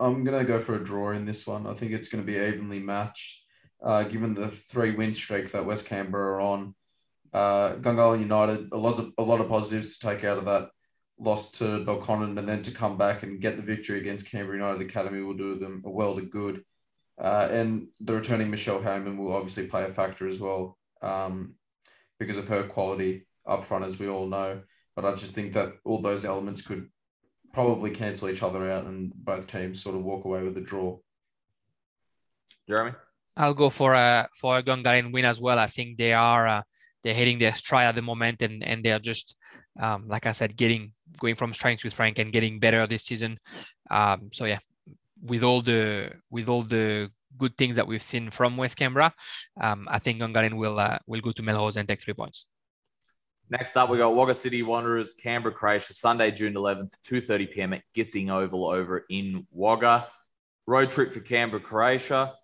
I'm 0.00 0.24
going 0.24 0.38
to 0.38 0.44
go 0.44 0.58
for 0.58 0.74
a 0.74 0.84
draw 0.84 1.12
in 1.12 1.26
this 1.26 1.46
one. 1.46 1.66
I 1.66 1.74
think 1.74 1.92
it's 1.92 2.08
going 2.08 2.24
to 2.24 2.26
be 2.26 2.38
evenly 2.38 2.80
matched, 2.80 3.44
uh, 3.82 4.04
given 4.04 4.34
the 4.34 4.48
three 4.48 4.92
win 4.92 5.14
streak 5.14 5.52
that 5.52 5.66
West 5.66 5.86
Canberra 5.86 6.34
are 6.34 6.40
on. 6.40 6.74
Uh, 7.32 7.74
Gungahlin 7.74 8.20
United, 8.20 8.70
a 8.72 8.76
lot 8.76 8.98
of 8.98 9.12
a 9.16 9.22
lot 9.22 9.40
of 9.40 9.48
positives 9.48 9.98
to 9.98 10.08
take 10.08 10.24
out 10.24 10.38
of 10.38 10.46
that 10.46 10.70
loss 11.18 11.52
to 11.52 11.84
Belconnen, 11.84 12.36
and 12.38 12.48
then 12.48 12.62
to 12.62 12.72
come 12.72 12.96
back 12.96 13.22
and 13.22 13.40
get 13.40 13.56
the 13.56 13.62
victory 13.62 14.00
against 14.00 14.28
Canberra 14.28 14.56
United 14.56 14.80
Academy 14.80 15.20
will 15.20 15.34
do 15.34 15.54
them 15.56 15.82
a 15.84 15.90
world 15.90 16.18
of 16.18 16.30
good. 16.30 16.64
Uh, 17.16 17.46
and 17.50 17.88
the 18.00 18.14
returning 18.14 18.50
Michelle 18.50 18.80
Heyman 18.80 19.18
will 19.18 19.34
obviously 19.34 19.66
play 19.66 19.84
a 19.84 19.90
factor 19.90 20.26
as 20.26 20.40
well. 20.40 20.78
Um, 21.02 21.54
because 22.20 22.36
of 22.36 22.46
her 22.46 22.62
quality 22.62 23.26
up 23.44 23.64
front, 23.64 23.84
as 23.84 23.98
we 23.98 24.08
all 24.08 24.28
know. 24.28 24.60
But 24.94 25.04
I 25.04 25.14
just 25.14 25.34
think 25.34 25.54
that 25.54 25.72
all 25.84 26.00
those 26.00 26.24
elements 26.24 26.62
could 26.62 26.88
probably 27.52 27.90
cancel 27.90 28.28
each 28.28 28.44
other 28.44 28.70
out 28.70 28.84
and 28.84 29.12
both 29.12 29.48
teams 29.48 29.82
sort 29.82 29.96
of 29.96 30.04
walk 30.04 30.24
away 30.24 30.44
with 30.44 30.56
a 30.56 30.60
draw. 30.60 30.98
Jeremy? 32.68 32.92
I'll 33.36 33.54
go 33.54 33.70
for 33.70 33.94
a 33.94 34.28
for 34.36 34.58
a 34.58 34.62
Gungahlin 34.62 35.12
win 35.12 35.24
as 35.24 35.40
well. 35.40 35.58
I 35.58 35.66
think 35.66 35.96
they 35.96 36.12
are 36.12 36.46
uh, 36.46 36.62
they're 37.02 37.14
hitting 37.14 37.38
their 37.38 37.54
stride 37.54 37.88
at 37.88 37.94
the 37.94 38.02
moment, 38.02 38.42
and 38.42 38.62
and 38.62 38.84
they're 38.84 38.98
just 38.98 39.34
um, 39.80 40.06
like 40.06 40.26
I 40.26 40.32
said, 40.32 40.56
getting 40.56 40.92
going 41.18 41.36
from 41.36 41.54
strength 41.54 41.82
with 41.82 41.94
Frank 41.94 42.18
and 42.18 42.32
getting 42.32 42.60
better 42.60 42.86
this 42.86 43.04
season. 43.04 43.38
Um, 43.90 44.28
so 44.32 44.44
yeah, 44.44 44.58
with 45.22 45.42
all 45.42 45.62
the 45.62 46.12
with 46.30 46.48
all 46.48 46.62
the 46.62 47.10
good 47.36 47.56
things 47.56 47.76
that 47.76 47.86
we've 47.86 48.02
seen 48.02 48.30
from 48.30 48.56
West 48.56 48.76
Canberra, 48.76 49.14
um, 49.60 49.88
I 49.90 49.98
think 49.98 50.20
Gungahlin 50.20 50.56
will 50.56 50.78
uh, 50.78 50.98
will 51.06 51.20
go 51.20 51.32
to 51.32 51.42
Melrose 51.42 51.76
and 51.76 51.88
take 51.88 52.02
three 52.02 52.14
points. 52.14 52.46
Next 53.50 53.76
up, 53.76 53.90
we 53.90 53.98
got 53.98 54.14
Wagga 54.14 54.34
City 54.34 54.62
Wanderers, 54.62 55.12
Canberra 55.12 55.52
Croatia, 55.52 55.92
Sunday, 55.92 56.30
June 56.30 56.54
11th, 56.54 56.92
2.30 57.04 57.50
p.m. 57.50 57.72
at 57.72 57.82
Gissing 57.96 58.30
Oval 58.30 58.66
over 58.66 59.04
in 59.10 59.44
Wagga. 59.50 60.06
Road 60.68 60.92
trip 60.92 61.12
for 61.12 61.18
Canberra 61.18 61.60
Croatia. 61.60 62.34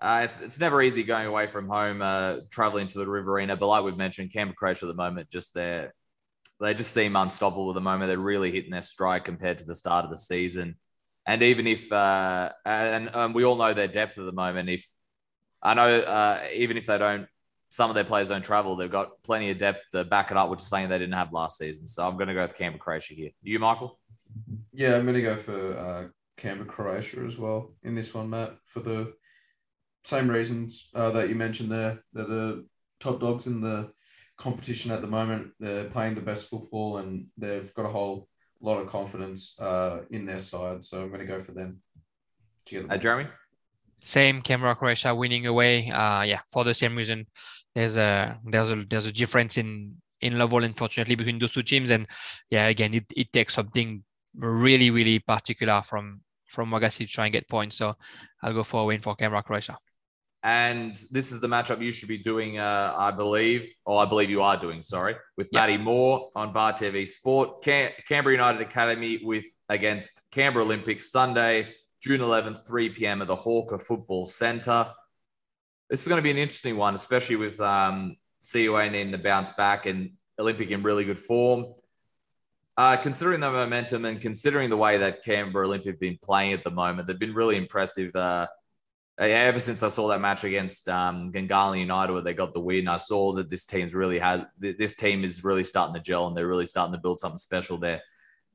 Uh, 0.00 0.20
it's, 0.22 0.40
it's 0.40 0.60
never 0.60 0.80
easy 0.80 1.02
going 1.02 1.26
away 1.26 1.48
from 1.48 1.68
home, 1.68 2.00
uh, 2.00 2.36
traveling 2.50 2.86
to 2.86 2.98
the 2.98 3.06
Riverina. 3.06 3.56
But 3.56 3.66
like 3.66 3.82
we've 3.82 3.96
mentioned, 3.96 4.32
Canberra 4.32 4.54
Croatia 4.54 4.86
at 4.86 4.88
the 4.88 4.94
moment, 4.94 5.30
just 5.30 5.52
there, 5.52 5.94
they 6.60 6.74
just 6.74 6.94
seem 6.94 7.16
unstoppable 7.16 7.70
at 7.70 7.74
the 7.74 7.80
moment. 7.80 8.08
They're 8.08 8.18
really 8.18 8.52
hitting 8.52 8.70
their 8.70 8.82
stride 8.82 9.24
compared 9.24 9.58
to 9.58 9.64
the 9.64 9.74
start 9.74 10.04
of 10.04 10.12
the 10.12 10.16
season. 10.16 10.76
And 11.26 11.42
even 11.42 11.66
if, 11.66 11.92
uh, 11.92 12.50
and 12.64 13.14
um, 13.14 13.32
we 13.32 13.44
all 13.44 13.56
know 13.56 13.74
their 13.74 13.88
depth 13.88 14.18
at 14.18 14.24
the 14.24 14.32
moment. 14.32 14.68
If 14.68 14.86
I 15.62 15.74
know, 15.74 16.00
uh, 16.00 16.40
even 16.52 16.76
if 16.76 16.86
they 16.86 16.98
don't, 16.98 17.26
some 17.70 17.90
of 17.90 17.94
their 17.94 18.04
players 18.04 18.28
don't 18.28 18.44
travel, 18.44 18.76
they've 18.76 18.90
got 18.90 19.22
plenty 19.22 19.50
of 19.50 19.58
depth 19.58 19.84
to 19.92 20.04
back 20.04 20.30
it 20.30 20.36
up, 20.36 20.50
which 20.50 20.60
is 20.60 20.66
something 20.66 20.88
they 20.88 20.98
didn't 20.98 21.14
have 21.14 21.32
last 21.32 21.58
season. 21.58 21.86
So 21.86 22.06
I'm 22.06 22.16
going 22.16 22.28
to 22.28 22.34
go 22.34 22.42
with 22.42 22.56
Canberra 22.56 22.80
Croatia 22.80 23.14
here. 23.14 23.30
You, 23.42 23.58
Michael? 23.58 23.98
Yeah, 24.72 24.96
I'm 24.96 25.04
going 25.04 25.14
to 25.14 25.22
go 25.22 25.36
for 25.36 25.78
uh, 25.78 26.08
Canberra 26.36 26.68
Croatia 26.68 27.20
as 27.20 27.38
well 27.38 27.72
in 27.82 27.94
this 27.94 28.12
one, 28.12 28.30
Matt, 28.30 28.56
for 28.64 28.80
the 28.80 29.12
same 30.04 30.28
reasons 30.28 30.90
uh, 30.94 31.10
that 31.12 31.28
you 31.28 31.34
mentioned 31.34 31.70
there. 31.70 32.02
They're 32.12 32.24
the 32.24 32.66
top 33.00 33.20
dogs 33.20 33.46
in 33.46 33.60
the 33.60 33.92
competition 34.36 34.90
at 34.90 35.00
the 35.00 35.06
moment. 35.06 35.52
They're 35.60 35.84
playing 35.84 36.16
the 36.16 36.20
best 36.20 36.50
football 36.50 36.98
and 36.98 37.26
they've 37.38 37.72
got 37.74 37.86
a 37.86 37.90
whole 37.90 38.28
a 38.62 38.66
lot 38.66 38.80
of 38.80 38.88
confidence 38.88 39.58
uh, 39.60 40.00
in 40.10 40.26
their 40.26 40.40
side. 40.40 40.84
So 40.84 41.02
I'm 41.02 41.08
going 41.08 41.20
to 41.20 41.26
go 41.26 41.40
for 41.40 41.52
them. 41.52 41.80
Uh, 42.88 42.96
Jeremy? 42.96 43.28
Same 44.04 44.40
Canberra 44.40 44.76
Croatia 44.76 45.14
winning 45.14 45.46
away. 45.46 45.90
Uh, 45.90 46.22
yeah, 46.22 46.40
for 46.50 46.64
the 46.64 46.74
same 46.74 46.96
reason. 46.96 47.26
There's 47.74 47.96
a 47.96 48.38
there's 48.44 48.70
a 48.70 48.84
there's 48.88 49.06
a 49.06 49.12
difference 49.12 49.56
in 49.56 49.96
in 50.20 50.38
level, 50.38 50.62
unfortunately, 50.62 51.14
between 51.16 51.38
those 51.38 51.52
two 51.52 51.62
teams. 51.62 51.90
And 51.90 52.06
yeah, 52.50 52.68
again, 52.68 52.94
it, 52.94 53.04
it 53.16 53.32
takes 53.32 53.54
something 53.54 54.04
really, 54.36 54.90
really 54.90 55.18
particular 55.18 55.82
from 55.82 56.20
from 56.46 56.70
Wagga 56.70 56.90
to 56.90 57.06
try 57.06 57.26
and 57.26 57.32
get 57.32 57.48
points. 57.48 57.76
So 57.76 57.94
I'll 58.42 58.52
go 58.52 58.62
for 58.62 58.82
a 58.82 58.84
win 58.84 59.00
for 59.00 59.16
Canberra 59.16 59.42
Croatia. 59.42 59.78
And 60.44 61.00
this 61.12 61.30
is 61.30 61.40
the 61.40 61.46
matchup 61.46 61.80
you 61.80 61.92
should 61.92 62.08
be 62.08 62.18
doing, 62.18 62.58
uh, 62.58 62.94
I 62.96 63.12
believe, 63.12 63.72
or 63.86 64.02
I 64.02 64.06
believe 64.06 64.28
you 64.28 64.42
are 64.42 64.56
doing, 64.56 64.82
sorry, 64.82 65.14
with 65.36 65.48
yep. 65.52 65.60
Matty 65.60 65.76
Moore 65.76 66.30
on 66.34 66.52
Bar 66.52 66.72
TV 66.72 67.06
Sport. 67.06 67.62
Cam- 67.62 67.92
Canberra 68.08 68.34
United 68.34 68.60
Academy 68.60 69.20
with 69.22 69.44
against 69.68 70.22
Canberra 70.32 70.64
Olympics 70.64 71.12
Sunday, 71.12 71.72
June 72.02 72.20
11th, 72.20 72.66
3 72.66 72.88
p.m. 72.88 73.22
at 73.22 73.28
the 73.28 73.36
Hawker 73.36 73.78
Football 73.78 74.26
Centre. 74.26 74.88
This 75.88 76.02
is 76.02 76.08
going 76.08 76.18
to 76.18 76.22
be 76.22 76.32
an 76.32 76.38
interesting 76.38 76.76
one, 76.76 76.94
especially 76.94 77.36
with 77.36 77.60
um, 77.60 78.16
CUA 78.40 78.90
needing 78.90 79.12
to 79.12 79.18
bounce 79.18 79.50
back 79.50 79.86
and 79.86 80.10
Olympic 80.40 80.70
in 80.70 80.82
really 80.82 81.04
good 81.04 81.20
form. 81.20 81.66
Uh, 82.76 82.96
considering 82.96 83.38
the 83.38 83.50
momentum 83.50 84.06
and 84.06 84.20
considering 84.20 84.70
the 84.70 84.76
way 84.76 84.98
that 84.98 85.22
Canberra 85.22 85.66
Olympic 85.66 85.86
have 85.86 86.00
been 86.00 86.18
playing 86.22 86.54
at 86.54 86.64
the 86.64 86.70
moment, 86.70 87.06
they've 87.06 87.18
been 87.18 87.34
really 87.34 87.56
impressive. 87.56 88.16
Uh, 88.16 88.46
ever 89.30 89.60
since 89.60 89.82
I 89.82 89.88
saw 89.88 90.08
that 90.08 90.20
match 90.20 90.44
against 90.44 90.88
um, 90.88 91.30
United 91.34 92.12
where 92.12 92.22
they 92.22 92.34
got 92.34 92.54
the 92.54 92.60
win, 92.60 92.88
I 92.88 92.96
saw 92.96 93.32
that 93.34 93.50
this 93.50 93.66
team's 93.66 93.94
really 93.94 94.18
has 94.18 94.44
this 94.58 94.94
team 94.94 95.22
is 95.24 95.44
really 95.44 95.64
starting 95.64 95.94
to 95.94 96.00
gel 96.00 96.26
and 96.26 96.36
they're 96.36 96.48
really 96.48 96.66
starting 96.66 96.92
to 96.94 97.00
build 97.00 97.20
something 97.20 97.38
special 97.38 97.78
there 97.78 98.02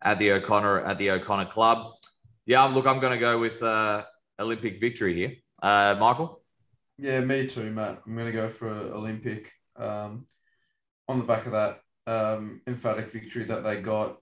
at 0.01 0.19
the 0.19 0.31
O'Connor 0.31 0.81
at 0.81 0.97
the 0.97 1.11
O'Connor 1.11 1.45
Club. 1.45 1.93
Yeah, 2.45 2.63
look, 2.65 2.87
I'm 2.87 2.99
going 2.99 3.13
to 3.13 3.19
go 3.19 3.39
with 3.39 3.61
uh, 3.61 4.05
Olympic 4.39 4.79
victory 4.79 5.13
here. 5.13 5.33
Uh, 5.61 5.95
Michael. 5.99 6.41
Yeah, 6.97 7.19
me 7.21 7.45
too, 7.45 7.71
Matt. 7.71 8.01
I'm 8.05 8.15
going 8.15 8.25
to 8.25 8.31
go 8.31 8.49
for 8.49 8.69
Olympic 8.69 9.51
um, 9.75 10.25
on 11.07 11.19
the 11.19 11.25
back 11.25 11.45
of 11.45 11.51
that 11.51 11.81
um, 12.07 12.61
emphatic 12.65 13.11
victory 13.11 13.43
that 13.45 13.63
they 13.63 13.81
got, 13.81 14.17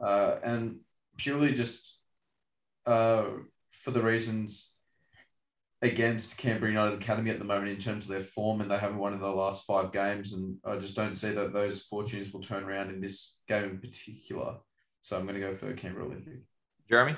uh, 0.00 0.36
and 0.44 0.80
purely 1.16 1.52
just 1.52 1.98
uh, 2.86 3.24
for 3.70 3.90
the 3.90 4.02
reasons 4.02 4.71
against 5.82 6.38
Canberra 6.38 6.70
United 6.70 7.02
Academy 7.02 7.30
at 7.30 7.40
the 7.40 7.44
moment 7.44 7.68
in 7.68 7.78
terms 7.78 8.04
of 8.04 8.10
their 8.10 8.20
form, 8.20 8.60
and 8.60 8.70
they 8.70 8.78
haven't 8.78 8.98
won 8.98 9.12
in 9.12 9.20
the 9.20 9.28
last 9.28 9.66
five 9.66 9.92
games, 9.92 10.32
and 10.32 10.56
I 10.64 10.76
just 10.76 10.94
don't 10.94 11.12
see 11.12 11.32
that 11.32 11.52
those 11.52 11.82
fortunes 11.82 12.32
will 12.32 12.40
turn 12.40 12.62
around 12.62 12.90
in 12.90 13.00
this 13.00 13.40
game 13.48 13.64
in 13.64 13.78
particular. 13.78 14.56
So 15.00 15.18
I'm 15.18 15.26
going 15.26 15.34
to 15.34 15.40
go 15.40 15.52
for 15.52 15.72
Canberra 15.74 16.06
Olympic. 16.06 16.42
Jeremy. 16.88 17.16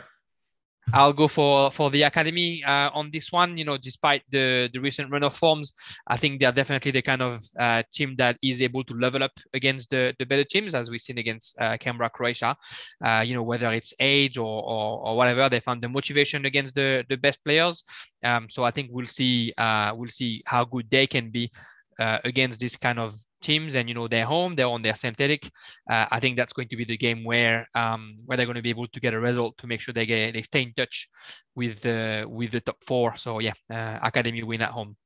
I'll 0.93 1.12
go 1.12 1.28
for 1.28 1.70
for 1.70 1.91
the 1.91 2.03
academy 2.03 2.62
uh, 2.64 2.91
on 2.93 3.11
this 3.11 3.32
one. 3.32 3.57
You 3.57 3.64
know, 3.64 3.76
despite 3.76 4.22
the 4.30 4.68
the 4.72 4.80
recent 4.80 5.11
run 5.11 5.22
of 5.22 5.35
forms, 5.35 5.72
I 6.07 6.16
think 6.16 6.41
they're 6.41 6.53
definitely 6.53 6.93
the 6.93 7.03
kind 7.03 7.22
of 7.22 7.43
uh, 7.59 7.82
team 7.93 8.14
that 8.18 8.37
is 8.43 8.61
able 8.61 8.85
to 8.85 8.95
level 8.95 9.22
up 9.22 9.32
against 9.55 9.91
the 9.91 10.14
the 10.18 10.26
better 10.26 10.45
teams, 10.45 10.74
as 10.74 10.91
we've 10.91 11.01
seen 11.01 11.18
against 11.18 11.57
uh, 11.61 11.76
Canberra, 11.78 12.11
Croatia. 12.11 12.57
Uh, 13.05 13.22
you 13.26 13.35
know, 13.35 13.43
whether 13.43 13.70
it's 13.72 13.95
age 13.99 14.37
or, 14.39 14.62
or, 14.62 15.07
or 15.07 15.16
whatever, 15.16 15.49
they 15.49 15.61
found 15.61 15.82
the 15.82 15.89
motivation 15.89 16.45
against 16.45 16.74
the 16.74 17.05
the 17.09 17.16
best 17.16 17.43
players. 17.45 17.82
Um, 18.22 18.49
so 18.51 18.64
I 18.64 18.70
think 18.70 18.91
we'll 18.93 19.07
see 19.07 19.53
uh, 19.57 19.93
we'll 19.95 20.11
see 20.11 20.43
how 20.47 20.64
good 20.64 20.91
they 20.91 21.07
can 21.07 21.30
be 21.30 21.51
uh, 21.99 22.18
against 22.24 22.61
this 22.61 22.76
kind 22.76 22.99
of 22.99 23.14
teams 23.45 23.74
and 23.74 23.88
you 23.88 23.95
know 23.95 24.09
they're 24.09 24.24
home 24.24 24.55
they're 24.55 24.74
on 24.76 24.82
their 24.82 24.95
synthetic 24.95 25.51
uh, 25.90 26.07
i 26.11 26.18
think 26.18 26.36
that's 26.36 26.53
going 26.53 26.68
to 26.68 26.76
be 26.76 26.84
the 26.84 26.97
game 26.97 27.22
where 27.24 27.68
um, 27.74 28.16
where 28.24 28.36
they're 28.36 28.47
going 28.47 28.57
to 28.57 28.62
be 28.62 28.70
able 28.70 28.88
to 28.88 29.01
get 29.01 29.14
a 29.14 29.20
result 29.20 29.57
to 29.59 29.66
make 29.66 29.80
sure 29.80 29.92
they 29.95 30.07
get 30.07 30.32
they 30.32 30.42
stay 30.42 30.62
in 30.62 30.72
touch 30.74 31.09
with 31.55 31.80
the 31.80 32.26
with 32.28 32.51
the 32.51 32.61
top 32.61 32.78
four 32.86 33.14
so 33.16 33.38
yeah 33.38 33.53
uh, 33.70 33.99
academy 34.03 34.42
win 34.42 34.62
at 34.62 34.70
home 34.70 34.97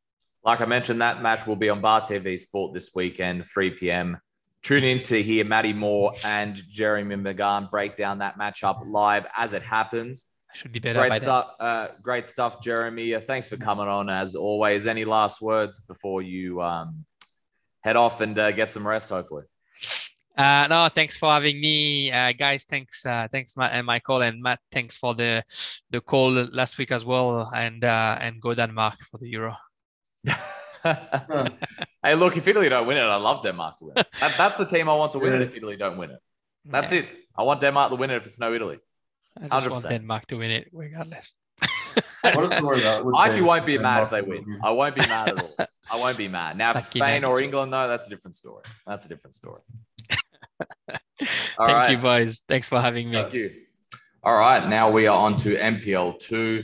like 0.45 0.61
i 0.61 0.67
mentioned 0.67 1.01
that 1.01 1.21
match 1.21 1.47
will 1.47 1.57
be 1.57 1.69
on 1.69 1.81
bar 1.81 2.01
tv 2.01 2.39
sport 2.39 2.73
this 2.73 2.91
weekend 2.95 3.45
3 3.45 3.71
p.m 3.73 4.17
tune 4.63 4.85
in 4.85 5.03
to 5.03 5.23
hear 5.23 5.45
matty 5.45 5.73
moore 5.73 6.15
and 6.25 6.63
jeremy 6.69 7.17
mcgann 7.17 7.71
break 7.71 7.97
down 7.97 8.19
that 8.19 8.39
matchup 8.39 8.81
live 8.87 9.27
as 9.37 9.53
it 9.53 9.63
happens 9.63 10.29
should 10.55 10.73
be 10.73 10.79
better. 10.79 11.01
Great 11.01 11.23
stuff. 11.23 11.51
Uh, 11.61 11.89
great 12.03 12.27
stuff, 12.27 12.61
Jeremy. 12.61 13.15
Uh, 13.15 13.21
thanks 13.21 13.49
for 13.49 13.57
coming 13.57 13.87
on 13.87 14.09
as 14.09 14.35
always. 14.35 14.87
Any 14.87 15.05
last 15.05 15.41
words 15.41 15.79
before 15.81 16.23
you 16.23 16.61
um, 16.63 17.05
head 17.89 17.97
off 17.97 18.21
and 18.21 18.39
uh, 18.39 18.53
get 18.53 18.71
some 18.71 18.87
rest, 18.87 19.09
hopefully. 19.11 19.45
Uh, 20.37 20.67
no, 20.69 20.89
thanks 20.89 21.19
for 21.19 21.31
having 21.33 21.61
me, 21.61 22.13
uh, 22.13 22.33
guys. 22.33 22.65
Thanks, 22.65 23.05
uh, 23.05 23.27
thanks, 23.33 23.57
Matt 23.57 23.73
and 23.73 23.85
Michael 23.85 24.23
and 24.23 24.41
Matt. 24.41 24.61
Thanks 24.71 24.97
for 24.97 25.15
the 25.15 25.43
the 25.91 26.01
call 26.01 26.31
last 26.61 26.79
week 26.79 26.93
as 26.93 27.05
well, 27.05 27.51
and 27.55 27.83
uh, 27.83 28.19
and 28.21 28.41
go 28.41 28.55
Denmark 28.55 28.99
for 29.11 29.19
the 29.19 29.29
Euro. 29.31 29.57
hey, 32.05 32.15
look, 32.15 32.37
if 32.37 32.47
Italy 32.47 32.69
don't 32.69 32.87
win 32.87 32.99
it, 32.99 33.01
I 33.01 33.17
love 33.17 33.43
Denmark 33.43 33.79
to 33.79 33.85
win. 33.87 33.95
It. 33.97 34.07
That, 34.21 34.35
that's 34.37 34.59
the 34.59 34.67
team 34.67 34.89
I 34.89 34.95
want 34.95 35.13
to 35.13 35.19
win 35.19 35.33
it. 35.35 35.43
If 35.43 35.57
Italy 35.57 35.77
don't 35.77 35.99
win 35.99 36.11
it, 36.11 36.21
that's 36.65 36.93
yeah. 36.93 37.01
it. 37.01 37.09
I 37.37 37.43
want 37.43 37.61
Denmark 37.61 37.91
to 37.91 37.97
win 37.97 38.11
it 38.11 38.17
if 38.17 38.27
it's 38.27 38.39
no 38.39 38.55
Italy. 38.55 38.79
I 39.37 39.59
just 39.59 39.67
100%. 39.67 39.71
want 39.71 39.89
Denmark 39.89 40.27
to 40.27 40.37
win 40.37 40.51
it 40.51 40.69
regardless. 40.73 41.35
actually 42.25 43.43
won't 43.43 43.67
be 43.67 43.79
mad 43.79 44.05
if 44.05 44.11
they 44.11 44.23
win. 44.23 44.59
I 44.63 44.71
won't 44.71 44.95
be 44.95 45.01
mad 45.03 45.29
at 45.29 45.43
all. 45.43 45.55
I 45.91 45.97
won't 45.97 46.19
be 46.19 46.29
mad. 46.29 46.57
Now, 46.57 46.77
if 46.77 46.87
Spain 46.87 47.25
or 47.25 47.41
England, 47.41 47.73
though, 47.73 47.89
that's 47.89 48.07
a 48.07 48.11
different 48.11 48.35
story. 48.35 48.63
That's 48.87 49.07
a 49.07 49.09
different 49.09 49.35
story. 49.35 49.61
Thank 51.21 51.59
right. 51.59 51.91
you, 51.91 51.99
boys. 51.99 52.43
Thanks 52.47 52.69
for 52.69 52.81
having 52.81 53.11
me. 53.11 53.21
Thank 53.21 53.35
you. 53.35 53.53
All 54.23 54.37
right. 54.37 54.69
Now 54.69 54.91
we 54.91 55.07
are 55.07 55.19
on 55.19 55.37
to 55.39 55.57
NPL 55.57 56.21
2. 56.21 56.63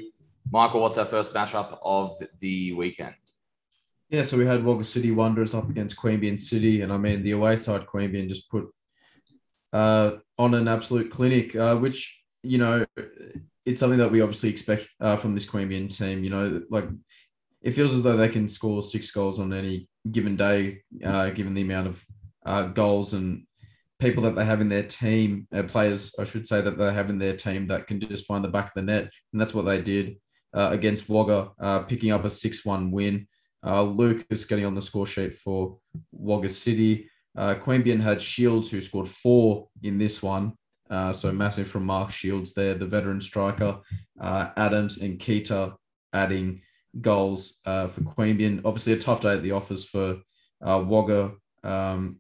Michael, 0.51 0.83
what's 0.83 0.99
our 0.99 1.05
first 1.05 1.33
matchup 1.33 1.79
of 1.83 2.17
the 2.41 2.73
weekend? 2.73 3.15
Yeah, 4.11 4.23
so 4.23 4.37
we 4.37 4.47
had 4.47 4.63
Wagga 4.63 4.85
City 4.85 5.11
Wanderers 5.11 5.55
up 5.55 5.69
against 5.71 5.97
Queanbeyan 5.97 6.39
City. 6.39 6.83
And 6.83 6.93
I 6.93 6.99
mean, 6.99 7.23
the 7.23 7.33
away 7.33 7.57
side, 7.57 7.87
Queanbeyan 7.87 8.29
just 8.29 8.51
put 8.51 8.69
uh, 9.73 10.17
on 10.39 10.55
an 10.55 10.69
absolute 10.69 11.11
clinic, 11.11 11.57
uh, 11.57 11.77
which, 11.77 12.23
you 12.43 12.59
know, 12.59 12.85
it's 13.65 13.81
something 13.81 13.99
that 13.99 14.11
we 14.11 14.21
obviously 14.21 14.51
expect 14.51 14.89
uh, 15.01 15.17
from 15.17 15.35
this 15.35 15.47
Queanbeyan 15.47 15.95
team. 15.95 16.25
You 16.25 16.31
know, 16.31 16.63
like 16.71 16.89
it 17.63 17.73
feels 17.73 17.95
as 17.95 18.03
though 18.03 18.17
they 18.17 18.29
can 18.29 18.49
score 18.49 18.83
six 18.83 19.11
goals 19.11 19.41
on 19.41 19.53
any 19.53 19.89
given 20.11 20.37
day, 20.37 20.83
uh, 21.05 21.31
given 21.31 21.55
the 21.55 21.63
amount 21.63 21.89
of 21.89 22.05
uh, 22.45 22.65
goals 22.65 23.15
and 23.15 23.47
people 23.99 24.23
that 24.25 24.35
they 24.35 24.45
have 24.45 24.61
in 24.61 24.69
their 24.69 24.83
team, 24.83 25.49
uh, 25.55 25.63
players, 25.63 26.15
I 26.19 26.25
should 26.25 26.47
say, 26.47 26.61
that 26.61 26.77
they 26.77 26.93
have 26.93 27.09
in 27.09 27.19
their 27.19 27.37
team 27.37 27.67
that 27.69 27.87
can 27.87 28.01
just 28.01 28.27
find 28.27 28.45
the 28.45 28.49
back 28.49 28.67
of 28.67 28.73
the 28.77 28.83
net. 28.83 29.11
And 29.33 29.41
that's 29.41 29.55
what 29.55 29.65
they 29.65 29.81
did 29.81 30.17
uh, 30.53 30.69
against 30.73 31.09
Wagga, 31.09 31.53
uh, 31.59 31.83
picking 31.85 32.13
up 32.13 32.25
a 32.25 32.31
6 32.31 32.65
1 32.65 32.91
win. 32.91 33.27
Luke 33.65 34.27
is 34.29 34.45
getting 34.45 34.67
on 34.67 34.75
the 34.75 34.83
score 34.83 35.07
sheet 35.07 35.37
for 35.37 35.79
Wagga 36.13 36.51
City. 36.51 37.09
Uh, 37.37 37.55
Queanbeyan 37.55 38.01
had 38.01 38.23
Shields, 38.23 38.71
who 38.71 38.81
scored 38.81 39.09
four 39.09 39.69
in 39.83 39.99
this 39.99 40.23
one. 40.23 40.53
Uh, 40.91 41.13
so 41.13 41.33
massive 41.33 41.67
from 41.69 41.87
Mark 41.87 42.11
Shields 42.11 42.55
there, 42.55 42.75
the 42.75 42.87
veteran 42.87 43.21
striker. 43.21 43.79
Uh, 44.21 44.51
Adams 44.57 45.01
and 45.01 45.19
Keita 45.19 45.75
adding 46.13 46.61
goals 47.01 47.61
uh, 47.65 47.89
for 47.89 48.03
Queanbeyan. 48.03 48.61
Obviously, 48.65 48.93
a 48.93 48.99
tough 48.99 49.23
day 49.23 49.35
at 49.35 49.43
the 49.43 49.53
office 49.53 49.85
for 49.85 50.19
uh, 50.63 50.83
Wagga. 50.87 51.33
Um, 51.63 52.17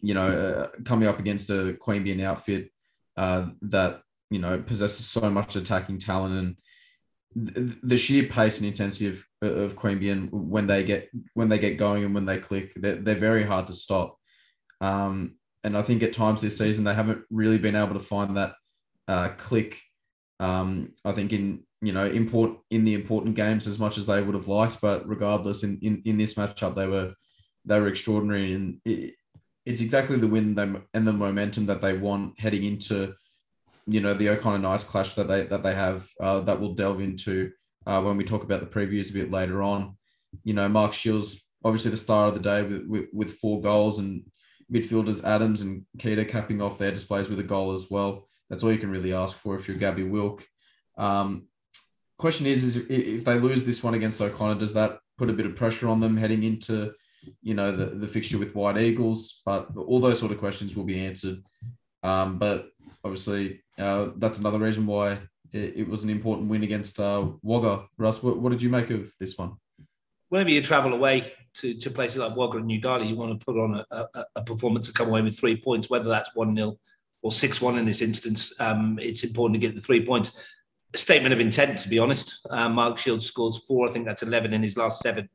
you 0.00 0.14
know, 0.14 0.28
uh, 0.28 0.68
coming 0.84 1.08
up 1.08 1.18
against 1.18 1.50
a 1.50 1.76
Queanbeyan 1.80 2.22
outfit 2.22 2.70
uh, 3.16 3.46
that 3.62 4.02
you 4.30 4.38
know 4.38 4.60
possesses 4.60 5.06
so 5.06 5.30
much 5.30 5.56
attacking 5.56 5.98
talent 5.98 6.34
and 6.34 6.56
the 7.36 7.98
sheer 7.98 8.24
pace 8.24 8.58
and 8.58 8.66
intensity 8.66 9.08
of, 9.08 9.22
of 9.42 9.76
Queanbeyan 9.76 10.30
when 10.30 10.66
they 10.66 10.82
get 10.84 11.10
when 11.34 11.48
they 11.48 11.58
get 11.58 11.76
going 11.76 12.04
and 12.04 12.14
when 12.14 12.24
they 12.24 12.38
click, 12.38 12.72
they're, 12.76 12.96
they're 12.96 13.14
very 13.14 13.44
hard 13.44 13.66
to 13.66 13.74
stop. 13.74 14.16
Um, 14.80 15.36
and 15.64 15.76
I 15.76 15.82
think 15.82 16.02
at 16.02 16.12
times 16.12 16.40
this 16.40 16.58
season 16.58 16.84
they 16.84 16.94
haven't 16.94 17.22
really 17.30 17.58
been 17.58 17.76
able 17.76 17.94
to 17.94 18.00
find 18.00 18.36
that 18.36 18.54
uh, 19.08 19.30
click. 19.36 19.80
Um, 20.38 20.92
I 21.04 21.12
think 21.12 21.32
in 21.32 21.64
you 21.80 21.92
know 21.92 22.06
import 22.06 22.58
in 22.70 22.84
the 22.84 22.94
important 22.94 23.36
games 23.36 23.66
as 23.66 23.78
much 23.78 23.98
as 23.98 24.06
they 24.06 24.22
would 24.22 24.34
have 24.34 24.48
liked, 24.48 24.80
but 24.80 25.08
regardless, 25.08 25.62
in 25.62 25.78
in, 25.82 26.02
in 26.04 26.18
this 26.18 26.34
matchup 26.34 26.74
they 26.74 26.86
were 26.86 27.14
they 27.64 27.80
were 27.80 27.88
extraordinary, 27.88 28.52
and 28.52 28.80
it, 28.84 29.14
it's 29.64 29.80
exactly 29.80 30.16
the 30.16 30.28
win 30.28 30.54
they, 30.54 30.70
and 30.94 31.06
the 31.06 31.12
momentum 31.12 31.66
that 31.66 31.80
they 31.80 31.96
want 31.96 32.38
heading 32.38 32.64
into 32.64 33.14
you 33.86 34.00
know 34.00 34.14
the 34.14 34.28
O'Connor 34.28 34.58
Knights 34.58 34.84
clash 34.84 35.14
that 35.14 35.28
they 35.28 35.44
that 35.44 35.62
they 35.62 35.74
have 35.74 36.08
uh, 36.20 36.40
that 36.40 36.60
we'll 36.60 36.74
delve 36.74 37.00
into 37.00 37.50
uh, 37.86 38.02
when 38.02 38.16
we 38.16 38.24
talk 38.24 38.42
about 38.42 38.60
the 38.60 38.66
previews 38.66 39.10
a 39.10 39.14
bit 39.14 39.30
later 39.30 39.62
on. 39.62 39.96
You 40.44 40.54
know, 40.54 40.68
Mark 40.68 40.92
Shields 40.92 41.40
obviously 41.66 41.90
the 41.90 41.96
star 41.96 42.28
of 42.28 42.34
the 42.34 42.40
day 42.40 42.62
with, 42.62 42.86
with, 42.86 43.04
with 43.12 43.34
four 43.34 43.60
goals 43.60 43.98
and 43.98 44.22
midfielders 44.72 45.24
Adams 45.24 45.60
and 45.60 45.84
Keita 45.98 46.28
capping 46.28 46.60
off 46.60 46.78
their 46.78 46.90
displays 46.90 47.28
with 47.28 47.38
a 47.38 47.44
goal 47.44 47.72
as 47.72 47.90
well. 47.90 48.26
That's 48.50 48.62
all 48.62 48.72
you 48.72 48.78
can 48.78 48.90
really 48.90 49.12
ask 49.12 49.36
for 49.36 49.56
if 49.56 49.68
you're 49.68 49.76
Gabby 49.76 50.04
Wilk. 50.04 50.46
Um, 50.96 51.48
question 52.18 52.46
is, 52.46 52.64
is 52.64 52.76
if 52.88 53.24
they 53.24 53.38
lose 53.38 53.64
this 53.64 53.82
one 53.82 53.94
against 53.94 54.20
O'Connor, 54.20 54.58
does 54.58 54.74
that 54.74 54.98
put 55.18 55.30
a 55.30 55.34
bit 55.34 55.46
of 55.46 55.56
pressure 55.56 55.88
on 55.88 56.00
them 56.00 56.16
heading 56.16 56.42
into, 56.42 56.92
you 57.42 57.54
know, 57.54 57.72
the, 57.72 57.86
the 57.86 58.06
fixture 58.06 58.38
with 58.38 58.54
White 58.54 58.78
Eagles? 58.78 59.42
But 59.44 59.68
all 59.76 60.00
those 60.00 60.18
sort 60.18 60.32
of 60.32 60.38
questions 60.38 60.76
will 60.76 60.84
be 60.84 61.04
answered. 61.04 61.38
Um, 62.02 62.38
but 62.38 62.68
obviously, 63.04 63.62
uh, 63.78 64.10
that's 64.16 64.38
another 64.38 64.58
reason 64.58 64.86
why 64.86 65.18
it, 65.52 65.74
it, 65.76 65.88
was 65.88 66.04
an 66.04 66.10
important 66.10 66.48
win 66.48 66.62
against 66.62 67.00
uh, 67.00 67.26
Wagga. 67.42 67.86
Russ, 67.98 68.22
what, 68.22 68.38
what 68.38 68.52
did 68.52 68.62
you 68.62 68.68
make 68.68 68.90
of 68.90 69.12
this 69.18 69.36
one? 69.36 69.56
Whenever 70.28 70.50
you 70.50 70.62
travel 70.62 70.92
away 70.92 71.32
to, 71.54 71.74
to 71.74 71.90
places 71.90 72.18
like 72.18 72.36
Wagga 72.36 72.58
and 72.58 72.70
Yoogali, 72.70 73.08
you 73.08 73.16
want 73.16 73.38
to 73.38 73.44
put 73.44 73.58
on 73.58 73.84
a, 73.90 74.06
a, 74.14 74.24
a 74.36 74.42
performance 74.42 74.86
to 74.86 74.92
come 74.92 75.08
away 75.08 75.22
with 75.22 75.38
three 75.38 75.56
points, 75.56 75.88
whether 75.88 76.08
that's 76.08 76.34
1 76.34 76.54
0 76.56 76.78
or 77.22 77.32
6 77.32 77.60
1 77.60 77.78
in 77.78 77.86
this 77.86 78.02
instance. 78.02 78.58
Um, 78.60 78.98
it's 79.00 79.24
important 79.24 79.60
to 79.60 79.66
get 79.66 79.74
the 79.74 79.80
three 79.80 80.04
points. 80.04 80.38
A 80.94 80.98
statement 80.98 81.32
of 81.32 81.40
intent, 81.40 81.78
to 81.80 81.88
be 81.88 81.98
honest. 81.98 82.46
Uh, 82.50 82.68
Mark 82.68 82.98
Shields 82.98 83.26
scores 83.26 83.58
four. 83.66 83.88
I 83.88 83.92
think 83.92 84.06
that's 84.06 84.22
11 84.22 84.52
in 84.52 84.62
his 84.62 84.76
last 84.76 85.00
seven 85.00 85.28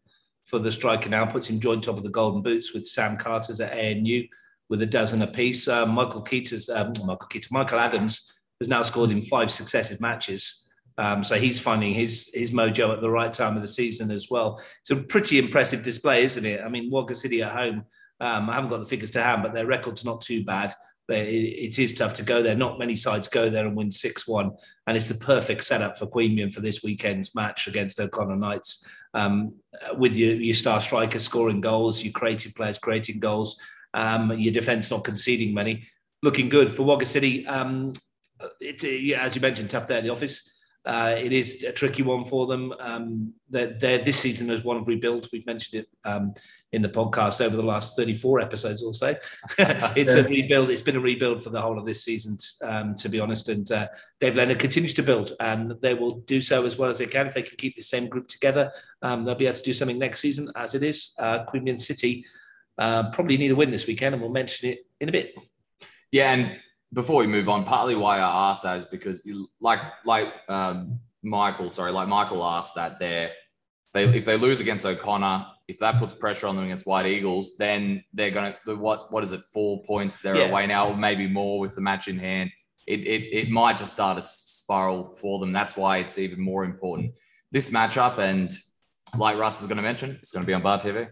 for 0.45 0.59
the 0.59 0.71
striker 0.71 1.09
now, 1.09 1.25
puts 1.25 1.49
him 1.49 1.59
joint 1.59 1.83
top 1.83 1.97
of 1.97 2.03
the 2.03 2.09
Golden 2.09 2.41
Boots 2.41 2.73
with 2.73 2.85
Sam 2.85 3.17
Carter's 3.17 3.61
at 3.61 3.73
ANU 3.73 4.27
with 4.69 4.81
a 4.81 4.85
dozen 4.85 5.21
apiece. 5.21 5.67
Uh, 5.67 5.85
Michael 5.85 6.23
Keita's, 6.23 6.69
um, 6.69 6.93
Michael 7.05 7.27
Keator, 7.29 7.51
Michael 7.51 7.79
Adams 7.79 8.29
has 8.59 8.67
now 8.67 8.81
scored 8.81 9.11
in 9.11 9.21
five 9.21 9.51
successive 9.51 10.01
matches. 10.01 10.60
Um, 11.01 11.23
so 11.23 11.39
he's 11.39 11.59
finding 11.59 11.95
his 11.95 12.29
his 12.31 12.51
mojo 12.51 12.93
at 12.93 13.01
the 13.01 13.09
right 13.09 13.33
time 13.33 13.55
of 13.55 13.63
the 13.63 13.67
season 13.67 14.11
as 14.11 14.29
well. 14.29 14.61
It's 14.81 14.91
a 14.91 14.97
pretty 14.97 15.39
impressive 15.39 15.81
display, 15.81 16.23
isn't 16.25 16.45
it? 16.45 16.61
I 16.63 16.69
mean, 16.69 16.91
Wagga 16.91 17.15
City 17.15 17.41
at 17.41 17.51
home. 17.51 17.85
Um, 18.19 18.51
I 18.51 18.53
haven't 18.53 18.69
got 18.69 18.81
the 18.81 18.85
figures 18.85 19.09
to 19.11 19.23
hand, 19.23 19.41
but 19.41 19.51
their 19.51 19.65
record's 19.65 20.05
not 20.05 20.21
too 20.21 20.43
bad. 20.45 20.75
It 21.09 21.79
is 21.79 21.95
tough 21.95 22.13
to 22.15 22.23
go 22.23 22.43
there. 22.43 22.55
Not 22.55 22.77
many 22.77 22.95
sides 22.95 23.27
go 23.27 23.49
there 23.49 23.65
and 23.65 23.75
win 23.75 23.89
6 23.89 24.27
1. 24.27 24.51
And 24.85 24.95
it's 24.95 25.09
the 25.09 25.15
perfect 25.15 25.63
setup 25.63 25.97
for 25.97 26.05
Queanbeyan 26.05 26.53
for 26.53 26.61
this 26.61 26.83
weekend's 26.83 27.33
match 27.33 27.67
against 27.67 27.99
O'Connor 27.99 28.35
Knights. 28.35 28.87
Um, 29.15 29.59
with 29.97 30.15
your, 30.15 30.35
your 30.35 30.55
star 30.55 30.79
striker 30.79 31.19
scoring 31.19 31.61
goals, 31.61 32.03
your 32.03 32.13
creative 32.13 32.53
players 32.53 32.77
creating 32.77 33.19
goals, 33.19 33.59
um, 33.95 34.31
your 34.37 34.53
defence 34.53 34.91
not 34.91 35.03
conceding 35.03 35.53
many. 35.53 35.87
Looking 36.23 36.47
good 36.47 36.75
for 36.75 36.83
Wagga 36.83 37.07
City. 37.07 37.45
Um, 37.47 37.93
it, 38.61 38.83
as 39.15 39.35
you 39.35 39.41
mentioned, 39.41 39.71
tough 39.71 39.87
there 39.87 39.97
in 39.97 40.05
the 40.05 40.11
office. 40.11 40.60
Uh, 40.83 41.15
it 41.15 41.31
is 41.31 41.63
a 41.63 41.71
tricky 41.71 42.01
one 42.01 42.25
for 42.25 42.47
them. 42.47 42.73
Um, 42.79 43.33
they're, 43.49 43.77
they're, 43.77 44.03
this 44.03 44.19
season 44.19 44.49
is 44.49 44.63
one 44.63 44.77
of 44.77 44.87
rebuild. 44.87 45.29
We've 45.31 45.45
mentioned 45.45 45.83
it 45.83 45.89
um, 46.09 46.33
in 46.71 46.81
the 46.81 46.89
podcast 46.89 47.39
over 47.39 47.55
the 47.55 47.63
last 47.63 47.95
34 47.95 48.39
episodes 48.39 48.81
or 48.81 48.93
so. 48.93 49.15
it's 49.59 50.13
a 50.13 50.23
rebuild. 50.23 50.71
It's 50.71 50.81
been 50.81 50.95
a 50.95 51.01
rebuild 51.01 51.43
for 51.43 51.51
the 51.51 51.61
whole 51.61 51.77
of 51.77 51.85
this 51.85 52.03
season, 52.03 52.37
um, 52.63 52.95
to 52.95 53.09
be 53.09 53.19
honest. 53.19 53.49
And 53.49 53.71
uh, 53.71 53.89
Dave 54.19 54.35
Leonard 54.35 54.57
continues 54.57 54.95
to 54.95 55.03
build, 55.03 55.33
and 55.39 55.75
they 55.81 55.93
will 55.93 56.19
do 56.21 56.41
so 56.41 56.65
as 56.65 56.77
well 56.77 56.89
as 56.89 56.97
they 56.97 57.05
can. 57.05 57.27
If 57.27 57.35
they 57.35 57.43
can 57.43 57.57
keep 57.57 57.75
the 57.75 57.83
same 57.83 58.07
group 58.07 58.27
together, 58.27 58.71
um, 59.03 59.23
they'll 59.23 59.35
be 59.35 59.45
able 59.45 59.57
to 59.57 59.63
do 59.63 59.73
something 59.73 59.99
next 59.99 60.21
season. 60.21 60.49
As 60.55 60.73
it 60.73 60.81
is, 60.81 61.13
uh, 61.19 61.45
Queanbeyan 61.45 61.79
City 61.79 62.25
uh, 62.79 63.11
probably 63.11 63.37
need 63.37 63.51
a 63.51 63.55
win 63.55 63.69
this 63.69 63.85
weekend, 63.85 64.15
and 64.15 64.21
we'll 64.21 64.31
mention 64.31 64.69
it 64.69 64.87
in 64.99 65.09
a 65.09 65.11
bit. 65.11 65.35
Yeah, 66.11 66.33
and 66.33 66.57
before 66.93 67.17
we 67.17 67.27
move 67.27 67.49
on, 67.49 67.63
partly 67.63 67.95
why 67.95 68.17
I 68.17 68.49
asked 68.49 68.63
that 68.63 68.77
is 68.77 68.85
because, 68.85 69.27
like, 69.59 69.79
like 70.05 70.33
um, 70.49 70.99
Michael, 71.23 71.69
sorry, 71.69 71.91
like 71.91 72.07
Michael 72.07 72.43
asked 72.43 72.75
that 72.75 72.99
they 72.99 73.31
they 73.93 74.05
if 74.05 74.25
they 74.25 74.37
lose 74.37 74.59
against 74.59 74.85
O'Connor, 74.85 75.45
if 75.67 75.79
that 75.79 75.97
puts 75.97 76.13
pressure 76.13 76.47
on 76.47 76.55
them 76.55 76.65
against 76.65 76.87
White 76.87 77.05
Eagles, 77.05 77.57
then 77.57 78.03
they're 78.13 78.31
gonna 78.31 78.55
what 78.65 79.11
what 79.11 79.23
is 79.23 79.31
it 79.31 79.41
four 79.53 79.83
points 79.83 80.21
they're 80.21 80.35
yeah. 80.35 80.49
away 80.49 80.67
now, 80.67 80.93
maybe 80.93 81.27
more 81.27 81.59
with 81.59 81.75
the 81.75 81.81
match 81.81 82.07
in 82.07 82.17
hand. 82.17 82.51
It, 82.87 83.01
it 83.01 83.23
it 83.31 83.49
might 83.49 83.77
just 83.77 83.93
start 83.93 84.17
a 84.17 84.21
spiral 84.21 85.13
for 85.13 85.39
them. 85.39 85.51
That's 85.51 85.77
why 85.77 85.97
it's 85.97 86.17
even 86.17 86.41
more 86.41 86.63
important. 86.63 87.13
This 87.51 87.69
matchup 87.69 88.17
and 88.17 88.51
like 89.17 89.37
Russ 89.37 89.61
is 89.61 89.67
going 89.67 89.77
to 89.77 89.83
mention, 89.83 90.11
it's 90.11 90.31
going 90.31 90.43
to 90.43 90.47
be 90.47 90.53
on 90.53 90.61
Bar 90.61 90.77
TV. 90.77 91.09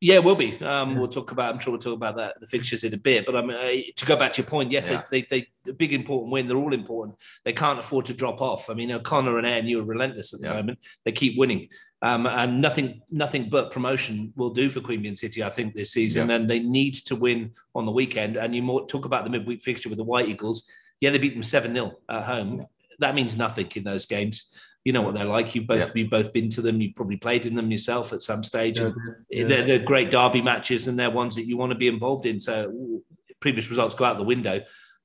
Yeah, 0.00 0.18
we'll 0.18 0.34
be. 0.34 0.58
Um, 0.60 0.92
yeah. 0.92 0.98
We'll 0.98 1.08
talk 1.08 1.30
about. 1.30 1.54
I'm 1.54 1.58
sure 1.58 1.72
we'll 1.72 1.80
talk 1.80 1.94
about 1.94 2.16
that 2.16 2.38
the 2.40 2.46
fixtures 2.46 2.84
in 2.84 2.92
a 2.92 2.98
bit. 2.98 3.24
But 3.24 3.36
I 3.36 3.42
mean, 3.42 3.56
uh, 3.56 3.92
to 3.96 4.06
go 4.06 4.16
back 4.16 4.32
to 4.32 4.42
your 4.42 4.48
point, 4.48 4.70
yes, 4.70 4.90
yeah. 4.90 5.02
they, 5.10 5.26
they, 5.30 5.46
they 5.64 5.72
big 5.72 5.92
important 5.92 6.32
win. 6.32 6.46
They're 6.46 6.56
all 6.56 6.74
important. 6.74 7.18
They 7.44 7.52
can't 7.52 7.78
afford 7.78 8.06
to 8.06 8.14
drop 8.14 8.40
off. 8.40 8.68
I 8.68 8.74
mean, 8.74 8.92
O'Connor 8.92 9.38
and 9.38 9.46
Aaron, 9.46 9.66
you 9.66 9.80
are 9.80 9.84
relentless 9.84 10.34
at 10.34 10.40
the 10.40 10.48
yeah. 10.48 10.54
moment. 10.54 10.78
They 11.04 11.12
keep 11.12 11.38
winning, 11.38 11.68
um, 12.02 12.26
and 12.26 12.60
nothing 12.60 13.00
nothing 13.10 13.48
but 13.48 13.70
promotion 13.70 14.32
will 14.36 14.50
do 14.50 14.68
for 14.68 14.80
Queanbeyan 14.80 15.16
City. 15.16 15.42
I 15.42 15.50
think 15.50 15.74
this 15.74 15.92
season, 15.92 16.30
and 16.30 16.50
they 16.50 16.58
need 16.58 16.94
to 17.06 17.16
win 17.16 17.52
on 17.74 17.86
the 17.86 17.92
weekend. 17.92 18.36
And 18.36 18.54
you 18.54 18.62
more 18.62 18.86
talk 18.86 19.04
about 19.04 19.24
the 19.24 19.30
midweek 19.30 19.62
fixture 19.62 19.88
with 19.88 19.98
the 19.98 20.04
White 20.04 20.28
Eagles. 20.28 20.68
Yeah, 21.00 21.10
they 21.10 21.18
beat 21.18 21.34
them 21.34 21.42
seven 21.42 21.72
0 21.72 21.92
at 22.08 22.24
home. 22.24 22.66
That 22.98 23.14
means 23.14 23.36
nothing 23.36 23.70
in 23.74 23.84
those 23.84 24.06
games 24.06 24.54
you 24.84 24.92
know 24.92 25.02
what 25.02 25.14
they're 25.14 25.24
like. 25.24 25.54
You've 25.54 25.66
both 25.66 25.80
yeah. 25.80 25.90
you've 25.94 26.10
both 26.10 26.32
been 26.32 26.50
to 26.50 26.62
them. 26.62 26.80
You've 26.80 26.94
probably 26.94 27.16
played 27.16 27.46
in 27.46 27.54
them 27.54 27.70
yourself 27.70 28.12
at 28.12 28.22
some 28.22 28.44
stage. 28.44 28.78
Yeah. 28.78 28.90
Yeah. 29.30 29.46
They're, 29.46 29.66
they're, 29.66 29.78
great 29.78 30.10
derby 30.10 30.42
matches, 30.42 30.86
and 30.86 30.98
they're 30.98 31.10
ones 31.10 31.34
that 31.36 31.46
you 31.46 31.56
want 31.56 31.72
to 31.72 31.78
be 31.78 31.88
involved 31.88 32.26
in. 32.26 32.38
So 32.38 33.00
previous 33.40 33.68
results 33.68 33.94
go 33.94 34.04
out 34.04 34.18
the 34.18 34.24
window, 34.24 34.60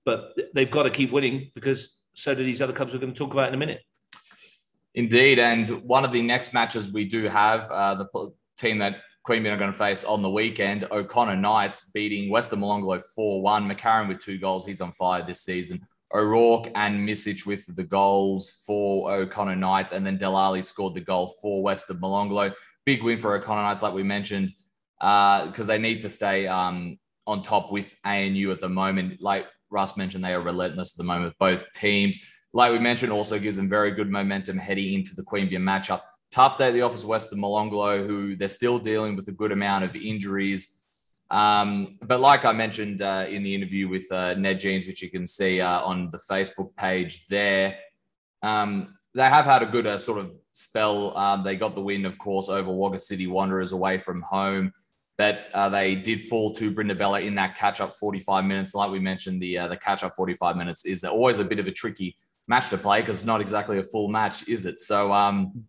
but 0.05 0.37
they've 0.53 0.69
got 0.69 0.83
to 0.83 0.89
keep 0.89 1.11
winning 1.11 1.51
because 1.55 2.03
so 2.13 2.35
do 2.35 2.43
these 2.43 2.61
other 2.61 2.73
clubs 2.73 2.93
we're 2.93 2.99
going 2.99 3.13
to 3.13 3.17
talk 3.17 3.33
about 3.33 3.47
in 3.47 3.53
a 3.53 3.57
minute. 3.57 3.81
Indeed, 4.95 5.39
and 5.39 5.69
one 5.83 6.03
of 6.03 6.11
the 6.11 6.21
next 6.21 6.53
matches 6.53 6.91
we 6.91 7.05
do 7.05 7.29
have 7.29 7.69
uh, 7.71 7.95
the 7.95 8.33
team 8.57 8.79
that 8.79 8.97
Queanbeyan 9.27 9.53
are 9.53 9.57
going 9.57 9.71
to 9.71 9.77
face 9.77 10.03
on 10.03 10.21
the 10.21 10.29
weekend, 10.29 10.87
O'Connor 10.91 11.35
Knights 11.35 11.91
beating 11.91 12.29
Western 12.29 12.59
Molonglo 12.59 13.01
4 13.15 13.41
1. 13.41 13.69
McCarran 13.69 14.07
with 14.07 14.19
two 14.19 14.39
goals. 14.39 14.65
He's 14.65 14.81
on 14.81 14.91
fire 14.91 15.23
this 15.25 15.41
season. 15.41 15.85
O'Rourke 16.13 16.71
and 16.75 17.07
Misic 17.07 17.45
with 17.45 17.75
the 17.75 17.83
goals 17.83 18.63
for 18.65 19.11
O'Connor 19.11 19.55
Knights, 19.55 19.91
and 19.91 20.05
then 20.05 20.17
Delali 20.17 20.63
scored 20.63 20.95
the 20.95 21.01
goal 21.01 21.27
for 21.41 21.61
West 21.61 21.89
of 21.89 21.97
Molonglo. 21.97 22.53
Big 22.85 23.03
win 23.03 23.19
for 23.19 23.35
O'Connor 23.35 23.61
Knights, 23.61 23.83
like 23.83 23.93
we 23.93 24.03
mentioned, 24.03 24.53
because 24.99 25.69
uh, 25.69 25.73
they 25.73 25.77
need 25.77 26.01
to 26.01 26.09
stay 26.09 26.47
um, 26.47 26.97
on 27.27 27.43
top 27.43 27.71
with 27.71 27.93
ANU 28.03 28.51
at 28.51 28.59
the 28.59 28.69
moment. 28.69 29.21
Like 29.21 29.45
Russ 29.69 29.97
mentioned, 29.97 30.23
they 30.23 30.33
are 30.33 30.41
relentless 30.41 30.93
at 30.93 30.97
the 30.97 31.03
moment, 31.03 31.35
both 31.39 31.71
teams. 31.73 32.19
Like 32.53 32.71
we 32.71 32.79
mentioned, 32.79 33.11
also 33.11 33.37
gives 33.37 33.57
them 33.57 33.69
very 33.69 33.91
good 33.91 34.09
momentum 34.09 34.57
heading 34.57 34.93
into 34.93 35.15
the 35.15 35.23
Queanbeyan 35.23 35.61
matchup. 35.61 36.01
Tough 36.31 36.57
day 36.57 36.69
at 36.69 36.73
the 36.73 36.81
office, 36.81 37.05
West 37.05 37.31
of 37.31 37.37
Molonglo, 37.37 38.05
who 38.05 38.35
they're 38.35 38.47
still 38.47 38.79
dealing 38.79 39.15
with 39.15 39.27
a 39.27 39.31
good 39.31 39.51
amount 39.51 39.83
of 39.83 39.95
injuries 39.95 40.78
um, 41.31 41.97
but 42.01 42.19
like 42.19 42.45
I 42.45 42.53
mentioned 42.53 43.01
uh, 43.01 43.25
in 43.29 43.43
the 43.43 43.53
interview 43.53 43.87
with 43.87 44.11
uh, 44.11 44.33
Ned 44.33 44.59
Jeans, 44.59 44.87
which 44.87 45.01
you 45.01 45.11
can 45.11 45.27
see 45.27 45.61
uh, 45.61 45.81
on 45.81 46.09
the 46.09 46.17
Facebook 46.17 46.75
page 46.75 47.27
there, 47.27 47.77
um, 48.41 48.95
they 49.13 49.25
have 49.25 49.45
had 49.45 49.61
a 49.61 49.65
good 49.65 49.85
uh, 49.85 49.97
sort 49.97 50.19
of 50.19 50.33
spell. 50.53 51.15
Um, 51.17 51.43
they 51.43 51.55
got 51.55 51.75
the 51.75 51.81
win, 51.81 52.05
of 52.05 52.17
course, 52.17 52.49
over 52.49 52.71
Wagga 52.71 52.99
City 52.99 53.27
Wanderers 53.27 53.71
away 53.71 53.97
from 53.97 54.21
home. 54.21 54.73
That 55.17 55.47
uh, 55.53 55.67
they 55.67 55.95
did 55.95 56.21
fall 56.21 56.53
to 56.53 56.71
Brindabella 56.71 57.25
in 57.25 57.35
that 57.35 57.57
catch 57.57 57.81
up 57.81 57.97
45 57.97 58.45
minutes. 58.45 58.73
Like 58.73 58.89
we 58.89 58.99
mentioned, 58.99 59.41
the 59.41 59.57
uh, 59.57 59.67
the 59.67 59.75
catch 59.75 60.01
up 60.01 60.15
45 60.15 60.55
minutes 60.55 60.85
is 60.85 61.03
always 61.03 61.39
a 61.39 61.43
bit 61.43 61.59
of 61.59 61.67
a 61.67 61.71
tricky 61.71 62.15
match 62.47 62.69
to 62.69 62.77
play 62.77 63.01
because 63.01 63.15
it's 63.15 63.25
not 63.25 63.41
exactly 63.41 63.79
a 63.79 63.83
full 63.83 64.07
match, 64.07 64.47
is 64.47 64.65
it? 64.65 64.79
So 64.79 65.11
um, 65.11 65.65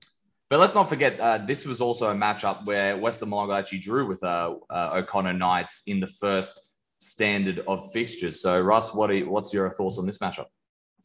but 0.51 0.59
let's 0.59 0.75
not 0.75 0.89
forget, 0.89 1.19
uh, 1.21 1.39
this 1.39 1.65
was 1.65 1.81
also 1.81 2.11
a 2.11 2.15
matchup 2.15 2.65
where 2.65 2.97
Western 2.97 3.31
Molonglo 3.31 3.57
actually 3.57 3.79
drew 3.79 4.05
with 4.05 4.23
uh, 4.25 4.57
uh, 4.69 4.91
O'Connor 4.97 5.35
Knights 5.35 5.85
in 5.87 6.01
the 6.01 6.09
first 6.09 6.61
standard 6.99 7.63
of 7.69 7.91
fixtures. 7.93 8.43
So, 8.43 8.61
Russ, 8.61 8.93
what 8.93 9.15
you, 9.15 9.31
what's 9.31 9.55
your 9.55 9.71
thoughts 9.71 9.97
on 9.97 10.07
this 10.07 10.19
matchup? 10.19 10.47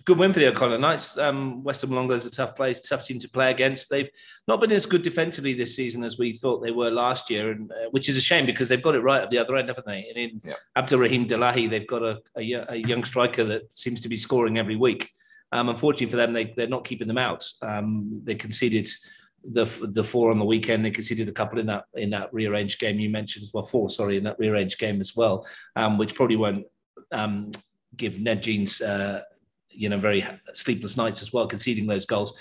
Good 0.04 0.18
win 0.18 0.34
for 0.34 0.40
the 0.40 0.48
O'Connor 0.48 0.80
Knights. 0.80 1.16
Um, 1.20 1.64
Western 1.64 1.92
Molonglo 1.92 2.14
is 2.14 2.26
a 2.26 2.32
tough 2.32 2.56
place, 2.56 2.82
tough 2.82 3.06
team 3.06 3.20
to 3.20 3.30
play 3.30 3.52
against. 3.52 3.88
They've 3.88 4.10
not 4.48 4.60
been 4.60 4.72
as 4.72 4.88
good 4.88 5.04
defensively 5.04 5.54
this 5.54 5.76
season 5.76 6.04
as 6.04 6.18
we 6.18 6.34
thought 6.34 6.64
they 6.64 6.72
were 6.72 6.90
last 6.90 7.30
year, 7.30 7.52
and 7.52 7.72
uh, 7.72 7.90
which 7.92 8.10
is 8.10 8.18
a 8.18 8.22
shame 8.22 8.48
because 8.48 8.68
they've 8.68 8.82
got 8.82 8.96
it 8.96 9.02
right 9.02 9.22
at 9.22 9.30
the 9.30 9.38
other 9.38 9.58
end, 9.58 9.70
haven't 9.70 9.86
they? 9.86 10.08
And 10.10 10.18
in 10.18 10.42
yeah. 10.44 10.54
Abdul 10.76 11.00
Rahim 11.00 11.28
Delahi, 11.28 11.70
they've 11.70 11.88
got 11.88 12.02
a, 12.02 12.20
a, 12.36 12.54
a, 12.70 12.76
young 12.76 13.04
striker 13.04 13.44
that 13.46 13.72
seems 13.74 14.02
to 14.02 14.10
be 14.10 14.18
scoring 14.18 14.58
every 14.58 14.76
week. 14.76 15.10
Um, 15.52 15.70
unfortunately 15.70 16.08
for 16.08 16.18
them, 16.18 16.34
they, 16.34 16.54
they're 16.56 16.68
not 16.68 16.86
keeping 16.86 17.08
them 17.08 17.18
out. 17.20 17.48
Um, 17.62 18.22
they 18.24 18.36
conceded 18.36 18.88
the 19.52 19.66
the 19.92 20.04
four 20.04 20.32
on 20.32 20.40
the 20.40 20.46
weekend. 20.46 20.84
They 20.84 20.92
conceded 20.92 21.30
a 21.30 21.34
couple 21.34 21.60
in 21.60 21.68
that 21.68 21.86
in 21.94 22.10
that 22.12 22.34
rearranged 22.34 22.80
game 22.80 23.00
you 23.00 23.10
mentioned 23.10 23.44
as 23.44 23.54
well. 23.54 23.64
Four, 23.64 23.90
sorry, 23.90 24.18
in 24.18 24.24
that 24.24 24.40
rearranged 24.40 24.80
game 24.80 25.02
as 25.02 25.16
well, 25.16 25.48
um, 25.76 25.98
which 25.98 26.16
probably 26.16 26.36
won't 26.36 26.66
um, 27.12 27.52
give 27.96 28.20
Ned 28.20 28.44
Jeans 28.44 28.82
uh, 28.82 29.22
you 29.70 29.90
know 29.90 29.98
very 29.98 30.26
sleepless 30.54 30.98
nights 30.98 31.22
as 31.22 31.32
well, 31.32 31.48
conceding 31.48 31.88
those 31.88 32.06
goals. 32.06 32.34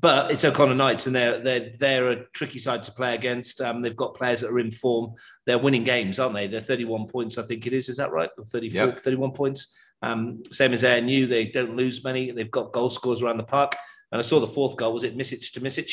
But 0.00 0.32
it's 0.32 0.44
O'Connor 0.44 0.74
Knights, 0.74 1.06
and 1.06 1.14
they're 1.14 1.40
they're 1.40 1.70
they're 1.78 2.10
a 2.10 2.24
tricky 2.32 2.58
side 2.58 2.82
to 2.84 2.92
play 2.92 3.14
against. 3.14 3.60
Um, 3.60 3.80
they've 3.80 3.96
got 3.96 4.14
players 4.14 4.40
that 4.40 4.50
are 4.50 4.58
in 4.58 4.72
form. 4.72 5.14
They're 5.46 5.58
winning 5.58 5.84
games, 5.84 6.18
aren't 6.18 6.34
they? 6.34 6.46
They're 6.46 6.60
31 6.60 7.06
points, 7.06 7.38
I 7.38 7.42
think 7.42 7.66
it 7.66 7.72
is. 7.72 7.88
Is 7.88 7.98
that 7.98 8.10
right? 8.10 8.30
34, 8.46 8.86
yep. 8.86 9.00
31 9.00 9.32
points. 9.32 9.74
Um, 10.02 10.42
same 10.50 10.72
as 10.72 10.84
ANU, 10.84 11.26
they 11.26 11.46
don't 11.46 11.76
lose 11.76 12.04
many. 12.04 12.30
They've 12.30 12.50
got 12.50 12.72
goal 12.72 12.90
scores 12.90 13.22
around 13.22 13.38
the 13.38 13.44
park. 13.44 13.74
And 14.12 14.18
I 14.18 14.22
saw 14.22 14.38
the 14.38 14.46
fourth 14.46 14.76
goal. 14.76 14.92
Was 14.92 15.04
it 15.04 15.16
Misic 15.16 15.52
to 15.52 15.60
Misic? 15.60 15.92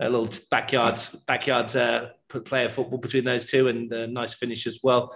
A 0.00 0.08
little 0.08 0.28
backyard 0.50 1.00
backyard 1.26 1.74
uh, 1.74 2.06
player 2.44 2.68
football 2.68 2.98
between 2.98 3.24
those 3.24 3.46
two, 3.46 3.68
and 3.68 3.92
a 3.92 4.06
nice 4.06 4.34
finish 4.34 4.66
as 4.66 4.80
well. 4.82 5.14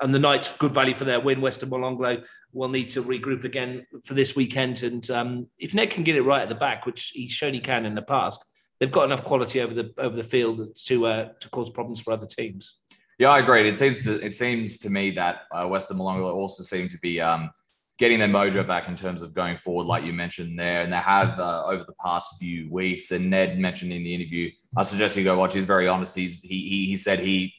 And 0.00 0.12
the 0.12 0.18
Knights, 0.18 0.56
good 0.56 0.72
value 0.72 0.94
for 0.94 1.04
their 1.04 1.20
win. 1.20 1.40
Western 1.40 1.70
Molonglo 1.70 2.24
will 2.52 2.68
need 2.68 2.88
to 2.90 3.02
regroup 3.02 3.44
again 3.44 3.86
for 4.04 4.14
this 4.14 4.34
weekend. 4.34 4.82
And 4.82 5.08
um, 5.10 5.46
if 5.58 5.72
Ned 5.72 5.90
can 5.90 6.02
get 6.02 6.16
it 6.16 6.22
right 6.22 6.42
at 6.42 6.48
the 6.48 6.54
back, 6.56 6.84
which 6.84 7.12
he's 7.14 7.30
shown 7.30 7.54
he 7.54 7.60
can 7.60 7.86
in 7.86 7.94
the 7.94 8.02
past, 8.02 8.44
they've 8.80 8.90
got 8.90 9.04
enough 9.04 9.24
quality 9.24 9.60
over 9.60 9.74
the 9.74 9.92
over 9.98 10.16
the 10.16 10.24
field 10.24 10.76
to 10.86 11.06
uh, 11.06 11.28
to 11.40 11.48
cause 11.50 11.70
problems 11.70 12.00
for 12.00 12.12
other 12.12 12.26
teams. 12.26 12.80
Yeah, 13.18 13.30
I 13.30 13.38
agree. 13.38 13.68
It 13.68 13.78
seems 13.78 14.02
to, 14.04 14.14
it 14.24 14.34
seems 14.34 14.78
to 14.78 14.90
me 14.90 15.12
that 15.12 15.42
uh, 15.52 15.68
Western 15.68 15.98
Molonglo 15.98 16.34
also 16.34 16.64
seem 16.64 16.88
to 16.88 16.98
be 16.98 17.20
um, 17.20 17.50
getting 17.98 18.18
their 18.18 18.28
mojo 18.28 18.66
back 18.66 18.88
in 18.88 18.96
terms 18.96 19.22
of 19.22 19.34
going 19.34 19.56
forward, 19.56 19.84
like 19.84 20.04
you 20.04 20.12
mentioned 20.12 20.58
there. 20.58 20.82
And 20.82 20.92
they 20.92 20.96
have 20.96 21.38
uh, 21.38 21.64
over 21.64 21.84
the 21.84 21.94
past 22.02 22.38
few 22.38 22.70
weeks. 22.70 23.10
And 23.12 23.30
Ned 23.30 23.58
mentioned 23.58 23.92
in 23.92 24.02
the 24.02 24.14
interview, 24.14 24.50
I 24.76 24.82
suggest 24.82 25.16
you 25.16 25.24
go 25.24 25.38
watch. 25.38 25.54
He's 25.54 25.64
very 25.64 25.86
honest. 25.86 26.16
He's 26.16 26.40
he 26.40 26.68
he, 26.68 26.86
he 26.86 26.96
said 26.96 27.20
he 27.20 27.54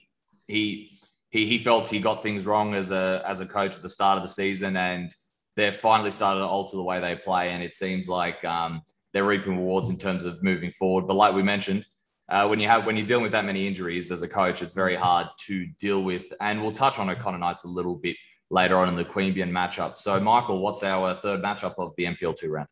he 0.47 0.99
he 1.29 1.45
he 1.45 1.57
felt 1.57 1.87
he 1.87 1.99
got 1.99 2.21
things 2.21 2.45
wrong 2.45 2.75
as 2.75 2.91
a 2.91 3.23
as 3.25 3.39
a 3.39 3.45
coach 3.45 3.75
at 3.75 3.81
the 3.81 3.89
start 3.89 4.17
of 4.17 4.23
the 4.23 4.29
season, 4.29 4.75
and 4.75 5.13
they've 5.55 5.75
finally 5.75 6.11
started 6.11 6.41
to 6.41 6.45
alter 6.45 6.75
the 6.75 6.83
way 6.83 6.99
they 6.99 7.15
play. 7.15 7.51
And 7.51 7.63
it 7.63 7.73
seems 7.73 8.09
like 8.09 8.43
um, 8.43 8.81
they're 9.13 9.23
reaping 9.23 9.57
rewards 9.57 9.89
in 9.89 9.97
terms 9.97 10.25
of 10.25 10.43
moving 10.43 10.71
forward. 10.71 11.07
But 11.07 11.15
like 11.15 11.33
we 11.33 11.43
mentioned. 11.43 11.85
Uh, 12.27 12.47
when 12.47 12.59
you 12.59 12.67
have 12.67 12.87
when 12.87 12.97
you're 12.97 13.05
dealing 13.05 13.21
with 13.21 13.33
that 13.33 13.45
many 13.45 13.67
injuries 13.67 14.09
as 14.09 14.23
a 14.23 14.27
coach, 14.27 14.63
it's 14.63 14.73
very 14.73 14.95
hard 14.95 15.27
to 15.37 15.67
deal 15.77 16.01
with. 16.01 16.33
And 16.41 16.59
we'll 16.59 16.71
touch 16.71 16.97
on 16.97 17.07
O'Connor 17.07 17.37
Knights 17.37 17.65
a 17.65 17.67
little 17.67 17.93
bit 17.93 18.17
later 18.49 18.77
on 18.77 18.89
in 18.89 18.95
the 18.95 19.05
Queanbeyan 19.05 19.51
matchup. 19.51 19.97
So, 19.97 20.19
Michael, 20.19 20.59
what's 20.59 20.83
our 20.83 21.13
third 21.15 21.41
matchup 21.41 21.75
of 21.77 21.93
the 21.97 22.05
NPL2 22.05 22.49
round? 22.49 22.67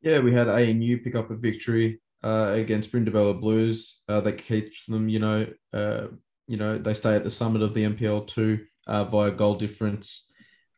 Yeah, 0.00 0.18
we 0.20 0.32
had 0.32 0.48
ANU 0.48 0.98
pick 0.98 1.14
up 1.14 1.30
a 1.30 1.36
victory 1.36 2.00
uh, 2.24 2.52
against 2.54 2.92
Brindabella 2.92 3.40
Blues. 3.40 4.00
Uh, 4.08 4.20
that 4.20 4.38
keeps 4.38 4.86
them, 4.86 5.08
you 5.08 5.18
know, 5.18 5.46
uh, 5.72 6.06
you 6.46 6.56
know, 6.56 6.78
they 6.78 6.94
stay 6.94 7.14
at 7.14 7.24
the 7.24 7.30
summit 7.30 7.62
of 7.62 7.74
the 7.74 7.84
NPL2 7.84 8.60
uh, 8.86 9.04
via 9.04 9.30
goal 9.30 9.54
difference. 9.54 10.30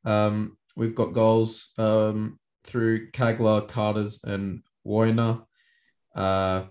Um, 0.05 0.57
we've 0.77 0.95
got 0.95 1.15
goals 1.15 1.73
um, 1.79 2.39
through 2.65 3.11
Kagler, 3.13 3.67
Carters, 3.67 4.23
and 4.25 4.63
Warner. 4.85 5.41
Uh, 6.15 6.65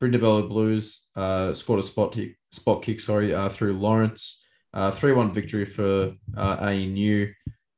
Brindabella 0.00 0.48
Blues 0.48 1.04
uh, 1.14 1.54
scored 1.54 1.80
a 1.80 1.82
spot 1.82 2.12
kick, 2.12 2.36
spot 2.52 2.82
kick, 2.82 3.00
sorry, 3.00 3.34
uh, 3.34 3.48
through 3.48 3.74
Lawrence. 3.74 4.39
Uh, 4.72 4.90
3 4.90 5.12
1 5.12 5.32
victory 5.32 5.64
for 5.64 6.14
uh, 6.36 6.56
ANU. 6.60 7.32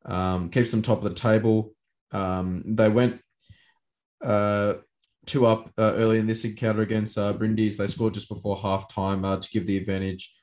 Um, 0.05 0.51
keeps 0.51 0.71
them 0.71 0.83
top 0.83 0.99
of 0.99 1.05
the 1.05 1.15
table. 1.15 1.73
Um, 2.11 2.63
they 2.67 2.89
went 2.89 3.21
uh, 4.23 4.75
two 5.27 5.47
up 5.47 5.71
uh, 5.79 5.95
early 5.95 6.19
in 6.19 6.27
this 6.27 6.45
encounter 6.45 6.83
against 6.83 7.19
uh, 7.19 7.33
Brindis. 7.33 7.77
They 7.77 7.87
scored 7.87 8.15
just 8.15 8.29
before 8.29 8.57
halftime 8.57 9.25
uh, 9.25 9.41
to 9.41 9.51
give 9.51 9.67
the 9.67 9.77
advantage 9.77 10.35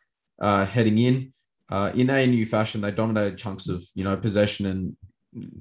uh, 0.41 0.65
heading 0.65 0.97
in. 0.97 1.33
Uh, 1.69 1.91
in 1.93 2.09
ANU 2.09 2.45
fashion, 2.45 2.81
they 2.81 2.91
dominated 2.91 3.37
chunks 3.37 3.67
of 3.67 3.83
you 3.93 4.03
know 4.03 4.17
possession, 4.17 4.65
and 4.65 4.97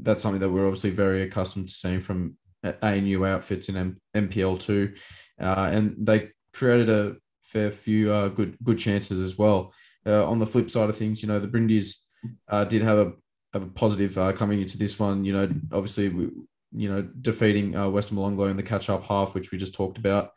that's 0.00 0.22
something 0.22 0.40
that 0.40 0.48
we're 0.48 0.66
obviously 0.66 0.90
very 0.90 1.22
accustomed 1.22 1.68
to 1.68 1.74
seeing 1.74 2.00
from 2.00 2.36
ANU 2.82 3.26
outfits 3.26 3.68
in 3.68 3.76
M- 3.76 4.00
NPL 4.14 4.58
two, 4.58 4.94
uh, 5.40 5.68
and 5.70 5.94
they 5.98 6.30
created 6.52 6.88
a 6.88 7.16
fair 7.42 7.70
few 7.70 8.12
uh, 8.12 8.28
good 8.28 8.56
good 8.62 8.78
chances 8.78 9.20
as 9.20 9.36
well. 9.36 9.72
Uh, 10.08 10.26
on 10.26 10.38
the 10.38 10.46
flip 10.46 10.70
side 10.70 10.88
of 10.88 10.96
things, 10.96 11.22
you 11.22 11.28
know, 11.28 11.38
the 11.38 11.46
Brindis 11.46 12.02
uh, 12.48 12.64
did 12.64 12.80
have 12.80 12.98
a, 12.98 13.12
have 13.52 13.62
a 13.62 13.66
positive 13.66 14.16
uh, 14.16 14.32
coming 14.32 14.62
into 14.62 14.78
this 14.78 14.98
one. 14.98 15.22
You 15.22 15.34
know, 15.34 15.50
obviously, 15.70 16.08
we, 16.08 16.30
you 16.72 16.88
know, 16.88 17.02
defeating 17.20 17.76
uh, 17.76 17.90
Western 17.90 18.16
Molonglo 18.16 18.50
in 18.50 18.56
the 18.56 18.62
catch 18.62 18.88
up 18.88 19.04
half, 19.04 19.34
which 19.34 19.52
we 19.52 19.58
just 19.58 19.74
talked 19.74 19.98
about. 19.98 20.30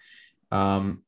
Um, 0.52 1.04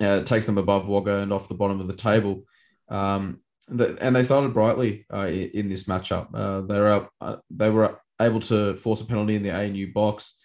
uh, 0.00 0.22
takes 0.22 0.46
them 0.46 0.58
above 0.58 0.86
Wagga 0.86 1.18
and 1.18 1.32
off 1.32 1.48
the 1.48 1.54
bottom 1.54 1.80
of 1.80 1.88
the 1.88 1.94
table. 1.94 2.44
Um, 2.88 3.40
and 3.68 4.14
they 4.14 4.22
started 4.22 4.54
brightly 4.54 5.04
uh, 5.12 5.26
in, 5.26 5.68
this 5.68 5.88
matchup. 5.88 6.30
They 6.68 6.78
were 6.78 6.90
up, 6.90 7.42
they 7.50 7.70
were 7.70 7.98
able 8.22 8.38
to 8.40 8.76
force 8.76 9.00
a 9.00 9.06
penalty 9.06 9.34
in 9.34 9.42
the 9.42 9.50
ANU 9.50 9.92
box 9.92 10.38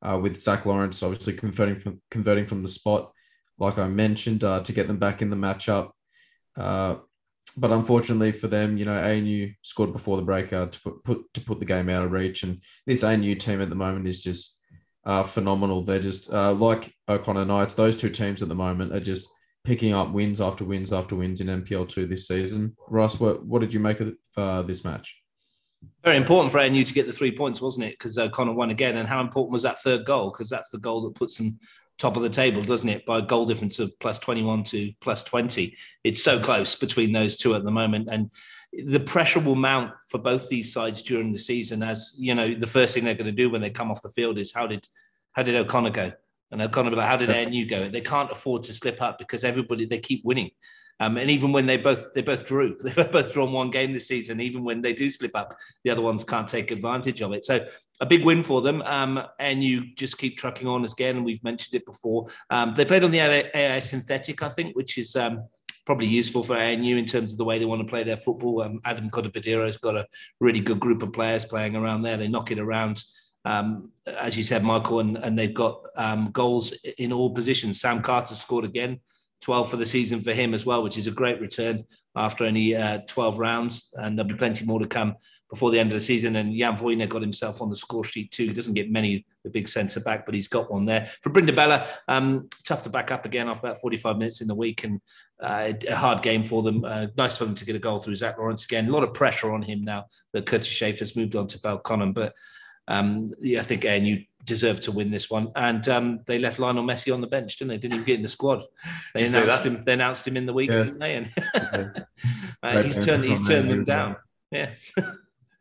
with 0.00 0.40
Zach 0.40 0.64
Lawrence 0.64 1.02
obviously 1.02 1.32
converting 1.32 1.74
from 1.74 2.00
converting 2.08 2.46
from 2.46 2.62
the 2.62 2.68
spot, 2.68 3.10
like 3.58 3.78
I 3.78 3.88
mentioned, 3.88 4.42
to 4.42 4.72
get 4.72 4.86
them 4.86 4.98
back 4.98 5.22
in 5.22 5.30
the 5.30 5.34
matchup. 5.36 5.90
Uh, 6.58 6.96
but 7.56 7.72
unfortunately 7.72 8.32
for 8.32 8.48
them, 8.48 8.76
you 8.76 8.84
know, 8.84 8.98
ANU 8.98 9.50
scored 9.62 9.92
before 9.92 10.16
the 10.16 10.22
breakout 10.22 10.72
to 10.72 10.80
put, 10.80 11.04
put 11.04 11.34
to 11.34 11.40
put 11.40 11.58
the 11.58 11.64
game 11.64 11.88
out 11.88 12.04
of 12.04 12.12
reach. 12.12 12.42
And 12.42 12.62
this 12.86 13.02
ANU 13.02 13.34
team 13.34 13.60
at 13.60 13.68
the 13.68 13.74
moment 13.74 14.06
is 14.06 14.22
just 14.22 14.60
uh, 15.04 15.22
phenomenal. 15.22 15.82
They're 15.82 15.98
just 15.98 16.32
uh, 16.32 16.52
like 16.52 16.92
O'Connor 17.08 17.46
Knights. 17.46 17.74
Those 17.74 17.98
two 17.98 18.10
teams 18.10 18.42
at 18.42 18.48
the 18.48 18.54
moment 18.54 18.92
are 18.92 19.00
just 19.00 19.28
picking 19.64 19.92
up 19.92 20.12
wins 20.12 20.40
after 20.40 20.64
wins 20.64 20.92
after 20.92 21.14
wins 21.14 21.40
in 21.40 21.46
NPL 21.46 21.88
two 21.88 22.06
this 22.06 22.28
season. 22.28 22.76
Russ, 22.88 23.18
what 23.18 23.44
what 23.44 23.60
did 23.60 23.74
you 23.74 23.80
make 23.80 24.00
of 24.00 24.14
uh, 24.36 24.62
this 24.62 24.84
match? 24.84 25.20
Very 26.04 26.16
important 26.16 26.50
for 26.50 26.60
ANU 26.60 26.84
to 26.84 26.92
get 26.92 27.06
the 27.06 27.12
three 27.12 27.36
points, 27.36 27.60
wasn't 27.60 27.86
it? 27.86 27.92
Because 27.92 28.18
O'Connor 28.18 28.52
won 28.52 28.70
again. 28.70 28.96
And 28.96 29.08
how 29.08 29.20
important 29.20 29.52
was 29.52 29.62
that 29.62 29.80
third 29.80 30.04
goal? 30.04 30.30
Because 30.30 30.48
that's 30.48 30.70
the 30.70 30.78
goal 30.78 31.02
that 31.02 31.14
puts 31.14 31.36
them 31.36 31.58
top 31.98 32.16
of 32.16 32.22
the 32.22 32.28
table, 32.28 32.62
doesn't 32.62 32.88
it? 32.88 33.04
By 33.04 33.18
a 33.18 33.22
goal 33.22 33.44
difference 33.44 33.78
of 33.78 33.98
plus 33.98 34.18
21 34.18 34.64
to 34.64 34.92
plus 35.00 35.24
20. 35.24 35.76
It's 36.04 36.22
so 36.22 36.40
close 36.40 36.74
between 36.76 37.12
those 37.12 37.36
two 37.36 37.54
at 37.54 37.64
the 37.64 37.70
moment. 37.70 38.08
And 38.10 38.30
the 38.72 39.00
pressure 39.00 39.40
will 39.40 39.56
mount 39.56 39.92
for 40.08 40.18
both 40.18 40.48
these 40.48 40.72
sides 40.72 41.02
during 41.02 41.32
the 41.32 41.38
season 41.38 41.82
as, 41.82 42.14
you 42.18 42.34
know, 42.34 42.54
the 42.54 42.66
first 42.66 42.94
thing 42.94 43.04
they're 43.04 43.14
going 43.14 43.26
to 43.26 43.32
do 43.32 43.50
when 43.50 43.60
they 43.60 43.70
come 43.70 43.90
off 43.90 44.02
the 44.02 44.10
field 44.10 44.38
is 44.38 44.52
how 44.54 44.66
did 44.66 44.86
how 45.32 45.42
did 45.42 45.56
O'Connor 45.56 45.90
go? 45.90 46.12
And 46.50 46.62
O'Connor, 46.62 46.90
like, 46.92 47.06
how 47.06 47.16
did 47.16 47.30
ANU 47.30 47.66
go? 47.66 47.82
They 47.82 48.00
can't 48.00 48.30
afford 48.30 48.62
to 48.64 48.72
slip 48.72 49.02
up 49.02 49.18
because 49.18 49.44
everybody, 49.44 49.84
they 49.84 49.98
keep 49.98 50.24
winning. 50.24 50.50
Um, 51.00 51.16
and 51.16 51.30
even 51.30 51.52
when 51.52 51.66
they 51.66 51.76
both 51.76 52.12
they 52.12 52.22
both 52.22 52.44
drew, 52.44 52.76
they've 52.82 53.12
both 53.12 53.32
drawn 53.32 53.52
one 53.52 53.70
game 53.70 53.92
this 53.92 54.08
season. 54.08 54.40
Even 54.40 54.64
when 54.64 54.82
they 54.82 54.92
do 54.92 55.10
slip 55.10 55.36
up, 55.36 55.56
the 55.84 55.90
other 55.90 56.02
ones 56.02 56.24
can't 56.24 56.48
take 56.48 56.70
advantage 56.70 57.22
of 57.22 57.32
it. 57.32 57.44
So 57.44 57.64
a 58.00 58.06
big 58.06 58.24
win 58.24 58.42
for 58.42 58.62
them. 58.62 58.82
Um, 58.82 59.22
and 59.38 59.62
you 59.62 59.94
just 59.94 60.18
keep 60.18 60.38
trucking 60.38 60.68
on 60.68 60.84
again. 60.84 61.16
And 61.16 61.24
we've 61.24 61.42
mentioned 61.42 61.74
it 61.74 61.86
before. 61.86 62.28
Um, 62.50 62.74
they 62.76 62.84
played 62.84 63.04
on 63.04 63.10
the 63.10 63.20
AI 63.20 63.78
synthetic, 63.78 64.42
I 64.42 64.48
think, 64.48 64.76
which 64.76 64.98
is 64.98 65.16
um, 65.16 65.44
probably 65.86 66.06
useful 66.06 66.42
for 66.42 66.56
ANU 66.56 66.96
in 66.96 67.06
terms 67.06 67.32
of 67.32 67.38
the 67.38 67.44
way 67.44 67.58
they 67.58 67.64
want 67.64 67.80
to 67.80 67.88
play 67.88 68.04
their 68.04 68.16
football. 68.16 68.62
Um, 68.62 68.80
Adam 68.84 69.10
Cotapadero 69.10 69.66
has 69.66 69.78
got 69.78 69.96
a 69.96 70.06
really 70.40 70.60
good 70.60 70.80
group 70.80 71.02
of 71.02 71.12
players 71.12 71.44
playing 71.44 71.76
around 71.76 72.02
there. 72.02 72.16
They 72.16 72.28
knock 72.28 72.50
it 72.50 72.58
around. 72.58 73.02
Um, 73.44 73.92
as 74.06 74.36
you 74.36 74.44
said, 74.44 74.62
Michael, 74.62 75.00
and, 75.00 75.16
and 75.16 75.38
they've 75.38 75.54
got 75.54 75.80
um, 75.96 76.30
goals 76.32 76.72
in 76.98 77.12
all 77.12 77.30
positions. 77.30 77.80
Sam 77.80 78.02
Carter 78.02 78.34
scored 78.34 78.64
again. 78.64 79.00
12 79.40 79.70
for 79.70 79.76
the 79.76 79.86
season 79.86 80.20
for 80.20 80.32
him 80.32 80.52
as 80.52 80.66
well, 80.66 80.82
which 80.82 80.98
is 80.98 81.06
a 81.06 81.12
great 81.12 81.40
return 81.40 81.84
after 82.16 82.44
only 82.44 82.74
uh, 82.74 82.98
12 83.06 83.38
rounds. 83.38 83.94
And 83.94 84.18
there'll 84.18 84.28
be 84.28 84.34
plenty 84.36 84.66
more 84.66 84.80
to 84.80 84.86
come 84.86 85.16
before 85.50 85.70
the 85.70 85.78
end 85.78 85.90
of 85.92 85.94
the 85.94 86.04
season. 86.04 86.36
And 86.36 86.56
Jan 86.56 86.76
Voyner 86.76 87.08
got 87.08 87.22
himself 87.22 87.62
on 87.62 87.70
the 87.70 87.76
score 87.76 88.04
sheet 88.04 88.30
too. 88.30 88.48
He 88.48 88.52
doesn't 88.52 88.74
get 88.74 88.90
many, 88.90 89.24
the 89.44 89.50
big 89.50 89.68
centre 89.68 90.00
back, 90.00 90.26
but 90.26 90.34
he's 90.34 90.48
got 90.48 90.70
one 90.70 90.84
there. 90.84 91.10
For 91.22 91.30
Brindabella, 91.30 91.88
um, 92.06 92.48
tough 92.66 92.82
to 92.82 92.90
back 92.90 93.10
up 93.10 93.24
again 93.24 93.48
after 93.48 93.68
that 93.68 93.80
45 93.80 94.18
minutes 94.18 94.40
in 94.40 94.48
the 94.48 94.54
week 94.54 94.84
and 94.84 95.00
uh, 95.42 95.72
a 95.88 95.96
hard 95.96 96.22
game 96.22 96.44
for 96.44 96.62
them. 96.62 96.84
Uh, 96.84 97.06
nice 97.16 97.36
for 97.36 97.44
them 97.44 97.54
to 97.54 97.64
get 97.64 97.76
a 97.76 97.80
goal 97.80 97.98
through 97.98 98.16
Zach 98.16 98.38
Lawrence 98.38 98.64
again. 98.64 98.88
A 98.88 98.92
lot 98.92 99.04
of 99.04 99.14
pressure 99.14 99.52
on 99.52 99.62
him 99.62 99.82
now 99.82 100.06
that 100.32 100.46
Curtis 100.46 100.68
Schaefer's 100.68 101.16
moved 101.16 101.36
on 101.36 101.46
to 101.48 101.58
Belconnen. 101.58 102.12
But 102.12 102.34
um, 102.86 103.30
yeah, 103.40 103.60
I 103.60 103.62
think 103.62 103.84
ANU 103.84 104.22
deserved 104.44 104.82
to 104.82 104.92
win 104.92 105.10
this 105.10 105.30
one. 105.30 105.52
And 105.56 105.86
um, 105.88 106.20
they 106.26 106.38
left 106.38 106.58
Lionel 106.58 106.84
Messi 106.84 107.12
on 107.12 107.20
the 107.20 107.26
bench, 107.26 107.58
didn't 107.58 107.70
they? 107.70 107.78
Didn't 107.78 107.94
even 107.94 108.06
get 108.06 108.16
in 108.16 108.22
the 108.22 108.28
squad. 108.28 108.64
They 109.14 109.26
announced 109.26 109.64
him. 109.64 109.82
They 109.84 109.92
announced 109.92 110.26
him 110.26 110.36
in 110.36 110.46
the 110.46 110.52
week, 110.52 110.70
yes. 110.70 110.84
didn't 110.84 110.98
they? 110.98 111.14
And 111.16 111.30
uh, 112.62 112.82
he's 112.82 113.04
turned. 113.04 113.24
He's 113.24 113.46
turned 113.46 113.70
them 113.70 113.84
down. 113.84 114.16
Yeah. 114.50 114.70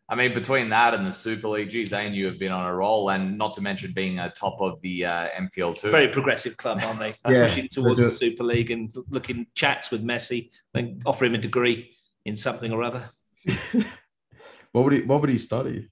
I 0.10 0.16
mean, 0.16 0.34
between 0.34 0.70
that 0.70 0.94
and 0.94 1.06
the 1.06 1.12
Super 1.12 1.50
League, 1.50 1.70
geez, 1.70 1.92
you 1.92 2.26
have 2.28 2.40
been 2.40 2.52
on 2.52 2.66
a 2.66 2.74
roll, 2.74 3.10
and 3.10 3.38
not 3.38 3.54
to 3.54 3.62
mention 3.62 3.92
being 3.92 4.20
a 4.20 4.30
top 4.30 4.62
of 4.62 4.80
the 4.82 5.06
uh, 5.06 5.28
NPL 5.38 5.78
too. 5.78 5.92
Very 5.92 6.08
progressive 6.08 6.56
club, 6.56 6.80
aren't 6.86 7.00
they? 7.00 7.14
yeah, 7.30 7.50
Pushing 7.50 7.68
towards 7.68 8.02
the 8.02 8.12
Super 8.12 8.46
League 8.46 8.72
and 8.72 8.96
looking 9.10 9.48
chats 9.54 9.92
with 9.92 10.04
Messi, 10.04 10.52
and 10.74 11.02
offer 11.06 11.26
him 11.26 11.36
a 11.36 11.40
degree 11.40 11.92
in 12.24 12.38
something 12.38 12.72
or 12.72 12.84
other. 12.84 13.10
what 14.72 14.86
would 14.86 14.94
he 14.94 15.02
What 15.02 15.20
would 15.22 15.30
he 15.30 15.38
study? 15.38 15.90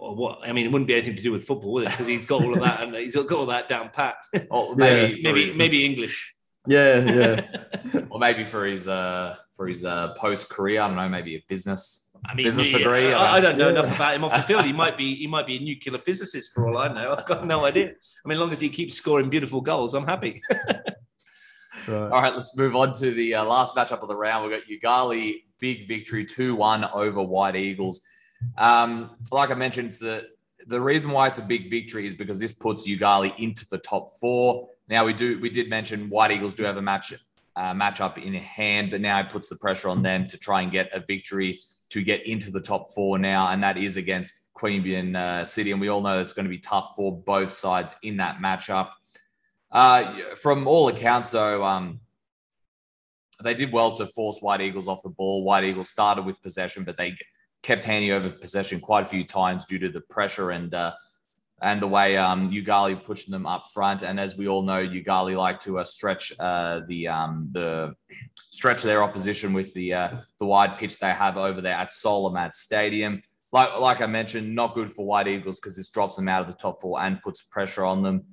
or 0.00 0.14
what? 0.14 0.38
I 0.42 0.52
mean, 0.52 0.66
it 0.66 0.72
wouldn't 0.72 0.88
be 0.88 0.94
anything 0.94 1.16
to 1.16 1.22
do 1.22 1.32
with 1.32 1.44
football, 1.44 1.72
would 1.74 1.84
it? 1.84 1.90
Because 1.90 2.06
he's 2.06 2.24
got 2.24 2.42
all 2.42 2.54
of 2.54 2.60
that 2.60 2.82
and 2.82 2.94
he's 2.94 3.14
got 3.14 3.30
all 3.32 3.46
that 3.46 3.68
down 3.68 3.90
pat. 3.92 4.16
Or 4.50 4.74
maybe 4.74 5.20
yeah. 5.20 5.32
maybe 5.32 5.56
maybe 5.56 5.84
English. 5.84 6.34
Yeah, 6.66 6.98
yeah. 6.98 8.00
or 8.10 8.18
maybe 8.18 8.44
for 8.44 8.66
his 8.66 8.88
uh 8.88 9.36
for 9.52 9.68
his 9.68 9.84
uh 9.84 10.14
post 10.14 10.48
career, 10.48 10.80
I 10.80 10.88
don't 10.88 10.96
know, 10.96 11.08
maybe 11.08 11.36
a 11.36 11.42
business 11.48 12.09
I 12.24 12.34
mean, 12.34 12.44
business 12.44 12.72
degree. 12.72 13.12
I, 13.12 13.36
I, 13.36 13.40
don't 13.40 13.56
know 13.56 13.70
enough 13.70 13.94
about 13.94 14.14
him 14.14 14.24
off 14.24 14.32
the 14.32 14.42
field. 14.42 14.64
He 14.64 14.72
might 14.72 14.96
be 14.96 15.14
he 15.16 15.26
might 15.26 15.46
be 15.46 15.56
a 15.56 15.60
nuclear 15.60 15.98
physicist 15.98 16.52
for 16.54 16.68
all 16.68 16.78
I 16.78 16.92
know. 16.92 17.14
I've 17.16 17.26
got 17.26 17.46
no 17.46 17.64
idea. 17.64 17.88
I 17.88 18.28
mean, 18.28 18.36
as 18.36 18.40
long 18.40 18.52
as 18.52 18.60
he 18.60 18.68
keeps 18.68 18.94
scoring 18.94 19.30
beautiful 19.30 19.60
goals, 19.60 19.94
I'm 19.94 20.06
happy. 20.06 20.42
Right. 21.86 22.12
All 22.12 22.20
right, 22.20 22.34
let's 22.34 22.56
move 22.56 22.76
on 22.76 22.92
to 22.94 23.12
the 23.12 23.34
uh, 23.34 23.44
last 23.44 23.74
matchup 23.74 24.02
of 24.02 24.08
the 24.08 24.16
round. 24.16 24.48
We've 24.48 24.58
got 24.58 24.68
Yoogali, 24.68 25.44
big 25.60 25.86
victory, 25.88 26.24
2 26.24 26.54
1 26.54 26.84
over 26.84 27.22
White 27.22 27.56
Eagles. 27.56 28.00
Um, 28.58 29.16
like 29.30 29.50
I 29.50 29.54
mentioned, 29.54 29.92
the, 29.92 30.26
the 30.66 30.80
reason 30.80 31.10
why 31.10 31.28
it's 31.28 31.38
a 31.38 31.42
big 31.42 31.70
victory 31.70 32.06
is 32.06 32.14
because 32.14 32.38
this 32.38 32.52
puts 32.52 32.88
Yoogali 32.88 33.38
into 33.38 33.66
the 33.68 33.78
top 33.78 34.10
four. 34.20 34.68
Now 34.88 35.04
we 35.04 35.12
do 35.12 35.40
we 35.40 35.50
did 35.50 35.68
mention 35.68 36.10
White 36.10 36.32
Eagles 36.32 36.54
do 36.54 36.64
have 36.64 36.76
a 36.76 36.82
match 36.82 37.14
uh, 37.56 37.72
matchup 37.72 38.18
in 38.18 38.34
hand, 38.34 38.90
but 38.90 39.00
now 39.00 39.20
it 39.20 39.28
puts 39.28 39.48
the 39.48 39.56
pressure 39.56 39.88
on 39.88 40.02
them 40.02 40.26
to 40.26 40.38
try 40.38 40.62
and 40.62 40.72
get 40.72 40.90
a 40.92 41.00
victory 41.00 41.60
to 41.90 42.02
get 42.02 42.26
into 42.26 42.50
the 42.50 42.60
top 42.60 42.90
four 42.94 43.18
now, 43.18 43.48
and 43.48 43.62
that 43.62 43.76
is 43.76 43.96
against 43.96 44.50
Queanbeyan 44.54 45.16
uh, 45.16 45.44
City, 45.44 45.72
and 45.72 45.80
we 45.80 45.88
all 45.88 46.00
know 46.00 46.20
it's 46.20 46.32
going 46.32 46.44
to 46.44 46.50
be 46.50 46.58
tough 46.58 46.94
for 46.96 47.16
both 47.16 47.50
sides 47.50 47.94
in 48.02 48.16
that 48.18 48.38
matchup. 48.38 48.90
Uh, 49.72 50.14
from 50.36 50.66
all 50.66 50.88
accounts, 50.88 51.30
though, 51.30 51.64
um, 51.64 52.00
they 53.42 53.54
did 53.54 53.72
well 53.72 53.96
to 53.96 54.06
force 54.06 54.38
White 54.40 54.60
Eagles 54.60 54.88
off 54.88 55.02
the 55.02 55.10
ball. 55.10 55.44
White 55.44 55.64
Eagles 55.64 55.88
started 55.88 56.24
with 56.24 56.42
possession, 56.42 56.84
but 56.84 56.96
they 56.96 57.16
kept 57.62 57.84
Handy 57.84 58.12
over 58.12 58.30
possession 58.30 58.80
quite 58.80 59.02
a 59.02 59.08
few 59.08 59.24
times 59.24 59.66
due 59.66 59.78
to 59.78 59.88
the 59.88 60.00
pressure 60.00 60.50
and 60.50 60.74
uh, 60.74 60.92
and 61.62 61.80
the 61.80 61.86
way 61.86 62.16
um, 62.16 62.50
Yoogali 62.50 63.02
pushing 63.04 63.32
them 63.32 63.46
up 63.46 63.66
front. 63.72 64.02
And 64.02 64.18
as 64.18 64.36
we 64.36 64.48
all 64.48 64.62
know, 64.62 64.84
Yoogali 64.84 65.36
like 65.36 65.60
to 65.60 65.78
uh, 65.78 65.84
stretch 65.84 66.32
uh, 66.38 66.80
the 66.86 67.08
um, 67.08 67.48
the 67.52 67.94
stretch 68.50 68.82
their 68.82 69.02
opposition 69.02 69.52
with 69.52 69.72
the 69.74 69.94
uh, 69.94 70.10
the 70.38 70.46
wide 70.46 70.76
pitch 70.76 70.98
they 70.98 71.10
have 71.10 71.36
over 71.36 71.60
there 71.60 71.74
at 71.74 71.92
Solomat 71.92 72.54
Stadium. 72.54 73.22
Like 73.52 73.78
like 73.78 74.00
I 74.00 74.06
mentioned, 74.06 74.54
not 74.54 74.74
good 74.74 74.90
for 74.90 75.06
White 75.06 75.28
Eagles 75.28 75.58
because 75.58 75.76
this 75.76 75.90
drops 75.90 76.16
them 76.16 76.28
out 76.28 76.42
of 76.42 76.46
the 76.48 76.54
top 76.54 76.80
four 76.80 77.00
and 77.00 77.22
puts 77.22 77.42
pressure 77.42 77.84
on 77.84 78.02
them. 78.02 78.26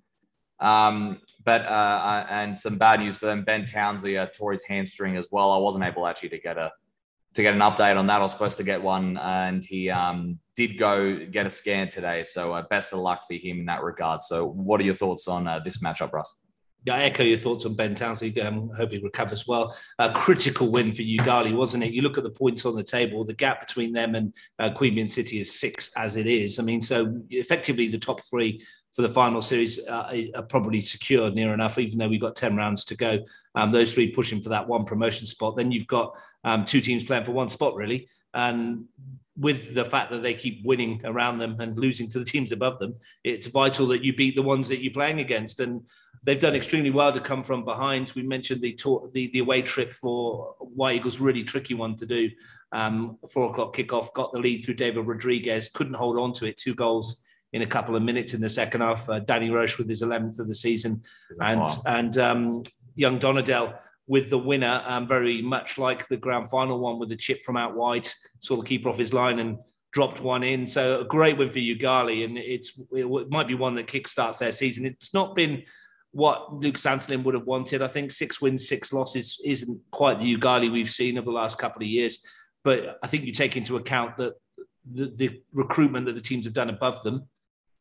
Um, 0.59 1.21
but 1.45 1.61
uh, 1.65 1.65
uh, 1.65 2.25
and 2.29 2.57
some 2.57 2.77
bad 2.77 2.99
news 2.99 3.17
for 3.17 3.27
them. 3.27 3.43
Ben 3.43 3.63
Townsley 3.63 4.17
uh, 4.17 4.25
tore 4.27 4.53
his 4.53 4.65
hamstring 4.65 5.15
as 5.15 5.29
well. 5.31 5.51
I 5.51 5.57
wasn't 5.57 5.85
able 5.85 6.05
actually 6.07 6.29
to 6.29 6.39
get 6.39 6.57
a 6.57 6.71
to 7.35 7.41
get 7.43 7.53
an 7.53 7.59
update 7.59 7.97
on 7.97 8.07
that. 8.07 8.17
I 8.17 8.19
was 8.19 8.31
supposed 8.31 8.57
to 8.57 8.63
get 8.63 8.81
one, 8.81 9.17
and 9.17 9.63
he 9.63 9.91
um, 9.91 10.39
did 10.55 10.77
go 10.77 11.25
get 11.25 11.45
a 11.45 11.49
scan 11.51 11.87
today. 11.87 12.23
So 12.23 12.53
uh, 12.53 12.63
best 12.63 12.93
of 12.93 12.99
luck 12.99 13.21
for 13.27 13.35
him 13.35 13.59
in 13.59 13.65
that 13.67 13.83
regard. 13.83 14.23
So, 14.23 14.47
what 14.47 14.81
are 14.81 14.83
your 14.83 14.95
thoughts 14.95 15.27
on 15.27 15.47
uh, 15.47 15.59
this 15.59 15.77
matchup, 15.77 16.11
Russ? 16.11 16.46
I 16.89 17.03
echo 17.03 17.23
your 17.23 17.37
thoughts 17.37 17.65
on 17.65 17.75
Ben 17.75 17.95
Townsley. 17.95 18.39
Um, 18.41 18.69
hope 18.75 18.91
he 18.91 18.97
recovers 18.99 19.47
well. 19.47 19.75
A 19.99 20.11
critical 20.11 20.69
win 20.69 20.93
for 20.93 21.01
Yoogali, 21.01 21.55
wasn't 21.55 21.83
it? 21.83 21.93
You 21.93 22.01
look 22.01 22.17
at 22.17 22.23
the 22.23 22.29
points 22.29 22.65
on 22.65 22.75
the 22.75 22.83
table, 22.83 23.23
the 23.23 23.33
gap 23.33 23.65
between 23.65 23.93
them 23.93 24.15
and 24.15 24.33
uh, 24.59 24.69
Queanbeyan 24.69 25.09
City 25.09 25.39
is 25.39 25.59
six 25.59 25.91
as 25.95 26.15
it 26.15 26.27
is. 26.27 26.59
I 26.59 26.63
mean, 26.63 26.81
so 26.81 27.21
effectively 27.29 27.87
the 27.87 27.97
top 27.97 28.21
three 28.21 28.63
for 28.93 29.03
the 29.03 29.09
final 29.09 29.41
series 29.41 29.79
uh, 29.87 30.11
are 30.35 30.41
probably 30.41 30.81
secure 30.81 31.29
near 31.29 31.53
enough, 31.53 31.77
even 31.77 31.99
though 31.99 32.07
we've 32.07 32.19
got 32.19 32.35
10 32.35 32.55
rounds 32.55 32.83
to 32.85 32.95
go. 32.95 33.19
Um, 33.53 33.71
those 33.71 33.93
three 33.93 34.11
pushing 34.11 34.41
for 34.41 34.49
that 34.49 34.67
one 34.67 34.85
promotion 34.85 35.27
spot. 35.27 35.55
Then 35.55 35.71
you've 35.71 35.87
got 35.87 36.17
um, 36.43 36.65
two 36.65 36.81
teams 36.81 37.03
playing 37.03 37.23
for 37.23 37.31
one 37.31 37.49
spot, 37.49 37.75
really. 37.75 38.09
And 38.33 38.85
with 39.37 39.75
the 39.75 39.85
fact 39.85 40.11
that 40.11 40.23
they 40.23 40.33
keep 40.33 40.65
winning 40.65 41.01
around 41.05 41.37
them 41.37 41.59
and 41.59 41.77
losing 41.77 42.09
to 42.09 42.19
the 42.19 42.25
teams 42.25 42.51
above 42.51 42.79
them, 42.79 42.95
it's 43.23 43.45
vital 43.45 43.85
that 43.87 44.03
you 44.03 44.15
beat 44.15 44.35
the 44.35 44.41
ones 44.41 44.67
that 44.67 44.81
you're 44.81 44.93
playing 44.93 45.19
against. 45.19 45.59
And 45.59 45.83
they've 46.23 46.39
done 46.39 46.55
extremely 46.55 46.89
well 46.89 47.11
to 47.13 47.19
come 47.19 47.43
from 47.43 47.63
behind. 47.63 48.11
We 48.15 48.23
mentioned 48.23 48.61
the 48.61 48.73
tour, 48.73 49.09
the, 49.13 49.29
the 49.31 49.39
away 49.39 49.61
trip 49.61 49.91
for 49.91 50.55
White 50.59 50.97
Eagles, 50.97 51.19
really 51.19 51.43
tricky 51.43 51.73
one 51.73 51.95
to 51.97 52.05
do. 52.05 52.29
Um, 52.71 53.17
four 53.29 53.49
o'clock 53.49 53.75
kickoff, 53.75 54.13
got 54.13 54.33
the 54.33 54.39
lead 54.39 54.63
through 54.63 54.75
David 54.75 55.05
Rodriguez, 55.05 55.69
couldn't 55.69 55.93
hold 55.93 56.17
on 56.17 56.33
to 56.33 56.45
it. 56.45 56.57
Two 56.57 56.75
goals 56.75 57.17
in 57.53 57.61
a 57.61 57.67
couple 57.67 57.95
of 57.95 58.03
minutes 58.03 58.33
in 58.33 58.41
the 58.41 58.49
second 58.49 58.81
half. 58.81 59.09
Uh, 59.09 59.19
Danny 59.19 59.49
Roche 59.49 59.77
with 59.77 59.87
his 59.87 60.01
11th 60.01 60.39
of 60.39 60.47
the 60.47 60.55
season, 60.55 61.03
and 61.39 61.71
and 61.85 62.17
um, 62.17 62.63
young 62.95 63.19
Donadell 63.19 63.75
with 64.07 64.29
the 64.29 64.37
winner, 64.37 64.83
um, 64.85 65.07
very 65.07 65.41
much 65.41 65.77
like 65.77 66.07
the 66.07 66.17
grand 66.17 66.49
final 66.49 66.79
one 66.79 66.97
with 66.97 67.09
the 67.09 67.15
chip 67.15 67.41
from 67.41 67.57
out 67.57 67.75
wide, 67.75 68.07
saw 68.39 68.55
the 68.55 68.63
keeper 68.63 68.89
off 68.89 68.97
his 68.97 69.13
line 69.13 69.39
and 69.39 69.57
dropped 69.91 70.21
one 70.21 70.43
in. 70.43 70.65
So 70.65 71.01
a 71.01 71.05
great 71.05 71.37
win 71.37 71.49
for 71.49 71.59
Yoogali, 71.59 72.25
and 72.25 72.37
it's 72.37 72.79
it 72.91 73.29
might 73.29 73.47
be 73.47 73.55
one 73.55 73.75
that 73.75 73.87
kickstarts 73.87 74.39
their 74.39 74.51
season. 74.51 74.85
It's 74.85 75.13
not 75.13 75.35
been 75.35 75.63
what 76.17 76.51
Luke 76.51 76.79
Santolim 76.79 77.21
would 77.21 77.35
have 77.35 77.45
wanted. 77.45 77.83
I 77.83 77.87
think 77.87 78.09
six 78.09 78.41
wins, 78.41 78.67
six 78.67 78.91
losses 78.91 79.39
isn't 79.45 79.79
quite 79.91 80.19
the 80.19 80.35
Yoogali 80.35 80.71
we've 80.71 80.89
seen 80.89 81.15
over 81.15 81.25
the 81.25 81.31
last 81.31 81.59
couple 81.59 81.83
of 81.83 81.87
years. 81.87 82.25
But 82.63 82.97
I 83.03 83.07
think 83.07 83.25
you 83.25 83.31
take 83.31 83.55
into 83.55 83.75
account 83.75 84.17
that 84.17 84.33
the, 84.91 85.13
the 85.15 85.41
recruitment 85.53 86.07
that 86.07 86.15
the 86.15 86.21
teams 86.21 86.45
have 86.45 86.55
done 86.55 86.71
above 86.71 87.03
them 87.03 87.27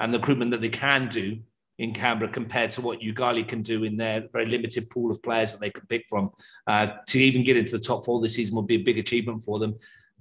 and 0.01 0.13
the 0.13 0.19
recruitment 0.19 0.51
that 0.51 0.61
they 0.61 0.69
can 0.69 1.09
do 1.09 1.39
in 1.79 1.95
Canberra 1.95 2.31
compared 2.31 2.73
to 2.73 2.83
what 2.83 3.01
Yoogali 3.01 3.49
can 3.49 3.63
do 3.63 3.85
in 3.85 3.97
their 3.97 4.29
very 4.31 4.45
limited 4.45 4.91
pool 4.91 5.11
of 5.11 5.23
players 5.23 5.53
that 5.53 5.61
they 5.63 5.71
can 5.71 5.87
pick 5.87 6.05
from. 6.07 6.31
Uh, 6.67 6.89
to 7.07 7.19
even 7.19 7.43
get 7.43 7.57
into 7.57 7.73
the 7.73 7.83
top 7.83 8.05
four 8.05 8.21
this 8.21 8.35
season 8.35 8.55
would 8.57 8.67
be 8.67 8.77
a 8.77 8.85
big 8.85 8.99
achievement 8.99 9.45
for 9.45 9.59
them, 9.59 9.75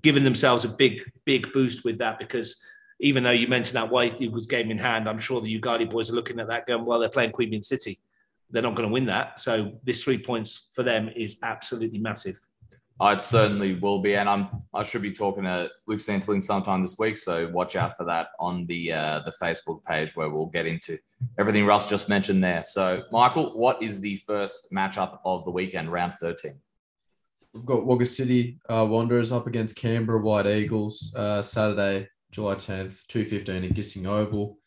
giving 0.04 0.24
themselves 0.24 0.64
a 0.64 0.70
big, 0.70 1.02
big 1.26 1.52
boost 1.52 1.84
with 1.84 1.98
that 1.98 2.18
because 2.18 2.64
even 3.02 3.24
though 3.24 3.32
you 3.32 3.50
mentioned 3.50 3.76
that 3.76 3.90
White 3.90 4.22
Eagles 4.22 4.48
game 4.48 4.72
in 4.72 4.78
hand, 4.78 5.10
I'm 5.10 5.20
sure 5.20 5.42
the 5.42 5.60
Yoogali 5.60 5.92
boys 5.92 6.10
are 6.10 6.14
looking 6.14 6.40
at 6.40 6.48
that 6.48 6.66
going, 6.66 6.86
well, 6.86 7.00
they're 7.00 7.10
playing 7.10 7.34
Queanbeyan 7.34 7.66
City. 7.66 8.00
They're 8.52 8.62
not 8.62 8.76
going 8.76 8.88
to 8.88 8.94
win 8.94 9.06
that. 9.06 9.40
So 9.40 9.74
this 9.84 10.04
three 10.04 10.18
points 10.18 10.70
for 10.74 10.84
them 10.84 11.10
is 11.16 11.38
absolutely 11.44 12.00
massive. 12.00 12.38
I 12.98 13.18
certainly 13.18 13.76
will 13.76 14.00
be, 14.00 14.16
and 14.16 14.30
I'm 14.30 14.48
I 14.74 14.84
should 14.84 15.02
be 15.02 15.12
talking 15.12 15.44
to 15.44 15.70
Luke 15.86 16.00
Santolim 16.00 16.42
sometime 16.42 16.80
this 16.80 16.98
week. 16.98 17.18
So 17.18 17.50
watch 17.50 17.76
out 17.76 17.98
for 17.98 18.06
that 18.06 18.28
on 18.40 18.66
the 18.68 18.94
uh, 18.94 19.20
the 19.26 19.34
Facebook 19.42 19.84
page 19.84 20.16
where 20.16 20.30
we'll 20.30 20.46
get 20.46 20.66
into 20.66 20.98
everything 21.38 21.66
Russ 21.66 21.86
just 21.90 22.08
mentioned 22.08 22.42
there. 22.42 22.64
So 22.64 23.04
Michael, 23.12 23.58
what 23.58 23.84
is 23.84 24.00
the 24.00 24.16
first 24.18 24.72
matchup 24.72 25.20
of 25.26 25.44
the 25.44 25.52
weekend, 25.52 25.92
round 25.92 26.14
thirteen? 26.14 26.62
We've 27.54 27.66
got 27.66 27.86
Wagga 27.86 28.06
City 28.06 28.60
uh, 28.70 28.86
Wanderers 28.90 29.34
up 29.34 29.46
against 29.48 29.76
Canberra 29.76 30.22
White 30.22 30.48
Eagles 30.48 31.14
uh, 31.18 31.42
Saturday, 31.42 32.08
July 32.32 32.56
tenth, 32.56 33.04
two 33.10 33.26
fifteen 33.26 33.66
at 33.66 33.74
Gissing 33.74 34.08
Oval. 34.08 34.58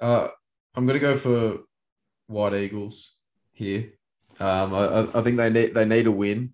Uh, 0.00 0.28
I'm 0.74 0.86
going 0.86 0.98
to 0.98 1.06
go 1.06 1.18
for 1.18 1.58
White 2.32 2.54
Eagles 2.54 3.14
here. 3.52 3.92
Um, 4.40 4.74
I, 4.74 5.08
I 5.14 5.22
think 5.22 5.36
they 5.36 5.50
need 5.50 5.74
they 5.74 5.84
need 5.84 6.06
a 6.06 6.12
win 6.12 6.52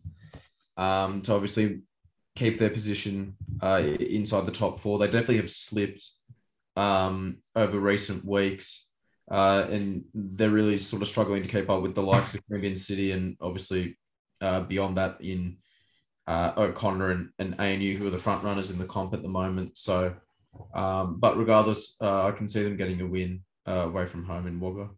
um, 0.77 1.23
to 1.23 1.35
obviously 1.35 1.83
keep 2.37 2.59
their 2.59 2.71
position 2.71 3.37
uh, 3.61 3.83
inside 4.01 4.47
the 4.47 4.53
top 4.53 4.79
four. 4.81 4.99
They 4.99 5.07
definitely 5.07 5.39
have 5.39 5.51
slipped 5.51 6.07
um, 6.77 7.39
over 7.57 7.79
recent 7.79 8.25
weeks, 8.25 8.89
uh, 9.31 9.67
and 9.71 10.05
they're 10.15 10.51
really 10.51 10.79
sort 10.79 11.03
of 11.03 11.09
struggling 11.09 11.43
to 11.43 11.49
keep 11.49 11.69
up 11.71 11.83
with 11.83 11.95
the 11.95 12.03
likes 12.03 12.35
of 12.35 12.43
Queanbeyan 12.47 12.79
City 12.79 13.13
and 13.13 13.37
obviously 13.41 13.99
uh, 14.41 14.61
beyond 14.61 14.97
that 14.97 15.21
in 15.21 15.59
uh, 16.29 16.53
O'Connor 16.57 17.11
and, 17.11 17.31
and 17.39 17.59
ANU, 17.59 17.97
who 17.97 18.07
are 18.07 18.11
the 18.11 18.19
front 18.19 18.45
runners 18.45 18.71
in 18.71 18.79
the 18.79 18.85
comp 18.85 19.15
at 19.15 19.23
the 19.23 19.29
moment. 19.29 19.77
So, 19.79 20.15
um, 20.75 21.19
but 21.19 21.39
regardless, 21.39 21.97
uh, 22.01 22.27
I 22.27 22.33
can 22.33 22.49
see 22.49 22.63
them 22.63 22.77
getting 22.77 23.01
a 23.01 23.07
win 23.07 23.41
uh, 23.67 23.87
away 23.87 24.07
from 24.07 24.25
home 24.25 24.47
in 24.47 24.61
Wagga. 24.61 24.91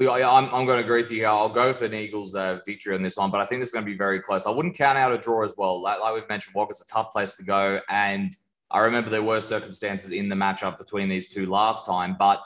I'm, 0.00 0.54
I'm 0.54 0.66
going 0.66 0.78
to 0.78 0.84
agree 0.84 1.02
with 1.02 1.10
you. 1.10 1.26
I'll 1.26 1.48
go 1.48 1.68
with 1.68 1.82
an 1.82 1.94
Eagles 1.94 2.34
uh, 2.34 2.60
victory 2.66 2.94
on 2.94 3.02
this 3.02 3.16
one, 3.16 3.30
but 3.30 3.40
I 3.40 3.44
think 3.44 3.60
this 3.60 3.68
is 3.68 3.72
going 3.72 3.84
to 3.84 3.90
be 3.90 3.96
very 3.96 4.20
close. 4.20 4.46
I 4.46 4.50
wouldn't 4.50 4.76
count 4.76 4.98
out 4.98 5.12
a 5.12 5.18
draw 5.18 5.44
as 5.44 5.54
well. 5.56 5.80
Like, 5.80 6.00
like 6.00 6.14
we've 6.14 6.28
mentioned, 6.28 6.54
Wagga's 6.54 6.80
a 6.80 6.92
tough 6.92 7.12
place 7.12 7.36
to 7.36 7.44
go. 7.44 7.80
And 7.88 8.34
I 8.70 8.80
remember 8.80 9.10
there 9.10 9.22
were 9.22 9.40
circumstances 9.40 10.12
in 10.12 10.28
the 10.28 10.34
matchup 10.34 10.78
between 10.78 11.08
these 11.08 11.28
two 11.28 11.46
last 11.46 11.86
time, 11.86 12.16
but 12.18 12.40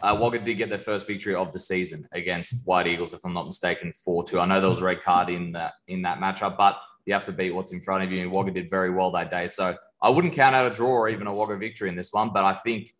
uh, 0.00 0.30
did 0.30 0.54
get 0.54 0.68
their 0.68 0.78
first 0.78 1.06
victory 1.06 1.34
of 1.34 1.52
the 1.52 1.58
season 1.58 2.06
against 2.12 2.66
White 2.66 2.86
Eagles, 2.86 3.14
if 3.14 3.24
I'm 3.24 3.32
not 3.32 3.46
mistaken, 3.46 3.92
4 3.92 4.24
2. 4.24 4.40
I 4.40 4.46
know 4.46 4.60
there 4.60 4.68
was 4.68 4.80
a 4.80 4.84
red 4.84 5.02
card 5.02 5.30
in 5.30 5.52
that, 5.52 5.74
in 5.88 6.02
that 6.02 6.20
matchup, 6.20 6.56
but 6.56 6.78
you 7.06 7.12
have 7.14 7.24
to 7.24 7.32
beat 7.32 7.52
what's 7.52 7.72
in 7.72 7.80
front 7.80 8.04
of 8.04 8.12
you. 8.12 8.22
And 8.22 8.30
Wagga 8.30 8.52
did 8.52 8.70
very 8.70 8.90
well 8.90 9.10
that 9.12 9.30
day. 9.30 9.46
So 9.46 9.76
I 10.00 10.10
wouldn't 10.10 10.34
count 10.34 10.54
out 10.54 10.70
a 10.70 10.74
draw 10.74 10.90
or 10.90 11.08
even 11.08 11.26
a 11.26 11.34
Wagga 11.34 11.56
victory 11.56 11.88
in 11.88 11.96
this 11.96 12.12
one, 12.12 12.30
but 12.32 12.44
I 12.44 12.54
think 12.54 12.94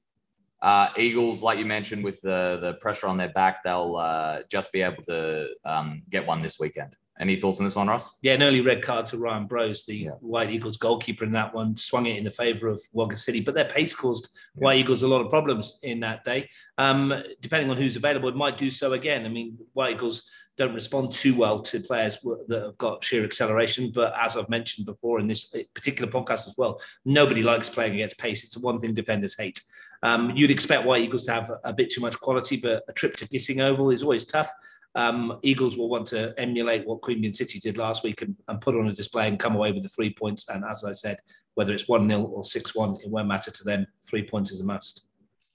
uh, 0.65 0.89
Eagles, 0.97 1.43
like 1.43 1.59
you 1.59 1.67
mentioned, 1.67 2.03
with 2.03 2.23
the 2.23 2.59
the 2.61 2.73
pressure 2.81 3.07
on 3.07 3.19
their 3.19 3.29
back, 3.29 3.63
they'll 3.63 3.97
uh, 3.97 4.39
just 4.51 4.73
be 4.73 4.81
able 4.81 5.03
to 5.03 5.49
um, 5.67 6.03
get 6.09 6.27
one 6.27 6.41
this 6.41 6.59
weekend. 6.59 6.97
Any 7.21 7.37
thoughts 7.37 7.61
on 7.61 7.65
this 7.65 7.77
one, 7.77 7.87
Ross? 7.87 8.19
Yeah, 8.23 8.33
an 8.33 8.43
early 8.43 8.63
red 8.63 8.83
card 8.83 9.07
to 9.07 9.19
Ryan 9.19 9.47
Brose, 9.47 9.85
the 9.85 9.97
yeah. 9.97 10.11
White 10.21 10.51
Eagles 10.51 10.79
goalkeeper 10.79 11.25
in 11.25 11.33
that 11.33 11.55
one, 11.55 11.77
swung 11.77 12.07
it 12.07 12.17
in 12.17 12.25
the 12.25 12.31
favour 12.31 12.69
of 12.69 12.81
Wagga 12.93 13.15
City, 13.15 13.41
but 13.41 13.55
their 13.55 13.67
pace 13.67 13.95
caused 13.95 14.31
yeah. 14.57 14.65
White 14.65 14.79
Eagles 14.79 15.03
a 15.03 15.07
lot 15.07 15.21
of 15.21 15.31
problems 15.31 15.79
in 15.83 16.01
that 16.01 16.25
day. 16.25 16.49
Um, 16.79 17.13
depending 17.41 17.71
on 17.71 17.77
who's 17.77 17.97
available, 17.97 18.31
it 18.31 18.35
might 18.35 18.57
do 18.57 18.71
so 18.71 18.95
again. 18.95 19.27
I 19.27 19.29
mean, 19.29 19.59
White 19.75 19.97
Eagles 19.97 20.29
don't 20.57 20.75
respond 20.75 21.13
too 21.13 21.37
well 21.37 21.59
to 21.59 21.81
players 21.81 22.19
that 22.47 22.63
have 22.63 22.79
got 22.79 23.03
sheer 23.03 23.25
acceleration. 23.25 23.91
But 23.93 24.15
as 24.21 24.37
I've 24.37 24.49
mentioned 24.49 24.87
before 24.87 25.19
in 25.19 25.27
this 25.27 25.53
particular 25.75 26.11
podcast 26.11 26.47
as 26.47 26.55
well, 26.57 26.81
nobody 27.05 27.43
likes 27.43 27.69
playing 27.69 27.95
against 27.95 28.19
pace. 28.19 28.45
It's 28.45 28.55
the 28.55 28.61
one 28.61 28.79
thing 28.79 28.95
defenders 28.95 29.37
hate. 29.37 29.61
Um, 30.03 30.33
you'd 30.35 30.51
expect 30.51 30.85
White 30.85 31.03
Eagles 31.03 31.27
to 31.27 31.33
have 31.33 31.51
a 31.65 31.73
bit 31.73 31.91
too 31.91 32.01
much 32.01 32.19
quality, 32.21 32.57
but 32.57 32.83
a 32.89 32.93
trip 32.93 33.17
to 33.17 33.27
Gissing 33.29 33.63
Oval 33.63 33.91
is 33.91 34.03
always 34.03 34.25
tough. 34.25 34.51
Um, 34.97 35.41
Eagles 35.43 35.77
will 35.77 35.89
want 35.89 36.07
to 36.09 36.35
emulate 36.39 36.87
what 36.87 37.01
Queanbeyan 37.01 37.35
City 37.35 37.59
did 37.59 37.79
last 37.79 38.05
week 38.05 38.23
and, 38.23 38.37
and, 38.47 38.61
put 38.61 38.77
on 38.77 38.87
a 38.87 38.93
display 38.93 39.27
and 39.27 39.41
come 39.41 39.57
away 39.57 39.73
with 39.73 39.83
the 39.83 39.89
three 39.89 40.13
points. 40.13 40.49
And 40.49 40.65
as 40.65 40.85
I 40.85 40.93
said, 40.93 41.19
whether 41.55 41.75
it's 41.75 41.89
1 41.89 42.09
0 42.09 42.23
or 42.23 42.45
6 42.45 42.75
1, 42.75 42.99
it 43.03 43.11
won't 43.11 43.27
matter 43.27 43.51
to 43.51 43.65
them. 43.65 43.87
Three 44.09 44.23
points 44.23 44.53
is 44.53 44.61
a 44.61 44.65
must. 44.65 45.07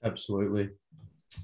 Absolutely. 0.04 0.70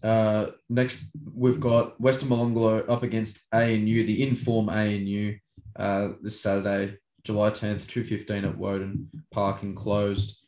Uh, 0.03 0.47
next, 0.69 1.07
we've 1.35 1.61
got 1.61 1.99
Western 2.01 2.29
Molonglo 2.29 2.89
up 2.89 3.03
against 3.03 3.41
ANU, 3.53 4.05
the 4.05 4.27
inform 4.27 4.69
ANU, 4.69 5.39
uh, 5.77 6.09
this 6.21 6.41
Saturday, 6.41 6.99
July 7.25 7.51
10th, 7.51 7.87
2.15 7.87 8.45
at 8.45 8.59
Woden, 8.59 9.09
parking 9.31 9.75
closed. 9.75 10.45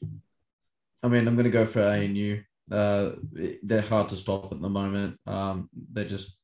I 1.02 1.08
mean, 1.08 1.26
I'm 1.26 1.34
going 1.34 1.44
to 1.44 1.50
go 1.50 1.66
for 1.66 1.82
ANU. 1.82 2.42
Uh, 2.70 3.12
they're 3.62 3.82
hard 3.82 4.08
to 4.10 4.16
stop 4.16 4.52
at 4.52 4.60
the 4.60 4.68
moment. 4.68 5.18
Um, 5.26 5.70
they're 5.92 6.04
just, 6.04 6.38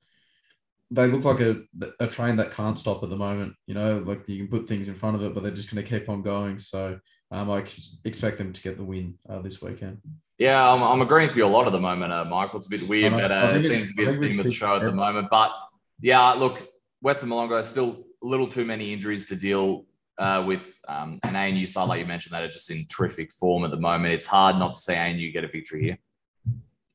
they 0.90 1.06
look 1.06 1.24
like 1.24 1.40
a, 1.40 1.62
a 2.00 2.06
train 2.06 2.36
that 2.36 2.52
can't 2.52 2.78
stop 2.78 3.02
at 3.02 3.10
the 3.10 3.16
moment. 3.16 3.54
You 3.66 3.74
know, 3.74 3.98
like 3.98 4.28
you 4.28 4.38
can 4.38 4.48
put 4.48 4.68
things 4.68 4.88
in 4.88 4.94
front 4.94 5.16
of 5.16 5.22
it, 5.22 5.34
but 5.34 5.42
they're 5.42 5.52
just 5.52 5.72
going 5.72 5.84
to 5.84 5.90
keep 5.90 6.08
on 6.08 6.22
going. 6.22 6.58
So 6.58 6.98
um, 7.30 7.50
I 7.50 7.64
expect 8.04 8.38
them 8.38 8.52
to 8.52 8.62
get 8.62 8.76
the 8.76 8.84
win 8.84 9.18
uh, 9.28 9.40
this 9.40 9.60
weekend. 9.60 9.98
Yeah, 10.38 10.72
I'm, 10.72 10.82
I'm 10.82 11.00
agreeing 11.00 11.28
with 11.28 11.36
you 11.36 11.44
a 11.44 11.46
lot 11.46 11.66
at 11.66 11.72
the 11.72 11.80
moment, 11.80 12.12
uh, 12.12 12.24
Michael. 12.24 12.58
It's 12.58 12.66
a 12.66 12.70
bit 12.70 12.88
weird, 12.88 13.12
but 13.12 13.30
uh, 13.30 13.52
it 13.54 13.64
seems 13.64 13.90
to 13.90 13.94
be 13.94 14.04
the 14.04 14.14
theme 14.14 14.38
of 14.38 14.46
the 14.46 14.52
show 14.52 14.76
at 14.76 14.82
the 14.82 14.92
moment. 14.92 15.28
But 15.30 15.52
yeah, 16.00 16.32
look, 16.32 16.66
Western 17.00 17.30
Molonglo 17.30 17.62
still 17.64 18.04
a 18.22 18.26
little 18.26 18.48
too 18.48 18.64
many 18.64 18.92
injuries 18.92 19.26
to 19.26 19.36
deal 19.36 19.84
uh, 20.18 20.44
with 20.46 20.78
um, 20.88 21.18
an 21.22 21.36
ANU 21.36 21.66
side, 21.66 21.88
like 21.88 22.00
you 22.00 22.06
mentioned, 22.06 22.34
that 22.34 22.42
are 22.42 22.48
just 22.48 22.70
in 22.70 22.86
terrific 22.86 23.32
form 23.32 23.64
at 23.64 23.70
the 23.70 23.80
moment. 23.80 24.14
It's 24.14 24.26
hard 24.26 24.56
not 24.56 24.74
to 24.74 24.80
see 24.80 24.94
ANU 24.94 25.30
get 25.32 25.44
a 25.44 25.48
victory 25.48 25.82
here. 25.82 25.98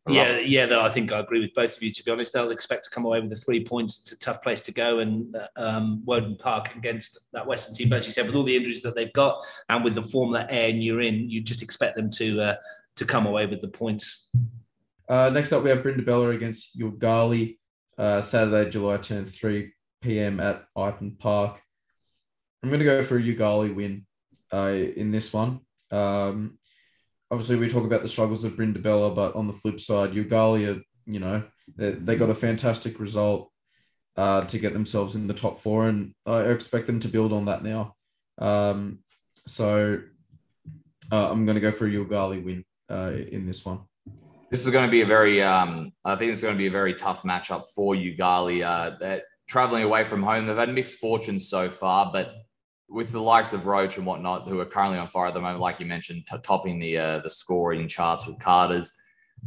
Yeah, 0.07 0.39
yeah, 0.39 0.65
no, 0.65 0.81
I 0.81 0.89
think 0.89 1.11
I 1.11 1.19
agree 1.19 1.39
with 1.39 1.53
both 1.53 1.75
of 1.77 1.83
you. 1.83 1.91
To 1.91 2.03
be 2.03 2.09
honest, 2.09 2.33
they'll 2.33 2.51
expect 2.51 2.85
to 2.85 2.89
come 2.89 3.05
away 3.05 3.19
with 3.19 3.29
the 3.29 3.35
three 3.35 3.63
points. 3.63 3.99
It's 3.99 4.11
a 4.11 4.19
tough 4.19 4.41
place 4.41 4.61
to 4.63 4.71
go, 4.71 4.99
and 4.99 5.35
um, 5.55 6.03
Woden 6.05 6.35
Park 6.35 6.75
against 6.75 7.27
that 7.33 7.45
Western 7.45 7.75
team, 7.75 7.93
as 7.93 8.07
you 8.07 8.13
said, 8.13 8.25
with 8.25 8.35
all 8.35 8.43
the 8.43 8.55
injuries 8.55 8.81
that 8.81 8.95
they've 8.95 9.13
got, 9.13 9.43
and 9.67 9.83
with 9.83 9.95
the 9.95 10.03
form 10.03 10.31
that 10.33 10.49
ANU 10.49 10.97
are 10.97 11.01
in, 11.01 11.29
you 11.29 11.41
just 11.41 11.61
expect 11.61 11.95
them 11.95 12.09
to 12.11 12.41
uh, 12.41 12.55
to 12.95 13.05
come 13.05 13.27
away 13.27 13.45
with 13.45 13.61
the 13.61 13.67
points. 13.67 14.31
Uh, 15.07 15.29
next 15.29 15.51
up, 15.53 15.63
we 15.63 15.69
have 15.69 15.79
Brindabella 15.79 16.35
against 16.35 16.79
Yoogali, 16.79 17.57
uh, 17.97 18.21
Saturday, 18.21 18.69
July 18.69 18.97
10th, 18.97 19.29
3 19.29 19.71
p.m. 20.01 20.39
at 20.39 20.65
Iton 20.75 21.17
Park. 21.19 21.61
I'm 22.61 22.69
going 22.69 22.79
to 22.79 22.85
go 22.85 23.03
for 23.03 23.17
a 23.17 23.21
Yoogali 23.21 23.73
win 23.73 24.05
uh, 24.53 24.73
in 24.73 25.11
this 25.11 25.31
one. 25.31 25.61
Um, 25.91 26.57
obviously, 27.31 27.55
we 27.55 27.69
talk 27.69 27.85
about 27.85 28.01
the 28.01 28.09
struggles 28.09 28.43
of 28.43 28.53
Brindabella, 28.53 29.15
but 29.15 29.35
on 29.35 29.47
the 29.47 29.53
flip 29.53 29.79
side, 29.79 30.11
Yoogali, 30.11 30.75
are, 30.75 30.81
you 31.05 31.19
know, 31.19 31.43
they, 31.75 31.91
they 31.91 32.15
got 32.15 32.29
a 32.29 32.35
fantastic 32.35 32.99
result 32.99 33.51
uh, 34.17 34.43
to 34.45 34.59
get 34.59 34.73
themselves 34.73 35.15
in 35.15 35.27
the 35.27 35.33
top 35.33 35.59
four, 35.61 35.87
and 35.87 36.13
I 36.25 36.41
expect 36.41 36.87
them 36.87 36.99
to 36.99 37.07
build 37.07 37.31
on 37.31 37.45
that 37.45 37.63
now. 37.63 37.95
Um, 38.37 38.99
so 39.47 40.01
uh, 41.11 41.31
I'm 41.31 41.45
going 41.45 41.55
to 41.55 41.61
go 41.61 41.71
for 41.71 41.87
a 41.87 41.89
Yoogali 41.89 42.43
win 42.43 42.65
uh, 42.91 43.11
in 43.31 43.45
this 43.47 43.65
one. 43.65 43.79
This 44.49 44.65
is 44.65 44.71
going 44.71 44.85
to 44.85 44.91
be 44.91 45.01
a 45.01 45.05
very, 45.05 45.41
um, 45.41 45.91
I 46.03 46.15
think 46.15 46.31
it's 46.31 46.41
going 46.41 46.55
to 46.55 46.57
be 46.57 46.67
a 46.67 46.71
very 46.71 46.95
tough 46.95 47.23
matchup 47.23 47.65
for 47.73 47.93
Yoogali. 47.93 48.65
Uh, 48.65 48.97
they're 48.99 49.21
traveling 49.47 49.83
away 49.83 50.03
from 50.03 50.23
home. 50.23 50.47
They've 50.47 50.57
had 50.57 50.73
mixed 50.73 50.97
fortunes 50.97 51.47
so 51.47 51.69
far, 51.69 52.11
but 52.11 52.33
with 52.89 53.11
the 53.11 53.21
likes 53.21 53.53
of 53.53 53.67
Roach 53.67 53.97
and 53.97 54.05
whatnot, 54.05 54.47
who 54.47 54.59
are 54.59 54.65
currently 54.65 54.97
on 54.97 55.07
fire 55.07 55.27
at 55.27 55.33
the 55.33 55.41
moment, 55.41 55.59
like 55.59 55.79
you 55.79 55.85
mentioned, 55.85 56.25
t- 56.25 56.37
topping 56.41 56.79
the 56.79 56.97
uh, 56.97 57.19
the 57.19 57.29
scoring 57.29 57.87
charts 57.87 58.25
with 58.25 58.39
Carter's. 58.39 58.91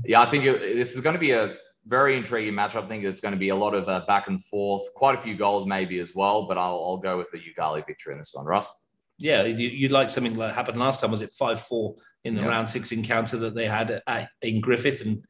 Yeah, 0.05 0.21
I 0.23 0.27
think 0.27 0.45
it, 0.45 0.61
this 0.61 0.95
is 0.95 1.01
going 1.01 1.15
to 1.15 1.21
be 1.21 1.33
a 1.33 1.55
very 1.87 2.17
intriguing 2.17 2.55
matchup. 2.55 2.85
I 2.85 2.89
think 2.89 3.05
it's 3.05 3.21
going 3.21 3.35
to 3.35 3.39
be 3.39 3.49
a 3.49 3.57
lot 3.57 3.75
of 3.75 3.89
uh, 3.89 4.05
back 4.07 4.29
and 4.29 4.43
forth, 4.43 4.83
quite 4.95 5.17
a 5.17 5.19
few 5.19 5.37
goals 5.37 5.67
maybe 5.67 5.99
as 5.99 6.15
well. 6.15 6.47
But 6.47 6.57
I'll, 6.57 6.83
I'll 6.85 6.99
go 6.99 7.19
with 7.19 7.31
the 7.33 7.39
Yoogali 7.39 7.85
victory 7.87 8.13
in 8.13 8.19
this 8.19 8.33
one, 8.33 8.47
Russ. 8.47 8.87
Yeah, 9.19 9.45
you, 9.45 9.87
would 9.87 9.93
like 9.93 10.11
something 10.11 10.37
that 10.39 10.55
happened 10.55 10.79
last 10.79 11.01
time. 11.01 11.11
Was 11.11 11.23
it 11.23 11.35
five 11.35 11.61
four 11.61 11.97
in 12.25 12.35
the 12.35 12.43
yeah. 12.43 12.49
round 12.49 12.71
six 12.71 12.93
encounter 12.93 13.37
that 13.39 13.55
they 13.55 13.67
had 13.67 14.03
at, 14.07 14.29
in 14.41 14.61
Griffith 14.61 15.01
and 15.01 15.25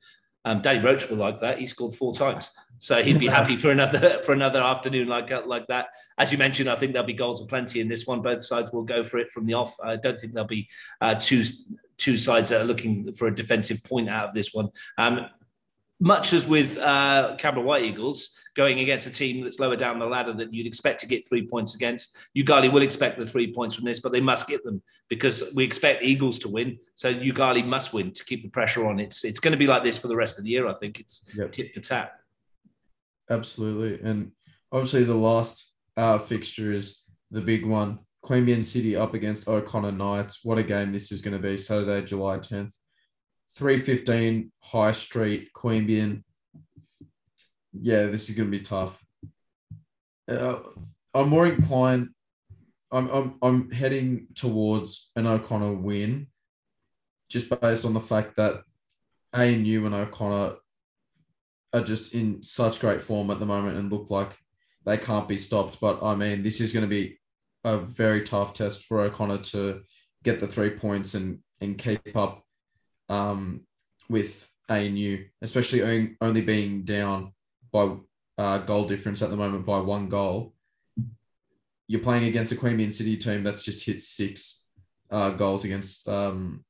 um, 0.44 0.60
Danny 0.60 0.80
Roach 0.80 1.08
will 1.08 1.18
like 1.18 1.40
that. 1.40 1.58
He 1.58 1.66
scored 1.66 1.94
four 1.94 2.14
times, 2.14 2.50
so 2.78 3.02
he'd 3.02 3.18
be 3.18 3.26
happy 3.38 3.56
for 3.56 3.70
another 3.70 4.22
for 4.24 4.32
another 4.32 4.60
afternoon 4.60 5.08
like 5.08 5.30
uh, 5.30 5.42
like 5.46 5.66
that. 5.68 5.88
As 6.18 6.32
you 6.32 6.38
mentioned, 6.38 6.68
I 6.68 6.74
think 6.74 6.92
there'll 6.92 7.06
be 7.06 7.12
goals 7.12 7.40
aplenty 7.40 7.80
in 7.80 7.88
this 7.88 8.06
one. 8.06 8.22
Both 8.22 8.44
sides 8.44 8.72
will 8.72 8.82
go 8.82 9.04
for 9.04 9.18
it 9.18 9.30
from 9.30 9.46
the 9.46 9.54
off. 9.54 9.76
I 9.82 9.96
don't 9.96 10.18
think 10.18 10.34
there'll 10.34 10.48
be 10.48 10.68
uh, 11.00 11.14
two 11.14 11.44
two 11.96 12.16
sides 12.16 12.50
that 12.50 12.60
are 12.60 12.64
looking 12.64 13.12
for 13.12 13.28
a 13.28 13.34
defensive 13.34 13.82
point 13.84 14.08
out 14.08 14.28
of 14.28 14.34
this 14.34 14.52
one. 14.52 14.70
Um, 14.98 15.26
much 16.02 16.32
as 16.32 16.46
with 16.46 16.76
uh, 16.78 17.36
Canberra 17.38 17.64
White 17.64 17.84
Eagles 17.84 18.36
going 18.56 18.80
against 18.80 19.06
a 19.06 19.10
team 19.10 19.44
that's 19.44 19.60
lower 19.60 19.76
down 19.76 20.00
the 20.00 20.04
ladder 20.04 20.32
that 20.32 20.52
you'd 20.52 20.66
expect 20.66 20.98
to 20.98 21.06
get 21.06 21.24
three 21.24 21.46
points 21.46 21.76
against, 21.76 22.18
Yoogali 22.36 22.70
will 22.70 22.82
expect 22.82 23.18
the 23.18 23.24
three 23.24 23.52
points 23.52 23.76
from 23.76 23.84
this, 23.84 24.00
but 24.00 24.10
they 24.10 24.20
must 24.20 24.48
get 24.48 24.64
them 24.64 24.82
because 25.08 25.44
we 25.54 25.62
expect 25.62 26.02
Eagles 26.02 26.40
to 26.40 26.48
win. 26.48 26.76
So 26.96 27.14
Yoogali 27.14 27.64
must 27.64 27.92
win 27.92 28.10
to 28.14 28.24
keep 28.24 28.42
the 28.42 28.48
pressure 28.48 28.84
on. 28.88 28.98
It's 28.98 29.24
it's 29.24 29.38
going 29.38 29.52
to 29.52 29.58
be 29.58 29.68
like 29.68 29.84
this 29.84 29.96
for 29.96 30.08
the 30.08 30.16
rest 30.16 30.38
of 30.38 30.44
the 30.44 30.50
year. 30.50 30.66
I 30.66 30.74
think 30.74 30.98
it's 30.98 31.28
yep. 31.36 31.52
tit 31.52 31.72
for 31.72 31.80
tat. 31.80 32.14
Absolutely, 33.30 34.06
and 34.06 34.32
obviously 34.72 35.04
the 35.04 35.14
last 35.14 35.72
uh, 35.96 36.18
fixture 36.18 36.72
is 36.72 37.02
the 37.30 37.40
big 37.40 37.64
one: 37.64 38.00
Queanbeyan 38.24 38.64
City 38.64 38.96
up 38.96 39.14
against 39.14 39.46
O'Connor 39.46 39.92
Knights. 39.92 40.40
What 40.42 40.58
a 40.58 40.64
game 40.64 40.92
this 40.92 41.12
is 41.12 41.22
going 41.22 41.40
to 41.40 41.48
be! 41.48 41.56
Saturday, 41.56 42.04
July 42.04 42.38
tenth. 42.38 42.74
315 43.54 44.50
High 44.60 44.92
Street, 44.92 45.50
Queanbeyan. 45.54 46.22
Yeah, 47.72 48.06
this 48.06 48.28
is 48.28 48.36
going 48.36 48.50
to 48.50 48.58
be 48.58 48.64
tough. 48.64 49.02
Uh, 50.28 50.58
I'm 51.14 51.28
more 51.28 51.46
inclined. 51.46 52.08
I'm, 52.90 53.08
I'm, 53.08 53.34
I'm 53.42 53.70
heading 53.70 54.28
towards 54.34 55.10
an 55.16 55.26
O'Connor 55.26 55.74
win 55.74 56.28
just 57.28 57.48
based 57.60 57.84
on 57.84 57.94
the 57.94 58.00
fact 58.00 58.36
that 58.36 58.62
ANU 59.32 59.86
and 59.86 59.94
O'Connor 59.94 60.56
are 61.72 61.80
just 61.80 62.12
in 62.14 62.42
such 62.42 62.80
great 62.80 63.02
form 63.02 63.30
at 63.30 63.38
the 63.38 63.46
moment 63.46 63.78
and 63.78 63.90
look 63.90 64.10
like 64.10 64.36
they 64.84 64.98
can't 64.98 65.28
be 65.28 65.38
stopped. 65.38 65.80
But 65.80 66.02
I 66.02 66.14
mean, 66.14 66.42
this 66.42 66.60
is 66.60 66.72
going 66.72 66.84
to 66.84 66.88
be 66.88 67.18
a 67.64 67.78
very 67.78 68.24
tough 68.24 68.54
test 68.54 68.82
for 68.84 69.00
O'Connor 69.00 69.38
to 69.38 69.82
get 70.22 70.40
the 70.40 70.46
three 70.46 70.70
points 70.70 71.14
and, 71.14 71.38
and 71.60 71.78
keep 71.78 72.14
up 72.16 72.44
um, 73.12 73.60
with 74.08 74.48
ANU, 74.68 75.24
especially 75.42 76.14
only 76.20 76.40
being 76.40 76.84
down 76.84 77.32
by 77.70 77.96
uh, 78.38 78.58
goal 78.58 78.84
difference 78.86 79.20
at 79.22 79.30
the 79.30 79.36
moment 79.36 79.66
by 79.66 79.80
one 79.80 80.08
goal. 80.08 80.54
You're 81.88 82.00
playing 82.00 82.24
against 82.24 82.52
a 82.52 82.56
Queanbeyan 82.56 82.92
City 82.92 83.16
team 83.18 83.42
that's 83.44 83.64
just 83.64 83.84
hit 83.84 84.00
six 84.00 84.64
uh, 85.10 85.30
goals 85.30 85.64
against 85.64 86.08
um, 86.08 86.64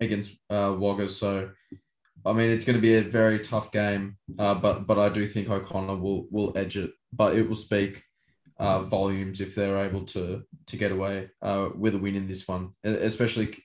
against 0.00 0.38
uh, 0.50 0.76
Wagga. 0.78 1.08
So, 1.08 1.50
I 2.24 2.32
mean, 2.32 2.50
it's 2.50 2.64
going 2.64 2.76
to 2.76 2.82
be 2.82 2.94
a 2.94 3.02
very 3.02 3.40
tough 3.40 3.72
game, 3.72 4.18
uh, 4.38 4.54
but 4.54 4.86
but 4.86 4.98
I 4.98 5.08
do 5.08 5.26
think 5.26 5.50
O'Connor 5.50 5.96
will 5.96 6.28
will 6.30 6.56
edge 6.56 6.76
it. 6.76 6.92
But 7.12 7.34
it 7.34 7.48
will 7.48 7.56
speak 7.56 8.04
uh, 8.58 8.82
volumes 8.82 9.40
if 9.40 9.56
they're 9.56 9.84
able 9.84 10.04
to 10.04 10.44
to 10.66 10.76
get 10.76 10.92
away 10.92 11.30
uh, 11.42 11.70
with 11.74 11.96
a 11.96 11.98
win 11.98 12.14
in 12.14 12.28
this 12.28 12.46
one, 12.46 12.70
especially 12.84 13.56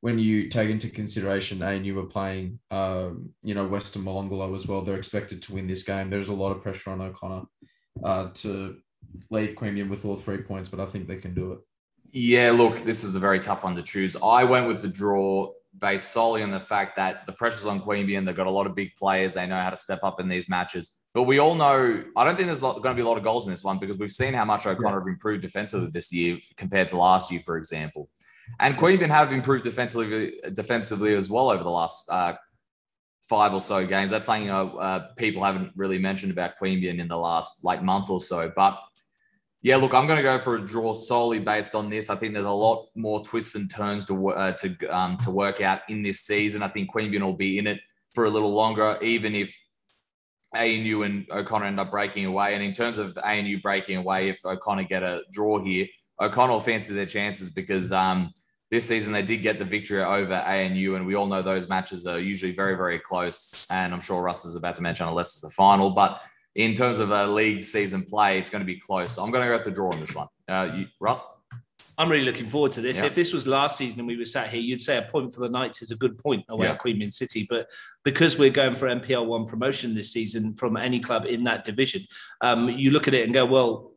when 0.00 0.18
you 0.18 0.48
take 0.48 0.70
into 0.70 0.88
consideration 0.88 1.62
a 1.62 1.74
you 1.74 1.94
were 1.94 2.06
playing, 2.06 2.58
um, 2.70 3.30
you 3.42 3.54
know, 3.54 3.66
Western 3.66 4.02
Molonglo 4.02 4.56
as 4.56 4.66
well, 4.66 4.80
they're 4.80 4.96
expected 4.96 5.42
to 5.42 5.54
win 5.54 5.66
this 5.66 5.82
game. 5.82 6.08
There's 6.08 6.28
a 6.28 6.34
lot 6.34 6.52
of 6.52 6.62
pressure 6.62 6.90
on 6.90 7.02
O'Connor 7.02 7.42
uh, 8.02 8.28
to 8.34 8.76
leave 9.30 9.54
Queanbeyan 9.54 9.90
with 9.90 10.04
all 10.04 10.16
three 10.16 10.38
points, 10.38 10.68
but 10.68 10.80
I 10.80 10.86
think 10.86 11.06
they 11.06 11.16
can 11.16 11.34
do 11.34 11.52
it. 11.52 11.58
Yeah, 12.12 12.50
look, 12.50 12.78
this 12.78 13.04
is 13.04 13.14
a 13.14 13.18
very 13.18 13.40
tough 13.40 13.62
one 13.62 13.76
to 13.76 13.82
choose. 13.82 14.16
I 14.22 14.44
went 14.44 14.66
with 14.66 14.82
the 14.82 14.88
draw 14.88 15.52
based 15.78 16.12
solely 16.12 16.42
on 16.42 16.50
the 16.50 16.60
fact 16.60 16.96
that 16.96 17.26
the 17.26 17.32
pressure's 17.32 17.66
on 17.66 17.80
Queanbeyan. 17.80 18.26
They've 18.26 18.34
got 18.34 18.46
a 18.46 18.50
lot 18.50 18.66
of 18.66 18.74
big 18.74 18.94
players. 18.96 19.34
They 19.34 19.46
know 19.46 19.60
how 19.60 19.70
to 19.70 19.76
step 19.76 20.00
up 20.02 20.18
in 20.18 20.28
these 20.28 20.48
matches. 20.48 20.96
But 21.12 21.24
we 21.24 21.38
all 21.38 21.54
know, 21.54 22.04
I 22.16 22.24
don't 22.24 22.36
think 22.36 22.46
there's 22.46 22.60
going 22.60 22.82
to 22.82 22.94
be 22.94 23.02
a 23.02 23.06
lot 23.06 23.18
of 23.18 23.24
goals 23.24 23.44
in 23.44 23.50
this 23.50 23.64
one 23.64 23.78
because 23.78 23.98
we've 23.98 24.12
seen 24.12 24.32
how 24.32 24.44
much 24.44 24.66
O'Connor 24.66 24.96
yeah. 24.96 25.00
have 25.00 25.08
improved 25.08 25.42
defensively 25.42 25.90
this 25.90 26.12
year 26.12 26.38
compared 26.56 26.88
to 26.90 26.96
last 26.96 27.30
year, 27.30 27.40
for 27.44 27.56
example. 27.56 28.08
And 28.58 28.76
Queanbeyan 28.76 29.10
have 29.10 29.32
improved 29.32 29.64
defensively 29.64 30.40
defensively 30.52 31.14
as 31.14 31.30
well 31.30 31.50
over 31.50 31.62
the 31.62 31.70
last 31.70 32.10
uh, 32.10 32.34
five 33.28 33.54
or 33.54 33.60
so 33.60 33.86
games. 33.86 34.10
That's 34.10 34.26
something 34.26 34.50
uh, 34.50 34.64
uh, 34.66 35.08
people 35.16 35.44
haven't 35.44 35.72
really 35.76 35.98
mentioned 35.98 36.32
about 36.32 36.58
Queanbeyan 36.60 36.98
in 36.98 37.08
the 37.08 37.16
last 37.16 37.64
like 37.64 37.82
month 37.82 38.10
or 38.10 38.20
so. 38.20 38.52
But 38.54 38.78
yeah, 39.62 39.76
look, 39.76 39.94
I'm 39.94 40.06
going 40.06 40.16
to 40.16 40.22
go 40.22 40.38
for 40.38 40.56
a 40.56 40.60
draw 40.60 40.92
solely 40.92 41.38
based 41.38 41.74
on 41.74 41.90
this. 41.90 42.10
I 42.10 42.16
think 42.16 42.32
there's 42.32 42.46
a 42.46 42.50
lot 42.50 42.88
more 42.94 43.22
twists 43.22 43.54
and 43.54 43.70
turns 43.70 44.06
to 44.06 44.30
uh, 44.30 44.52
to 44.52 44.86
um, 44.88 45.16
to 45.18 45.30
work 45.30 45.60
out 45.60 45.80
in 45.88 46.02
this 46.02 46.20
season. 46.20 46.62
I 46.62 46.68
think 46.68 46.92
Queanbeyan 46.92 47.22
will 47.22 47.34
be 47.34 47.58
in 47.58 47.66
it 47.66 47.78
for 48.14 48.24
a 48.24 48.30
little 48.30 48.52
longer, 48.52 48.98
even 49.00 49.34
if 49.34 49.54
ANU 50.54 51.02
and 51.02 51.26
O'Connor 51.30 51.66
end 51.66 51.78
up 51.78 51.90
breaking 51.90 52.26
away. 52.26 52.54
And 52.54 52.64
in 52.64 52.72
terms 52.72 52.98
of 52.98 53.16
ANU 53.22 53.60
breaking 53.60 53.96
away, 53.96 54.28
if 54.28 54.44
O'Connor 54.44 54.84
get 54.84 55.02
a 55.02 55.22
draw 55.30 55.62
here, 55.62 55.86
O'Connor 56.20 56.60
fancy 56.60 56.94
their 56.94 57.06
chances 57.06 57.50
because 57.50 57.92
um, 57.92 58.32
this 58.70 58.86
season 58.86 59.12
they 59.12 59.22
did 59.22 59.38
get 59.38 59.58
the 59.58 59.64
victory 59.64 60.02
over 60.02 60.34
ANU, 60.34 60.94
and 60.94 61.06
we 61.06 61.14
all 61.14 61.26
know 61.26 61.42
those 61.42 61.68
matches 61.68 62.06
are 62.06 62.18
usually 62.18 62.52
very, 62.52 62.76
very 62.76 62.98
close. 62.98 63.66
And 63.72 63.92
I'm 63.92 64.00
sure 64.00 64.22
Russ 64.22 64.44
is 64.44 64.56
about 64.56 64.76
to 64.76 64.82
mention 64.82 65.08
unless 65.08 65.28
it's 65.28 65.40
the 65.40 65.50
final, 65.50 65.90
but 65.90 66.20
in 66.54 66.74
terms 66.74 66.98
of 66.98 67.10
a 67.10 67.26
league 67.26 67.62
season 67.62 68.04
play, 68.04 68.38
it's 68.38 68.50
going 68.50 68.60
to 68.60 68.66
be 68.66 68.78
close. 68.78 69.12
So 69.12 69.22
I'm 69.22 69.30
going 69.30 69.42
to 69.42 69.48
go 69.48 69.56
with 69.56 69.64
the 69.64 69.70
draw 69.70 69.92
on 69.92 70.00
this 70.00 70.14
one. 70.14 70.28
Uh, 70.48 70.70
you, 70.76 70.86
Russ? 71.00 71.22
I'm 72.00 72.10
really 72.10 72.24
looking 72.24 72.48
forward 72.48 72.72
to 72.72 72.80
this. 72.80 72.96
Yeah. 72.96 73.06
If 73.06 73.14
this 73.14 73.32
was 73.32 73.46
last 73.46 73.76
season 73.76 74.00
and 74.00 74.08
we 74.08 74.16
were 74.16 74.24
sat 74.24 74.48
here, 74.48 74.60
you'd 74.60 74.80
say 74.80 74.96
a 74.96 75.02
point 75.02 75.34
for 75.34 75.40
the 75.40 75.50
Knights 75.50 75.82
is 75.82 75.90
a 75.90 75.96
good 75.96 76.16
point 76.18 76.44
away 76.48 76.66
yeah. 76.66 76.72
at 76.72 76.80
Queanbeyan 76.80 77.12
City. 77.12 77.46
But 77.48 77.68
because 78.04 78.38
we're 78.38 78.50
going 78.50 78.74
for 78.74 78.86
NPL 78.86 79.26
one 79.26 79.44
promotion 79.44 79.94
this 79.94 80.10
season 80.10 80.54
from 80.54 80.78
any 80.78 80.98
club 80.98 81.26
in 81.26 81.44
that 81.44 81.62
division, 81.62 82.06
um, 82.40 82.70
you 82.70 82.90
look 82.90 83.06
at 83.06 83.12
it 83.12 83.24
and 83.24 83.34
go, 83.34 83.44
well, 83.44 83.92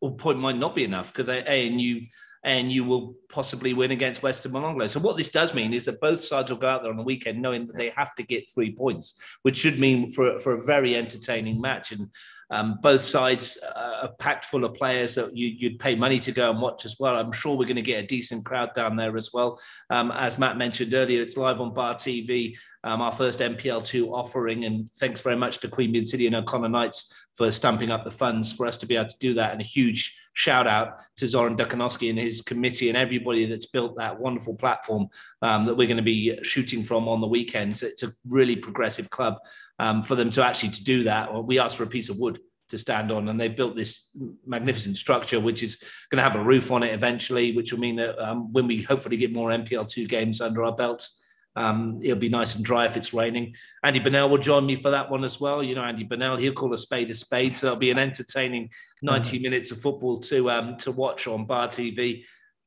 well, 0.00 0.12
point 0.12 0.38
might 0.38 0.58
not 0.58 0.74
be 0.74 0.84
enough 0.84 1.12
because 1.12 1.28
and 1.46 1.80
you 1.80 2.02
and 2.44 2.70
you 2.70 2.84
will 2.84 3.14
possibly 3.30 3.72
win 3.72 3.90
against 3.90 4.22
Western 4.22 4.52
Molonglo. 4.52 4.88
So 4.88 5.00
what 5.00 5.16
this 5.16 5.30
does 5.30 5.54
mean 5.54 5.72
is 5.72 5.86
that 5.86 6.00
both 6.00 6.22
sides 6.22 6.50
will 6.50 6.58
go 6.58 6.68
out 6.68 6.82
there 6.82 6.90
on 6.90 6.98
the 6.98 7.02
weekend 7.02 7.40
knowing 7.40 7.66
that 7.66 7.76
they 7.76 7.90
have 7.96 8.14
to 8.16 8.22
get 8.22 8.48
three 8.48 8.74
points, 8.74 9.18
which 9.42 9.56
should 9.56 9.78
mean 9.78 10.10
for, 10.10 10.38
for 10.38 10.52
a 10.52 10.62
very 10.62 10.94
entertaining 10.94 11.58
match. 11.58 11.90
And 11.90 12.10
um, 12.50 12.78
both 12.82 13.02
sides 13.04 13.56
uh, 13.62 14.00
are 14.02 14.12
packed 14.18 14.44
full 14.44 14.66
of 14.66 14.74
players 14.74 15.14
that 15.14 15.34
you, 15.34 15.70
would 15.70 15.78
pay 15.78 15.94
money 15.94 16.20
to 16.20 16.32
go 16.32 16.50
and 16.50 16.60
watch 16.60 16.84
as 16.84 16.96
well. 17.00 17.16
I'm 17.16 17.32
sure 17.32 17.56
we're 17.56 17.64
going 17.64 17.76
to 17.76 17.82
get 17.82 18.04
a 18.04 18.06
decent 18.06 18.44
crowd 18.44 18.74
down 18.74 18.96
there 18.96 19.16
as 19.16 19.30
well. 19.32 19.58
Um, 19.88 20.12
as 20.12 20.38
Matt 20.38 20.58
mentioned 20.58 20.92
earlier, 20.92 21.22
it's 21.22 21.38
live 21.38 21.62
on 21.62 21.72
Bar 21.72 21.94
TV, 21.94 22.56
um, 22.84 23.00
our 23.00 23.12
first 23.12 23.40
NPL2 23.40 24.10
offering. 24.10 24.64
And 24.64 24.88
thanks 24.92 25.20
very 25.20 25.36
much 25.36 25.58
to 25.58 25.68
Queanbeyan 25.68 26.06
City 26.06 26.26
and 26.26 26.36
O'Connor 26.36 26.68
Knights 26.68 27.12
for 27.34 27.50
stamping 27.50 27.90
up 27.90 28.04
the 28.04 28.10
funds 28.10 28.52
for 28.52 28.66
us 28.66 28.78
to 28.78 28.86
be 28.86 28.94
able 28.94 29.08
to 29.08 29.18
do 29.18 29.34
that 29.34 29.52
and 29.52 29.60
a 29.60 29.64
huge 29.64 30.16
shout 30.34 30.66
out 30.66 30.98
to 31.16 31.26
Zoran 31.26 31.56
Dukanovsky 31.56 32.10
and 32.10 32.18
his 32.18 32.42
committee 32.42 32.88
and 32.88 32.98
everybody 32.98 33.46
that's 33.46 33.66
built 33.66 33.96
that 33.96 34.18
wonderful 34.18 34.54
platform 34.54 35.08
um, 35.42 35.64
that 35.64 35.74
we're 35.74 35.88
going 35.88 35.96
to 35.96 36.02
be 36.02 36.38
shooting 36.42 36.84
from 36.84 37.08
on 37.08 37.20
the 37.20 37.26
weekends. 37.26 37.82
It's 37.82 38.02
a 38.02 38.12
really 38.28 38.56
progressive 38.56 39.10
club. 39.10 39.38
Um, 39.78 40.02
for 40.02 40.14
them 40.14 40.30
to 40.30 40.44
actually 40.44 40.70
to 40.70 40.84
do 40.84 41.04
that, 41.04 41.44
we 41.44 41.58
asked 41.58 41.76
for 41.76 41.82
a 41.82 41.88
piece 41.88 42.08
of 42.08 42.18
wood 42.18 42.38
to 42.68 42.78
stand 42.78 43.10
on. 43.10 43.28
And 43.28 43.40
they've 43.40 43.56
built 43.56 43.76
this 43.76 44.10
magnificent 44.46 44.96
structure, 44.96 45.40
which 45.40 45.62
is 45.62 45.76
going 46.10 46.22
to 46.22 46.28
have 46.28 46.38
a 46.38 46.44
roof 46.44 46.70
on 46.70 46.82
it 46.82 46.94
eventually, 46.94 47.56
which 47.56 47.72
will 47.72 47.80
mean 47.80 47.96
that 47.96 48.18
um, 48.18 48.52
when 48.52 48.66
we 48.66 48.82
hopefully 48.82 49.16
get 49.16 49.32
more 49.32 49.50
NPL2 49.50 50.08
games 50.08 50.40
under 50.40 50.64
our 50.64 50.74
belts, 50.74 51.23
um, 51.56 52.00
it'll 52.02 52.18
be 52.18 52.28
nice 52.28 52.56
and 52.56 52.64
dry 52.64 52.84
if 52.84 52.96
it's 52.96 53.14
raining. 53.14 53.54
Andy 53.82 54.00
Burnell 54.00 54.28
will 54.28 54.38
join 54.38 54.66
me 54.66 54.76
for 54.76 54.90
that 54.90 55.10
one 55.10 55.24
as 55.24 55.40
well. 55.40 55.62
You 55.62 55.74
know, 55.74 55.84
Andy 55.84 56.04
Burnell, 56.04 56.36
he'll 56.36 56.52
call 56.52 56.72
a 56.72 56.78
spade 56.78 57.10
a 57.10 57.14
spade. 57.14 57.56
So 57.56 57.68
it'll 57.68 57.78
be 57.78 57.90
an 57.90 57.98
entertaining 57.98 58.70
90 59.02 59.38
minutes 59.38 59.70
of 59.70 59.80
football 59.80 60.18
to 60.20 60.50
um, 60.50 60.76
to 60.78 60.90
watch 60.90 61.26
on 61.26 61.46
Bar 61.46 61.68
TV. 61.68 62.24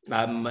Um, 0.10 0.50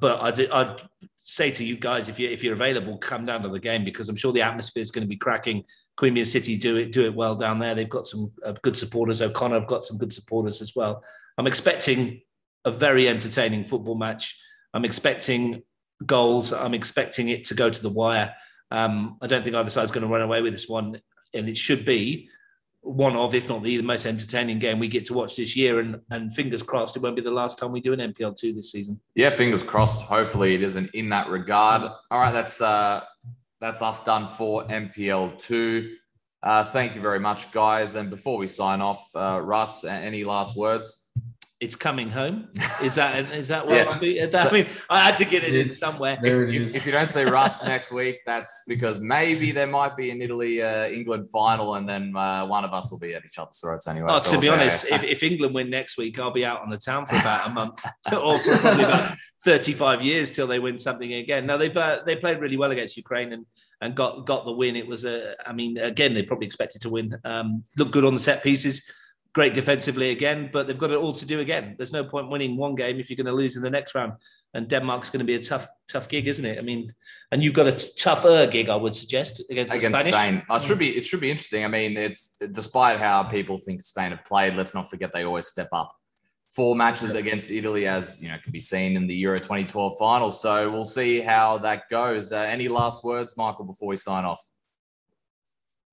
but 0.00 0.20
I'd, 0.20 0.50
I'd 0.50 0.82
say 1.16 1.52
to 1.52 1.64
you 1.64 1.76
guys, 1.76 2.08
if 2.08 2.18
you 2.18 2.28
if 2.28 2.42
you're 2.42 2.54
available, 2.54 2.98
come 2.98 3.24
down 3.24 3.42
to 3.42 3.48
the 3.48 3.60
game 3.60 3.84
because 3.84 4.08
I'm 4.08 4.16
sure 4.16 4.32
the 4.32 4.42
atmosphere 4.42 4.82
is 4.82 4.90
going 4.90 5.04
to 5.04 5.08
be 5.08 5.16
cracking. 5.16 5.62
Queanbeyan 5.96 6.26
City 6.26 6.56
do 6.56 6.76
it 6.76 6.90
do 6.90 7.04
it 7.04 7.14
well 7.14 7.36
down 7.36 7.60
there. 7.60 7.76
They've 7.76 7.88
got 7.88 8.08
some 8.08 8.32
uh, 8.44 8.54
good 8.62 8.76
supporters. 8.76 9.22
O'Connor 9.22 9.60
have 9.60 9.68
got 9.68 9.84
some 9.84 9.96
good 9.96 10.12
supporters 10.12 10.60
as 10.60 10.74
well. 10.74 11.04
I'm 11.38 11.46
expecting 11.46 12.22
a 12.64 12.72
very 12.72 13.08
entertaining 13.08 13.64
football 13.64 13.94
match. 13.94 14.40
I'm 14.74 14.84
expecting 14.84 15.62
goals. 16.04 16.52
I'm 16.52 16.74
expecting 16.74 17.28
it 17.28 17.44
to 17.46 17.54
go 17.54 17.70
to 17.70 17.82
the 17.82 17.88
wire. 17.88 18.34
Um, 18.70 19.16
I 19.22 19.26
don't 19.26 19.42
think 19.42 19.56
either 19.56 19.70
side's 19.70 19.92
going 19.92 20.02
to 20.06 20.12
run 20.12 20.22
away 20.22 20.42
with 20.42 20.52
this 20.52 20.68
one, 20.68 21.00
and 21.32 21.48
it 21.48 21.56
should 21.56 21.84
be 21.84 22.28
one 22.80 23.16
of, 23.16 23.34
if 23.34 23.48
not 23.48 23.62
the, 23.62 23.76
the 23.76 23.82
most 23.82 24.06
entertaining 24.06 24.58
game 24.58 24.78
we 24.78 24.88
get 24.88 25.04
to 25.06 25.14
watch 25.14 25.36
this 25.36 25.56
year. 25.56 25.80
And 25.80 26.00
and 26.10 26.34
fingers 26.34 26.62
crossed, 26.62 26.96
it 26.96 27.02
won't 27.02 27.16
be 27.16 27.22
the 27.22 27.30
last 27.30 27.58
time 27.58 27.72
we 27.72 27.80
do 27.80 27.92
an 27.92 28.00
NPL 28.12 28.36
two 28.36 28.52
this 28.52 28.72
season. 28.72 29.00
Yeah, 29.14 29.30
fingers 29.30 29.62
crossed. 29.62 30.02
Hopefully, 30.02 30.54
it 30.54 30.62
isn't 30.62 30.90
in 30.94 31.08
that 31.10 31.28
regard. 31.28 31.90
All 32.10 32.20
right, 32.20 32.32
that's 32.32 32.60
uh, 32.60 33.04
that's 33.60 33.82
us 33.82 34.04
done 34.04 34.28
for 34.28 34.64
NPL 34.64 35.38
two. 35.38 35.94
Uh, 36.42 36.64
thank 36.64 36.94
you 36.94 37.00
very 37.00 37.18
much, 37.18 37.50
guys. 37.50 37.96
And 37.96 38.08
before 38.08 38.36
we 38.36 38.46
sign 38.46 38.80
off, 38.80 39.04
uh, 39.16 39.40
Russ, 39.42 39.84
any 39.84 40.22
last 40.22 40.56
words? 40.56 41.10
It's 41.58 41.74
coming 41.74 42.10
home. 42.10 42.48
Is 42.82 42.96
that 42.96 43.32
is 43.32 43.48
that 43.48 43.66
what 43.66 43.76
yeah. 43.76 43.90
I, 44.34 44.52
mean, 44.52 44.66
I 44.90 45.00
had 45.00 45.16
to 45.16 45.24
get 45.24 45.42
it 45.42 45.54
in 45.54 45.70
somewhere. 45.70 46.18
There 46.20 46.46
If, 46.48 46.76
if, 46.76 46.86
you 46.86 46.92
don't 46.92 47.10
say 47.10 47.24
Russ 47.24 47.64
next 47.64 47.90
week, 47.90 48.20
that's 48.26 48.64
because 48.68 49.00
maybe 49.00 49.52
there 49.52 49.66
might 49.66 49.96
be 49.96 50.10
an 50.10 50.20
Italy 50.20 50.62
uh, 50.62 50.86
England 50.86 51.30
final, 51.30 51.76
and 51.76 51.88
then 51.88 52.14
uh, 52.14 52.46
one 52.46 52.64
of 52.64 52.74
us 52.74 52.90
will 52.90 52.98
be 52.98 53.14
at 53.14 53.24
each 53.24 53.38
other's 53.38 53.58
throats 53.58 53.88
anyway. 53.88 54.08
Oh, 54.10 54.18
so 54.18 54.32
to 54.32 54.36
we'll 54.36 54.40
be 54.42 54.48
honest, 54.48 54.86
if, 54.86 55.02
if 55.02 55.22
England 55.22 55.54
win 55.54 55.70
next 55.70 55.96
week, 55.96 56.18
I'll 56.18 56.30
be 56.30 56.44
out 56.44 56.60
on 56.60 56.68
the 56.68 56.78
town 56.78 57.06
for 57.06 57.16
about 57.16 57.48
a 57.48 57.50
month, 57.50 57.84
or 58.12 58.38
for 58.38 58.58
probably 58.58 58.84
about 58.84 59.16
thirty-five 59.42 60.02
years 60.02 60.32
till 60.32 60.46
they 60.46 60.58
win 60.58 60.76
something 60.76 61.14
again. 61.14 61.46
Now 61.46 61.56
they've 61.56 61.76
uh, 61.76 62.00
they 62.04 62.16
played 62.16 62.38
really 62.38 62.58
well 62.58 62.70
against 62.70 62.98
Ukraine 62.98 63.32
and 63.32 63.46
and 63.80 63.94
got 63.94 64.26
got 64.26 64.44
the 64.44 64.52
win. 64.52 64.76
It 64.76 64.86
was 64.86 65.06
a, 65.06 65.34
I 65.46 65.54
mean, 65.54 65.78
again 65.78 66.12
they 66.12 66.22
probably 66.22 66.46
expected 66.46 66.82
to 66.82 66.90
win. 66.90 67.18
Um, 67.24 67.64
look 67.78 67.92
good 67.92 68.04
on 68.04 68.12
the 68.12 68.20
set 68.20 68.42
pieces 68.42 68.82
great 69.36 69.52
defensively 69.52 70.12
again, 70.12 70.48
but 70.50 70.66
they've 70.66 70.78
got 70.78 70.90
it 70.90 70.96
all 70.96 71.12
to 71.12 71.26
do 71.26 71.40
again. 71.40 71.74
There's 71.76 71.92
no 71.92 72.02
point 72.02 72.30
winning 72.30 72.56
one 72.56 72.74
game 72.74 72.98
if 72.98 73.10
you're 73.10 73.18
going 73.18 73.26
to 73.26 73.34
lose 73.34 73.54
in 73.54 73.62
the 73.62 73.68
next 73.68 73.94
round. 73.94 74.14
And 74.54 74.66
Denmark's 74.66 75.10
going 75.10 75.18
to 75.18 75.26
be 75.26 75.34
a 75.34 75.42
tough, 75.42 75.68
tough 75.92 76.08
gig, 76.08 76.26
isn't 76.26 76.46
it? 76.46 76.58
I 76.58 76.62
mean, 76.62 76.94
and 77.30 77.44
you've 77.44 77.52
got 77.52 77.66
a 77.66 77.72
tougher 77.72 78.46
gig, 78.46 78.70
I 78.70 78.76
would 78.76 78.96
suggest, 78.96 79.42
against, 79.50 79.74
against 79.74 80.00
Spain. 80.00 80.42
Oh, 80.48 80.56
it 80.56 80.62
should 80.62 80.78
be, 80.78 80.96
it 80.96 81.02
should 81.02 81.20
be 81.20 81.30
interesting. 81.30 81.66
I 81.66 81.68
mean, 81.68 81.98
it's 81.98 82.38
despite 82.50 82.98
how 82.98 83.24
people 83.24 83.58
think 83.58 83.82
Spain 83.82 84.10
have 84.12 84.24
played. 84.24 84.54
Let's 84.54 84.72
not 84.72 84.88
forget 84.88 85.10
they 85.12 85.24
always 85.24 85.48
step 85.48 85.68
up. 85.70 85.94
Four 86.52 86.74
matches 86.74 87.14
against 87.14 87.50
Italy, 87.50 87.86
as 87.86 88.22
you 88.22 88.30
know, 88.30 88.38
can 88.42 88.52
be 88.52 88.60
seen 88.60 88.96
in 88.96 89.06
the 89.06 89.16
Euro 89.16 89.36
2012 89.38 89.98
final. 89.98 90.30
So 90.30 90.70
we'll 90.70 90.86
see 90.86 91.20
how 91.20 91.58
that 91.58 91.90
goes. 91.90 92.32
Uh, 92.32 92.38
any 92.38 92.68
last 92.68 93.04
words, 93.04 93.36
Michael, 93.36 93.66
before 93.66 93.88
we 93.88 93.96
sign 93.96 94.24
off? 94.24 94.40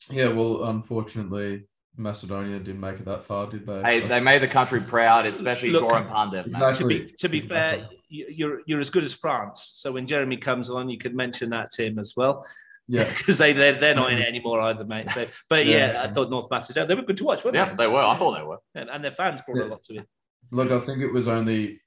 Yeah, 0.10 0.30
well, 0.30 0.64
unfortunately, 0.64 1.66
Macedonia 1.96 2.60
didn't 2.60 2.80
make 2.80 2.96
it 2.96 3.06
that 3.06 3.24
far, 3.24 3.48
did 3.48 3.66
they? 3.66 3.82
Hey, 3.82 4.02
so. 4.02 4.08
they 4.08 4.20
made 4.20 4.42
the 4.42 4.48
country 4.48 4.82
proud, 4.82 5.26
especially 5.26 5.70
Look, 5.70 5.84
Goran 5.84 6.10
Pandev. 6.10 6.48
Exactly. 6.48 7.00
To 7.00 7.06
be 7.06 7.14
to 7.20 7.30
be 7.30 7.42
fair, 7.42 7.88
you're 8.10 8.62
you're 8.66 8.80
as 8.80 8.90
good 8.90 9.04
as 9.04 9.14
France. 9.14 9.72
So 9.76 9.92
when 9.92 10.08
Jeremy 10.08 10.38
comes 10.38 10.70
on, 10.70 10.90
you 10.90 10.98
could 10.98 11.16
mention 11.16 11.52
that 11.52 11.70
to 11.72 11.86
him 11.86 12.00
as 12.00 12.14
well. 12.18 12.46
Yeah, 12.88 13.12
because 13.18 13.38
they 13.38 13.54
they're, 13.54 13.80
they're 13.80 13.96
not 13.96 14.12
in 14.12 14.20
it 14.20 14.28
anymore 14.28 14.62
either, 14.62 14.86
mate. 14.86 15.12
So, 15.12 15.26
but 15.50 15.66
yeah, 15.66 15.94
yeah, 15.94 16.04
I 16.04 16.12
thought 16.12 16.30
North 16.30 16.50
Macedonia 16.50 16.88
they 16.88 16.96
were 16.96 17.06
good 17.06 17.18
to 17.18 17.24
watch, 17.24 17.44
weren't 17.44 17.56
yeah, 17.56 17.66
they? 17.66 17.72
Yeah, 17.72 17.76
they 17.78 17.88
were. 17.88 18.04
I 18.04 18.16
thought 18.16 18.38
they 18.38 18.44
were, 18.44 18.60
and, 18.74 18.90
and 18.90 19.04
their 19.04 19.12
fans 19.12 19.42
brought 19.46 19.60
yeah. 19.60 19.66
a 19.66 19.72
lot 19.72 19.84
to 19.84 19.98
it. 19.98 20.08
Look, 20.52 20.72
I 20.72 20.80
think 20.80 21.02
it 21.02 21.12
was 21.12 21.28
only 21.28 21.82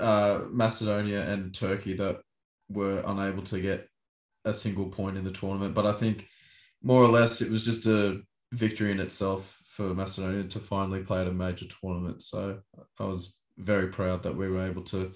uh, 0.00 0.40
Macedonia 0.50 1.28
and 1.30 1.54
Turkey 1.54 1.94
that 1.94 2.20
were 2.68 3.02
unable 3.06 3.42
to 3.44 3.60
get 3.60 3.88
a 4.44 4.54
single 4.54 4.86
point 4.86 5.16
in 5.16 5.24
the 5.24 5.30
tournament, 5.30 5.74
but 5.74 5.86
I 5.86 5.92
think 5.92 6.26
more 6.82 7.02
or 7.02 7.08
less 7.08 7.40
it 7.40 7.50
was 7.50 7.64
just 7.64 7.86
a 7.86 8.20
victory 8.52 8.90
in 8.92 9.00
itself 9.00 9.60
for 9.64 9.94
Macedonia 9.94 10.44
to 10.44 10.58
finally 10.58 11.00
play 11.00 11.22
at 11.22 11.26
a 11.26 11.32
major 11.32 11.66
tournament. 11.66 12.22
So 12.22 12.60
I 12.98 13.04
was 13.04 13.36
very 13.58 13.88
proud 13.88 14.22
that 14.22 14.36
we 14.36 14.50
were 14.50 14.66
able 14.66 14.82
to 14.82 15.12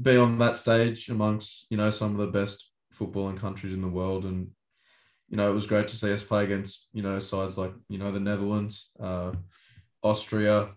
be 0.00 0.16
on 0.16 0.38
that 0.38 0.56
stage 0.56 1.08
amongst 1.08 1.66
you 1.70 1.76
know 1.76 1.90
some 1.90 2.12
of 2.12 2.18
the 2.18 2.38
best 2.38 2.72
footballing 2.94 3.38
countries 3.38 3.74
in 3.74 3.82
the 3.82 3.88
world. 3.88 4.24
And 4.24 4.48
you 5.28 5.36
know 5.36 5.50
it 5.50 5.54
was 5.54 5.66
great 5.66 5.88
to 5.88 5.96
see 5.96 6.12
us 6.12 6.24
play 6.24 6.44
against 6.44 6.88
you 6.92 7.02
know 7.02 7.18
sides 7.18 7.58
like 7.58 7.72
you 7.88 7.98
know 7.98 8.12
the 8.12 8.20
Netherlands 8.20 8.90
uh, 9.00 9.32
Austria 10.02 10.70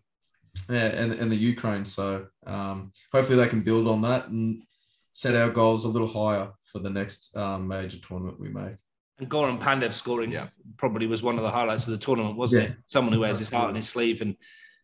and, 0.69 1.11
and 1.13 1.31
the 1.31 1.35
Ukraine. 1.35 1.85
So 1.85 2.27
um, 2.45 2.91
hopefully 3.11 3.37
they 3.37 3.47
can 3.47 3.61
build 3.61 3.87
on 3.87 4.01
that 4.01 4.27
and 4.27 4.63
set 5.11 5.35
our 5.35 5.51
goals 5.51 5.85
a 5.85 5.89
little 5.89 6.07
higher 6.07 6.51
for 6.63 6.79
the 6.79 6.89
next 6.89 7.37
um, 7.37 7.67
major 7.67 7.99
tournament 7.99 8.39
we 8.39 8.49
make 8.49 8.82
and 9.19 9.29
Goran 9.29 9.59
Pandev 9.59 9.93
scoring 9.93 10.31
yeah. 10.31 10.47
probably 10.77 11.07
was 11.07 11.21
one 11.21 11.37
of 11.37 11.43
the 11.43 11.51
highlights 11.51 11.87
of 11.87 11.91
the 11.91 11.97
tournament, 11.97 12.35
wasn't 12.35 12.63
yeah. 12.63 12.69
it? 12.69 12.77
Someone 12.87 13.13
who 13.13 13.19
wears 13.19 13.39
his 13.39 13.49
heart 13.49 13.69
on 13.69 13.75
his 13.75 13.87
sleeve 13.87 14.21
and 14.21 14.35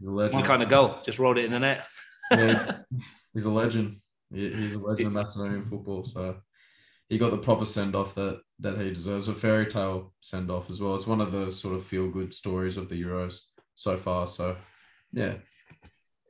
my 0.01 0.41
kind 0.41 0.63
of 0.63 0.69
goal, 0.69 0.99
just 1.03 1.19
rolled 1.19 1.37
it 1.37 1.45
in 1.45 1.51
the 1.51 1.59
net. 1.59 1.85
yeah, 2.31 2.77
he's 3.33 3.45
a 3.45 3.49
legend. 3.49 3.97
He's 4.31 4.73
a 4.73 4.79
legend 4.79 5.07
of 5.07 5.13
Macedonian 5.13 5.63
football. 5.63 6.03
So 6.03 6.37
he 7.09 7.17
got 7.17 7.31
the 7.31 7.37
proper 7.37 7.65
send 7.65 7.95
off 7.95 8.15
that 8.15 8.41
that 8.59 8.77
he 8.77 8.89
deserves. 8.89 9.27
A 9.27 9.33
fairy 9.33 9.65
tale 9.65 10.13
send 10.21 10.51
off 10.51 10.69
as 10.69 10.79
well. 10.79 10.95
It's 10.95 11.07
one 11.07 11.21
of 11.21 11.31
the 11.31 11.51
sort 11.51 11.75
of 11.75 11.83
feel 11.83 12.09
good 12.09 12.33
stories 12.33 12.77
of 12.77 12.87
the 12.87 13.01
Euros 13.01 13.39
so 13.75 13.97
far. 13.97 14.27
So 14.27 14.55
yeah. 15.11 15.33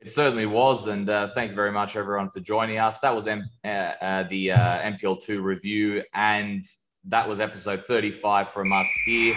It 0.00 0.10
certainly 0.10 0.46
was, 0.46 0.86
and 0.86 1.10
uh, 1.10 1.28
thank 1.28 1.50
you 1.50 1.54
very 1.54 1.72
much, 1.72 1.94
everyone, 1.94 2.30
for 2.30 2.40
joining 2.40 2.78
us. 2.78 3.00
That 3.00 3.14
was 3.14 3.26
M- 3.26 3.50
uh, 3.62 3.68
uh, 3.68 4.22
the 4.22 4.52
uh, 4.52 4.92
NPL2 4.92 5.42
review, 5.42 6.02
and 6.14 6.64
that 7.04 7.28
was 7.28 7.40
episode 7.40 7.84
35 7.84 8.48
from 8.48 8.72
us 8.72 8.88
here. 9.04 9.36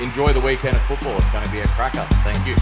Enjoy 0.00 0.32
the 0.32 0.40
weekend 0.40 0.76
of 0.76 0.82
football. 0.82 1.16
It's 1.18 1.30
going 1.30 1.44
to 1.44 1.50
be 1.50 1.60
a 1.60 1.66
cracker. 1.68 2.06
Thank 2.22 2.46
you. 2.46 2.56